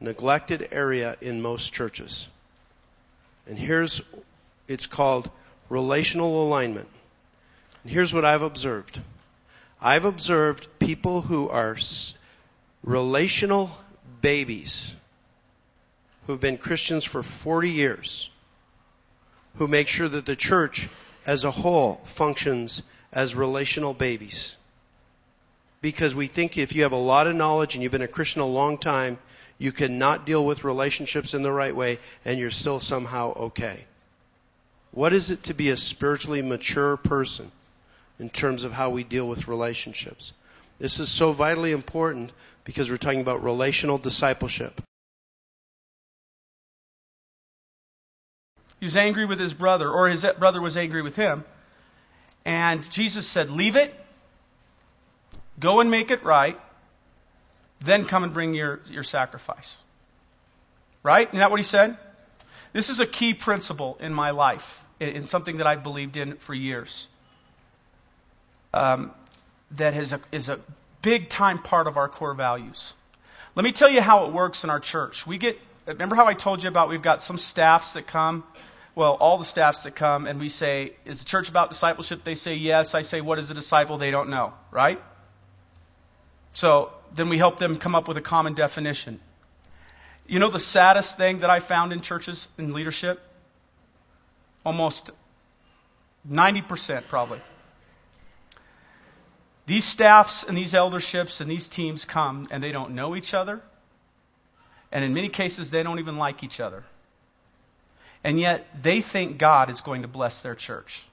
neglected 0.00 0.68
area 0.72 1.16
in 1.20 1.40
most 1.40 1.72
churches. 1.72 2.28
And 3.46 3.58
here's 3.58 4.02
it's 4.66 4.86
called 4.86 5.30
relational 5.68 6.44
alignment. 6.46 6.88
And 7.82 7.92
here's 7.92 8.12
what 8.12 8.24
I've 8.24 8.42
observed. 8.42 9.00
I've 9.80 10.04
observed 10.04 10.68
people 10.78 11.20
who 11.22 11.48
are 11.48 11.76
relational 12.84 13.70
babies 14.20 14.94
who've 16.26 16.40
been 16.40 16.56
Christians 16.56 17.04
for 17.04 17.22
40 17.22 17.70
years 17.70 18.30
who 19.56 19.66
make 19.66 19.88
sure 19.88 20.08
that 20.08 20.26
the 20.26 20.36
church 20.36 20.88
as 21.26 21.44
a 21.44 21.50
whole 21.50 22.00
functions 22.04 22.82
as 23.12 23.34
relational 23.34 23.94
babies. 23.94 24.56
Because 25.80 26.14
we 26.14 26.26
think 26.26 26.56
if 26.56 26.74
you 26.74 26.84
have 26.84 26.92
a 26.92 26.96
lot 26.96 27.26
of 27.26 27.36
knowledge 27.36 27.74
and 27.74 27.82
you've 27.82 27.92
been 27.92 28.02
a 28.02 28.08
Christian 28.08 28.40
a 28.40 28.46
long 28.46 28.78
time, 28.78 29.18
you 29.58 29.72
cannot 29.72 30.26
deal 30.26 30.44
with 30.44 30.64
relationships 30.64 31.34
in 31.34 31.42
the 31.42 31.52
right 31.52 31.74
way 31.74 31.98
and 32.24 32.38
you're 32.38 32.50
still 32.50 32.80
somehow 32.80 33.32
okay. 33.34 33.84
What 34.92 35.12
is 35.12 35.30
it 35.30 35.44
to 35.44 35.54
be 35.54 35.70
a 35.70 35.76
spiritually 35.76 36.42
mature 36.42 36.96
person 36.96 37.50
in 38.18 38.30
terms 38.30 38.64
of 38.64 38.72
how 38.72 38.90
we 38.90 39.04
deal 39.04 39.26
with 39.26 39.48
relationships? 39.48 40.32
This 40.78 40.98
is 40.98 41.08
so 41.08 41.32
vitally 41.32 41.72
important 41.72 42.32
because 42.64 42.90
we're 42.90 42.96
talking 42.96 43.20
about 43.20 43.44
relational 43.44 43.98
discipleship. 43.98 44.80
He 48.82 48.86
was 48.86 48.96
angry 48.96 49.26
with 49.26 49.38
his 49.38 49.54
brother, 49.54 49.88
or 49.88 50.08
his 50.08 50.26
brother 50.40 50.60
was 50.60 50.76
angry 50.76 51.02
with 51.02 51.14
him. 51.14 51.44
And 52.44 52.90
Jesus 52.90 53.28
said, 53.28 53.48
Leave 53.48 53.76
it, 53.76 53.94
go 55.60 55.78
and 55.78 55.88
make 55.88 56.10
it 56.10 56.24
right, 56.24 56.60
then 57.80 58.06
come 58.06 58.24
and 58.24 58.34
bring 58.34 58.54
your, 58.54 58.80
your 58.90 59.04
sacrifice. 59.04 59.78
Right? 61.04 61.28
Isn't 61.28 61.38
that 61.38 61.52
what 61.52 61.60
he 61.60 61.64
said? 61.64 61.96
This 62.72 62.90
is 62.90 62.98
a 62.98 63.06
key 63.06 63.34
principle 63.34 63.98
in 64.00 64.12
my 64.12 64.30
life, 64.30 64.82
in 64.98 65.28
something 65.28 65.58
that 65.58 65.68
I've 65.68 65.84
believed 65.84 66.16
in 66.16 66.34
for 66.38 66.52
years. 66.52 67.06
Um, 68.74 69.12
that 69.76 69.96
is 69.96 70.12
a, 70.12 70.20
is 70.32 70.48
a 70.48 70.58
big 71.02 71.28
time 71.28 71.62
part 71.62 71.86
of 71.86 71.96
our 71.96 72.08
core 72.08 72.34
values. 72.34 72.94
Let 73.54 73.62
me 73.62 73.70
tell 73.70 73.90
you 73.90 74.00
how 74.00 74.26
it 74.26 74.32
works 74.32 74.64
in 74.64 74.70
our 74.70 74.80
church. 74.80 75.24
We 75.24 75.38
get, 75.38 75.56
remember 75.86 76.16
how 76.16 76.26
I 76.26 76.34
told 76.34 76.64
you 76.64 76.68
about 76.68 76.88
we've 76.88 77.00
got 77.00 77.22
some 77.22 77.38
staffs 77.38 77.92
that 77.92 78.08
come 78.08 78.42
well, 78.94 79.12
all 79.14 79.38
the 79.38 79.44
staffs 79.44 79.84
that 79.84 79.94
come 79.94 80.26
and 80.26 80.38
we 80.38 80.48
say, 80.48 80.92
is 81.04 81.20
the 81.20 81.24
church 81.24 81.48
about 81.48 81.70
discipleship? 81.70 82.24
They 82.24 82.34
say 82.34 82.54
yes. 82.54 82.94
I 82.94 83.02
say, 83.02 83.20
what 83.20 83.38
is 83.38 83.50
a 83.50 83.54
disciple? 83.54 83.96
They 83.96 84.10
don't 84.10 84.28
know, 84.28 84.52
right? 84.70 85.02
So 86.52 86.92
then 87.14 87.28
we 87.28 87.38
help 87.38 87.58
them 87.58 87.76
come 87.76 87.94
up 87.94 88.06
with 88.06 88.18
a 88.18 88.20
common 88.20 88.54
definition. 88.54 89.20
You 90.26 90.38
know 90.38 90.50
the 90.50 90.60
saddest 90.60 91.16
thing 91.16 91.40
that 91.40 91.50
I 91.50 91.60
found 91.60 91.92
in 91.92 92.02
churches 92.02 92.48
in 92.58 92.72
leadership? 92.72 93.20
Almost 94.64 95.10
90% 96.30 97.08
probably. 97.08 97.40
These 99.66 99.84
staffs 99.84 100.44
and 100.44 100.56
these 100.56 100.74
elderships 100.74 101.40
and 101.40 101.50
these 101.50 101.68
teams 101.68 102.04
come 102.04 102.46
and 102.50 102.62
they 102.62 102.72
don't 102.72 102.94
know 102.94 103.16
each 103.16 103.32
other. 103.32 103.62
And 104.90 105.04
in 105.04 105.14
many 105.14 105.30
cases, 105.30 105.70
they 105.70 105.82
don't 105.82 105.98
even 105.98 106.18
like 106.18 106.42
each 106.42 106.60
other. 106.60 106.84
And 108.24 108.38
yet 108.38 108.66
they 108.82 109.00
think 109.00 109.38
God 109.38 109.70
is 109.70 109.80
going 109.80 110.02
to 110.02 110.08
bless 110.08 110.42
their 110.42 110.54
church. 110.54 111.04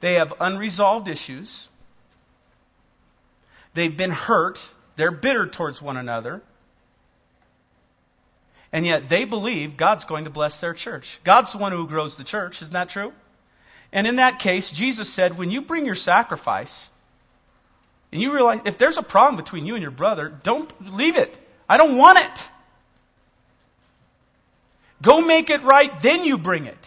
They 0.00 0.14
have 0.14 0.34
unresolved 0.40 1.08
issues. 1.08 1.68
They've 3.74 3.96
been 3.96 4.10
hurt. 4.10 4.60
They're 4.96 5.10
bitter 5.10 5.46
towards 5.46 5.80
one 5.80 5.96
another. 5.96 6.42
And 8.72 8.84
yet 8.84 9.08
they 9.08 9.24
believe 9.24 9.76
God's 9.76 10.04
going 10.04 10.24
to 10.24 10.30
bless 10.30 10.60
their 10.60 10.74
church. 10.74 11.20
God's 11.22 11.52
the 11.52 11.58
one 11.58 11.72
who 11.72 11.86
grows 11.86 12.16
the 12.16 12.24
church. 12.24 12.60
Isn't 12.60 12.74
that 12.74 12.88
true? 12.88 13.12
And 13.92 14.08
in 14.08 14.16
that 14.16 14.40
case, 14.40 14.72
Jesus 14.72 15.08
said, 15.08 15.38
when 15.38 15.52
you 15.52 15.62
bring 15.62 15.86
your 15.86 15.94
sacrifice, 15.94 16.90
and 18.10 18.20
you 18.20 18.32
realize 18.32 18.60
if 18.64 18.76
there's 18.78 18.96
a 18.96 19.02
problem 19.02 19.36
between 19.36 19.66
you 19.66 19.74
and 19.74 19.82
your 19.82 19.90
brother, 19.92 20.28
don't 20.42 20.72
leave 20.96 21.16
it. 21.16 21.36
I 21.68 21.76
don't 21.76 21.96
want 21.96 22.18
it. 22.18 22.48
Go 25.04 25.20
make 25.20 25.50
it 25.50 25.62
right, 25.62 26.00
then 26.00 26.24
you 26.24 26.38
bring 26.38 26.64
it. 26.64 26.78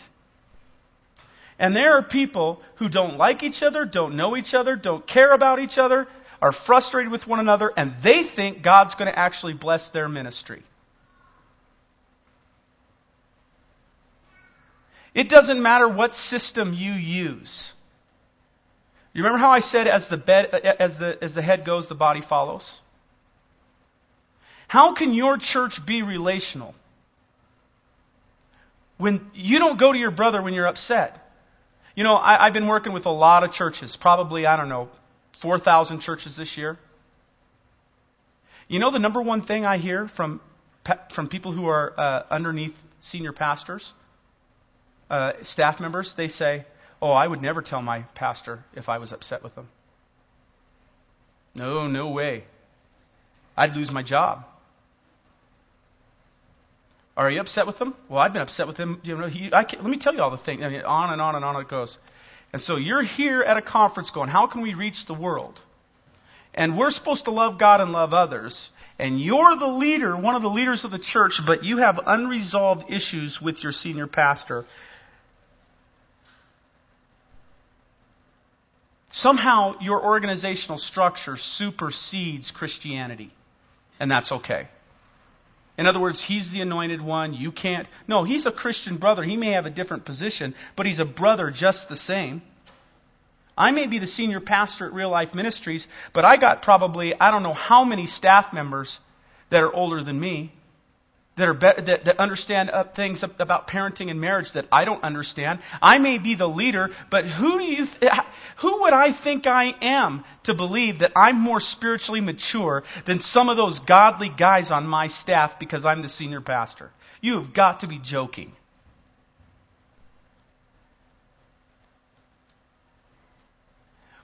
And 1.59 1.75
there 1.75 1.97
are 1.97 2.03
people 2.03 2.61
who 2.75 2.89
don't 2.89 3.17
like 3.17 3.43
each 3.43 3.63
other, 3.63 3.85
don't 3.85 4.15
know 4.15 4.35
each 4.35 4.53
other, 4.53 4.75
don't 4.75 5.05
care 5.05 5.31
about 5.31 5.59
each 5.59 5.77
other, 5.77 6.07
are 6.41 6.51
frustrated 6.51 7.11
with 7.11 7.27
one 7.27 7.39
another, 7.39 7.71
and 7.77 7.95
they 8.01 8.23
think 8.23 8.61
God's 8.61 8.95
going 8.95 9.11
to 9.11 9.17
actually 9.17 9.53
bless 9.53 9.89
their 9.89 10.09
ministry. 10.09 10.63
It 15.13 15.29
doesn't 15.29 15.61
matter 15.61 15.87
what 15.87 16.13
system 16.13 16.73
you 16.73 16.93
use. 16.93 17.73
You 19.13 19.23
remember 19.23 19.39
how 19.39 19.49
I 19.49 19.61
said 19.61 19.87
as 19.87 20.07
the, 20.07 20.17
bed, 20.17 20.53
as 20.53 20.97
the, 20.97 21.17
as 21.23 21.33
the 21.33 21.41
head 21.41 21.65
goes, 21.65 21.87
the 21.87 21.95
body 21.95 22.21
follows? 22.21 22.79
How 24.67 24.93
can 24.93 25.13
your 25.13 25.37
church 25.37 25.83
be 25.85 26.03
relational? 26.03 26.75
When 28.97 29.29
you 29.33 29.59
don't 29.59 29.77
go 29.77 29.91
to 29.91 29.97
your 29.97 30.11
brother 30.11 30.41
when 30.41 30.53
you're 30.53 30.67
upset. 30.67 31.23
You 31.95 32.03
know, 32.03 32.15
I, 32.15 32.43
have 32.43 32.53
been 32.53 32.67
working 32.67 32.93
with 32.93 33.07
a 33.07 33.11
lot 33.11 33.43
of 33.43 33.51
churches, 33.51 33.95
probably, 33.95 34.45
I 34.45 34.55
don't 34.55 34.69
know, 34.69 34.89
4,000 35.37 35.99
churches 35.99 36.35
this 36.35 36.57
year. 36.57 36.77
You 38.67 38.79
know 38.79 38.91
the 38.91 38.99
number 38.99 39.21
one 39.21 39.41
thing 39.41 39.65
I 39.65 39.77
hear 39.77 40.07
from, 40.07 40.39
from 41.09 41.27
people 41.27 41.51
who 41.51 41.67
are 41.67 41.93
uh, 41.97 42.23
underneath 42.29 42.77
senior 42.99 43.31
pastors, 43.31 43.95
uh, 45.09 45.33
staff 45.41 45.79
members? 45.79 46.13
They 46.13 46.27
say, 46.27 46.65
Oh, 47.01 47.11
I 47.11 47.27
would 47.27 47.41
never 47.41 47.61
tell 47.61 47.81
my 47.81 48.01
pastor 48.15 48.63
if 48.75 48.89
I 48.89 48.97
was 48.97 49.13
upset 49.13 49.43
with 49.43 49.55
him. 49.55 49.67
No, 51.53 51.87
no 51.87 52.09
way. 52.09 52.43
I'd 53.55 53.75
lose 53.75 53.91
my 53.91 54.03
job. 54.03 54.45
Are 57.17 57.31
you 57.31 57.41
upset 57.41 57.65
with 57.65 57.81
him? 57.81 57.95
Well, 58.09 58.19
I've 58.19 58.31
been 58.31 58.43
upset 58.43 58.67
with 58.67 58.77
him. 58.77 59.01
You 59.03 59.17
know, 59.17 59.25
he, 59.25 59.49
let 59.49 59.83
me 59.83 59.97
tell 59.97 60.13
you 60.13 60.21
all 60.21 60.29
the 60.29 60.37
things. 60.37 60.63
I 60.63 60.69
mean, 60.69 60.83
on 60.83 61.11
and 61.11 61.19
on 61.19 61.35
and 61.35 61.43
on 61.43 61.59
it 61.59 61.67
goes. 61.67 61.97
And 62.53 62.61
so 62.61 62.75
you're 62.75 63.01
here 63.01 63.41
at 63.41 63.57
a 63.57 63.61
conference 63.61 64.11
going, 64.11 64.29
how 64.29 64.45
can 64.45 64.61
we 64.61 64.75
reach 64.75 65.07
the 65.07 65.15
world? 65.15 65.59
And 66.53 66.77
we're 66.77 66.91
supposed 66.91 67.25
to 67.25 67.31
love 67.31 67.57
God 67.57 67.81
and 67.81 67.91
love 67.91 68.13
others. 68.13 68.69
And 68.99 69.19
you're 69.19 69.55
the 69.55 69.67
leader, 69.67 70.15
one 70.15 70.35
of 70.35 70.43
the 70.43 70.49
leaders 70.49 70.85
of 70.85 70.91
the 70.91 70.99
church, 70.99 71.43
but 71.43 71.63
you 71.63 71.77
have 71.77 71.99
unresolved 72.05 72.91
issues 72.91 73.41
with 73.41 73.63
your 73.63 73.71
senior 73.71 74.05
pastor. 74.05 74.65
Somehow 79.09 79.79
your 79.81 80.03
organizational 80.03 80.77
structure 80.77 81.35
supersedes 81.35 82.51
Christianity. 82.51 83.31
And 83.99 84.11
that's 84.11 84.31
okay. 84.31 84.67
In 85.77 85.85
other 85.85 85.99
words, 85.99 86.23
he's 86.23 86.51
the 86.51 86.61
anointed 86.61 87.01
one. 87.01 87.33
You 87.33 87.51
can't. 87.51 87.87
No, 88.07 88.23
he's 88.23 88.45
a 88.45 88.51
Christian 88.51 88.97
brother. 88.97 89.23
He 89.23 89.37
may 89.37 89.51
have 89.51 89.67
a 89.67 89.71
different 89.71 90.05
position, 90.05 90.55
but 90.75 90.85
he's 90.85 90.99
a 90.99 91.05
brother 91.05 91.51
just 91.51 91.87
the 91.87 91.95
same. 91.95 92.41
I 93.57 93.71
may 93.71 93.87
be 93.87 93.99
the 93.99 94.07
senior 94.07 94.39
pastor 94.39 94.85
at 94.87 94.93
Real 94.93 95.09
Life 95.09 95.33
Ministries, 95.33 95.87
but 96.13 96.25
I 96.25 96.37
got 96.37 96.61
probably, 96.61 97.19
I 97.19 97.31
don't 97.31 97.43
know 97.43 97.53
how 97.53 97.83
many 97.83 98.07
staff 98.07 98.53
members 98.53 98.99
that 99.49 99.63
are 99.63 99.73
older 99.73 100.03
than 100.03 100.19
me 100.19 100.51
that 101.37 101.47
are 101.47 101.53
be- 101.53 101.81
that, 101.81 102.05
that 102.05 102.19
understand 102.19 102.71
things 102.93 103.23
about 103.23 103.67
parenting 103.67 104.11
and 104.11 104.19
marriage 104.19 104.51
that 104.53 104.67
I 104.71 104.85
don't 104.85 105.03
understand. 105.03 105.59
I 105.81 105.99
may 105.99 106.17
be 106.17 106.35
the 106.35 106.49
leader, 106.49 106.91
but 107.09 107.25
who 107.25 107.57
do 107.59 107.63
you 107.63 107.85
th- 107.85 108.11
who 108.57 108.81
would 108.81 108.93
I 108.93 109.11
think 109.11 109.47
I 109.47 109.75
am 109.81 110.25
to 110.43 110.53
believe 110.53 110.99
that 110.99 111.13
I'm 111.15 111.39
more 111.39 111.59
spiritually 111.59 112.21
mature 112.21 112.83
than 113.05 113.19
some 113.19 113.49
of 113.49 113.57
those 113.57 113.79
godly 113.79 114.29
guys 114.29 114.71
on 114.71 114.85
my 114.85 115.07
staff 115.07 115.59
because 115.59 115.85
I'm 115.85 116.01
the 116.01 116.09
senior 116.09 116.41
pastor? 116.41 116.91
You 117.21 117.35
have 117.35 117.53
got 117.53 117.81
to 117.81 117.87
be 117.87 117.99
joking. 117.99 118.51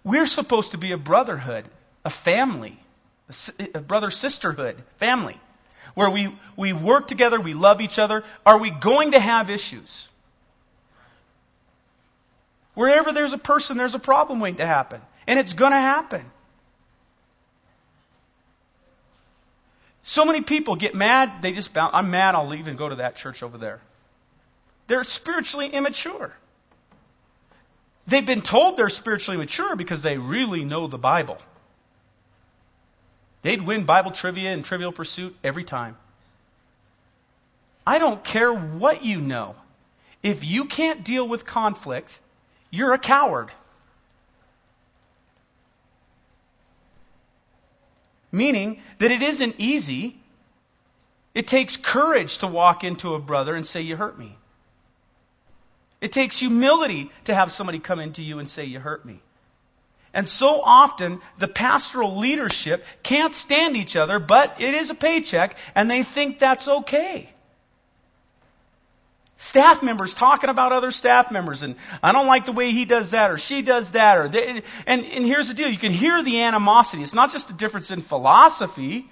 We're 0.04 0.26
supposed 0.26 0.72
to 0.72 0.78
be 0.78 0.92
a 0.92 0.98
brotherhood, 0.98 1.66
a 2.04 2.10
family, 2.10 2.78
a 3.74 3.80
brother 3.80 4.12
sisterhood, 4.12 4.84
family, 4.98 5.40
where 5.94 6.10
we, 6.10 6.36
we 6.58 6.74
work 6.74 7.08
together, 7.08 7.40
we 7.40 7.54
love 7.54 7.82
each 7.82 8.00
other. 8.00 8.24
Are 8.46 8.60
we 8.60 8.72
going 8.72 9.12
to 9.12 9.20
have 9.20 9.50
issues? 9.50 10.10
Wherever 12.74 13.12
there's 13.12 13.34
a 13.34 13.38
person, 13.38 13.78
there's 13.78 13.96
a 13.96 14.00
problem 14.00 14.40
waiting 14.40 14.58
to 14.58 14.66
happen. 14.66 15.02
And 15.28 15.40
it's 15.40 15.54
going 15.54 15.72
to 15.72 15.80
happen. 15.80 16.26
So 20.04 20.26
many 20.26 20.42
people 20.42 20.76
get 20.76 20.96
mad, 20.96 21.42
they 21.42 21.54
just 21.54 21.74
bounce. 21.74 21.92
I'm 21.94 22.12
mad, 22.12 22.36
I'll 22.36 22.48
leave 22.48 22.68
and 22.68 22.78
go 22.78 22.90
to 22.90 22.96
that 22.96 23.16
church 23.16 23.42
over 23.42 23.58
there. 23.58 23.80
They're 24.88 25.04
spiritually 25.04 25.68
immature. 25.68 26.34
They've 28.06 28.26
been 28.26 28.42
told 28.42 28.76
they're 28.76 28.90
spiritually 28.90 29.38
mature 29.38 29.78
because 29.78 30.04
they 30.04 30.18
really 30.18 30.66
know 30.66 30.88
the 30.88 30.98
Bible. 30.98 31.38
They'd 33.44 33.62
win 33.62 33.84
Bible 33.84 34.12
trivia 34.12 34.52
and 34.52 34.66
trivial 34.66 34.92
pursuit 34.92 35.36
every 35.44 35.66
time. 35.66 35.98
I 37.86 38.00
don't 38.00 38.24
care 38.24 38.52
what 38.52 39.04
you 39.04 39.22
know. 39.22 39.56
If 40.24 40.46
you 40.46 40.66
can't 40.66 41.04
deal 41.04 41.28
with 41.28 41.46
conflict, 41.46 42.18
you're 42.72 42.94
a 42.94 42.98
coward. 42.98 43.52
Meaning 48.32 48.82
that 48.98 49.12
it 49.12 49.22
isn't 49.22 49.56
easy. 49.58 50.18
It 51.36 51.48
takes 51.48 51.76
courage 51.76 52.38
to 52.40 52.48
walk 52.48 52.86
into 52.86 53.14
a 53.14 53.20
brother 53.20 53.54
and 53.54 53.68
say, 53.68 53.82
You 53.82 53.98
hurt 53.98 54.18
me. 54.18 54.38
It 56.00 56.14
takes 56.14 56.40
humility 56.40 57.12
to 57.26 57.36
have 57.36 57.52
somebody 57.52 57.80
come 57.80 58.00
into 58.00 58.24
you 58.24 58.40
and 58.40 58.48
say, 58.48 58.64
You 58.64 58.80
hurt 58.80 59.06
me. 59.06 59.20
And 60.14 60.30
so 60.30 60.62
often, 60.62 61.22
the 61.40 61.48
pastoral 61.48 62.18
leadership 62.18 62.86
can't 63.02 63.34
stand 63.34 63.76
each 63.76 63.96
other, 63.96 64.20
but 64.20 64.62
it 64.62 64.76
is 64.76 64.92
a 64.92 64.96
paycheck, 64.96 65.58
and 65.74 65.90
they 65.90 66.04
think 66.04 66.38
that's 66.38 66.68
okay. 66.68 67.30
Staff 69.38 69.84
members 69.84 70.14
talking 70.14 70.50
about 70.50 70.72
other 70.72 70.92
staff 70.92 71.32
members, 71.32 71.64
and 71.64 71.76
I 72.02 72.12
don't 72.12 72.28
like 72.28 72.46
the 72.46 72.54
way 72.54 72.72
he 72.72 72.86
does 72.86 73.12
that, 73.12 73.32
or 73.32 73.38
she 73.38 73.62
does 73.62 73.92
that, 73.92 74.18
or 74.18 74.30
they, 74.30 74.62
and, 74.86 75.04
and 75.06 75.26
here's 75.26 75.50
the 75.50 75.54
deal: 75.54 75.68
you 75.68 75.78
can 75.78 75.92
hear 75.92 76.24
the 76.24 76.44
animosity. 76.44 77.04
It's 77.04 77.14
not 77.14 77.32
just 77.32 77.50
a 77.50 77.54
difference 77.54 77.92
in 77.92 78.02
philosophy. 78.02 79.10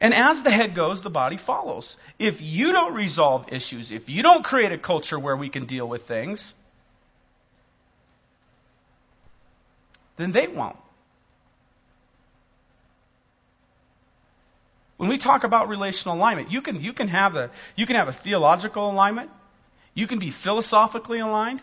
And 0.00 0.12
as 0.12 0.42
the 0.42 0.50
head 0.50 0.74
goes, 0.74 1.02
the 1.02 1.10
body 1.10 1.36
follows. 1.36 1.96
If 2.18 2.42
you 2.42 2.72
don't 2.72 2.94
resolve 2.94 3.46
issues, 3.50 3.92
if 3.92 4.08
you 4.10 4.22
don't 4.22 4.44
create 4.44 4.72
a 4.72 4.78
culture 4.78 5.18
where 5.18 5.36
we 5.36 5.48
can 5.48 5.64
deal 5.66 5.88
with 5.88 6.02
things, 6.06 6.54
then 10.16 10.32
they 10.32 10.46
won't. 10.46 10.76
When 14.96 15.10
we 15.10 15.18
talk 15.18 15.44
about 15.44 15.68
relational 15.68 16.16
alignment, 16.16 16.50
you 16.50 16.62
can, 16.62 16.80
you 16.80 16.92
can, 16.92 17.08
have, 17.08 17.36
a, 17.36 17.50
you 17.76 17.84
can 17.86 17.96
have 17.96 18.08
a 18.08 18.12
theological 18.12 18.90
alignment. 18.90 19.30
You 19.94 20.06
can 20.06 20.18
be 20.18 20.30
philosophically 20.30 21.18
aligned. 21.18 21.62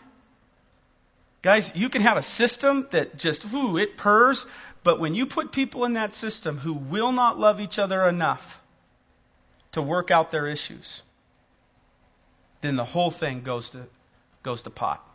Guys, 1.42 1.72
you 1.74 1.88
can 1.88 2.02
have 2.02 2.16
a 2.16 2.22
system 2.22 2.86
that 2.90 3.18
just, 3.18 3.52
ooh, 3.52 3.76
it 3.76 3.96
purrs, 3.96 4.46
but 4.82 5.00
when 5.00 5.14
you 5.14 5.26
put 5.26 5.52
people 5.52 5.84
in 5.84 5.94
that 5.94 6.14
system 6.14 6.58
who 6.58 6.72
will 6.72 7.12
not 7.12 7.38
love 7.38 7.60
each 7.60 7.78
other 7.78 8.06
enough 8.08 8.60
to 9.72 9.82
work 9.82 10.10
out 10.10 10.30
their 10.30 10.46
issues, 10.46 11.02
then 12.60 12.76
the 12.76 12.84
whole 12.84 13.10
thing 13.10 13.42
goes 13.42 13.70
to, 13.70 13.86
goes 14.42 14.62
to 14.62 14.70
pot. 14.70 15.06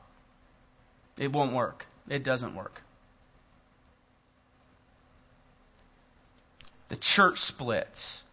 It 1.17 1.31
won't 1.31 1.53
work. 1.53 1.85
It 2.09 2.23
doesn't 2.23 2.53
work. 2.53 2.81
The 6.89 6.95
church 6.95 7.39
splits. 7.39 8.23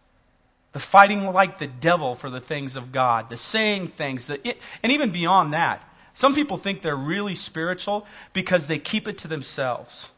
The 0.73 0.79
fighting 0.79 1.25
like 1.25 1.57
the 1.57 1.67
devil 1.67 2.15
for 2.15 2.29
the 2.29 2.41
things 2.41 2.75
of 2.75 2.91
God. 2.91 3.29
The 3.29 3.37
saying 3.37 3.87
things. 3.87 4.27
The 4.27 4.47
it, 4.47 4.59
and 4.83 4.91
even 4.91 5.11
beyond 5.11 5.53
that. 5.53 5.83
Some 6.13 6.35
people 6.35 6.57
think 6.57 6.81
they're 6.81 6.95
really 6.95 7.35
spiritual 7.35 8.05
because 8.33 8.67
they 8.67 8.79
keep 8.79 9.07
it 9.07 9.19
to 9.19 9.27
themselves 9.27 10.09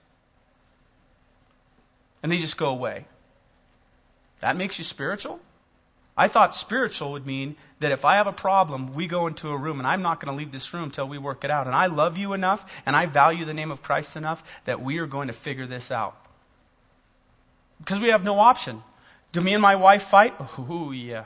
and 2.22 2.32
they 2.32 2.38
just 2.38 2.58
go 2.58 2.68
away. 2.68 3.06
That 4.40 4.56
makes 4.56 4.78
you 4.78 4.84
spiritual? 4.84 5.40
I 6.18 6.28
thought 6.28 6.54
spiritual 6.54 7.14
would 7.14 7.26
mean 7.26 7.56
that 7.80 7.92
if 7.94 8.04
I 8.04 8.16
have 8.16 8.28
a 8.28 8.34
problem, 8.34 8.94
we 8.94 9.08
go 9.08 9.28
into 9.28 9.50
a 9.50 9.58
room 9.58 9.80
and 9.80 9.88
I'm 9.88 10.02
not 10.02 10.20
going 10.20 10.34
to 10.34 10.38
leave 10.38 10.52
this 10.52 10.74
room 10.74 10.84
until 10.84 11.08
we 11.08 11.18
work 11.18 11.46
it 11.46 11.52
out. 11.52 11.68
And 11.68 11.76
I 11.76 11.88
love 11.88 12.18
you 12.18 12.34
enough 12.34 12.66
and 12.86 12.96
I 12.96 13.06
value 13.06 13.46
the 13.46 13.54
name 13.54 13.72
of 13.72 13.82
Christ 13.82 14.18
enough 14.18 14.44
that 14.66 14.82
we 14.82 14.98
are 14.98 15.08
going 15.08 15.28
to 15.28 15.34
figure 15.34 15.66
this 15.66 15.92
out. 15.92 16.18
Because 17.80 18.00
we 18.00 18.10
have 18.10 18.24
no 18.24 18.40
option. 18.40 18.84
Do 19.32 19.42
me 19.42 19.54
and 19.54 19.62
my 19.62 19.76
wife 19.76 20.04
fight? 20.04 20.34
Oh, 20.58 20.92
yeah. 20.92 21.26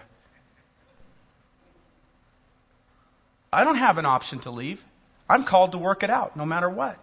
I 3.52 3.64
don't 3.64 3.76
have 3.76 3.98
an 3.98 4.06
option 4.06 4.40
to 4.40 4.52
leave. 4.52 4.84
I'm 5.30 5.44
called 5.44 5.74
to 5.74 5.78
work 5.78 6.04
it 6.04 6.10
out 6.10 6.36
no 6.36 6.46
matter 6.46 6.70
what. 6.70 6.98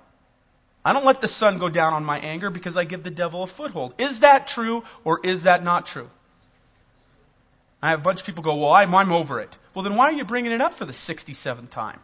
I 0.84 0.92
don't 0.92 1.04
let 1.04 1.20
the 1.20 1.28
sun 1.28 1.58
go 1.58 1.68
down 1.68 1.92
on 1.92 2.04
my 2.04 2.18
anger 2.18 2.50
because 2.50 2.76
I 2.76 2.84
give 2.84 3.02
the 3.02 3.10
devil 3.10 3.42
a 3.42 3.46
foothold. 3.46 3.94
Is 3.98 4.20
that 4.20 4.46
true 4.46 4.82
or 5.04 5.20
is 5.24 5.44
that 5.44 5.62
not 5.62 5.86
true? 5.86 6.10
I 7.82 7.90
have 7.90 8.00
a 8.00 8.02
bunch 8.02 8.20
of 8.20 8.26
people 8.26 8.42
go, 8.42 8.56
Well, 8.56 8.72
I'm, 8.72 8.94
I'm 8.94 9.12
over 9.12 9.40
it. 9.40 9.56
Well, 9.74 9.82
then 9.84 9.96
why 9.96 10.06
are 10.06 10.12
you 10.12 10.24
bringing 10.24 10.52
it 10.52 10.60
up 10.60 10.72
for 10.72 10.84
the 10.84 10.92
67th 10.92 11.70
time? 11.70 12.00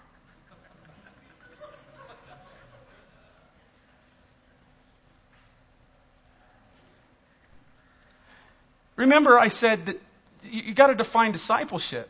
Remember, 8.96 9.38
I 9.38 9.48
said 9.48 9.86
that 9.86 10.02
you, 10.42 10.74
got 10.74 10.88
to 10.88 10.94
define 10.94 11.32
discipleship. 11.32 12.08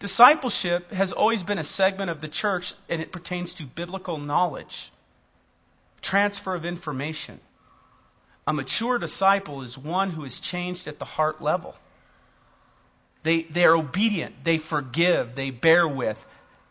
Discipleship 0.00 0.90
has 0.90 1.12
always 1.12 1.42
been 1.42 1.58
a 1.58 1.64
segment 1.64 2.10
of 2.10 2.20
the 2.20 2.28
church, 2.28 2.74
and 2.88 3.00
it 3.00 3.12
pertains 3.12 3.54
to 3.54 3.64
biblical 3.64 4.18
knowledge 4.18 4.90
transfer 6.02 6.54
of 6.54 6.64
information. 6.64 7.40
A 8.46 8.52
mature 8.52 8.98
disciple 8.98 9.62
is 9.62 9.78
one 9.78 10.10
who 10.10 10.24
is 10.24 10.40
changed 10.40 10.88
at 10.88 10.98
the 10.98 11.04
heart 11.04 11.40
level. 11.40 11.76
They, 13.22 13.42
they 13.44 13.64
are 13.64 13.76
obedient, 13.76 14.42
they 14.42 14.58
forgive, 14.58 15.36
they 15.36 15.50
bear 15.50 15.86
with, 15.86 16.22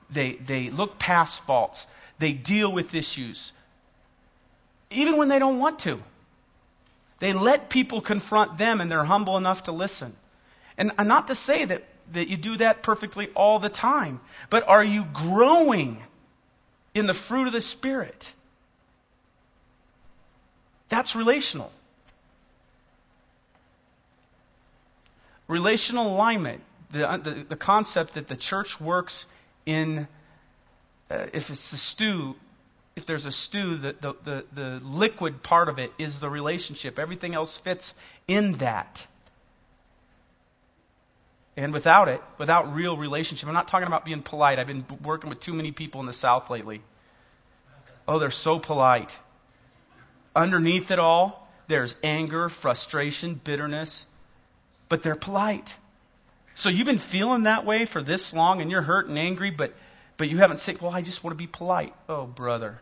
they, 0.09 0.33
they 0.33 0.69
look 0.69 0.99
past 0.99 1.41
faults, 1.43 1.87
they 2.19 2.33
deal 2.33 2.69
with 2.69 2.93
issues, 2.93 3.53
even 4.89 5.15
when 5.15 5.29
they 5.29 5.39
don't 5.39 5.59
want 5.59 5.79
to. 5.79 6.03
They 7.21 7.33
let 7.33 7.69
people 7.69 8.01
confront 8.01 8.57
them 8.57 8.81
and 8.81 8.91
they're 8.91 9.05
humble 9.05 9.37
enough 9.37 9.63
to 9.63 9.71
listen. 9.71 10.15
And 10.75 10.91
not 10.97 11.27
to 11.27 11.35
say 11.35 11.63
that, 11.63 11.83
that 12.13 12.27
you 12.27 12.35
do 12.35 12.57
that 12.57 12.81
perfectly 12.81 13.29
all 13.35 13.59
the 13.59 13.69
time, 13.69 14.19
but 14.49 14.67
are 14.67 14.83
you 14.83 15.05
growing 15.13 16.01
in 16.95 17.05
the 17.05 17.13
fruit 17.13 17.45
of 17.45 17.53
the 17.53 17.61
Spirit? 17.61 18.27
That's 20.89 21.15
relational. 21.15 21.71
Relational 25.47 26.15
alignment, 26.15 26.63
the, 26.91 27.21
the, 27.23 27.45
the, 27.49 27.55
concept 27.55 28.15
that 28.15 28.27
the 28.27 28.35
church 28.35 28.81
works 28.81 29.27
in 29.67 30.07
uh, 31.11 31.27
if 31.33 31.51
it's 31.51 31.69
the 31.69 31.77
stew, 31.77 32.35
if 32.95 33.05
there's 33.05 33.25
a 33.25 33.31
stew, 33.31 33.77
the, 33.77 33.95
the, 33.99 34.13
the, 34.23 34.45
the 34.53 34.79
liquid 34.83 35.43
part 35.43 35.69
of 35.69 35.79
it 35.79 35.91
is 35.97 36.19
the 36.19 36.29
relationship. 36.29 36.99
Everything 36.99 37.35
else 37.35 37.57
fits 37.57 37.93
in 38.27 38.53
that. 38.57 39.05
And 41.55 41.73
without 41.73 42.07
it, 42.07 42.21
without 42.37 42.73
real 42.73 42.97
relationship, 42.97 43.47
I'm 43.47 43.53
not 43.53 43.67
talking 43.67 43.87
about 43.87 44.05
being 44.05 44.21
polite. 44.21 44.59
I've 44.59 44.67
been 44.67 44.85
working 45.03 45.29
with 45.29 45.39
too 45.39 45.53
many 45.53 45.71
people 45.71 46.01
in 46.01 46.07
the 46.07 46.13
South 46.13 46.49
lately. 46.49 46.81
Oh, 48.07 48.19
they're 48.19 48.31
so 48.31 48.59
polite. 48.59 49.11
Underneath 50.35 50.91
it 50.91 50.99
all, 50.99 51.49
there's 51.67 51.95
anger, 52.03 52.49
frustration, 52.49 53.39
bitterness, 53.41 54.05
but 54.89 55.03
they're 55.03 55.15
polite. 55.15 55.73
So 56.55 56.69
you've 56.69 56.85
been 56.85 56.97
feeling 56.97 57.43
that 57.43 57.65
way 57.65 57.85
for 57.85 58.01
this 58.01 58.33
long 58.33 58.61
and 58.61 58.69
you're 58.69 58.81
hurt 58.81 59.07
and 59.07 59.17
angry, 59.17 59.51
but, 59.51 59.73
but 60.21 60.29
you 60.29 60.37
haven't 60.37 60.59
said, 60.59 60.79
well, 60.79 60.91
I 60.91 61.01
just 61.01 61.23
want 61.23 61.35
to 61.35 61.35
be 61.43 61.47
polite. 61.47 61.95
Oh, 62.07 62.27
brother. 62.27 62.79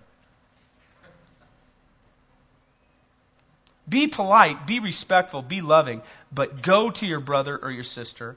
Be 3.87 4.07
polite, 4.07 4.67
be 4.67 4.81
respectful, 4.81 5.41
be 5.41 5.61
loving, 5.61 6.01
but 6.33 6.61
go 6.61 6.91
to 6.91 7.07
your 7.07 7.21
brother 7.21 7.57
or 7.57 7.71
your 7.71 7.85
sister 7.85 8.35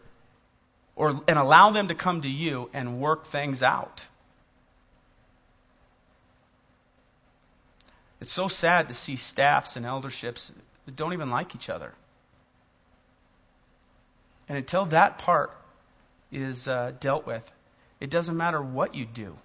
or, 0.94 1.20
and 1.26 1.36
allow 1.36 1.72
them 1.72 1.88
to 1.88 1.96
come 1.96 2.22
to 2.22 2.28
you 2.28 2.70
and 2.72 3.00
work 3.00 3.26
things 3.26 3.60
out. 3.60 4.06
It's 8.20 8.30
so 8.30 8.46
sad 8.46 8.86
to 8.86 8.94
see 8.94 9.16
staffs 9.16 9.74
and 9.74 9.84
elderships 9.84 10.52
that 10.86 10.94
don't 10.94 11.12
even 11.12 11.28
like 11.28 11.56
each 11.56 11.68
other. 11.68 11.92
And 14.48 14.56
until 14.56 14.84
that 14.86 15.18
part 15.18 15.50
is 16.30 16.68
uh, 16.68 16.92
dealt 17.00 17.26
with, 17.26 17.42
it 18.02 18.10
doesn't 18.10 18.36
matter 18.36 18.60
what 18.60 18.96
you 18.96 19.04
do. 19.04 19.36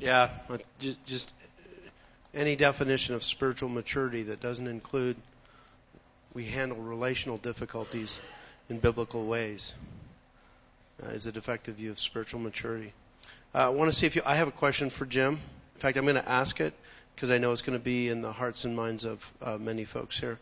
Yeah, 0.00 0.30
just, 0.80 1.06
just 1.06 1.32
any 2.34 2.56
definition 2.56 3.14
of 3.14 3.22
spiritual 3.22 3.68
maturity 3.68 4.24
that 4.24 4.40
doesn't 4.40 4.66
include 4.66 5.14
we 6.34 6.44
handle 6.46 6.78
relational 6.78 7.36
difficulties 7.36 8.20
in 8.68 8.80
biblical 8.80 9.24
ways 9.24 9.74
uh, 11.04 11.10
is 11.10 11.26
a 11.26 11.32
defective 11.32 11.76
view 11.76 11.92
of 11.92 12.00
spiritual 12.00 12.40
maturity. 12.40 12.92
Uh, 13.54 13.58
I 13.58 13.68
want 13.68 13.92
to 13.92 13.96
see 13.96 14.08
if 14.08 14.16
you. 14.16 14.22
I 14.26 14.34
have 14.34 14.48
a 14.48 14.52
question 14.52 14.90
for 14.90 15.06
Jim. 15.06 15.34
In 15.34 15.80
fact, 15.80 15.96
I'm 15.96 16.04
going 16.04 16.16
to 16.16 16.28
ask 16.28 16.60
it 16.60 16.74
because 17.22 17.30
I 17.30 17.38
know 17.38 17.52
it's 17.52 17.62
going 17.62 17.78
to 17.78 17.84
be 17.84 18.08
in 18.08 18.20
the 18.20 18.32
hearts 18.32 18.64
and 18.64 18.74
minds 18.74 19.04
of 19.04 19.32
uh, 19.40 19.56
many 19.56 19.84
folks 19.84 20.18
here. 20.18 20.40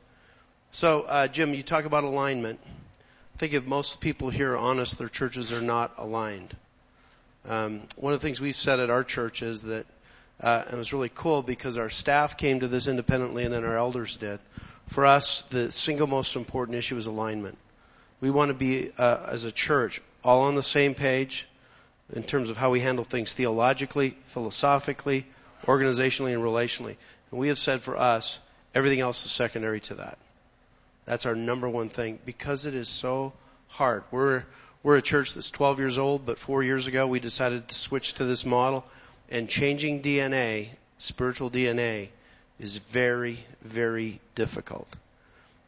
So, 0.70 1.02
uh, 1.02 1.28
Jim, 1.28 1.52
you 1.52 1.62
talk 1.62 1.85
about 1.85 2.05
alignment. 2.05 2.59
I 3.35 3.36
think 3.36 3.52
if 3.52 3.66
most 3.66 4.01
people 4.01 4.31
here 4.31 4.55
are 4.55 4.57
honest, 4.57 4.97
their 4.97 5.11
churches 5.11 5.52
are 5.52 5.61
not 5.61 5.93
aligned. 5.98 6.57
Um, 7.47 7.82
one 7.97 8.15
of 8.15 8.20
the 8.20 8.27
things 8.27 8.40
we've 8.40 8.57
said 8.57 8.81
at 8.81 8.89
our 8.89 9.05
church 9.05 9.43
is 9.43 9.61
that, 9.65 9.85
uh, 10.40 10.62
and 10.65 10.77
it 10.77 10.78
was 10.78 10.94
really 10.94 11.11
cool 11.15 11.43
because 11.43 11.77
our 11.77 11.90
staff 11.90 12.39
came 12.39 12.61
to 12.61 12.69
this 12.69 12.89
independently 12.89 13.44
and 13.44 13.52
then 13.52 13.66
our 13.66 13.77
elders 13.77 14.16
did. 14.16 14.40
For 14.86 15.05
us, 15.05 15.43
the 15.51 15.70
single 15.73 16.07
most 16.07 16.35
important 16.35 16.78
issue 16.78 16.97
is 16.97 17.05
alignment. 17.05 17.59
We 18.23 18.31
want 18.31 18.48
to 18.48 18.55
be, 18.55 18.90
uh, 18.97 19.27
as 19.28 19.44
a 19.44 19.52
church, 19.52 20.01
all 20.24 20.40
on 20.44 20.55
the 20.55 20.62
same 20.62 20.94
page 20.94 21.47
in 22.15 22.23
terms 22.23 22.48
of 22.48 22.57
how 22.57 22.70
we 22.70 22.81
handle 22.81 23.05
things 23.05 23.35
theologically, 23.35 24.16
philosophically, 24.28 25.27
organizationally, 25.71 26.35
and 26.35 26.43
relationally. 26.43 26.97
And 27.31 27.41
we 27.41 27.49
have 27.49 27.59
said 27.59 27.81
for 27.81 27.97
us, 27.97 28.41
everything 28.75 29.01
else 29.01 29.25
is 29.25 29.31
secondary 29.31 29.81
to 29.81 29.95
that. 29.95 30.19
That's 31.05 31.27
our 31.27 31.35
number 31.35 31.69
one 31.69 31.89
thing 31.89 32.19
because 32.27 32.67
it 32.67 32.75
is 32.75 32.89
so 32.89 33.33
hard. 33.69 34.05
We're 34.11 34.45
we're 34.83 34.97
a 34.97 35.03
church 35.03 35.35
that's 35.35 35.51
12 35.51 35.79
years 35.79 35.99
old, 35.99 36.25
but 36.25 36.39
four 36.39 36.63
years 36.63 36.87
ago 36.87 37.07
we 37.07 37.21
decided 37.21 37.69
to 37.69 37.75
switch 37.75 38.15
to 38.15 38.25
this 38.25 38.47
model, 38.47 38.85
and 39.31 39.49
changing 39.49 40.03
DNA, 40.03 40.69
spiritual 40.99 41.51
DNA, 41.51 42.09
is 42.59 42.79
very, 42.79 43.39
very 43.63 44.21
difficult. 44.35 44.89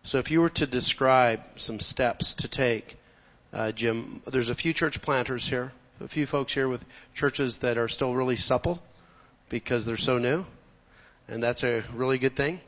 So 0.03 0.19
if 0.19 0.31
you 0.31 0.41
were 0.41 0.51
to 0.51 0.67
describe 0.67 1.43
some 1.57 1.79
steps 1.79 2.35
to 2.35 2.49
take 2.49 2.97
uh, 3.53 3.73
Jim. 3.73 4.23
There's 4.27 4.49
a 4.49 4.55
few 4.55 4.73
church 4.73 5.03
planters 5.03 5.47
here, 5.47 5.73
a 6.01 6.09
few 6.09 6.27
folks 6.27 6.55
here 6.55 6.69
with 6.69 6.85
churches 7.15 7.59
that 7.59 7.79
are 7.79 7.89
still 7.89 8.15
really 8.15 8.37
supple 8.37 8.83
because 9.53 9.85
they're 9.85 9.99
so 9.99 10.17
new, 10.17 10.47
and 11.29 11.43
that's 11.43 11.63
a 11.63 11.85
really 11.95 12.17
good 12.17 12.35
thing. 12.35 12.59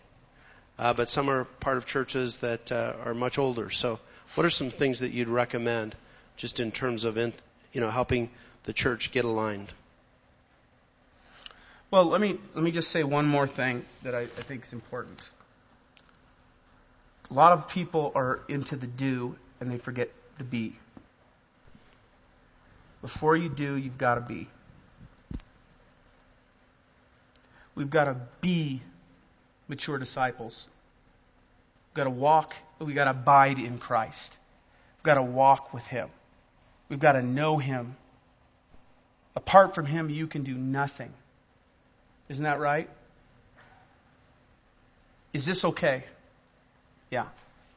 Uh, 0.78 0.92
but 0.92 1.08
some 1.08 1.30
are 1.30 1.44
part 1.44 1.78
of 1.78 1.86
churches 1.86 2.38
that 2.38 2.70
uh, 2.70 2.92
are 3.06 3.14
much 3.14 3.38
older. 3.38 3.70
So, 3.70 3.98
what 4.34 4.44
are 4.44 4.50
some 4.50 4.68
things 4.68 5.00
that 5.00 5.10
you'd 5.10 5.28
recommend, 5.28 5.96
just 6.36 6.60
in 6.60 6.70
terms 6.70 7.04
of, 7.04 7.16
in, 7.16 7.32
you 7.72 7.80
know, 7.80 7.90
helping 7.90 8.28
the 8.64 8.74
church 8.74 9.12
get 9.12 9.24
aligned? 9.24 9.72
Well, 11.90 12.04
let 12.04 12.20
me 12.20 12.38
let 12.54 12.62
me 12.62 12.70
just 12.70 12.90
say 12.90 13.02
one 13.02 13.24
more 13.24 13.46
thing 13.46 13.82
that 14.02 14.14
I, 14.14 14.20
I 14.20 14.26
think 14.26 14.64
is 14.64 14.74
important. 14.74 15.32
A 17.30 17.34
lot 17.34 17.52
of 17.52 17.68
people 17.68 18.12
are 18.14 18.40
into 18.46 18.76
the 18.76 18.86
do 18.86 19.36
and 19.58 19.72
they 19.72 19.78
forget 19.78 20.10
the 20.36 20.44
be. 20.44 20.74
Before 23.00 23.36
you 23.36 23.48
do, 23.48 23.74
you've 23.74 23.96
got 23.96 24.16
to 24.16 24.20
be. 24.20 24.48
We've 27.74 27.90
got 27.90 28.04
to 28.04 28.16
be 28.40 28.80
mature 29.68 29.98
disciples. 29.98 30.68
We've 31.90 31.96
got 31.96 32.04
to 32.04 32.10
walk, 32.10 32.54
we've 32.78 32.94
got 32.94 33.04
to 33.04 33.10
abide 33.10 33.58
in 33.58 33.78
Christ. 33.78 34.36
We've 34.98 35.04
got 35.04 35.14
to 35.14 35.22
walk 35.22 35.74
with 35.74 35.86
Him. 35.86 36.08
We've 36.88 37.00
got 37.00 37.12
to 37.12 37.22
know 37.22 37.58
Him. 37.58 37.96
Apart 39.36 39.74
from 39.74 39.86
Him, 39.86 40.10
you 40.10 40.26
can 40.26 40.42
do 40.42 40.54
nothing. 40.54 41.12
Isn't 42.28 42.44
that 42.44 42.60
right? 42.60 42.88
Is 45.32 45.44
this 45.44 45.64
okay? 45.64 46.04
Yeah. 47.10 47.26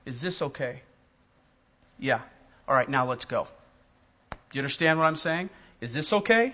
Is 0.05 0.21
this 0.21 0.41
okay? 0.41 0.81
Yeah. 1.99 2.21
All 2.67 2.75
right, 2.75 2.87
now 2.87 3.09
let's 3.09 3.25
go. 3.25 3.47
Do 4.29 4.37
you 4.53 4.61
understand 4.61 4.99
what 4.99 5.05
I'm 5.05 5.15
saying? 5.15 5.49
Is 5.81 5.93
this 5.93 6.13
okay? 6.13 6.53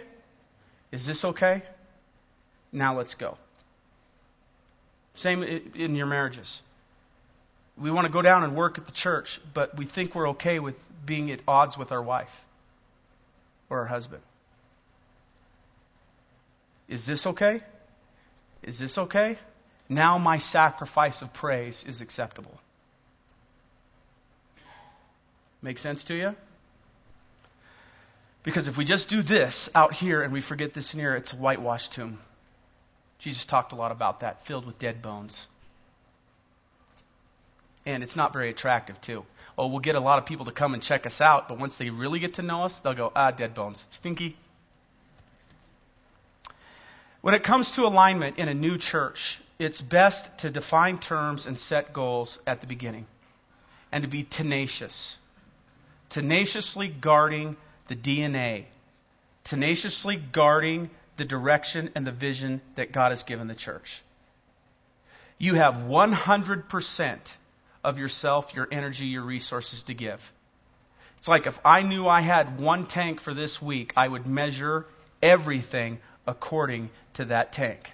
Is 0.92 1.06
this 1.06 1.26
okay? 1.26 1.64
Now 2.74 2.98
let's 2.98 3.14
go. 3.14 3.38
Same 5.16 5.44
in 5.44 5.96
your 5.96 6.08
marriages. 6.08 6.64
We 7.78 7.92
want 7.92 8.08
to 8.08 8.12
go 8.12 8.22
down 8.22 8.44
and 8.44 8.56
work 8.56 8.80
at 8.80 8.88
the 8.88 8.92
church, 8.92 9.40
but 9.54 9.78
we 9.78 9.86
think 9.86 10.16
we're 10.16 10.30
okay 10.30 10.60
with 10.60 10.76
being 11.06 11.32
at 11.32 11.40
odds 11.48 11.78
with 11.78 11.92
our 11.92 12.02
wife 12.02 12.46
or 13.70 13.80
our 13.80 13.86
husband. 13.86 14.24
Is 16.88 17.06
this 17.06 17.28
okay? 17.28 17.62
Is 18.64 18.80
this 18.80 18.98
okay? 18.98 19.38
Now 19.88 20.18
my 20.18 20.40
sacrifice 20.40 21.22
of 21.22 21.32
praise 21.32 21.84
is 21.88 22.02
acceptable. 22.02 22.60
Make 25.62 25.78
sense 25.80 26.06
to 26.06 26.16
you? 26.16 26.36
Because 28.44 28.68
if 28.68 28.78
we 28.78 28.84
just 28.84 29.10
do 29.10 29.22
this 29.22 29.70
out 29.74 29.94
here 29.94 30.22
and 30.22 30.34
we 30.34 30.42
forget 30.42 30.74
this 30.74 30.94
near, 30.94 31.16
it's 31.16 31.34
a 31.34 31.38
whitewashed 31.38 31.94
tomb. 31.94 32.20
Jesus 33.20 33.46
talked 33.46 33.72
a 33.72 33.76
lot 33.76 33.92
about 33.92 34.22
that, 34.22 34.46
filled 34.46 34.66
with 34.66 34.78
dead 34.80 35.02
bones. 35.02 35.48
And 37.86 38.04
it's 38.04 38.16
not 38.16 38.34
very 38.34 38.50
attractive, 38.50 39.00
too. 39.02 39.26
Oh, 39.58 39.68
we'll 39.68 39.80
get 39.80 39.96
a 39.96 40.00
lot 40.00 40.20
of 40.20 40.26
people 40.26 40.46
to 40.46 40.52
come 40.52 40.74
and 40.74 40.82
check 40.82 41.06
us 41.06 41.22
out, 41.22 41.48
but 41.48 41.60
once 41.60 41.78
they 41.78 41.90
really 41.90 42.20
get 42.20 42.36
to 42.36 42.42
know 42.42 42.64
us, 42.64 42.80
they'll 42.80 42.94
go, 42.94 43.12
ah, 43.16 43.32
dead 43.32 43.54
bones. 43.54 43.86
Stinky. 43.92 44.36
When 47.22 47.34
it 47.34 47.44
comes 47.44 47.72
to 47.72 47.86
alignment 47.86 48.38
in 48.38 48.50
a 48.50 48.54
new 48.54 48.78
church, 48.78 49.40
it's 49.60 49.80
best 49.80 50.38
to 50.40 50.50
define 50.50 50.98
terms 50.98 51.46
and 51.46 51.58
set 51.58 51.94
goals 51.94 52.40
at 52.48 52.62
the 52.62 52.68
beginning 52.68 53.06
and 53.92 54.02
to 54.02 54.10
be 54.10 54.24
tenacious 54.24 55.18
tenaciously 56.14 56.88
guarding 56.88 57.58
the 57.88 57.96
DNA, 57.96 58.66
tenaciously 59.46 60.16
guarding 60.16 60.92
the 61.18 61.26
direction 61.26 61.90
and 61.96 62.06
the 62.06 62.12
vision 62.12 62.62
that 62.76 62.92
God 62.92 63.12
has 63.12 63.24
given 63.24 63.48
the 63.48 63.56
church. 63.56 64.02
You 65.38 65.56
have 65.56 65.76
100% 65.76 67.18
of 67.84 68.00
yourself, 68.00 68.54
your 68.56 68.68
energy, 68.72 69.08
your 69.08 69.24
resources 69.24 69.84
to 69.84 69.94
give. 69.94 70.32
It's 71.18 71.28
like 71.28 71.48
if 71.48 71.60
I 71.66 71.82
knew 71.82 72.08
I 72.08 72.22
had 72.22 72.60
one 72.60 72.86
tank 72.86 73.20
for 73.20 73.34
this 73.34 73.62
week, 73.62 73.94
I 73.96 74.08
would 74.08 74.28
measure 74.28 74.86
everything 75.22 76.00
according 76.28 76.90
to 77.16 77.26
that 77.26 77.54
tank. 77.54 77.92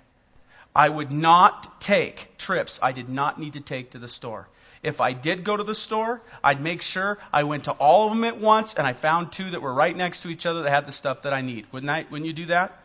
I 0.76 0.88
would 0.88 1.12
not 1.12 1.82
take 1.82 2.38
trips 2.38 2.80
I 2.82 2.92
did 2.92 3.10
not 3.10 3.40
need 3.40 3.54
to 3.54 3.60
take 3.60 3.92
to 3.92 4.00
the 4.00 4.08
store. 4.08 4.48
If 4.82 5.02
I 5.02 5.14
did 5.14 5.44
go 5.44 5.58
to 5.58 5.64
the 5.64 5.76
store, 5.76 6.22
I'd 6.44 6.62
make 6.62 6.82
sure 6.82 7.18
I 7.34 7.44
went 7.44 7.66
to 7.66 7.72
all 7.72 8.08
of 8.08 8.14
them 8.14 8.24
at 8.24 8.40
once 8.40 8.76
and 8.76 8.88
I 8.88 8.94
found 8.94 9.32
two 9.32 9.52
that 9.52 9.62
were 9.62 9.74
right 9.74 9.96
next 9.96 10.22
to 10.22 10.30
each 10.30 10.46
other 10.46 10.64
that 10.64 10.70
had 10.70 10.86
the 10.86 10.92
stuff 10.92 11.24
that 11.24 11.34
I 11.34 11.42
need. 11.42 11.66
Wouldn't 11.72 11.90
I? 11.90 12.06
Wouldn't 12.10 12.28
you 12.28 12.34
do 12.34 12.46
that? 12.46 12.80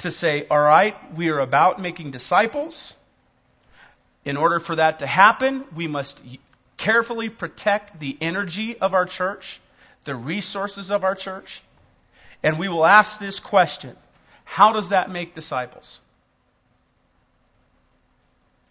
To 0.00 0.10
say, 0.10 0.46
all 0.48 0.60
right, 0.60 0.96
we 1.16 1.30
are 1.30 1.40
about 1.40 1.80
making 1.80 2.12
disciples. 2.12 2.94
In 4.24 4.36
order 4.36 4.60
for 4.60 4.76
that 4.76 5.00
to 5.00 5.06
happen, 5.06 5.64
we 5.74 5.86
must 5.86 6.22
carefully 6.76 7.28
protect 7.28 7.98
the 7.98 8.16
energy 8.20 8.78
of 8.78 8.94
our 8.94 9.06
church, 9.06 9.60
the 10.04 10.14
resources 10.14 10.90
of 10.90 11.04
our 11.04 11.14
church, 11.14 11.62
and 12.42 12.58
we 12.58 12.68
will 12.68 12.86
ask 12.86 13.18
this 13.18 13.40
question 13.40 13.96
How 14.44 14.72
does 14.72 14.90
that 14.90 15.10
make 15.10 15.34
disciples? 15.34 16.00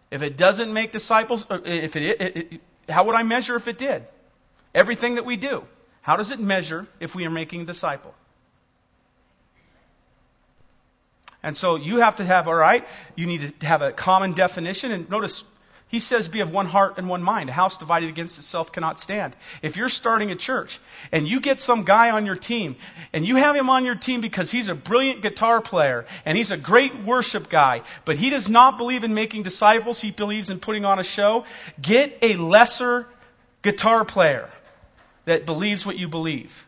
If 0.09 0.23
it 0.23 0.37
doesn't 0.37 0.73
make 0.73 0.91
disciples, 0.93 1.45
uh, 1.49 1.59
if 1.65 1.95
it, 1.95 2.21
it, 2.21 2.37
it, 2.53 2.61
how 2.87 3.03
would 3.05 3.15
I 3.15 3.23
measure 3.23 3.55
if 3.55 3.67
it 3.67 3.77
did? 3.77 4.03
Everything 4.73 5.15
that 5.15 5.25
we 5.25 5.35
do. 5.35 5.65
How 6.01 6.15
does 6.15 6.31
it 6.31 6.39
measure 6.39 6.87
if 7.01 7.13
we 7.15 7.25
are 7.25 7.29
making 7.29 7.61
a 7.61 7.65
disciple? 7.65 8.13
And 11.47 11.55
so 11.55 11.77
you 11.77 12.01
have 12.01 12.17
to 12.17 12.25
have, 12.25 12.49
all 12.49 12.53
right, 12.53 12.85
you 13.15 13.25
need 13.25 13.57
to 13.61 13.65
have 13.65 13.81
a 13.81 13.93
common 13.93 14.33
definition. 14.33 14.91
And 14.91 15.09
notice, 15.09 15.45
he 15.87 16.01
says, 16.01 16.27
be 16.27 16.41
of 16.41 16.51
one 16.51 16.65
heart 16.65 16.95
and 16.97 17.07
one 17.07 17.23
mind. 17.23 17.47
A 17.49 17.53
house 17.53 17.77
divided 17.77 18.09
against 18.09 18.37
itself 18.37 18.73
cannot 18.73 18.99
stand. 18.99 19.33
If 19.61 19.77
you're 19.77 19.87
starting 19.87 20.29
a 20.29 20.35
church 20.35 20.77
and 21.09 21.25
you 21.25 21.39
get 21.39 21.61
some 21.61 21.85
guy 21.85 22.11
on 22.11 22.25
your 22.25 22.35
team 22.35 22.75
and 23.13 23.25
you 23.25 23.37
have 23.37 23.55
him 23.55 23.69
on 23.69 23.85
your 23.85 23.95
team 23.95 24.19
because 24.19 24.51
he's 24.51 24.67
a 24.67 24.75
brilliant 24.75 25.21
guitar 25.21 25.61
player 25.61 26.05
and 26.25 26.37
he's 26.37 26.51
a 26.51 26.57
great 26.57 27.05
worship 27.05 27.47
guy, 27.47 27.83
but 28.03 28.17
he 28.17 28.29
does 28.29 28.49
not 28.49 28.77
believe 28.77 29.05
in 29.05 29.13
making 29.13 29.43
disciples, 29.43 30.01
he 30.01 30.11
believes 30.11 30.49
in 30.49 30.59
putting 30.59 30.83
on 30.83 30.99
a 30.99 31.03
show, 31.03 31.45
get 31.81 32.17
a 32.21 32.35
lesser 32.35 33.07
guitar 33.61 34.03
player 34.03 34.49
that 35.23 35.45
believes 35.45 35.85
what 35.85 35.97
you 35.97 36.09
believe. 36.09 36.67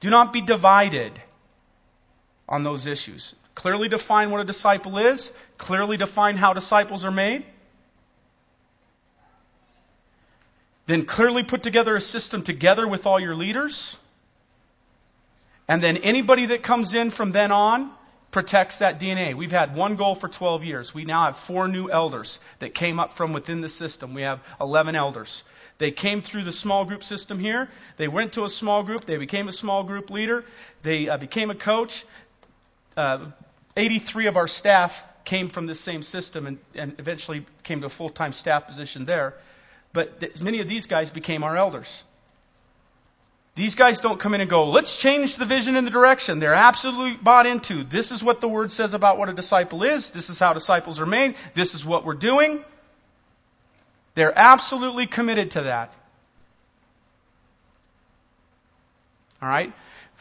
Do 0.00 0.10
not 0.10 0.32
be 0.32 0.40
divided 0.40 1.20
on 2.48 2.62
those 2.62 2.86
issues. 2.86 3.34
Clearly 3.54 3.88
define 3.88 4.30
what 4.30 4.40
a 4.40 4.44
disciple 4.44 4.98
is, 4.98 5.32
clearly 5.58 5.96
define 5.96 6.36
how 6.36 6.52
disciples 6.52 7.04
are 7.04 7.10
made. 7.10 7.44
Then 10.86 11.06
clearly 11.06 11.44
put 11.44 11.62
together 11.62 11.96
a 11.96 12.00
system 12.00 12.42
together 12.42 12.86
with 12.86 13.06
all 13.06 13.18
your 13.18 13.34
leaders. 13.34 13.96
And 15.66 15.82
then 15.82 15.96
anybody 15.98 16.46
that 16.46 16.62
comes 16.62 16.94
in 16.94 17.10
from 17.10 17.32
then 17.32 17.52
on 17.52 17.90
protects 18.30 18.78
that 18.78 19.00
DNA. 19.00 19.34
We've 19.34 19.52
had 19.52 19.76
one 19.76 19.96
goal 19.96 20.14
for 20.14 20.28
12 20.28 20.64
years. 20.64 20.92
We 20.92 21.04
now 21.04 21.26
have 21.26 21.38
four 21.38 21.68
new 21.68 21.88
elders 21.88 22.40
that 22.58 22.74
came 22.74 23.00
up 23.00 23.12
from 23.12 23.32
within 23.32 23.60
the 23.60 23.68
system. 23.68 24.12
We 24.12 24.22
have 24.22 24.40
11 24.60 24.96
elders. 24.96 25.44
They 25.78 25.90
came 25.90 26.20
through 26.20 26.44
the 26.44 26.52
small 26.52 26.84
group 26.84 27.02
system 27.02 27.38
here. 27.38 27.68
They 27.96 28.08
went 28.08 28.34
to 28.34 28.44
a 28.44 28.48
small 28.48 28.82
group. 28.82 29.06
They 29.06 29.16
became 29.16 29.48
a 29.48 29.52
small 29.52 29.84
group 29.84 30.10
leader. 30.10 30.44
They 30.82 31.08
uh, 31.08 31.16
became 31.16 31.50
a 31.50 31.54
coach 31.54 32.04
uh, 32.96 33.26
83 33.76 34.26
of 34.26 34.36
our 34.36 34.48
staff 34.48 35.02
came 35.24 35.48
from 35.48 35.66
this 35.66 35.80
same 35.80 36.02
system 36.02 36.46
and, 36.46 36.58
and 36.74 36.94
eventually 36.98 37.46
came 37.62 37.80
to 37.80 37.86
a 37.86 37.90
full 37.90 38.08
time 38.08 38.32
staff 38.32 38.66
position 38.66 39.04
there. 39.04 39.34
But 39.92 40.20
th- 40.20 40.40
many 40.40 40.60
of 40.60 40.68
these 40.68 40.86
guys 40.86 41.10
became 41.10 41.44
our 41.44 41.56
elders. 41.56 42.04
These 43.54 43.76
guys 43.76 44.00
don't 44.00 44.18
come 44.18 44.34
in 44.34 44.40
and 44.40 44.50
go, 44.50 44.70
let's 44.70 44.96
change 44.96 45.36
the 45.36 45.44
vision 45.44 45.76
and 45.76 45.86
the 45.86 45.90
direction. 45.90 46.40
They're 46.40 46.54
absolutely 46.54 47.16
bought 47.16 47.46
into. 47.46 47.84
This 47.84 48.10
is 48.10 48.22
what 48.22 48.40
the 48.40 48.48
word 48.48 48.72
says 48.72 48.94
about 48.94 49.16
what 49.16 49.28
a 49.28 49.32
disciple 49.32 49.84
is. 49.84 50.10
This 50.10 50.28
is 50.28 50.40
how 50.40 50.52
disciples 50.52 51.00
are 51.00 51.06
made. 51.06 51.36
This 51.54 51.76
is 51.76 51.86
what 51.86 52.04
we're 52.04 52.14
doing. 52.14 52.64
They're 54.16 54.36
absolutely 54.36 55.06
committed 55.06 55.52
to 55.52 55.62
that. 55.62 55.94
All 59.40 59.48
right? 59.48 59.72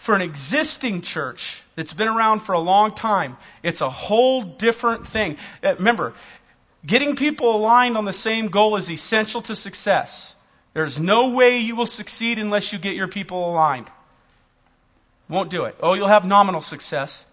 for 0.04 0.16
an 0.16 0.22
existing 0.22 1.02
church 1.02 1.63
that's 1.76 1.94
been 1.94 2.08
around 2.08 2.40
for 2.40 2.54
a 2.54 2.60
long 2.60 2.94
time, 2.94 3.38
it's 3.64 3.82
a 3.82 3.90
whole 3.90 4.42
different 4.42 5.08
thing. 5.08 5.38
Uh, 5.64 5.76
remember, 5.76 6.14
getting 6.86 7.16
people 7.16 7.56
aligned 7.56 7.98
on 7.98 8.06
the 8.06 8.14
same 8.14 8.48
goal 8.48 8.76
is 8.76 8.90
essential 8.90 9.42
to 9.44 9.56
success. 9.56 10.36
There's 10.74 11.00
no 11.00 11.30
way 11.30 11.60
you 11.60 11.76
will 11.76 11.86
succeed 11.86 12.40
unless 12.40 12.74
you 12.74 12.80
get 12.80 12.96
your 12.96 13.08
people 13.08 13.50
aligned. 13.50 13.90
Won't 15.30 15.50
do 15.50 15.66
it. 15.66 15.78
Oh, 15.82 15.94
you'll 15.94 16.08
have 16.08 16.26
nominal 16.26 16.62
success, 16.62 17.26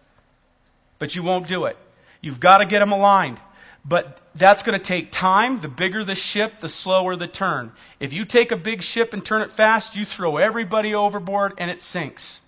but 0.98 1.14
you 1.14 1.22
won't 1.22 1.48
do 1.48 1.64
it. 1.64 1.76
You've 2.20 2.40
got 2.40 2.58
to 2.58 2.66
get 2.66 2.80
them 2.80 2.92
aligned. 2.92 3.40
But 3.84 4.20
that's 4.34 4.62
going 4.62 4.78
to 4.78 4.84
take 4.84 5.10
time. 5.10 5.60
The 5.60 5.68
bigger 5.68 6.04
the 6.04 6.14
ship, 6.14 6.60
the 6.60 6.68
slower 6.68 7.16
the 7.16 7.26
turn. 7.26 7.72
If 7.98 8.12
you 8.12 8.26
take 8.26 8.52
a 8.52 8.56
big 8.56 8.82
ship 8.82 9.14
and 9.14 9.24
turn 9.24 9.42
it 9.42 9.50
fast, 9.50 9.96
you 9.96 10.04
throw 10.04 10.36
everybody 10.36 10.94
overboard 10.94 11.54
and 11.56 11.70
it 11.70 11.80
sinks. 11.80 12.40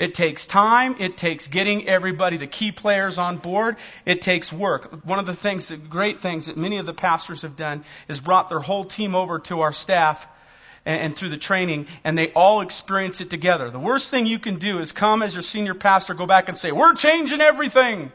It 0.00 0.14
takes 0.14 0.46
time. 0.46 0.96
It 0.98 1.18
takes 1.18 1.46
getting 1.46 1.86
everybody, 1.86 2.38
the 2.38 2.46
key 2.46 2.72
players 2.72 3.18
on 3.18 3.36
board. 3.36 3.76
It 4.06 4.22
takes 4.22 4.50
work. 4.50 5.04
One 5.04 5.18
of 5.18 5.26
the 5.26 5.34
things, 5.34 5.68
the 5.68 5.76
great 5.76 6.20
things 6.20 6.46
that 6.46 6.56
many 6.56 6.78
of 6.78 6.86
the 6.86 6.94
pastors 6.94 7.42
have 7.42 7.54
done 7.54 7.84
is 8.08 8.18
brought 8.18 8.48
their 8.48 8.60
whole 8.60 8.84
team 8.84 9.14
over 9.14 9.40
to 9.40 9.60
our 9.60 9.74
staff 9.74 10.26
and, 10.86 11.02
and 11.02 11.16
through 11.16 11.28
the 11.28 11.36
training, 11.36 11.86
and 12.02 12.16
they 12.16 12.32
all 12.32 12.62
experience 12.62 13.20
it 13.20 13.28
together. 13.28 13.68
The 13.68 13.78
worst 13.78 14.10
thing 14.10 14.24
you 14.24 14.38
can 14.38 14.56
do 14.56 14.78
is 14.78 14.92
come 14.92 15.22
as 15.22 15.34
your 15.34 15.42
senior 15.42 15.74
pastor, 15.74 16.14
go 16.14 16.24
back 16.24 16.48
and 16.48 16.56
say, 16.56 16.72
we're 16.72 16.94
changing 16.94 17.42
everything. 17.42 18.10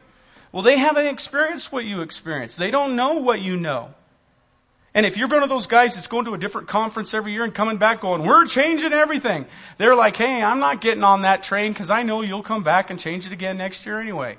Well, 0.52 0.64
they 0.64 0.80
haven't 0.80 1.06
experienced 1.06 1.72
what 1.72 1.86
you 1.86 2.02
experienced. 2.02 2.58
They 2.58 2.72
don't 2.72 2.96
know 2.96 3.20
what 3.20 3.42
you 3.42 3.58
know. 3.58 3.94
And 4.96 5.06
if 5.06 5.18
you're 5.18 5.28
one 5.28 5.44
of 5.44 5.50
those 5.50 5.68
guys 5.68 5.96
that's 5.96 6.08
going 6.08 6.24
to 6.24 6.34
a 6.36 6.38
different 6.38 6.70
conference 6.70 7.14
every 7.14 7.34
year 7.34 7.44
and 7.44 7.54
coming 7.54 7.76
back 7.76 8.00
going, 8.00 8.24
we're 8.24 8.46
changing 8.46 8.94
everything, 8.94 9.46
they're 9.78 9.94
like, 9.94 10.16
hey, 10.16 10.42
I'm 10.42 10.60
not 10.60 10.80
getting 10.80 11.04
on 11.04 11.24
that 11.24 11.44
train 11.44 11.74
because 11.74 11.92
I 11.92 12.04
know 12.04 12.22
you'll 12.22 12.44
come 12.44 12.64
back 12.64 12.90
and 12.90 12.98
change 12.98 13.26
it 13.26 13.34
again 13.34 13.58
next 13.58 13.86
year 13.86 14.00
anyway. 14.00 14.38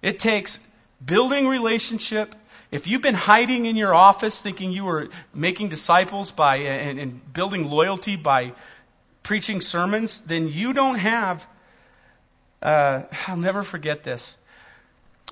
It 0.00 0.18
takes 0.18 0.58
building 1.04 1.46
relationship. 1.46 2.34
If 2.70 2.86
you've 2.86 3.02
been 3.02 3.14
hiding 3.14 3.66
in 3.66 3.76
your 3.76 3.94
office 3.94 4.40
thinking 4.40 4.72
you 4.72 4.86
were 4.86 5.10
making 5.34 5.68
disciples 5.68 6.32
by 6.32 6.56
and, 6.56 6.98
and 6.98 7.32
building 7.34 7.68
loyalty 7.68 8.16
by 8.16 8.54
preaching 9.22 9.60
sermons, 9.60 10.20
then 10.20 10.48
you 10.48 10.72
don't 10.72 10.98
have. 10.98 11.46
Uh, 12.62 13.02
I'll 13.26 13.36
never 13.36 13.62
forget 13.62 14.04
this 14.04 14.38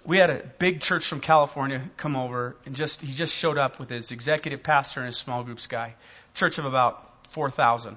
we 0.05 0.19
had 0.19 0.31
a 0.31 0.43
big 0.59 0.81
church 0.81 1.07
from 1.07 1.21
California 1.21 1.83
come 1.97 2.17
over 2.17 2.57
and 2.67 2.75
just 2.75 3.01
he 3.01 3.13
just 3.13 3.35
showed 3.35 3.59
up 3.59 3.79
with 3.79 3.89
his 3.89 4.11
executive 4.11 4.63
pastor 4.63 5.01
and 5.01 5.07
his 5.07 5.17
small 5.17 5.43
groups 5.43 5.67
guy. 5.67 5.95
Church 6.35 6.59
of 6.59 6.65
about 6.65 7.31
4,000. 7.31 7.97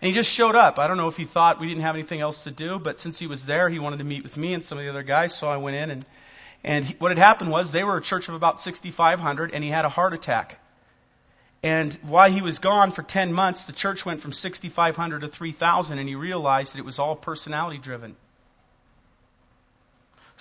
And 0.00 0.08
he 0.08 0.12
just 0.12 0.30
showed 0.30 0.54
up. 0.54 0.78
I 0.78 0.86
don't 0.86 0.96
know 0.96 1.08
if 1.08 1.16
he 1.16 1.24
thought 1.24 1.60
we 1.60 1.66
didn't 1.66 1.82
have 1.82 1.94
anything 1.94 2.20
else 2.20 2.44
to 2.44 2.50
do, 2.50 2.78
but 2.78 3.00
since 3.00 3.18
he 3.18 3.26
was 3.26 3.46
there, 3.46 3.68
he 3.68 3.78
wanted 3.78 3.98
to 3.98 4.04
meet 4.04 4.22
with 4.22 4.36
me 4.36 4.54
and 4.54 4.64
some 4.64 4.78
of 4.78 4.84
the 4.84 4.90
other 4.90 5.02
guys, 5.02 5.34
so 5.34 5.48
I 5.48 5.56
went 5.56 5.76
in 5.76 5.90
and 5.90 6.06
and 6.64 6.86
he, 6.86 6.94
what 6.94 7.10
had 7.10 7.18
happened 7.18 7.50
was 7.50 7.70
they 7.70 7.84
were 7.84 7.98
a 7.98 8.02
church 8.02 8.28
of 8.28 8.34
about 8.34 8.58
6,500 8.58 9.52
and 9.52 9.62
he 9.62 9.68
had 9.68 9.84
a 9.84 9.90
heart 9.90 10.14
attack. 10.14 10.58
And 11.62 11.92
while 12.02 12.30
he 12.30 12.40
was 12.40 12.58
gone 12.58 12.90
for 12.90 13.02
10 13.02 13.32
months, 13.32 13.66
the 13.66 13.72
church 13.72 14.04
went 14.06 14.20
from 14.20 14.32
6,500 14.32 15.20
to 15.20 15.28
3,000 15.28 15.98
and 15.98 16.08
he 16.08 16.14
realized 16.14 16.72
that 16.72 16.78
it 16.78 16.84
was 16.84 16.98
all 16.98 17.16
personality 17.16 17.78
driven. 17.78 18.16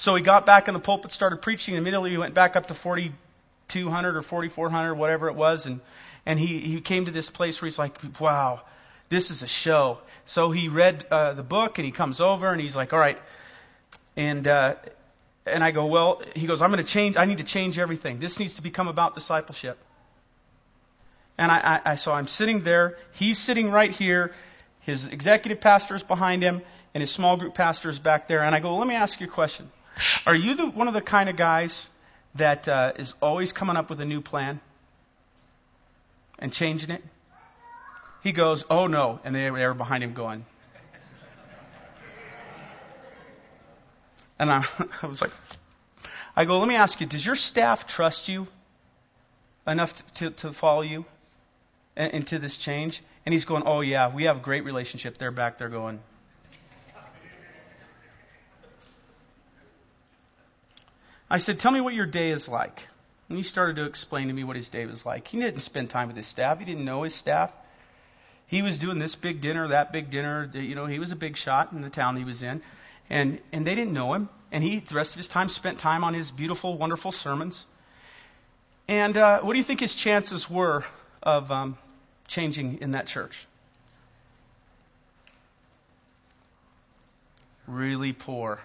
So 0.04 0.16
he 0.16 0.22
got 0.22 0.46
back 0.46 0.68
in 0.68 0.74
the 0.74 0.82
pulpit, 0.82 1.14
started 1.14 1.42
preaching. 1.42 1.76
And 1.76 1.82
immediately 1.82 2.10
he 2.10 2.18
went 2.18 2.34
back 2.34 2.58
up 2.58 2.66
to 2.66 2.74
4,200 2.74 4.18
or 4.18 4.22
4,400, 4.22 4.96
whatever 4.96 5.30
it 5.30 5.36
was, 5.36 5.66
and 5.66 5.80
and 6.26 6.38
he 6.38 6.60
he 6.60 6.82
came 6.82 7.06
to 7.06 7.12
this 7.12 7.30
place 7.30 7.62
where 7.62 7.68
he's 7.68 7.80
like, 7.80 7.98
wow, 8.20 8.64
this 9.08 9.32
is 9.32 9.44
a 9.44 9.48
show. 9.48 10.00
So 10.26 10.52
he 10.52 10.68
read 10.68 11.06
uh, 11.10 11.36
the 11.36 11.44
book 11.44 11.78
and 11.78 11.86
he 11.86 11.92
comes 11.92 12.20
over 12.20 12.52
and 12.52 12.60
he's 12.60 12.76
like, 12.76 12.92
all 12.92 13.00
right, 13.00 13.18
and. 14.18 14.46
Uh, 14.46 14.76
and 15.46 15.62
I 15.62 15.72
go, 15.72 15.88
well, 15.88 16.22
he 16.38 16.48
goes, 16.48 16.62
I'm 16.62 16.72
going 16.72 16.82
to 16.82 16.90
change, 16.90 17.18
I 17.18 17.26
need 17.26 17.40
to 17.40 17.44
change 17.44 17.78
everything. 17.78 18.20
This 18.20 18.40
needs 18.40 18.56
to 18.56 18.62
become 18.62 18.88
about 18.88 19.14
discipleship. 19.14 19.78
And 21.38 21.52
I, 21.52 21.58
I, 21.58 21.92
I, 21.92 21.96
so 21.96 22.14
I'm 22.14 22.28
sitting 22.28 22.64
there. 22.64 22.98
He's 23.16 23.38
sitting 23.40 23.70
right 23.70 23.92
here. 23.92 24.34
His 24.80 25.06
executive 25.06 25.60
pastor 25.60 25.96
is 25.96 26.04
behind 26.04 26.44
him, 26.44 26.62
and 26.94 27.02
his 27.02 27.12
small 27.12 27.36
group 27.36 27.56
pastor 27.56 27.90
is 27.90 28.00
back 28.00 28.30
there. 28.30 28.42
And 28.42 28.56
I 28.56 28.62
go, 28.62 28.70
well, 28.70 28.80
let 28.80 28.88
me 28.88 28.96
ask 28.96 29.20
you 29.20 29.28
a 29.28 29.30
question. 29.30 29.70
Are 30.26 30.36
you 30.36 30.56
the, 30.56 30.68
one 30.68 30.88
of 30.88 30.94
the 30.94 31.02
kind 31.02 31.30
of 31.30 31.36
guys 31.36 31.90
that 32.36 32.68
uh, 32.68 32.94
is 32.98 33.14
always 33.22 33.54
coming 33.54 33.78
up 33.78 33.90
with 33.90 34.00
a 34.00 34.06
new 34.06 34.22
plan 34.22 34.60
and 36.40 36.52
changing 36.52 36.90
it? 36.92 37.04
He 38.24 38.32
goes, 38.32 38.66
Oh 38.70 38.88
no. 38.88 39.20
And 39.24 39.36
they, 39.36 39.52
were 39.52 39.74
behind 39.74 40.04
him 40.04 40.14
going, 40.14 40.46
And 44.40 44.52
I, 44.52 44.66
I 45.02 45.08
was 45.08 45.22
like, 45.22 45.32
I 46.36 46.46
go, 46.46 46.60
let 46.60 46.68
me 46.68 46.76
ask 46.76 47.00
you, 47.00 47.08
does 47.08 47.26
your 47.26 47.36
staff 47.36 47.86
trust 47.86 48.28
you 48.28 48.48
enough 49.68 49.96
to, 49.96 50.14
to, 50.14 50.30
to 50.32 50.54
follow 50.54 50.82
you 50.82 51.06
into 51.96 52.40
this 52.40 52.58
change? 52.58 53.04
And 53.26 53.34
he's 53.34 53.46
going, 53.46 53.64
Oh, 53.66 53.82
yeah, 53.82 54.14
we 54.14 54.24
have 54.24 54.38
a 54.38 54.42
great 54.42 54.66
relationship. 54.66 55.18
They're 55.18 55.32
back 55.32 55.60
there 55.60 55.70
going, 55.70 56.00
I 61.34 61.38
said, 61.38 61.60
Tell 61.60 61.72
me 61.72 61.82
what 61.82 61.96
your 61.96 62.06
day 62.06 62.30
is 62.30 62.48
like. 62.48 62.80
And 63.28 63.36
he 63.36 63.44
started 63.44 63.78
to 63.78 63.86
explain 63.86 64.28
to 64.28 64.34
me 64.34 64.44
what 64.44 64.56
his 64.56 64.70
day 64.70 64.86
was 64.86 65.04
like. 65.04 65.28
He 65.28 65.40
didn't 65.40 65.62
spend 65.62 65.90
time 65.90 66.08
with 66.08 66.16
his 66.16 66.28
staff, 66.28 66.60
he 66.60 66.66
didn't 66.66 66.86
know 66.86 67.02
his 67.02 67.16
staff. 67.16 67.52
He 68.46 68.62
was 68.62 68.78
doing 68.78 69.00
this 69.00 69.16
big 69.16 69.42
dinner, 69.42 69.70
that 69.70 69.92
big 69.92 70.12
dinner. 70.12 70.48
You 70.54 70.76
know, 70.76 70.86
he 70.86 71.00
was 71.00 71.12
a 71.12 71.16
big 71.16 71.36
shot 71.36 71.72
in 71.72 71.82
the 71.82 71.90
town 71.90 72.18
he 72.18 72.24
was 72.24 72.44
in. 72.44 72.62
And, 73.10 73.40
and 73.52 73.66
they 73.66 73.74
didn't 73.74 73.94
know 73.94 74.14
him. 74.14 74.30
and 74.52 74.64
he, 74.64 74.78
the 74.78 74.94
rest 74.94 75.14
of 75.14 75.18
his 75.18 75.28
time, 75.28 75.50
spent 75.50 75.80
time 75.80 76.04
on 76.04 76.14
his 76.14 76.30
beautiful, 76.30 76.78
wonderful 76.78 77.12
sermons. 77.12 77.66
And 78.88 79.18
uh, 79.18 79.40
what 79.40 79.54
do 79.54 79.58
you 79.58 79.64
think 79.64 79.80
his 79.80 79.96
chances 79.96 80.48
were 80.48 80.86
of 81.24 81.52
um, 81.52 81.80
changing 82.28 82.78
in 82.82 82.92
that 82.92 83.08
church? 83.08 83.48
Really 87.66 88.14
poor. 88.14 88.60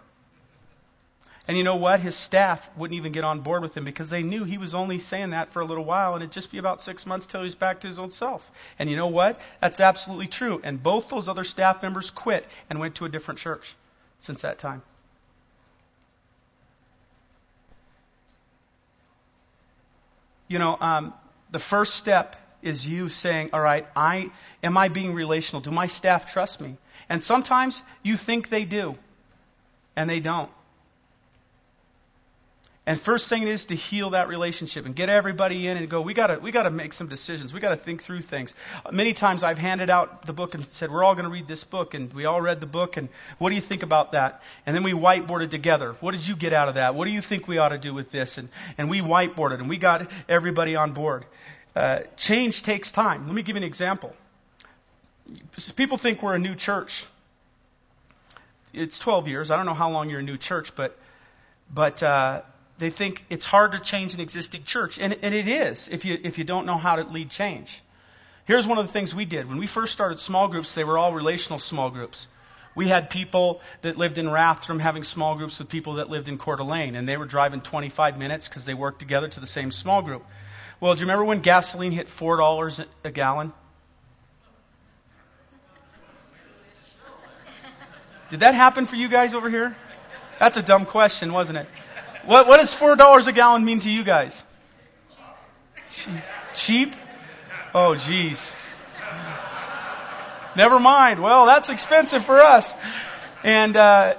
And 1.49 1.57
you 1.57 1.65
know 1.65 1.77
what? 1.77 2.01
His 2.01 2.15
staff 2.15 2.69
wouldn't 2.77 2.97
even 2.99 3.11
get 3.11 3.25
on 3.25 3.41
board 3.41 3.62
with 3.62 3.75
him 3.75 3.85
because 3.85 4.11
they 4.11 4.23
knew 4.23 4.45
he 4.45 4.59
was 4.59 4.75
only 4.75 4.99
saying 4.99 5.31
that 5.31 5.51
for 5.51 5.61
a 5.61 5.65
little 5.65 5.85
while 5.85 6.12
and 6.12 6.23
it'd 6.23 6.33
just 6.33 6.53
be 6.53 6.59
about 6.59 6.83
six 6.83 7.07
months 7.07 7.27
till 7.27 7.41
he 7.41 7.45
was 7.45 7.55
back 7.55 7.81
to 7.81 7.87
his 7.87 7.99
old 7.99 8.12
self. 8.12 8.49
And 8.79 8.91
you 8.91 8.97
know 8.97 9.07
what? 9.07 9.41
That's 9.62 9.81
absolutely 9.81 10.27
true. 10.27 10.61
And 10.62 10.83
both 10.83 11.09
those 11.09 11.27
other 11.27 11.45
staff 11.45 11.83
members 11.83 12.11
quit 12.11 12.45
and 12.69 12.79
went 12.79 12.97
to 12.97 13.07
a 13.07 13.09
different 13.09 13.41
church 13.41 13.75
since 14.20 14.43
that 14.43 14.59
time. 14.59 14.83
You 20.49 20.59
know, 20.59 20.77
um, 20.79 21.15
the 21.51 21.59
first 21.59 21.95
step 21.95 22.37
is 22.61 22.87
you 22.87 23.09
saying, 23.09 23.51
all 23.55 23.61
right, 23.61 23.87
I, 23.97 24.31
am 24.62 24.77
I 24.77 24.89
being 24.89 25.15
relational? 25.15 25.62
Do 25.62 25.70
my 25.70 25.87
staff 25.87 26.31
trust 26.31 26.61
me? 26.61 26.77
And 27.09 27.25
sometimes 27.25 27.83
you 28.03 28.16
think 28.16 28.51
they 28.51 28.65
do, 28.65 28.97
and 29.97 30.11
they 30.11 30.20
don't. 30.20 30.51
And 32.89 32.98
first 32.98 33.28
thing 33.28 33.43
is 33.43 33.66
to 33.66 33.74
heal 33.74 34.10
that 34.10 34.28
relationship 34.28 34.86
and 34.86 34.97
get 34.97 35.10
everybody 35.10 35.66
in 35.66 35.77
and 35.77 35.90
go, 35.90 36.01
we 36.01 36.15
gotta, 36.15 36.39
we 36.39 36.51
gotta 36.51 36.70
make 36.70 36.94
some 36.94 37.06
decisions. 37.06 37.52
We 37.52 37.60
gotta 37.60 37.77
think 37.77 38.02
through 38.02 38.23
things. 38.23 38.55
Many 38.90 39.12
times 39.12 39.44
I've 39.44 39.59
handed 39.59 39.90
out 39.90 40.24
the 40.24 40.32
book 40.32 40.55
and 40.55 40.65
said, 40.65 40.90
we're 40.90 41.05
all 41.05 41.15
gonna 41.15 41.28
read 41.28 41.47
this 41.47 41.65
book 41.65 41.93
and 41.93 42.10
we 42.15 42.24
all 42.24 42.40
read 42.40 42.60
the 42.60 42.66
book 42.66 42.97
and 42.97 43.10
what 43.36 43.51
do 43.51 43.56
you 43.56 43.60
think 43.60 43.82
about 43.82 44.12
that? 44.12 44.43
And 44.65 44.74
then 44.74 44.85
we 44.85 44.93
whiteboarded 44.93 45.51
together. 45.51 45.97
What 46.01 46.12
did 46.12 46.27
you 46.27 46.35
get 46.35 46.55
out 46.55 46.70
of 46.70 46.77
that? 46.77 46.94
What 46.94 47.05
do 47.05 47.10
you 47.10 47.20
think 47.20 47.47
we 47.47 47.59
ought 47.59 47.69
to 47.69 47.78
do 47.78 47.93
with 47.93 48.10
this? 48.10 48.39
And, 48.39 48.48
and 48.78 48.89
we 48.89 49.02
whiteboarded 49.02 49.59
and 49.59 49.69
we 49.69 49.77
got 49.77 50.10
everybody 50.27 50.74
on 50.74 50.93
board. 50.93 51.27
Uh, 51.77 51.98
change 52.16 52.62
takes 52.62 52.90
time. 52.90 53.27
Let 53.27 53.35
me 53.35 53.43
give 53.43 53.56
you 53.56 53.60
an 53.60 53.69
example. 53.69 54.16
People 55.77 55.98
think 55.98 56.23
we're 56.23 56.36
a 56.36 56.39
new 56.39 56.55
church. 56.55 57.05
It's 58.73 58.98
12 58.98 59.28
years. 59.28 59.51
I 59.51 59.59
don't 59.59 59.66
know 59.66 59.74
how 59.74 59.90
long 59.90 60.09
you're 60.09 60.20
a 60.20 60.23
new 60.23 60.39
church, 60.39 60.74
but, 60.74 60.98
but, 61.70 62.02
uh, 62.02 62.40
they 62.79 62.91
think 62.91 63.25
it's 63.29 63.45
hard 63.45 63.73
to 63.73 63.81
change 63.81 64.15
an 64.15 64.21
existing 64.21 64.65
church. 64.65 64.99
And, 64.99 65.19
and 65.23 65.35
it 65.35 65.49
is 65.49 65.89
if 65.91 66.05
you, 66.05 66.19
if 66.23 66.39
you 66.39 66.45
don't 66.45 66.67
know 66.67 66.77
how 66.79 66.97
to 66.97 67.03
lead 67.03 67.31
change. 67.31 67.83
Here's 68.45 68.67
one 68.67 68.79
of 68.79 68.87
the 68.87 68.93
things 68.93 69.15
we 69.15 69.25
did. 69.25 69.49
When 69.49 69.59
we 69.59 69.67
first 69.67 69.93
started 69.93 70.21
small 70.21 70.49
groups, 70.49 70.75
they 70.75 70.85
were 70.85 70.97
all 70.97 71.13
relational 71.13 71.59
small 71.59 71.91
groups. 71.91 72.29
We 72.75 72.87
had 72.89 73.11
people 73.11 73.61
that 73.83 73.99
lived 73.99 74.19
in 74.19 74.27
Rathdrum 74.27 74.81
having 74.81 75.03
small 75.03 75.35
groups 75.35 75.59
with 75.59 75.69
people 75.69 75.95
that 75.95 76.09
lived 76.09 76.29
in 76.29 76.39
Coeur 76.39 76.57
d'Alene, 76.57 76.95
and 76.95 77.09
they 77.09 77.17
were 77.17 77.27
driving 77.27 77.61
25 77.61 78.17
minutes 78.17 78.49
because 78.49 78.65
they 78.65 78.75
worked 78.75 79.01
together 79.01 79.29
to 79.29 79.41
the 79.41 79.47
same 79.47 79.71
small 79.71 80.01
group. 80.01 80.25
Well, 80.81 80.95
do 80.95 81.01
you 81.01 81.07
remember 81.07 81.25
when 81.25 81.41
gasoline 81.41 81.91
hit 81.91 82.07
$4 82.07 82.87
a 83.05 83.11
gallon? 83.11 83.53
Did 88.31 88.41
that 88.41 88.55
happen 88.55 88.87
for 88.87 88.97
you 88.97 89.09
guys 89.09 89.35
over 89.35 89.51
here? 89.51 89.77
That's 90.39 90.57
a 90.57 90.63
dumb 90.63 90.87
question, 90.87 91.33
wasn't 91.33 91.59
it? 91.59 91.67
What, 92.24 92.47
what 92.47 92.59
does 92.59 92.74
four 92.74 92.97
dollars 92.97 93.27
a 93.27 93.32
gallon 93.32 93.65
mean 93.65 93.81
to 93.81 93.90
you 93.90 94.05
guys? 94.05 94.43
Cheap? 96.55 96.95
Oh, 97.74 97.95
geez. 97.95 98.53
Never 100.57 100.81
mind. 100.81 101.23
Well, 101.23 101.47
that's 101.47 101.70
expensive 101.70 102.24
for 102.24 102.39
us. 102.39 102.74
And, 103.45 103.77
uh, 103.77 104.16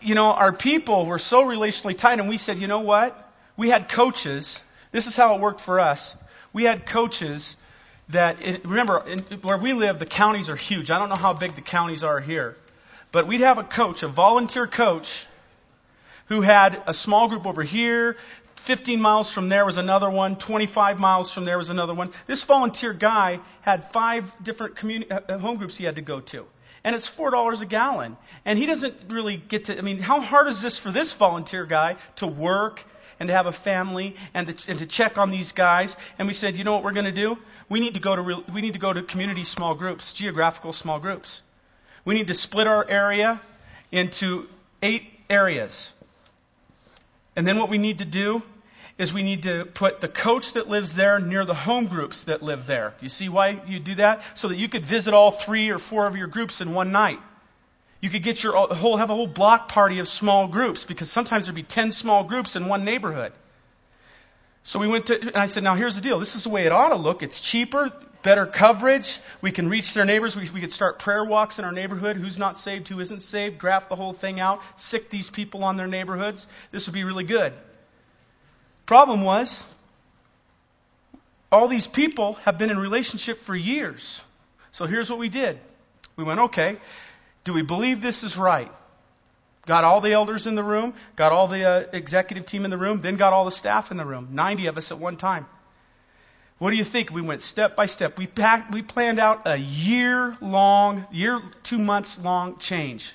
you 0.00 0.14
know, 0.14 0.32
our 0.32 0.52
people 0.52 1.06
were 1.06 1.18
so 1.18 1.44
relationally 1.44 1.96
tight, 1.96 2.18
and 2.18 2.28
we 2.28 2.38
said, 2.38 2.58
you 2.58 2.66
know 2.66 2.80
what? 2.80 3.30
We 3.56 3.68
had 3.68 3.88
coaches. 3.88 4.62
This 4.92 5.06
is 5.06 5.16
how 5.16 5.34
it 5.34 5.40
worked 5.40 5.60
for 5.60 5.80
us. 5.80 6.16
We 6.52 6.64
had 6.64 6.86
coaches 6.86 7.56
that, 8.08 8.38
remember, 8.64 9.04
in, 9.06 9.18
where 9.42 9.58
we 9.58 9.72
live, 9.72 9.98
the 9.98 10.06
counties 10.06 10.48
are 10.48 10.56
huge. 10.56 10.90
I 10.90 10.98
don't 10.98 11.08
know 11.08 11.20
how 11.20 11.32
big 11.32 11.54
the 11.54 11.60
counties 11.60 12.04
are 12.04 12.20
here. 12.20 12.56
But 13.12 13.26
we'd 13.26 13.40
have 13.40 13.58
a 13.58 13.64
coach, 13.64 14.02
a 14.02 14.08
volunteer 14.08 14.66
coach, 14.66 15.26
who 16.26 16.40
had 16.40 16.82
a 16.86 16.94
small 16.94 17.28
group 17.28 17.46
over 17.46 17.62
here. 17.62 18.16
15 18.56 19.00
miles 19.00 19.30
from 19.30 19.48
there 19.48 19.64
was 19.64 19.76
another 19.76 20.10
one. 20.10 20.36
25 20.36 20.98
miles 20.98 21.30
from 21.30 21.44
there 21.44 21.56
was 21.56 21.70
another 21.70 21.94
one. 21.94 22.12
This 22.26 22.42
volunteer 22.44 22.92
guy 22.92 23.40
had 23.62 23.90
five 23.92 24.34
different 24.42 24.74
communi- 24.74 25.10
uh, 25.10 25.20
uh, 25.28 25.38
home 25.38 25.56
groups 25.56 25.76
he 25.76 25.84
had 25.84 25.96
to 25.96 26.02
go 26.02 26.20
to. 26.20 26.46
And 26.82 26.94
it's 26.94 27.08
$4 27.08 27.62
a 27.62 27.66
gallon. 27.66 28.16
And 28.44 28.58
he 28.58 28.66
doesn't 28.66 28.94
really 29.08 29.36
get 29.36 29.66
to, 29.66 29.78
I 29.78 29.82
mean, 29.82 29.98
how 29.98 30.20
hard 30.20 30.48
is 30.48 30.62
this 30.62 30.78
for 30.78 30.90
this 30.90 31.12
volunteer 31.12 31.64
guy 31.64 31.96
to 32.16 32.26
work 32.26 32.82
and 33.18 33.28
to 33.28 33.32
have 33.32 33.46
a 33.46 33.52
family 33.52 34.16
and 34.34 34.56
to, 34.56 34.70
and 34.70 34.78
to 34.80 34.86
check 34.86 35.18
on 35.18 35.30
these 35.30 35.52
guys? 35.52 35.96
And 36.18 36.28
we 36.28 36.34
said, 36.34 36.56
you 36.56 36.64
know 36.64 36.72
what 36.72 36.84
we're 36.84 36.92
going 36.92 37.06
to 37.06 37.12
do? 37.12 37.38
We 37.68 37.80
need 37.80 37.94
to 37.94 38.00
go 38.00 38.16
to, 38.16 38.44
we 38.52 38.60
need 38.60 38.74
to 38.74 38.78
go 38.78 38.92
to 38.92 39.02
community 39.02 39.44
small 39.44 39.74
groups, 39.74 40.12
geographical 40.12 40.72
small 40.72 40.98
groups. 40.98 41.42
We 42.04 42.14
need 42.14 42.28
to 42.28 42.34
split 42.34 42.68
our 42.68 42.88
area 42.88 43.40
into 43.90 44.46
eight 44.82 45.02
areas. 45.28 45.92
And 47.36 47.46
then 47.46 47.58
what 47.58 47.68
we 47.68 47.78
need 47.78 47.98
to 47.98 48.04
do 48.04 48.42
is 48.98 49.12
we 49.12 49.22
need 49.22 49.42
to 49.42 49.66
put 49.66 50.00
the 50.00 50.08
coach 50.08 50.54
that 50.54 50.68
lives 50.68 50.94
there 50.94 51.20
near 51.20 51.44
the 51.44 51.54
home 51.54 51.86
groups 51.86 52.24
that 52.24 52.42
live 52.42 52.66
there. 52.66 52.94
You 53.00 53.10
see 53.10 53.28
why 53.28 53.60
you 53.66 53.78
do 53.78 53.96
that? 53.96 54.22
So 54.34 54.48
that 54.48 54.56
you 54.56 54.68
could 54.68 54.86
visit 54.86 55.12
all 55.12 55.30
three 55.30 55.68
or 55.68 55.78
four 55.78 56.06
of 56.06 56.16
your 56.16 56.28
groups 56.28 56.62
in 56.62 56.72
one 56.72 56.92
night. 56.92 57.20
You 58.00 58.08
could 58.08 58.22
get 58.22 58.42
your 58.42 58.54
whole, 58.74 58.96
have 58.96 59.10
a 59.10 59.14
whole 59.14 59.26
block 59.26 59.68
party 59.68 59.98
of 59.98 60.08
small 60.08 60.48
groups 60.48 60.84
because 60.84 61.10
sometimes 61.10 61.46
there'd 61.46 61.54
be 61.54 61.62
10 61.62 61.92
small 61.92 62.24
groups 62.24 62.56
in 62.56 62.66
one 62.66 62.84
neighborhood. 62.84 63.32
So 64.66 64.80
we 64.80 64.88
went 64.88 65.06
to, 65.06 65.20
and 65.20 65.36
I 65.36 65.46
said, 65.46 65.62
now 65.62 65.76
here's 65.76 65.94
the 65.94 66.00
deal. 66.00 66.18
This 66.18 66.34
is 66.34 66.42
the 66.42 66.48
way 66.48 66.66
it 66.66 66.72
ought 66.72 66.88
to 66.88 66.96
look. 66.96 67.22
It's 67.22 67.40
cheaper, 67.40 67.92
better 68.24 68.46
coverage. 68.46 69.20
We 69.40 69.52
can 69.52 69.68
reach 69.68 69.94
their 69.94 70.04
neighbors. 70.04 70.36
We, 70.36 70.50
we 70.50 70.60
could 70.60 70.72
start 70.72 70.98
prayer 70.98 71.24
walks 71.24 71.60
in 71.60 71.64
our 71.64 71.70
neighborhood. 71.70 72.16
Who's 72.16 72.36
not 72.36 72.58
saved, 72.58 72.88
who 72.88 72.98
isn't 72.98 73.22
saved, 73.22 73.58
draft 73.58 73.88
the 73.88 73.94
whole 73.94 74.12
thing 74.12 74.40
out, 74.40 74.60
sick 74.76 75.08
these 75.08 75.30
people 75.30 75.62
on 75.62 75.76
their 75.76 75.86
neighborhoods. 75.86 76.48
This 76.72 76.88
would 76.88 76.94
be 76.94 77.04
really 77.04 77.22
good. 77.22 77.52
Problem 78.86 79.22
was, 79.22 79.64
all 81.52 81.68
these 81.68 81.86
people 81.86 82.34
have 82.34 82.58
been 82.58 82.70
in 82.70 82.78
relationship 82.78 83.38
for 83.38 83.54
years. 83.54 84.20
So 84.72 84.86
here's 84.86 85.08
what 85.08 85.20
we 85.20 85.28
did. 85.28 85.60
We 86.16 86.24
went, 86.24 86.40
okay, 86.40 86.78
do 87.44 87.52
we 87.52 87.62
believe 87.62 88.02
this 88.02 88.24
is 88.24 88.36
right? 88.36 88.72
Got 89.66 89.82
all 89.82 90.00
the 90.00 90.12
elders 90.12 90.46
in 90.46 90.54
the 90.54 90.62
room, 90.62 90.94
got 91.16 91.32
all 91.32 91.48
the 91.48 91.64
uh, 91.64 91.84
executive 91.92 92.46
team 92.46 92.64
in 92.64 92.70
the 92.70 92.78
room, 92.78 93.00
then 93.00 93.16
got 93.16 93.32
all 93.32 93.44
the 93.44 93.50
staff 93.50 93.90
in 93.90 93.96
the 93.96 94.04
room. 94.04 94.28
90 94.30 94.66
of 94.66 94.78
us 94.78 94.92
at 94.92 94.98
one 94.98 95.16
time. 95.16 95.46
What 96.58 96.70
do 96.70 96.76
you 96.76 96.84
think? 96.84 97.10
We 97.10 97.20
went 97.20 97.42
step 97.42 97.76
by 97.76 97.86
step. 97.86 98.16
We 98.16 98.26
packed, 98.26 98.72
we 98.72 98.82
planned 98.82 99.18
out 99.18 99.42
a 99.44 99.56
year 99.56 100.36
long, 100.40 101.04
year, 101.10 101.42
two 101.64 101.78
months 101.78 102.18
long 102.18 102.58
change. 102.58 103.12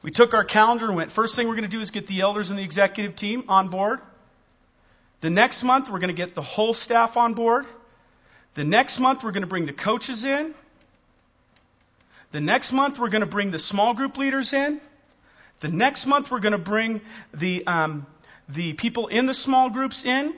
We 0.00 0.10
took 0.10 0.32
our 0.32 0.44
calendar 0.44 0.86
and 0.86 0.96
went, 0.96 1.10
first 1.10 1.34
thing 1.34 1.48
we're 1.48 1.54
going 1.54 1.70
to 1.70 1.76
do 1.76 1.80
is 1.80 1.90
get 1.90 2.06
the 2.06 2.20
elders 2.20 2.50
and 2.50 2.58
the 2.58 2.62
executive 2.62 3.16
team 3.16 3.44
on 3.48 3.68
board. 3.68 4.00
The 5.22 5.30
next 5.30 5.62
month, 5.62 5.90
we're 5.90 5.98
going 5.98 6.14
to 6.14 6.14
get 6.14 6.34
the 6.34 6.42
whole 6.42 6.74
staff 6.74 7.16
on 7.16 7.34
board. 7.34 7.66
The 8.54 8.64
next 8.64 8.98
month, 8.98 9.24
we're 9.24 9.32
going 9.32 9.42
to 9.42 9.48
bring 9.48 9.66
the 9.66 9.72
coaches 9.72 10.24
in. 10.24 10.54
The 12.32 12.40
next 12.40 12.72
month, 12.72 12.98
we're 12.98 13.08
going 13.08 13.22
to 13.22 13.26
bring 13.26 13.50
the 13.50 13.58
small 13.58 13.94
group 13.94 14.18
leaders 14.18 14.52
in. 14.52 14.80
The 15.60 15.68
next 15.68 16.06
month, 16.06 16.30
we're 16.30 16.40
going 16.40 16.52
to 16.52 16.58
bring 16.58 17.00
the, 17.32 17.66
um, 17.66 18.06
the 18.48 18.72
people 18.74 19.06
in 19.06 19.26
the 19.26 19.34
small 19.34 19.70
groups 19.70 20.04
in. 20.04 20.34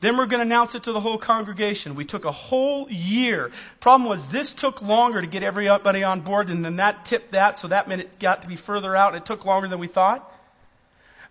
Then 0.00 0.16
we're 0.16 0.26
going 0.26 0.38
to 0.38 0.46
announce 0.46 0.76
it 0.76 0.84
to 0.84 0.92
the 0.92 1.00
whole 1.00 1.18
congregation. 1.18 1.96
We 1.96 2.04
took 2.04 2.24
a 2.24 2.32
whole 2.32 2.88
year. 2.88 3.50
Problem 3.80 4.08
was, 4.08 4.28
this 4.28 4.52
took 4.52 4.80
longer 4.80 5.20
to 5.20 5.26
get 5.26 5.42
everybody 5.42 6.04
on 6.04 6.20
board, 6.20 6.50
and 6.50 6.64
then 6.64 6.76
that 6.76 7.04
tipped 7.04 7.32
that, 7.32 7.58
so 7.58 7.68
that 7.68 7.88
meant 7.88 8.02
it 8.02 8.18
got 8.20 8.42
to 8.42 8.48
be 8.48 8.54
further 8.54 8.94
out. 8.94 9.14
And 9.14 9.22
it 9.22 9.26
took 9.26 9.44
longer 9.44 9.66
than 9.66 9.80
we 9.80 9.88
thought. 9.88 10.32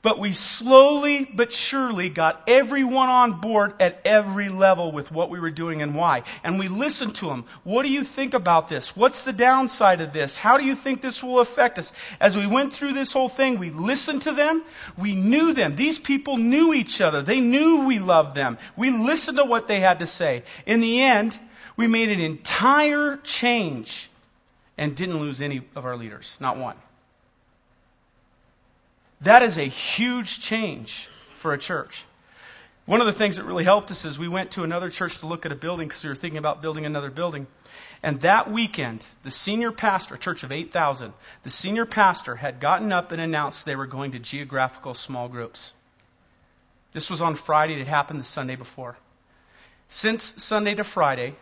But 0.04 0.20
we 0.20 0.34
slowly 0.34 1.26
but 1.26 1.52
surely 1.52 2.10
got 2.10 2.44
everyone 2.48 3.10
on 3.10 3.42
board 3.42 3.74
at 3.80 4.00
every 4.06 4.48
level 4.50 4.92
with 4.92 5.12
what 5.12 5.30
we 5.30 5.40
were 5.40 5.50
doing 5.50 5.82
and 5.82 5.96
why. 5.96 6.24
And 6.44 6.60
we 6.60 6.68
listened 6.68 7.16
to 7.16 7.26
them. 7.26 7.46
What 7.64 7.84
do 7.84 7.90
you 7.90 8.04
think 8.04 8.34
about 8.34 8.68
this? 8.68 8.96
What's 8.96 9.24
the 9.24 9.34
downside 9.34 10.02
of 10.02 10.14
this? 10.14 10.36
How 10.36 10.58
do 10.58 10.66
you 10.66 10.76
think 10.76 11.02
this 11.02 11.24
will 11.24 11.40
affect 11.40 11.80
us? 11.80 11.92
As 12.20 12.38
we 12.38 12.46
went 12.46 12.74
through 12.74 12.94
this 12.94 13.12
whole 13.12 13.30
thing, 13.30 13.58
we 13.58 13.72
listened 13.72 14.22
to 14.24 14.34
them. 14.34 14.64
We 14.98 15.16
knew 15.16 15.54
them. 15.54 15.76
These 15.76 16.00
people 16.00 16.38
knew 16.38 16.74
each 16.74 17.02
other. 17.02 17.24
They 17.24 17.40
knew 17.40 17.86
we 17.86 18.00
loved 18.00 18.36
them. 18.36 18.60
We 18.76 18.92
listened 18.92 19.38
to 19.38 19.46
what 19.46 19.68
they 19.68 19.80
had 19.80 20.00
to 20.00 20.08
say. 20.08 20.44
In 20.66 20.80
the 20.80 21.02
end, 21.02 21.38
we 21.76 21.88
made 21.88 22.10
an 22.10 22.20
entire 22.20 23.18
change 23.18 24.10
and 24.78 24.96
didn't 24.96 25.20
lose 25.20 25.42
any 25.42 25.62
of 25.76 25.86
our 25.86 25.96
leaders. 25.96 26.38
Not 26.40 26.58
one. 26.58 26.76
That 29.22 29.42
is 29.42 29.58
a 29.58 29.64
huge 29.64 30.42
change 30.42 31.08
for 31.36 31.54
a 31.54 31.58
church. 31.58 32.06
One 32.86 33.02
of 33.02 33.08
the 33.08 33.14
things 33.14 33.38
that 33.38 33.44
really 33.44 33.66
helped 33.66 33.92
us 33.92 34.06
is 34.06 34.18
we 34.18 34.30
went 34.30 34.52
to 34.52 34.64
another 34.64 34.90
church 34.90 35.20
to 35.20 35.28
look 35.28 35.46
at 35.46 35.52
a 35.52 35.56
building 35.56 35.90
because 35.90 36.04
we 36.04 36.10
were 36.10 36.16
thinking 36.16 36.38
about 36.38 36.62
building 36.62 36.86
another 36.86 37.10
building. 37.10 37.48
And 38.02 38.22
that 38.22 38.50
weekend, 38.50 39.04
the 39.24 39.32
senior 39.32 39.72
pastor, 39.72 40.16
a 40.16 40.20
church 40.20 40.44
of 40.44 40.54
8,000, 40.54 41.12
the 41.44 41.50
senior 41.50 41.86
pastor 41.86 42.36
had 42.36 42.62
gotten 42.62 42.94
up 42.94 43.12
and 43.12 43.20
announced 43.20 43.66
they 43.66 43.76
were 43.76 43.88
going 43.88 44.12
to 44.12 44.20
geographical 44.20 44.94
small 44.94 45.28
groups. 45.28 45.74
This 46.94 47.10
was 47.10 47.22
on 47.22 47.36
Friday. 47.36 47.82
It 47.82 47.88
happened 47.88 48.20
the 48.20 48.24
Sunday 48.24 48.56
before. 48.56 48.98
Since 49.90 50.42
Sunday 50.42 50.76
to 50.76 50.84
Friday, 50.84 51.36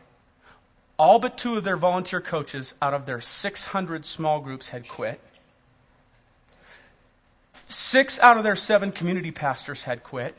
all 0.97 1.19
but 1.19 1.37
two 1.37 1.57
of 1.57 1.63
their 1.63 1.77
volunteer 1.77 2.21
coaches 2.21 2.73
out 2.81 2.93
of 2.93 3.05
their 3.05 3.21
600 3.21 4.05
small 4.05 4.39
groups 4.39 4.69
had 4.69 4.87
quit. 4.87 5.19
Six 7.67 8.19
out 8.19 8.37
of 8.37 8.43
their 8.43 8.55
seven 8.55 8.91
community 8.91 9.31
pastors 9.31 9.83
had 9.83 10.03
quit. 10.03 10.35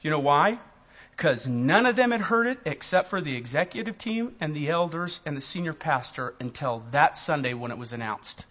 You 0.00 0.10
know 0.10 0.18
why? 0.18 0.58
Because 1.16 1.46
none 1.46 1.86
of 1.86 1.96
them 1.96 2.10
had 2.10 2.20
heard 2.20 2.46
it 2.46 2.58
except 2.64 3.08
for 3.08 3.20
the 3.20 3.36
executive 3.36 3.98
team 3.98 4.34
and 4.40 4.54
the 4.54 4.70
elders 4.70 5.20
and 5.26 5.36
the 5.36 5.40
senior 5.40 5.72
pastor 5.72 6.34
until 6.40 6.84
that 6.92 7.18
Sunday 7.18 7.54
when 7.54 7.70
it 7.70 7.78
was 7.78 7.92
announced. 7.92 8.44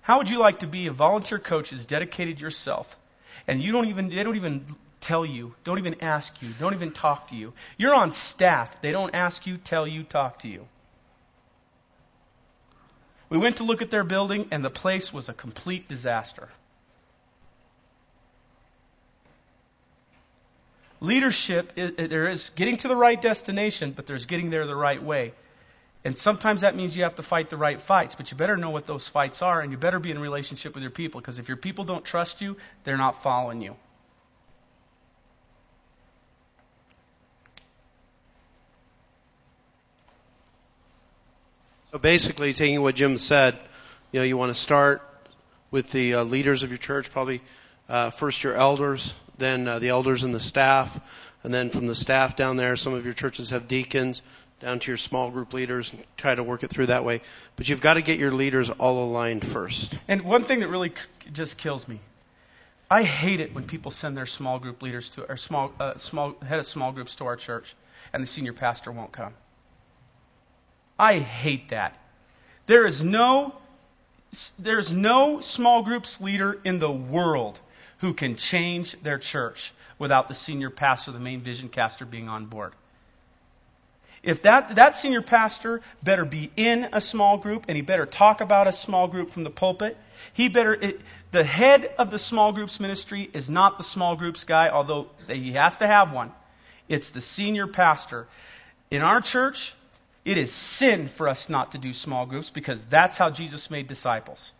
How 0.00 0.18
would 0.18 0.30
you 0.30 0.38
like 0.38 0.60
to 0.60 0.66
be 0.66 0.86
a 0.86 0.92
volunteer 0.92 1.38
coach 1.38 1.70
who's 1.70 1.84
dedicated 1.84 2.40
yourself 2.40 2.96
and 3.46 3.62
you 3.62 3.72
don't 3.72 3.86
even 3.86 4.08
they 4.08 4.22
don't 4.22 4.36
even 4.36 4.64
tell 5.00 5.26
you, 5.26 5.54
don't 5.64 5.78
even 5.78 5.96
ask 6.00 6.40
you, 6.42 6.48
don't 6.58 6.74
even 6.74 6.92
talk 6.92 7.28
to 7.28 7.36
you. 7.36 7.52
You're 7.76 7.94
on 7.94 8.12
staff. 8.12 8.80
They 8.80 8.92
don't 8.92 9.14
ask 9.14 9.46
you, 9.46 9.58
tell 9.58 9.86
you, 9.86 10.02
talk 10.04 10.40
to 10.40 10.48
you. 10.48 10.66
We 13.32 13.38
went 13.38 13.56
to 13.56 13.64
look 13.64 13.80
at 13.80 13.90
their 13.90 14.04
building 14.04 14.48
and 14.50 14.62
the 14.62 14.68
place 14.68 15.10
was 15.10 15.30
a 15.30 15.32
complete 15.32 15.88
disaster. 15.88 16.50
Leadership, 21.00 21.74
there 21.74 22.28
is 22.28 22.50
getting 22.50 22.76
to 22.76 22.88
the 22.88 22.94
right 22.94 23.18
destination, 23.18 23.92
but 23.92 24.06
there's 24.06 24.26
getting 24.26 24.50
there 24.50 24.66
the 24.66 24.76
right 24.76 25.02
way. 25.02 25.32
And 26.04 26.18
sometimes 26.18 26.60
that 26.60 26.76
means 26.76 26.94
you 26.94 27.04
have 27.04 27.14
to 27.14 27.22
fight 27.22 27.48
the 27.48 27.56
right 27.56 27.80
fights, 27.80 28.16
but 28.16 28.30
you 28.30 28.36
better 28.36 28.58
know 28.58 28.68
what 28.68 28.86
those 28.86 29.08
fights 29.08 29.40
are, 29.40 29.62
and 29.62 29.72
you 29.72 29.78
better 29.78 29.98
be 29.98 30.10
in 30.10 30.18
relationship 30.18 30.74
with 30.74 30.82
your 30.82 30.90
people, 30.90 31.18
because 31.22 31.38
if 31.38 31.48
your 31.48 31.56
people 31.56 31.86
don't 31.86 32.04
trust 32.04 32.42
you, 32.42 32.58
they're 32.84 32.98
not 32.98 33.22
following 33.22 33.62
you. 33.62 33.76
So 41.92 41.98
basically, 41.98 42.54
taking 42.54 42.80
what 42.80 42.94
Jim 42.94 43.18
said, 43.18 43.58
you 44.12 44.20
know, 44.20 44.24
you 44.24 44.38
want 44.38 44.48
to 44.48 44.58
start 44.58 45.02
with 45.70 45.92
the 45.92 46.14
uh, 46.14 46.24
leaders 46.24 46.62
of 46.62 46.70
your 46.70 46.78
church, 46.78 47.10
probably 47.10 47.42
uh, 47.86 48.08
first 48.08 48.42
your 48.42 48.54
elders, 48.54 49.14
then 49.36 49.68
uh, 49.68 49.78
the 49.78 49.90
elders 49.90 50.24
and 50.24 50.34
the 50.34 50.40
staff, 50.40 50.98
and 51.42 51.52
then 51.52 51.68
from 51.68 51.86
the 51.86 51.94
staff 51.94 52.34
down 52.34 52.56
there, 52.56 52.76
some 52.76 52.94
of 52.94 53.04
your 53.04 53.12
churches 53.12 53.50
have 53.50 53.68
deacons, 53.68 54.22
down 54.58 54.78
to 54.78 54.90
your 54.90 54.96
small 54.96 55.30
group 55.30 55.52
leaders, 55.52 55.92
and 55.92 56.02
try 56.16 56.34
to 56.34 56.42
work 56.42 56.62
it 56.62 56.70
through 56.70 56.86
that 56.86 57.04
way. 57.04 57.20
But 57.56 57.68
you've 57.68 57.82
got 57.82 57.94
to 57.94 58.02
get 58.02 58.18
your 58.18 58.32
leaders 58.32 58.70
all 58.70 59.04
aligned 59.04 59.44
first. 59.44 59.94
And 60.08 60.22
one 60.22 60.44
thing 60.44 60.60
that 60.60 60.68
really 60.68 60.94
just 61.30 61.58
kills 61.58 61.86
me, 61.86 62.00
I 62.90 63.02
hate 63.02 63.40
it 63.40 63.54
when 63.54 63.64
people 63.64 63.90
send 63.90 64.16
their 64.16 64.24
small 64.24 64.58
group 64.58 64.80
leaders 64.80 65.10
to 65.10 65.30
or 65.30 65.36
small 65.36 65.70
uh, 65.78 65.98
small 65.98 66.36
head 66.40 66.58
of 66.58 66.64
small 66.64 66.92
groups 66.92 67.16
to 67.16 67.26
our 67.26 67.36
church, 67.36 67.76
and 68.14 68.22
the 68.22 68.26
senior 68.26 68.54
pastor 68.54 68.90
won't 68.90 69.12
come. 69.12 69.34
I 71.02 71.18
hate 71.18 71.70
that. 71.70 71.98
There 72.66 72.86
is 72.86 73.02
no 73.02 73.56
there's 74.56 74.92
no 74.92 75.40
small 75.40 75.82
groups 75.82 76.20
leader 76.20 76.60
in 76.64 76.78
the 76.78 76.90
world 76.92 77.58
who 77.98 78.14
can 78.14 78.36
change 78.36 78.92
their 79.02 79.18
church 79.18 79.72
without 79.98 80.28
the 80.28 80.34
senior 80.34 80.70
pastor, 80.70 81.10
the 81.10 81.18
main 81.18 81.40
vision 81.40 81.68
caster 81.68 82.06
being 82.06 82.28
on 82.28 82.46
board. 82.46 82.72
If 84.22 84.42
that, 84.42 84.76
that 84.76 84.94
senior 84.94 85.22
pastor 85.22 85.82
better 86.04 86.24
be 86.24 86.52
in 86.56 86.88
a 86.92 87.00
small 87.00 87.36
group 87.36 87.64
and 87.66 87.74
he 87.76 87.82
better 87.82 88.06
talk 88.06 88.40
about 88.40 88.68
a 88.68 88.72
small 88.72 89.08
group 89.08 89.30
from 89.30 89.42
the 89.42 89.50
pulpit. 89.50 89.98
He 90.32 90.48
better, 90.48 90.72
it, 90.72 91.00
the 91.32 91.42
head 91.42 91.92
of 91.98 92.12
the 92.12 92.18
small 92.18 92.52
groups 92.52 92.78
ministry 92.78 93.28
is 93.32 93.50
not 93.50 93.76
the 93.76 93.84
small 93.84 94.14
groups 94.14 94.44
guy, 94.44 94.70
although 94.70 95.08
he 95.26 95.52
has 95.52 95.76
to 95.78 95.86
have 95.86 96.12
one. 96.12 96.30
It's 96.88 97.10
the 97.10 97.20
senior 97.20 97.66
pastor. 97.66 98.28
In 98.90 99.02
our 99.02 99.20
church, 99.20 99.74
it 100.24 100.38
is 100.38 100.52
sin 100.52 101.08
for 101.08 101.28
us 101.28 101.48
not 101.48 101.72
to 101.72 101.78
do 101.78 101.92
small 101.92 102.26
groups 102.26 102.50
because 102.50 102.82
that's 102.84 103.16
how 103.16 103.30
Jesus 103.30 103.70
made 103.70 103.88
disciples. 103.88 104.52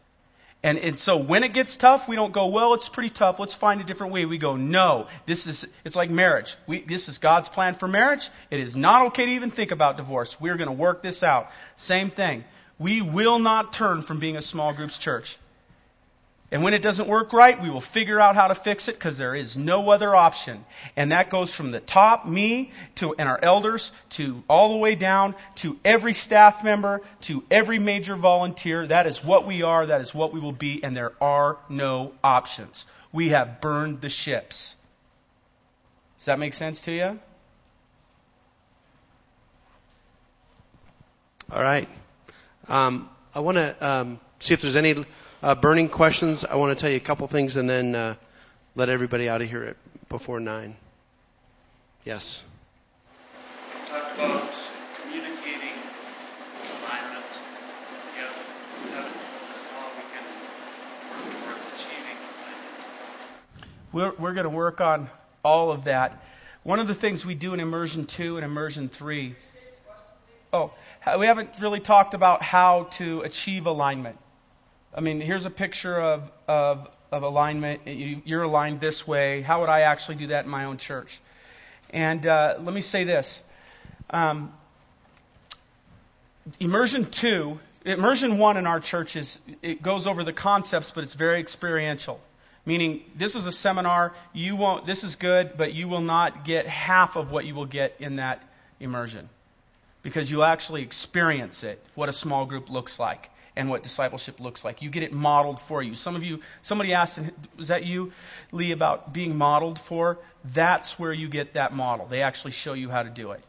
And, 0.65 0.79
and 0.79 0.99
so 0.99 1.17
when 1.17 1.43
it 1.43 1.53
gets 1.53 1.77
tough, 1.77 2.09
we 2.09 2.15
don't 2.15 2.33
go, 2.33 2.47
well, 2.47 2.75
it's 2.75 2.89
pretty 2.89 3.11
tough. 3.11 3.41
Let's 3.41 3.55
find 3.55 3.81
a 3.81 3.85
different 3.85 4.13
way. 4.13 4.25
We 4.27 4.39
go, 4.39 4.57
no, 4.57 5.09
this 5.27 5.49
is, 5.49 5.67
it's 5.85 5.97
like 5.97 6.09
marriage. 6.09 6.55
We, 6.69 6.83
this 6.83 7.09
is 7.09 7.19
God's 7.19 7.49
plan 7.49 7.75
for 7.75 7.89
marriage. 7.89 8.31
It 8.51 8.61
is 8.61 8.77
not 8.77 9.07
okay 9.09 9.27
to 9.27 9.33
even 9.33 9.51
think 9.51 9.73
about 9.73 9.97
divorce. 9.97 10.41
We're 10.41 10.57
going 10.57 10.69
to 10.69 10.73
work 10.73 11.03
this 11.03 11.25
out. 11.25 11.51
Same 11.77 12.11
thing. 12.11 12.45
We 12.79 13.03
will 13.03 13.41
not 13.41 13.73
turn 13.73 14.03
from 14.03 14.21
being 14.21 14.37
a 14.37 14.43
small 14.43 14.73
groups 14.73 14.99
church. 14.99 15.37
And 16.53 16.63
when 16.63 16.75
it 16.75 16.83
doesn't 16.83 17.09
work 17.09 17.33
right, 17.33 17.59
we 17.61 17.71
will 17.71 17.81
figure 17.81 18.21
out 18.21 18.35
how 18.35 18.49
to 18.49 18.55
fix 18.55 18.87
it 18.87 18.97
because 18.97 19.17
there 19.17 19.35
is 19.35 19.57
no 19.57 19.91
other 19.91 20.15
option. 20.15 20.63
And 20.97 21.11
that 21.11 21.31
goes 21.31 21.55
from 21.55 21.71
the 21.71 21.81
top, 21.81 22.27
me, 22.27 22.73
to, 22.97 23.15
and 23.15 23.27
our 23.27 23.43
elders, 23.43 23.91
to 24.11 24.45
all 24.49 24.73
the 24.73 24.77
way 24.77 24.95
down 24.95 25.35
to 25.57 25.79
every 25.83 26.13
staff 26.13 26.63
member, 26.63 27.01
to 27.23 27.43
every 27.51 27.79
major 27.79 28.17
volunteer. 28.17 28.87
That 28.87 29.07
is 29.07 29.25
what 29.25 29.47
we 29.47 29.63
are. 29.63 29.87
That 29.87 30.03
is 30.03 30.15
what 30.15 30.35
we 30.35 30.41
will 30.41 30.53
be. 30.53 30.85
And 30.85 30.95
there 30.95 31.15
are 31.23 31.57
no 31.71 32.13
options. 32.23 32.85
We 33.13 33.31
have 33.31 33.63
burned 33.63 34.03
the 34.03 34.11
ships. 34.11 34.77
Does 36.19 36.27
that 36.27 36.39
make 36.39 36.53
sense 36.53 36.83
to 36.83 36.93
you? 36.93 37.19
All 41.51 41.63
right. 41.63 41.89
Um, 42.69 43.09
I 43.35 43.41
want 43.41 43.57
to 43.57 43.87
um, 43.87 44.21
see 44.39 44.53
if 44.53 44.61
there's 44.61 44.77
any 44.77 45.03
uh, 45.43 45.55
burning 45.57 45.89
questions, 45.89 46.45
I 46.45 46.57
want 46.57 46.77
to 46.77 46.81
tell 46.81 46.91
you 46.91 46.97
a 46.97 47.01
couple 47.01 47.27
things 47.27 47.57
and 47.57 47.69
then 47.69 47.95
uh, 47.95 48.15
let 48.77 48.89
everybody 48.89 49.29
out 49.29 49.43
of 49.43 49.51
here 49.51 49.65
at, 49.65 49.77
before 50.09 50.39
9. 50.39 50.77
Yes. 52.05 52.45
Talked 53.89 54.15
about 54.15 54.55
communicating 55.03 55.75
alignment 56.85 57.27
together. 58.15 59.09
That's 59.49 59.71
how 59.71 59.89
we 59.97 60.03
can 60.15 60.25
work 61.11 61.27
towards 61.45 61.65
achieving 61.75 62.17
alignment. 62.39 63.73
We're, 63.93 64.13
we're 64.19 64.35
going 64.35 64.45
to 64.45 64.51
work 64.51 64.81
on 64.81 65.11
all 65.45 65.73
of 65.73 65.85
that. 65.85 66.23
One 66.63 66.79
of 66.79 66.87
the 66.87 66.95
things 66.95 67.27
we 67.27 67.35
do 67.35 67.53
in 67.53 67.59
immersion 67.59 68.07
2 68.07 68.37
and 68.37 68.45
immersion 68.45 68.89
3. 68.89 69.35
Oh, 70.53 70.73
we 71.19 71.27
haven't 71.27 71.51
really 71.61 71.81
talked 71.81 72.15
about 72.15 72.43
how 72.43 72.85
to 72.93 73.23
achieve 73.23 73.67
alignment. 73.67 74.19
I 74.95 75.01
mean, 75.01 75.21
here's 75.21 75.47
a 75.47 75.51
picture 75.51 75.99
of, 75.99 76.31
of, 76.47 76.87
of 77.11 77.23
alignment. 77.23 77.83
You're 77.87 78.43
aligned 78.43 78.79
this 78.81 79.07
way. 79.07 79.41
How 79.41 79.61
would 79.61 79.71
I 79.71 79.83
actually 79.83 80.17
do 80.17 80.27
that 80.29 80.45
in 80.45 80.51
my 80.51 80.67
own 80.67 80.77
church? 80.77 81.19
And 81.91 82.27
uh, 82.27 82.57
let 82.61 82.75
me 82.75 82.83
say 82.83 83.05
this. 83.05 83.43
Um, 84.11 84.53
immersion 86.61 87.07
2, 87.11 87.59
immersion 87.87 88.37
1 88.37 88.57
in 88.59 88.67
our 88.67 88.81
church 88.81 89.17
is, 89.17 89.41
it 89.63 89.83
goes 89.83 90.07
over 90.07 90.25
the 90.25 90.33
concepts, 90.33 90.91
but 90.91 91.05
it's 91.05 91.15
very 91.15 91.41
experiential. 91.41 92.21
Meaning, 92.67 93.03
this 93.17 93.35
is 93.35 93.47
a 93.47 93.53
seminar, 93.53 94.13
you 94.35 94.57
won't, 94.57 94.85
this 94.85 95.05
is 95.05 95.17
good, 95.17 95.57
but 95.57 95.73
you 95.73 95.89
will 95.89 96.03
not 96.03 96.45
get 96.45 96.67
half 96.67 97.17
of 97.17 97.31
what 97.31 97.47
you 97.47 97.55
will 97.55 97.67
get 97.67 97.97
in 97.99 98.17
that 98.17 98.43
immersion. 98.79 99.31
Because 100.03 100.31
you'll 100.31 100.45
actually 100.45 100.83
experience 100.83 101.65
it, 101.65 101.83
what 101.95 102.11
a 102.11 102.13
small 102.13 102.45
group 102.45 102.69
looks 102.69 102.99
like 102.99 103.31
and 103.57 103.69
what 103.69 103.83
discipleship 103.83 104.41
looks 104.41 104.65
like. 104.65 104.83
You 104.83 104.91
get 104.91 105.03
it 105.03 105.13
modeled 105.13 105.61
for 105.61 105.83
you. 105.83 105.95
Some 105.95 106.17
of 106.17 106.25
you, 106.25 106.41
somebody 106.63 106.95
asked, 106.95 107.19
was 107.57 107.69
that 107.69 107.85
you, 107.85 108.13
Lee, 108.51 108.73
about 108.73 109.13
being 109.13 109.37
modeled 109.37 109.79
for? 109.79 110.19
That's 110.45 110.99
where 110.99 111.13
you 111.13 111.29
get 111.29 111.55
that 111.55 111.75
model. 111.75 112.07
They 112.07 112.23
actually 112.23 112.53
show 112.53 112.73
you 112.73 112.89
how 112.89 113.03
to 113.03 113.11
do 113.11 113.33
it. 113.33 113.43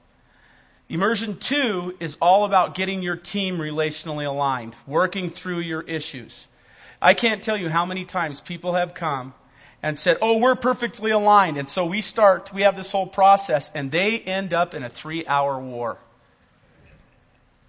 Immersion 0.90 1.38
two 1.38 1.96
is 2.00 2.18
all 2.22 2.46
about 2.46 2.76
getting 2.76 3.02
your 3.02 3.16
team 3.16 3.58
relationally 3.58 4.28
aligned, 4.28 4.76
working 4.86 5.30
through 5.30 5.60
your 5.60 5.82
issues. 5.82 6.48
I 7.02 7.14
can't 7.14 7.42
tell 7.42 7.58
you 7.58 7.70
how 7.70 7.86
many 7.86 8.06
times 8.06 8.42
people 8.42 8.74
have 8.74 8.94
come 8.94 9.34
and 9.82 9.98
said, 9.98 10.18
Oh, 10.22 10.38
we're 10.38 10.56
perfectly 10.56 11.12
aligned. 11.12 11.58
And 11.58 11.70
so 11.70 11.86
we 11.86 12.02
start, 12.02 12.54
we 12.54 12.64
have 12.64 12.76
this 12.76 12.92
whole 12.92 13.08
process, 13.08 13.72
and 13.74 13.92
they 13.92 14.20
end 14.20 14.54
up 14.54 14.74
in 14.74 14.84
a 14.84 14.90
three 14.90 15.26
hour 15.26 15.58
war 15.60 15.98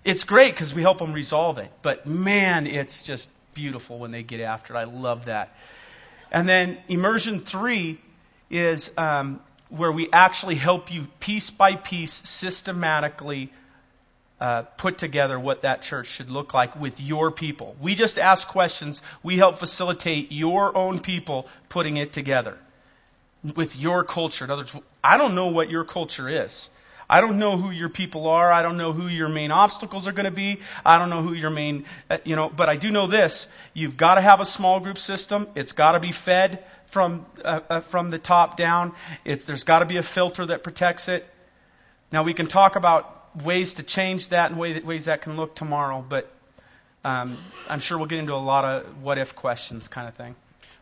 it's 0.04 0.24
great 0.24 0.52
because 0.52 0.74
we 0.74 0.82
help 0.82 0.98
them 0.98 1.12
resolve 1.12 1.58
it. 1.58 1.70
But 1.82 2.06
man, 2.06 2.66
it's 2.66 3.04
just 3.04 3.28
beautiful 3.54 3.98
when 3.98 4.10
they 4.10 4.22
get 4.22 4.40
after 4.40 4.74
it. 4.74 4.78
I 4.78 4.84
love 4.84 5.26
that. 5.26 5.56
And 6.30 6.48
then 6.48 6.78
immersion 6.88 7.40
three 7.40 8.00
is 8.50 8.90
um, 8.96 9.40
where 9.70 9.92
we 9.92 10.10
actually 10.12 10.56
help 10.56 10.92
you 10.92 11.06
piece 11.20 11.50
by 11.50 11.76
piece, 11.76 12.12
systematically 12.28 13.52
uh, 14.40 14.62
put 14.76 14.98
together 14.98 15.38
what 15.40 15.62
that 15.62 15.82
church 15.82 16.08
should 16.08 16.28
look 16.28 16.52
like 16.52 16.76
with 16.76 17.00
your 17.00 17.30
people. 17.30 17.76
We 17.80 17.94
just 17.94 18.18
ask 18.18 18.46
questions. 18.48 19.00
We 19.22 19.38
help 19.38 19.58
facilitate 19.58 20.32
your 20.32 20.76
own 20.76 20.98
people 20.98 21.48
putting 21.68 21.96
it 21.96 22.12
together. 22.12 22.58
with 23.56 23.76
your 23.76 24.04
culture. 24.04 24.44
In 24.44 24.50
other 24.50 24.62
words, 24.62 24.76
I 25.02 25.18
don't 25.18 25.34
know 25.34 25.48
what 25.48 25.70
your 25.70 25.84
culture 25.84 26.28
is. 26.28 26.70
I 27.08 27.20
don't 27.20 27.38
know 27.38 27.56
who 27.56 27.70
your 27.70 27.88
people 27.88 28.28
are. 28.28 28.50
I 28.52 28.62
don't 28.62 28.76
know 28.76 28.92
who 28.92 29.06
your 29.06 29.28
main 29.28 29.50
obstacles 29.50 30.08
are 30.08 30.12
going 30.12 30.24
to 30.24 30.30
be. 30.30 30.60
I 30.84 30.98
don't 30.98 31.10
know 31.10 31.22
who 31.22 31.32
your 31.32 31.50
main, 31.50 31.84
uh, 32.08 32.18
you 32.24 32.36
know, 32.36 32.48
but 32.48 32.68
I 32.68 32.76
do 32.76 32.90
know 32.90 33.06
this. 33.06 33.46
You've 33.72 33.96
got 33.96 34.14
to 34.16 34.20
have 34.20 34.40
a 34.40 34.46
small 34.46 34.80
group 34.80 34.98
system. 34.98 35.46
It's 35.54 35.72
got 35.72 35.92
to 35.92 36.00
be 36.00 36.12
fed 36.12 36.64
from, 36.86 37.26
uh, 37.44 37.60
uh, 37.68 37.80
from 37.80 38.10
the 38.10 38.18
top 38.18 38.56
down. 38.56 38.92
It's, 39.24 39.44
there's 39.44 39.64
got 39.64 39.80
to 39.80 39.86
be 39.86 39.96
a 39.96 40.02
filter 40.02 40.46
that 40.46 40.62
protects 40.62 41.08
it. 41.08 41.26
Now 42.12 42.22
we 42.22 42.34
can 42.34 42.46
talk 42.46 42.76
about 42.76 43.44
ways 43.44 43.74
to 43.74 43.82
change 43.82 44.28
that 44.28 44.50
and 44.50 44.60
way 44.60 44.74
that, 44.74 44.84
ways 44.84 45.06
that 45.06 45.22
can 45.22 45.36
look 45.36 45.56
tomorrow, 45.56 46.04
but 46.06 46.30
um, 47.04 47.36
I'm 47.68 47.80
sure 47.80 47.98
we'll 47.98 48.06
get 48.06 48.20
into 48.20 48.34
a 48.34 48.36
lot 48.36 48.64
of 48.64 49.02
what 49.02 49.18
if 49.18 49.34
questions 49.34 49.88
kind 49.88 50.08
of 50.08 50.14
thing. 50.14 50.34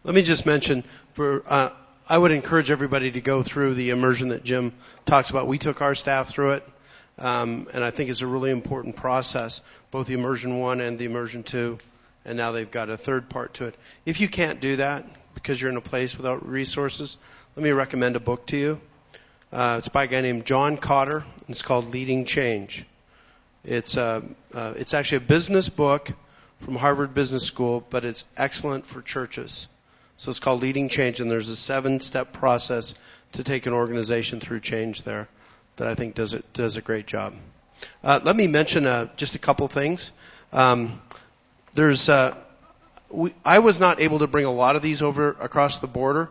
Let 0.05 0.15
me 0.15 0.23
just 0.23 0.47
mention 0.47 0.85
for 1.15 1.43
uh, 1.47 1.71
I 2.09 2.19
would 2.19 2.33
encourage 2.33 2.71
everybody 2.71 3.13
to 3.13 3.21
go 3.21 3.45
through 3.45 3.75
the 3.75 3.91
immersion 3.91 4.29
that 4.29 4.43
Jim 4.43 4.73
talks 5.07 5.31
about. 5.31 5.47
We 5.47 5.59
took 5.59 5.81
our 5.83 5.95
staff 5.95 6.29
through 6.29 6.55
it, 6.55 6.69
um, 7.19 7.69
and 7.73 7.85
I 7.85 7.93
think 7.93 8.11
it's 8.11 8.23
a 8.23 8.27
really 8.27 8.51
important 8.51 8.97
process, 8.97 9.61
both 9.93 10.09
the 10.09 10.15
immersion 10.15 10.59
one 10.59 10.81
and 10.81 10.99
the 10.99 11.05
immersion 11.05 11.45
two, 11.45 11.79
and 12.25 12.37
now 12.37 12.51
they've 12.51 12.71
got 12.71 12.91
a 12.91 12.97
third 12.97 13.29
part 13.29 13.55
to 13.55 13.67
it. 13.67 13.77
If 14.05 14.21
you 14.21 14.29
can't 14.29 14.61
do 14.61 14.77
that 14.77 15.07
because 15.35 15.61
you're 15.61 15.71
in 15.71 15.77
a 15.77 15.81
place 15.81 16.17
without 16.17 16.47
resources, 16.47 17.19
let 17.55 17.63
me 17.63 17.71
recommend 17.71 18.17
a 18.17 18.21
book 18.21 18.47
to 18.47 18.57
you. 18.57 18.81
Uh, 19.53 19.77
it's 19.79 19.89
by 19.89 20.05
a 20.05 20.07
guy 20.09 20.23
named 20.23 20.45
John 20.45 20.79
Kotter. 20.79 21.23
It's 21.49 21.63
called 21.63 21.91
Leading 21.91 22.25
Change. 22.25 22.85
It's 23.65 23.97
uh, 23.97 24.23
uh, 24.53 24.75
it's 24.77 24.93
actually 24.93 25.19
a 25.19 25.29
business 25.29 25.69
book 25.69 26.11
from 26.63 26.75
Harvard 26.75 27.15
Business 27.15 27.45
School, 27.45 27.87
but 27.91 28.05
it's 28.05 28.25
excellent 28.37 28.87
for 28.87 29.03
churches. 29.03 29.69
So 30.23 30.31
it's 30.31 30.39
called 30.39 30.63
Leading 30.63 30.89
Change, 30.89 31.19
and 31.19 31.29
there's 31.29 31.49
a 31.49 31.57
seven-step 31.57 32.33
process 32.33 32.95
to 33.33 33.43
take 33.43 33.67
an 33.67 33.73
organization 33.73 34.39
through 34.39 34.61
change 34.61 35.03
there 35.03 35.27
that 35.79 35.89
I 35.89 35.97
think 35.97 36.15
does 36.15 36.33
it 36.33 36.45
does 36.53 36.77
a 36.77 36.81
great 36.81 37.09
job. 37.09 37.35
Uh, 38.05 38.21
let 38.23 38.37
me 38.37 38.47
mention 38.47 38.87
uh, 38.87 39.09
just 39.17 39.35
a 39.35 39.41
couple 39.41 39.67
things. 39.67 40.13
Um, 40.53 41.03
there's 41.75 42.09
uh, 42.09 42.37
we, 43.11 43.35
I 43.45 43.59
was 43.59 43.81
not 43.81 44.01
able 44.01 44.21
to 44.21 44.29
bring 44.29 44.45
a 44.45 44.53
lot 44.53 44.77
of 44.77 44.83
these 44.83 45.03
over 45.03 45.31
across 45.41 45.81
the 45.81 45.89
border, 45.89 46.31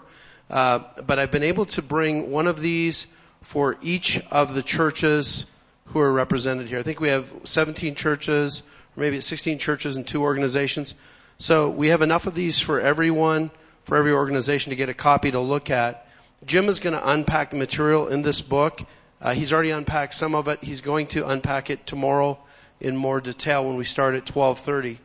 uh, 0.50 0.80
but 1.06 1.20
I've 1.20 1.32
been 1.32 1.44
able 1.44 1.66
to 1.66 1.82
bring 1.82 2.32
one 2.32 2.48
of 2.48 2.62
these 2.62 3.08
for 3.42 3.78
each 3.82 4.22
of 4.32 4.54
the 4.56 4.64
churches 4.64 5.48
who 5.88 6.00
are 6.00 6.14
represented 6.14 6.70
here. 6.70 6.80
I 6.80 6.84
think 6.84 7.02
we 7.02 7.10
have 7.10 7.30
17 7.44 7.96
churches, 7.96 8.64
or 8.96 9.02
maybe 9.02 9.20
16 9.20 9.58
churches 9.58 9.98
and 9.98 10.08
two 10.08 10.22
organizations. 10.22 10.96
So 11.40 11.70
we 11.70 11.90
have 11.90 12.02
enough 12.02 12.26
of 12.26 12.36
these 12.36 12.58
for 12.58 12.80
everyone 12.80 13.52
for 13.84 13.98
every 13.98 14.12
organization 14.12 14.70
to 14.70 14.76
get 14.76 14.90
a 14.90 14.94
copy 14.94 15.32
to 15.32 15.40
look 15.40 15.70
at. 15.70 16.08
Jim 16.46 16.70
is 16.70 16.80
going 16.80 16.94
to 16.94 17.10
unpack 17.10 17.52
the 17.52 17.56
material 17.56 18.08
in 18.08 18.22
this 18.22 18.42
book. 18.42 18.82
Uh, 19.22 19.34
he's 19.34 19.54
already 19.54 19.72
unpacked 19.72 20.14
some 20.14 20.34
of 20.34 20.48
it. 20.48 20.64
He's 20.64 20.82
going 20.82 21.08
to 21.08 21.28
unpack 21.28 21.70
it 21.70 21.86
tomorrow 21.86 22.40
in 22.80 22.98
more 22.98 23.22
detail 23.22 23.66
when 23.66 23.78
we 23.78 23.86
start 23.86 24.16
at 24.16 24.26
12:30. 24.26 24.98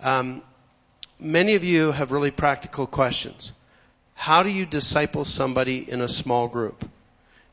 Um, 0.00 0.42
many 1.20 1.54
of 1.54 1.62
you 1.62 1.92
have 1.92 2.10
really 2.10 2.32
practical 2.32 2.86
questions. 2.86 3.52
How 4.14 4.42
do 4.42 4.50
you 4.50 4.66
disciple 4.66 5.24
somebody 5.24 5.88
in 5.88 6.00
a 6.00 6.08
small 6.08 6.48
group? 6.48 6.88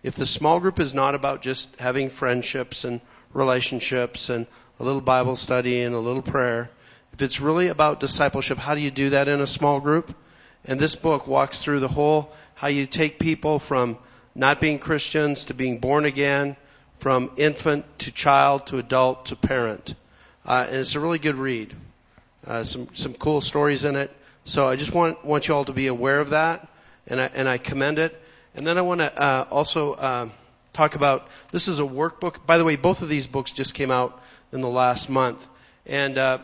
If 0.02 0.16
the 0.16 0.26
small 0.26 0.60
group 0.60 0.80
is 0.80 0.94
not 0.94 1.14
about 1.14 1.42
just 1.42 1.76
having 1.80 2.10
friendships 2.10 2.84
and 2.84 3.02
relationships 3.34 4.30
and 4.30 4.48
a 4.80 4.84
little 4.84 5.02
Bible 5.02 5.36
study 5.36 5.82
and 5.84 5.94
a 5.94 6.00
little 6.00 6.22
prayer, 6.22 6.70
if 7.14 7.22
it's 7.22 7.42
really 7.42 7.68
about 7.68 8.00
discipleship, 8.00 8.58
how 8.58 8.76
do 8.76 8.82
you 8.82 8.92
do 8.92 9.12
that 9.12 9.28
in 9.28 9.42
a 9.42 9.48
small 9.48 9.80
group? 9.80 10.16
And 10.66 10.80
this 10.80 10.96
book 10.96 11.28
walks 11.28 11.60
through 11.60 11.80
the 11.80 11.88
whole 11.88 12.32
how 12.56 12.68
you 12.68 12.86
take 12.86 13.20
people 13.20 13.60
from 13.60 13.98
not 14.36 14.60
being 14.60 14.80
Christians 14.80 15.46
to 15.46 15.54
being 15.54 15.80
born 15.80 16.06
again, 16.06 16.58
from 17.00 17.32
infant 17.38 17.86
to 18.00 18.12
child 18.12 18.68
to 18.68 18.78
adult 18.78 19.28
to 19.28 19.36
parent. 19.36 19.96
Uh, 20.46 20.66
and 20.68 20.78
it's 20.78 20.96
a 20.96 21.00
really 21.00 21.20
good 21.20 21.36
read. 21.36 21.74
Uh, 22.46 22.64
some 22.64 22.88
some 22.94 23.14
cool 23.14 23.42
stories 23.42 23.84
in 23.84 23.96
it. 23.96 24.12
So 24.46 24.68
I 24.68 24.76
just 24.76 24.94
want 24.94 25.24
want 25.26 25.48
you 25.48 25.56
all 25.56 25.66
to 25.66 25.74
be 25.74 25.88
aware 25.88 26.20
of 26.20 26.32
that, 26.32 26.68
and 27.08 27.20
I 27.20 27.26
and 27.34 27.48
I 27.48 27.58
commend 27.58 28.00
it. 28.00 28.20
And 28.56 28.66
then 28.66 28.78
I 28.78 28.82
want 28.82 29.02
to 29.02 29.22
uh, 29.22 29.46
also 29.52 29.94
uh, 29.94 30.30
talk 30.74 30.96
about 30.96 31.28
this 31.52 31.68
is 31.68 31.80
a 31.80 31.84
workbook. 31.84 32.46
By 32.46 32.58
the 32.58 32.66
way, 32.66 32.76
both 32.76 33.02
of 33.02 33.10
these 33.10 33.28
books 33.28 33.52
just 33.52 33.74
came 33.74 33.92
out 33.92 34.22
in 34.52 34.62
the 34.62 34.70
last 34.70 35.10
month, 35.10 35.46
and 35.86 36.18
uh, 36.18 36.40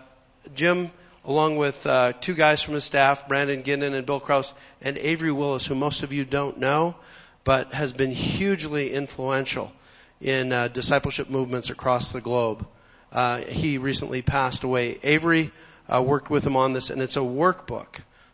Jim 0.53 0.91
along 1.25 1.57
with 1.57 1.85
uh, 1.87 2.13
two 2.21 2.35
guys 2.35 2.61
from 2.61 2.75
his 2.75 2.83
staff, 2.83 3.27
Brandon 3.27 3.63
Guindon 3.63 3.93
and 3.93 4.05
Bill 4.05 4.19
Krause, 4.19 4.53
and 4.81 4.97
Avery 4.97 5.31
Willis, 5.31 5.65
who 5.65 5.75
most 5.75 6.03
of 6.03 6.13
you 6.13 6.23
don't 6.23 6.57
know, 6.57 6.95
but 7.43 7.73
has 7.73 7.93
been 7.93 8.11
hugely 8.11 8.93
influential 8.93 9.73
in 10.21 10.53
uh, 10.53 10.67
discipleship 10.67 11.29
movements 11.29 11.69
across 11.69 12.11
the 12.11 12.21
globe. 12.21 12.65
Uh, 13.11 13.39
he 13.39 13.77
recently 13.77 14.21
passed 14.21 14.63
away. 14.63 14.99
Avery 15.03 15.51
uh, 15.93 16.01
worked 16.01 16.29
with 16.29 16.45
him 16.45 16.55
on 16.55 16.73
this, 16.73 16.89
and 16.89 17.01
it's 17.01 17.17
a 17.17 17.19
workbook. 17.19 17.87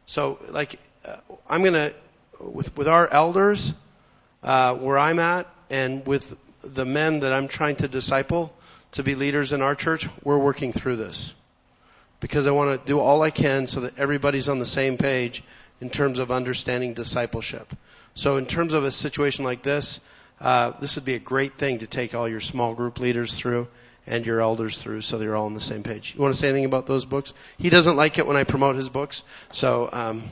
So, 0.06 0.40
like, 0.50 0.80
uh, 1.06 1.18
I'm 1.48 1.62
going 1.62 1.74
to, 1.74 1.94
with 2.40 2.76
with 2.76 2.88
our 2.88 3.08
elders, 3.08 3.74
uh, 4.44 4.76
where 4.76 4.98
I'm 4.98 5.20
at, 5.20 5.48
and 5.70 6.06
with 6.06 6.38
the 6.62 6.86
men 6.86 7.22
that 7.22 7.32
I'm 7.32 7.48
trying 7.48 7.78
to 7.78 7.88
disciple 7.88 8.54
to 8.94 9.04
be 9.04 9.16
leaders 9.16 9.54
in 9.54 9.62
our 9.62 9.76
church, 9.76 10.10
we're 10.24 10.38
working 10.38 10.74
through 10.74 10.98
this 10.98 11.34
because 12.22 12.48
I 12.48 12.52
want 12.52 12.80
to 12.80 12.88
do 12.88 12.99
all 12.99 13.22
I 13.22 13.31
can 13.31 13.68
so 13.68 13.81
that 13.81 13.99
everybody's 13.99 14.48
on 14.48 14.60
the 14.60 14.65
same 14.65 14.98
page 14.98 15.43
in 15.81 15.89
terms 15.89 16.19
of 16.19 16.31
understanding 16.31 16.93
discipleship. 16.93 17.68
So 18.15 18.38
in 18.38 18.45
terms 18.45 18.72
of 18.72 18.85
a 18.85 18.91
situation 18.91 19.43
like 19.43 19.64
this, 19.64 19.99
uh, 20.39 20.72
this 20.80 20.95
would 20.95 21.06
be 21.06 21.15
a 21.15 21.19
great 21.19 21.57
thing 21.57 21.80
to 21.80 21.88
take 21.88 22.15
all 22.15 22.30
your 22.30 22.39
small 22.39 22.73
group 22.73 22.99
leaders 22.99 23.38
through 23.38 23.68
and 24.07 24.26
your 24.26 24.41
elders 24.41 24.77
through 24.77 25.02
so 25.02 25.18
they're 25.18 25.35
all 25.35 25.48
on 25.48 25.53
the 25.53 25.61
same 25.61 25.84
page. 25.84 26.14
You 26.15 26.22
want 26.22 26.34
to 26.34 26.39
say 26.39 26.48
anything 26.49 26.65
about 26.65 26.85
those 26.85 27.06
books? 27.06 27.34
He 27.57 27.69
doesn't 27.69 27.95
like 27.95 28.18
it 28.18 28.26
when 28.26 28.38
I 28.38 28.43
promote 28.43 28.76
his 28.76 28.89
books, 28.89 29.23
so, 29.52 29.89
um, 29.91 30.23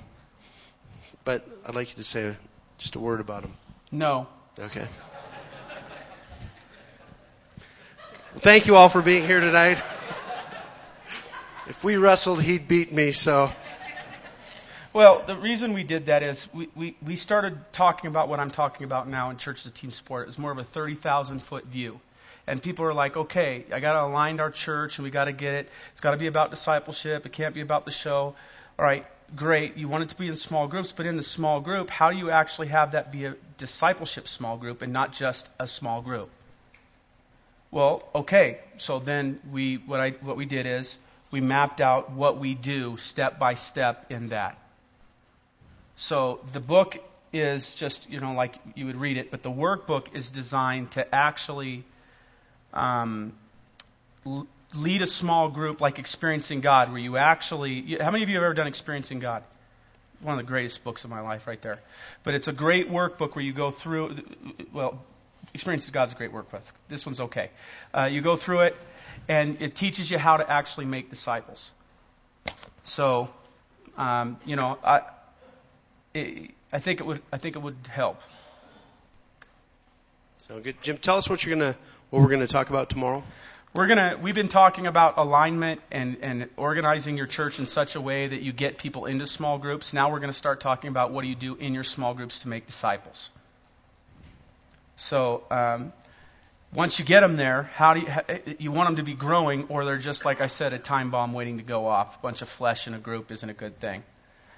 but 1.26 1.48
I'd 1.66 1.76
like 1.76 1.90
you 1.90 1.96
to 1.96 2.04
say 2.04 2.36
just 2.78 2.96
a 2.96 3.00
word 3.00 3.20
about 3.20 3.44
them. 3.44 3.54
No. 3.92 4.28
Okay. 4.60 4.86
Thank 8.38 8.68
you 8.68 8.76
all 8.76 8.90
for 8.90 9.02
being 9.02 9.26
here 9.26 9.40
tonight. 9.40 9.82
If 11.70 11.84
we 11.84 11.98
wrestled, 11.98 12.42
he'd 12.42 12.68
beat 12.68 12.92
me, 12.92 13.12
so. 13.12 13.52
Well, 14.92 15.22
the 15.28 15.36
reason 15.36 15.74
we 15.74 15.84
did 15.84 16.08
that 16.08 16.24
is 16.24 16.52
we, 16.52 16.68
we, 16.74 16.98
we 17.06 17.16
started 17.16 17.60
talking 17.72 18.08
about 18.08 18.28
what 18.28 18.40
I'm 18.40 18.50
talking 18.50 18.86
about 18.86 19.08
now 19.08 19.30
in 19.30 19.38
Church 19.38 19.60
as 19.60 19.68
a 19.68 19.74
Team 19.76 19.92
Sport. 19.92 20.24
It 20.24 20.26
was 20.26 20.40
more 20.40 20.52
of 20.52 20.58
a 20.58 20.64
30,000 20.64 21.44
foot 21.44 21.68
view. 21.68 22.00
And 22.48 22.60
people 22.60 22.86
are 22.86 22.94
like, 22.96 23.16
okay, 23.16 23.66
I 23.72 23.80
got 23.82 23.94
to 23.94 24.04
align 24.04 24.40
our 24.40 24.50
church 24.50 24.98
and 24.98 25.04
we 25.04 25.12
got 25.12 25.26
to 25.26 25.32
get 25.32 25.54
it. 25.54 25.70
It's 25.92 26.02
got 26.02 26.12
to 26.12 26.18
be 26.18 26.26
about 26.26 26.50
discipleship. 26.50 27.28
It 27.28 27.34
can't 27.34 27.54
be 27.54 27.62
about 27.62 27.86
the 27.86 27.92
show. 27.92 28.34
All 28.80 28.86
right, 28.86 29.06
great. 29.36 29.78
You 29.78 29.88
want 29.88 30.06
it 30.06 30.10
to 30.10 30.16
be 30.16 30.28
in 30.28 30.38
small 30.38 30.68
groups, 30.68 30.92
but 30.92 31.06
in 31.06 31.18
the 31.18 31.24
small 31.24 31.62
group, 31.62 31.92
how 31.92 32.10
do 32.10 32.18
you 32.18 32.32
actually 32.32 32.70
have 32.70 32.94
that 32.94 33.12
be 33.12 33.26
a 33.26 33.36
discipleship 33.60 34.28
small 34.28 34.58
group 34.58 34.82
and 34.82 34.92
not 34.92 35.14
just 35.14 35.48
a 35.60 35.68
small 35.68 36.02
group? 36.02 36.32
Well, 37.70 38.10
okay. 38.16 38.58
So 38.78 38.98
then 38.98 39.40
we, 39.52 39.76
what 39.76 40.00
I, 40.00 40.12
what 40.22 40.36
we 40.36 40.46
did 40.46 40.66
is 40.66 40.98
we 41.32 41.42
mapped 41.42 41.82
out 41.82 42.12
what 42.12 42.40
we 42.40 42.56
do 42.56 42.98
step 42.98 43.40
by 43.40 43.56
step 43.56 44.12
in 44.12 44.30
that. 44.30 44.58
So 45.96 46.40
the 46.54 46.60
book 46.60 46.98
is 47.32 47.76
just, 47.76 48.10
you 48.10 48.20
know, 48.20 48.34
like 48.34 48.56
you 48.76 48.86
would 48.86 48.96
read 48.96 49.18
it, 49.18 49.32
but 49.32 49.44
the 49.44 49.52
workbook 49.52 50.16
is 50.16 50.32
designed 50.32 50.92
to 50.92 51.14
actually 51.14 51.84
um, 52.74 53.34
lead 54.74 55.02
a 55.02 55.08
small 55.08 55.50
group 55.50 55.82
like 55.82 56.00
Experiencing 56.00 56.62
God, 56.62 56.90
where 56.92 57.00
you 57.00 57.18
actually, 57.18 57.98
how 58.00 58.12
many 58.12 58.24
of 58.24 58.30
you 58.30 58.36
have 58.36 58.44
ever 58.44 58.54
done 58.54 58.68
Experiencing 58.68 59.20
God? 59.20 59.44
One 60.22 60.38
of 60.38 60.46
the 60.46 60.48
greatest 60.48 60.84
books 60.84 61.04
of 61.04 61.10
my 61.10 61.22
life, 61.22 61.48
right 61.48 61.62
there. 61.62 61.80
But 62.24 62.34
it's 62.34 62.48
a 62.48 62.52
great 62.52 62.90
workbook 62.90 63.36
where 63.36 63.46
you 63.46 63.54
go 63.54 63.72
through, 63.72 64.18
well, 64.74 65.02
Experiences 65.54 65.90
God's 65.92 66.14
a 66.14 66.16
great 66.16 66.32
workbook. 66.32 66.62
This 66.90 67.06
one's 67.06 67.20
okay. 67.20 67.50
Uh, 67.94 68.06
you 68.06 68.22
go 68.22 68.36
through 68.36 68.62
it, 68.62 68.76
and 69.28 69.62
it 69.62 69.76
teaches 69.76 70.10
you 70.10 70.18
how 70.18 70.38
to 70.38 70.50
actually 70.50 70.86
make 70.86 71.10
disciples. 71.10 71.72
So, 72.84 73.30
um, 73.98 74.40
you 74.46 74.56
know, 74.56 74.78
I, 74.84 75.02
it, 76.14 76.52
I 76.72 76.80
think 76.80 77.00
it 77.00 77.06
would, 77.06 77.22
I 77.32 77.38
think 77.38 77.56
it 77.56 77.60
would 77.60 77.78
help. 77.90 78.22
So 80.48 80.60
good, 80.60 80.82
Jim. 80.82 80.98
Tell 80.98 81.18
us 81.18 81.30
what 81.30 81.44
you're 81.46 81.56
gonna, 81.56 81.76
what 82.10 82.22
we're 82.22 82.30
gonna 82.30 82.48
talk 82.48 82.70
about 82.70 82.90
tomorrow. 82.90 83.24
We're 83.72 83.86
gonna, 83.86 84.18
we've 84.20 84.34
been 84.34 84.50
talking 84.50 84.88
about 84.88 85.20
alignment 85.20 85.82
and, 85.92 86.18
and 86.22 86.50
organizing 86.58 87.18
your 87.18 87.28
church 87.28 87.60
in 87.60 87.68
such 87.68 87.96
a 87.96 88.02
way 88.02 88.28
that 88.28 88.42
you 88.42 88.52
get 88.52 88.80
people 88.80 89.06
into 89.06 89.28
small 89.28 89.60
groups. 89.60 89.94
Now 89.94 90.12
we're 90.12 90.20
gonna 90.20 90.34
start 90.34 90.60
talking 90.60 90.90
about 90.90 91.12
what 91.12 91.22
do 91.22 91.28
you 91.28 91.36
do 91.36 91.56
in 91.56 91.76
your 91.76 91.84
small 91.84 92.16
groups 92.16 92.40
to 92.40 92.48
make 92.48 92.66
disciples. 92.66 93.30
So, 94.96 95.44
um, 95.52 95.94
once 96.74 97.00
you 97.00 97.06
get 97.06 97.22
them 97.22 97.36
there, 97.36 97.64
how 97.64 97.94
do 97.94 98.02
you, 98.02 98.56
you 98.60 98.72
want 98.72 98.88
them 98.88 98.96
to 98.98 99.04
be 99.04 99.14
growing, 99.14 99.66
or 99.70 99.86
they're 99.86 99.98
just 99.98 100.26
like 100.26 100.42
I 100.42 100.48
said, 100.48 100.74
a 100.74 100.80
time 100.80 101.12
bomb 101.12 101.34
waiting 101.34 101.58
to 101.58 101.64
go 101.64 101.88
off. 101.88 102.18
A 102.18 102.22
bunch 102.22 102.42
of 102.42 102.50
flesh 102.50 102.88
in 102.88 102.94
a 102.94 103.00
group 103.00 103.32
isn't 103.32 103.50
a 103.50 103.54
good 103.54 103.80
thing. 103.80 104.04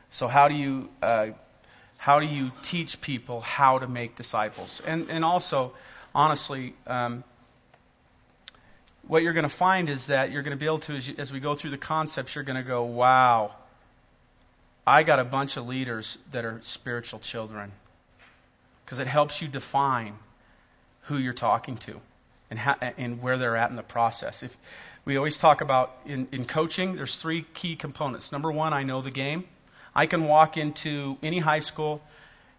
So 0.10 0.28
how 0.28 0.48
do 0.48 0.56
you 0.56 0.90
uh, 1.02 1.28
How 1.98 2.20
do 2.20 2.26
you 2.26 2.52
teach 2.64 3.00
people 3.00 3.42
how 3.42 3.78
to 3.78 3.88
make 3.88 4.16
disciples? 4.16 4.82
And, 4.88 5.12
and 5.12 5.24
also, 5.24 5.74
honestly, 6.16 6.74
um, 6.88 7.24
what 9.08 9.22
you're 9.22 9.34
going 9.34 9.50
to 9.50 9.58
find 9.58 9.88
is 9.88 10.08
that 10.08 10.32
you're 10.32 10.42
going 10.42 10.58
to 10.58 10.60
be 10.60 10.66
able 10.66 10.80
to, 10.80 10.96
as, 10.96 11.08
you, 11.08 11.16
as 11.20 11.32
we 11.32 11.40
go 11.40 11.54
through 11.54 11.70
the 11.70 11.78
concepts, 11.78 12.34
you're 12.34 12.44
going 12.44 12.58
to 12.58 12.68
go, 12.68 12.86
wow, 12.86 13.54
I 14.86 15.04
got 15.04 15.20
a 15.20 15.24
bunch 15.24 15.58
of 15.58 15.68
leaders 15.68 16.18
that 16.32 16.44
are 16.44 16.60
spiritual 16.64 17.20
children. 17.20 17.72
Because 18.84 19.00
it 19.00 19.08
helps 19.08 19.40
you 19.40 19.48
define 19.48 20.16
who 21.12 21.20
you're 21.20 21.34
talking 21.34 21.78
to 21.78 22.00
and, 22.50 22.58
how, 22.58 22.76
and 22.98 23.22
where 23.22 23.38
they're 23.38 23.58
at 23.58 23.70
in 23.70 23.76
the 23.76 23.84
process. 23.84 24.44
If, 24.44 24.56
we 25.04 25.18
always 25.18 25.38
talk 25.38 25.62
about 25.62 25.96
in, 26.06 26.28
in 26.32 26.46
coaching, 26.46 26.96
there's 26.96 27.20
three 27.20 27.44
key 27.54 27.76
components. 27.76 28.32
Number 28.32 28.52
one, 28.52 28.72
I 28.74 28.84
know 28.84 29.02
the 29.02 29.12
game. 29.12 29.46
I 29.96 30.06
can 30.06 30.26
walk 30.26 30.58
into 30.58 31.18
any 31.24 31.40
high 31.40 31.60
school 31.62 32.02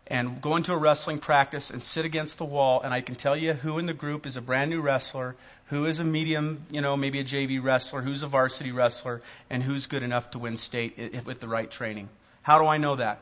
and 0.08 0.42
go 0.42 0.56
into 0.56 0.72
a 0.72 0.76
wrestling 0.76 1.20
practice 1.20 1.70
and 1.70 1.82
sit 1.82 2.04
against 2.04 2.38
the 2.38 2.44
wall, 2.44 2.82
and 2.82 2.92
I 2.92 3.00
can 3.00 3.14
tell 3.14 3.36
you 3.36 3.52
who 3.52 3.78
in 3.78 3.86
the 3.86 3.94
group 3.94 4.26
is 4.26 4.36
a 4.36 4.40
brand 4.40 4.70
new 4.70 4.80
wrestler, 4.80 5.36
who 5.66 5.86
is 5.86 6.00
a 6.00 6.04
medium, 6.04 6.66
you 6.70 6.80
know, 6.80 6.96
maybe 6.96 7.20
a 7.20 7.24
JV 7.24 7.62
wrestler, 7.62 8.02
who's 8.02 8.24
a 8.24 8.26
varsity 8.26 8.72
wrestler, 8.72 9.22
and 9.48 9.62
who's 9.62 9.86
good 9.86 10.02
enough 10.02 10.32
to 10.32 10.38
win 10.40 10.56
state 10.56 11.24
with 11.24 11.38
the 11.38 11.48
right 11.48 11.70
training. 11.70 12.08
How 12.42 12.58
do 12.58 12.66
I 12.66 12.78
know 12.78 12.96
that? 12.96 13.20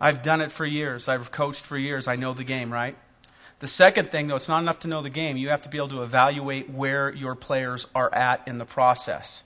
I've 0.00 0.22
done 0.22 0.40
it 0.42 0.52
for 0.52 0.66
years. 0.66 1.08
I've 1.08 1.30
coached 1.30 1.64
for 1.64 1.78
years. 1.78 2.08
I 2.08 2.16
know 2.16 2.34
the 2.34 2.44
game, 2.44 2.72
right? 2.72 2.96
The 3.60 3.66
second 3.66 4.10
thing, 4.10 4.26
though, 4.26 4.36
it's 4.36 4.48
not 4.48 4.58
enough 4.58 4.80
to 4.80 4.88
know 4.88 5.00
the 5.00 5.10
game. 5.10 5.38
You 5.38 5.48
have 5.48 5.62
to 5.62 5.70
be 5.70 5.78
able 5.78 5.88
to 5.88 6.02
evaluate 6.02 6.68
where 6.68 7.12
your 7.12 7.34
players 7.34 7.86
are 7.94 8.12
at 8.12 8.46
in 8.48 8.58
the 8.58 8.66
process. 8.66 9.42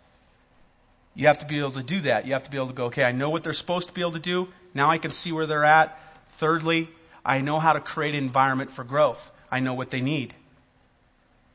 You 1.14 1.28
have 1.28 1.38
to 1.38 1.46
be 1.46 1.58
able 1.58 1.72
to 1.72 1.82
do 1.82 2.00
that. 2.00 2.26
You 2.26 2.32
have 2.32 2.44
to 2.44 2.50
be 2.50 2.56
able 2.56 2.68
to 2.68 2.72
go, 2.72 2.84
okay, 2.86 3.04
I 3.04 3.12
know 3.12 3.30
what 3.30 3.44
they're 3.44 3.52
supposed 3.52 3.88
to 3.88 3.94
be 3.94 4.00
able 4.00 4.12
to 4.12 4.18
do. 4.18 4.48
Now 4.74 4.90
I 4.90 4.98
can 4.98 5.12
see 5.12 5.30
where 5.30 5.46
they're 5.46 5.64
at. 5.64 5.98
Thirdly, 6.38 6.88
I 7.24 7.40
know 7.40 7.60
how 7.60 7.72
to 7.72 7.80
create 7.80 8.14
an 8.14 8.24
environment 8.24 8.70
for 8.70 8.82
growth. 8.82 9.30
I 9.50 9.60
know 9.60 9.74
what 9.74 9.90
they 9.90 10.00
need. 10.00 10.34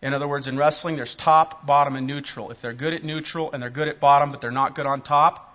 In 0.01 0.13
other 0.13 0.27
words, 0.27 0.47
in 0.47 0.57
wrestling, 0.57 0.97
there's 0.97 1.15
top, 1.15 1.65
bottom, 1.65 1.95
and 1.95 2.05
neutral. 2.05 2.51
If 2.51 2.61
they're 2.61 2.73
good 2.73 2.93
at 2.93 3.03
neutral 3.03 3.51
and 3.51 3.61
they're 3.61 3.69
good 3.69 3.87
at 3.87 3.99
bottom, 3.99 4.31
but 4.31 4.39
they're 4.39 4.51
not 4.51 4.75
good 4.75 4.85
on 4.85 5.01
top, 5.01 5.51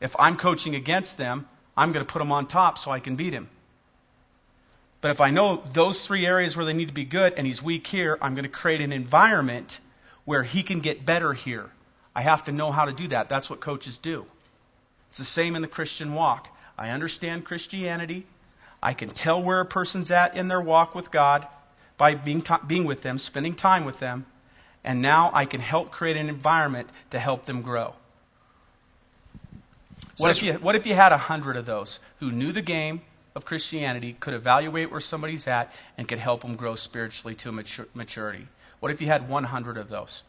if 0.00 0.14
I'm 0.18 0.36
coaching 0.36 0.76
against 0.76 1.18
them, 1.18 1.48
I'm 1.78 1.92
going 1.92 2.04
to 2.04 2.12
put 2.12 2.20
him 2.20 2.32
on 2.32 2.46
top 2.46 2.76
so 2.76 2.90
I 2.90 2.98
can 2.98 3.14
beat 3.14 3.32
him. 3.32 3.48
But 5.00 5.12
if 5.12 5.20
I 5.20 5.30
know 5.30 5.62
those 5.72 6.04
three 6.04 6.26
areas 6.26 6.56
where 6.56 6.66
they 6.66 6.72
need 6.72 6.88
to 6.88 6.94
be 6.94 7.04
good 7.04 7.34
and 7.34 7.46
he's 7.46 7.62
weak 7.62 7.86
here, 7.86 8.18
I'm 8.20 8.34
going 8.34 8.42
to 8.42 8.50
create 8.50 8.80
an 8.80 8.92
environment 8.92 9.78
where 10.24 10.42
he 10.42 10.64
can 10.64 10.80
get 10.80 11.06
better 11.06 11.32
here. 11.32 11.70
I 12.16 12.22
have 12.22 12.44
to 12.44 12.52
know 12.52 12.72
how 12.72 12.86
to 12.86 12.92
do 12.92 13.06
that. 13.08 13.28
That's 13.28 13.48
what 13.48 13.60
coaches 13.60 13.98
do. 13.98 14.26
It's 15.08 15.18
the 15.18 15.24
same 15.24 15.54
in 15.54 15.62
the 15.62 15.68
Christian 15.68 16.14
walk. 16.14 16.48
I 16.76 16.90
understand 16.90 17.44
Christianity. 17.44 18.26
I 18.82 18.92
can 18.94 19.10
tell 19.10 19.40
where 19.40 19.60
a 19.60 19.64
person's 19.64 20.10
at 20.10 20.36
in 20.36 20.48
their 20.48 20.60
walk 20.60 20.96
with 20.96 21.12
God 21.12 21.46
by 21.96 22.16
being, 22.16 22.42
t- 22.42 22.54
being 22.66 22.86
with 22.86 23.02
them, 23.02 23.20
spending 23.20 23.54
time 23.54 23.84
with 23.84 24.00
them. 24.00 24.26
And 24.82 25.00
now 25.00 25.30
I 25.32 25.44
can 25.44 25.60
help 25.60 25.92
create 25.92 26.16
an 26.16 26.28
environment 26.28 26.88
to 27.10 27.20
help 27.20 27.44
them 27.44 27.62
grow. 27.62 27.94
What 30.18 30.30
if, 30.30 30.42
you, 30.42 30.54
what 30.54 30.74
if 30.74 30.86
you 30.86 30.94
had 30.94 31.12
a 31.12 31.18
hundred 31.18 31.56
of 31.56 31.66
those 31.66 32.00
who 32.20 32.30
knew 32.30 32.52
the 32.52 32.62
game 32.62 33.00
of 33.34 33.44
Christianity, 33.44 34.16
could 34.18 34.34
evaluate 34.34 34.90
where 34.90 35.00
somebody's 35.00 35.46
at, 35.46 35.72
and 35.96 36.08
could 36.08 36.18
help 36.18 36.42
them 36.42 36.56
grow 36.56 36.74
spiritually 36.74 37.36
to 37.36 37.52
maturity? 37.94 38.46
What 38.80 38.90
if 38.90 39.00
you 39.00 39.06
had 39.06 39.28
100 39.28 39.76
of 39.76 39.88
those? 39.88 40.24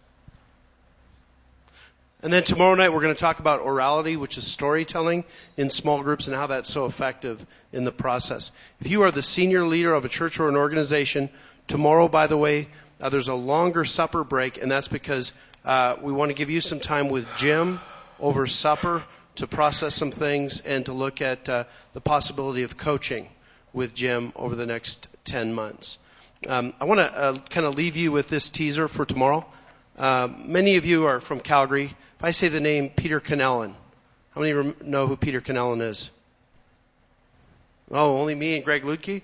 And 2.22 2.34
then 2.34 2.44
tomorrow 2.44 2.76
night 2.76 2.90
we're 2.90 3.02
going 3.02 3.16
to 3.16 3.20
talk 3.20 3.40
about 3.40 3.64
orality, 3.64 4.18
which 4.18 4.38
is 4.38 4.46
storytelling 4.46 5.24
in 5.56 5.70
small 5.70 6.04
groups 6.04 6.28
and 6.28 6.36
how 6.36 6.48
that's 6.48 6.70
so 6.70 6.86
effective 6.86 7.44
in 7.72 7.86
the 7.86 7.94
process. 7.94 8.52
If 8.82 8.91
you 8.91 9.04
are 9.04 9.12
the 9.12 9.24
senior 9.24 9.66
leader 9.66 9.94
of 9.94 10.04
a 10.04 10.10
church 10.10 10.40
or 10.40 10.50
an 10.50 10.58
organization, 10.58 11.30
tomorrow, 11.68 12.10
by 12.10 12.28
the 12.28 12.38
way, 12.38 12.68
uh, 13.00 13.08
there's 13.08 13.30
a 13.30 13.36
longer 13.36 13.86
supper 13.86 14.26
break, 14.26 14.62
and 14.62 14.70
that's 14.70 14.90
because 14.90 15.32
uh, 15.64 15.96
we 16.02 16.12
want 16.12 16.30
to 16.30 16.36
give 16.36 16.50
you 16.50 16.60
some 16.60 16.82
time 16.82 17.08
with 17.08 17.26
Jim 17.38 17.80
over 18.20 18.46
supper 18.48 19.02
to 19.36 19.48
process 19.48 19.96
some 19.96 20.12
things 20.12 20.62
and 20.62 20.86
to 20.86 20.94
look 20.94 21.22
at 21.22 21.48
uh, 21.48 21.64
the 21.94 22.02
possibility 22.02 22.64
of 22.64 22.78
coaching 22.78 23.28
with 23.74 23.94
Jim 23.94 24.34
over 24.36 24.56
the 24.56 24.66
next 24.66 25.08
10 25.26 25.54
months. 25.54 25.98
Um, 26.48 26.74
I 26.80 26.86
want 26.86 27.00
to 27.00 27.06
uh, 27.06 27.38
kind 27.50 27.66
of 27.66 27.76
leave 27.76 27.98
you 27.98 28.12
with 28.12 28.30
this 28.30 28.50
teaser 28.50 28.88
for 28.88 29.06
tomorrow. 29.06 29.46
Uh, 29.98 30.30
many 30.46 30.78
of 30.78 30.86
you 30.86 31.06
are 31.06 31.20
from 31.20 31.40
Calgary. 31.40 31.86
If 31.86 32.24
I 32.24 32.32
say 32.32 32.48
the 32.48 32.62
name 32.62 32.90
Peter 32.90 33.20
Connellan, 33.20 33.74
how 34.32 34.42
many 34.42 34.54
rem- 34.54 34.76
know 34.84 35.08
who 35.08 35.18
Peter 35.18 35.42
Connellan 35.42 35.82
is? 35.82 36.10
Oh, 37.92 38.20
only 38.20 38.36
me 38.36 38.56
and 38.56 38.64
Greg 38.64 38.84
Ludke? 38.84 39.22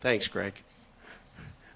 Thanks, 0.00 0.28
Greg. 0.28 0.54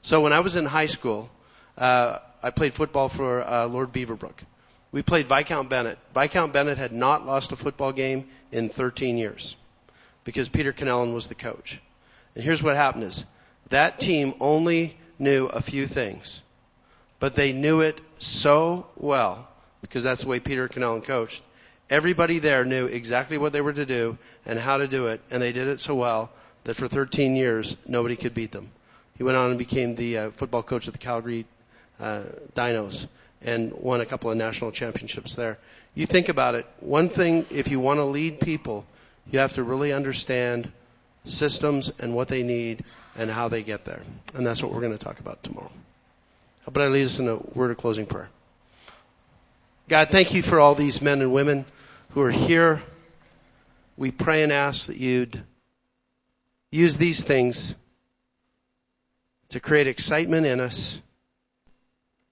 So 0.02 0.20
when 0.20 0.32
I 0.32 0.40
was 0.40 0.57
in 0.57 0.65
high 0.65 0.86
school, 0.86 1.28
uh, 1.77 2.19
I 2.43 2.51
played 2.51 2.73
football 2.73 3.09
for 3.09 3.43
uh, 3.43 3.66
Lord 3.66 3.93
Beaverbrook. 3.93 4.39
We 4.92 5.02
played 5.02 5.26
Viscount 5.26 5.68
Bennett. 5.68 5.98
Viscount 6.14 6.52
Bennett 6.52 6.78
had 6.78 6.92
not 6.92 7.26
lost 7.26 7.52
a 7.52 7.56
football 7.56 7.92
game 7.92 8.28
in 8.50 8.68
13 8.68 9.18
years 9.18 9.56
because 10.24 10.48
Peter 10.48 10.72
Connellan 10.72 11.14
was 11.14 11.28
the 11.28 11.34
coach. 11.34 11.80
And 12.34 12.42
here's 12.42 12.62
what 12.62 12.76
happened 12.76 13.04
is 13.04 13.24
that 13.68 14.00
team 14.00 14.34
only 14.40 14.96
knew 15.18 15.46
a 15.46 15.62
few 15.62 15.86
things, 15.86 16.42
but 17.20 17.34
they 17.34 17.52
knew 17.52 17.80
it 17.80 18.00
so 18.18 18.86
well 18.96 19.48
because 19.80 20.02
that's 20.02 20.22
the 20.22 20.28
way 20.28 20.40
Peter 20.40 20.68
Connellan 20.68 21.02
coached. 21.04 21.42
Everybody 21.88 22.38
there 22.38 22.64
knew 22.64 22.86
exactly 22.86 23.38
what 23.38 23.52
they 23.52 23.60
were 23.60 23.72
to 23.72 23.86
do 23.86 24.18
and 24.44 24.58
how 24.58 24.78
to 24.78 24.88
do 24.88 25.08
it, 25.08 25.20
and 25.30 25.42
they 25.42 25.52
did 25.52 25.68
it 25.68 25.80
so 25.80 25.94
well 25.94 26.30
that 26.64 26.74
for 26.74 26.88
13 26.88 27.36
years 27.36 27.76
nobody 27.86 28.16
could 28.16 28.34
beat 28.34 28.52
them. 28.52 28.70
He 29.16 29.24
went 29.24 29.36
on 29.36 29.50
and 29.50 29.58
became 29.58 29.94
the 29.94 30.18
uh, 30.18 30.30
football 30.30 30.62
coach 30.62 30.86
of 30.86 30.92
the 30.92 30.98
Calgary 30.98 31.46
uh, 32.00 32.22
Dinos 32.54 33.06
and 33.42 33.72
won 33.72 34.00
a 34.00 34.06
couple 34.06 34.30
of 34.30 34.36
national 34.36 34.72
championships 34.72 35.34
there. 35.34 35.58
You 35.94 36.06
think 36.06 36.28
about 36.28 36.54
it. 36.54 36.66
One 36.80 37.08
thing, 37.08 37.46
if 37.50 37.68
you 37.68 37.80
want 37.80 37.98
to 37.98 38.04
lead 38.04 38.40
people, 38.40 38.84
you 39.30 39.38
have 39.38 39.54
to 39.54 39.62
really 39.62 39.92
understand 39.92 40.70
systems 41.24 41.92
and 41.98 42.14
what 42.14 42.28
they 42.28 42.42
need 42.42 42.84
and 43.16 43.30
how 43.30 43.48
they 43.48 43.62
get 43.62 43.84
there. 43.84 44.00
And 44.34 44.46
that's 44.46 44.62
what 44.62 44.72
we're 44.72 44.80
going 44.80 44.96
to 44.96 45.04
talk 45.04 45.20
about 45.20 45.42
tomorrow. 45.42 45.70
How 46.60 46.68
about 46.68 46.84
I 46.84 46.88
lead 46.88 47.06
us 47.06 47.18
in 47.18 47.28
a 47.28 47.36
word 47.36 47.70
of 47.70 47.78
closing 47.78 48.06
prayer? 48.06 48.28
God, 49.88 50.08
thank 50.08 50.34
you 50.34 50.42
for 50.42 50.60
all 50.60 50.74
these 50.74 51.02
men 51.02 51.20
and 51.20 51.32
women 51.32 51.64
who 52.10 52.22
are 52.22 52.30
here. 52.30 52.82
We 53.96 54.10
pray 54.10 54.42
and 54.42 54.52
ask 54.52 54.86
that 54.86 54.96
you'd 54.96 55.42
use 56.70 56.96
these 56.96 57.24
things 57.24 57.74
to 59.48 59.60
create 59.60 59.88
excitement 59.88 60.46
in 60.46 60.60
us 60.60 61.00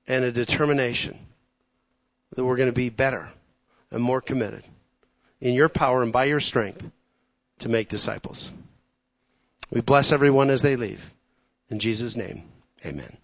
and 0.08 0.24
a 0.24 0.32
determination 0.32 1.16
that 2.34 2.44
we're 2.44 2.56
going 2.56 2.70
to 2.70 2.72
be 2.72 2.88
better 2.88 3.28
and 3.90 4.02
more 4.02 4.20
committed 4.20 4.64
in 5.40 5.54
your 5.54 5.68
power 5.68 6.02
and 6.02 6.12
by 6.12 6.24
your 6.24 6.40
strength 6.40 6.90
to 7.60 7.68
make 7.68 7.88
disciples. 7.88 8.50
We 9.70 9.82
bless 9.82 10.10
everyone 10.12 10.50
as 10.50 10.62
they 10.62 10.76
leave. 10.76 11.12
In 11.68 11.78
Jesus' 11.78 12.16
name, 12.16 12.44
amen. 12.84 13.16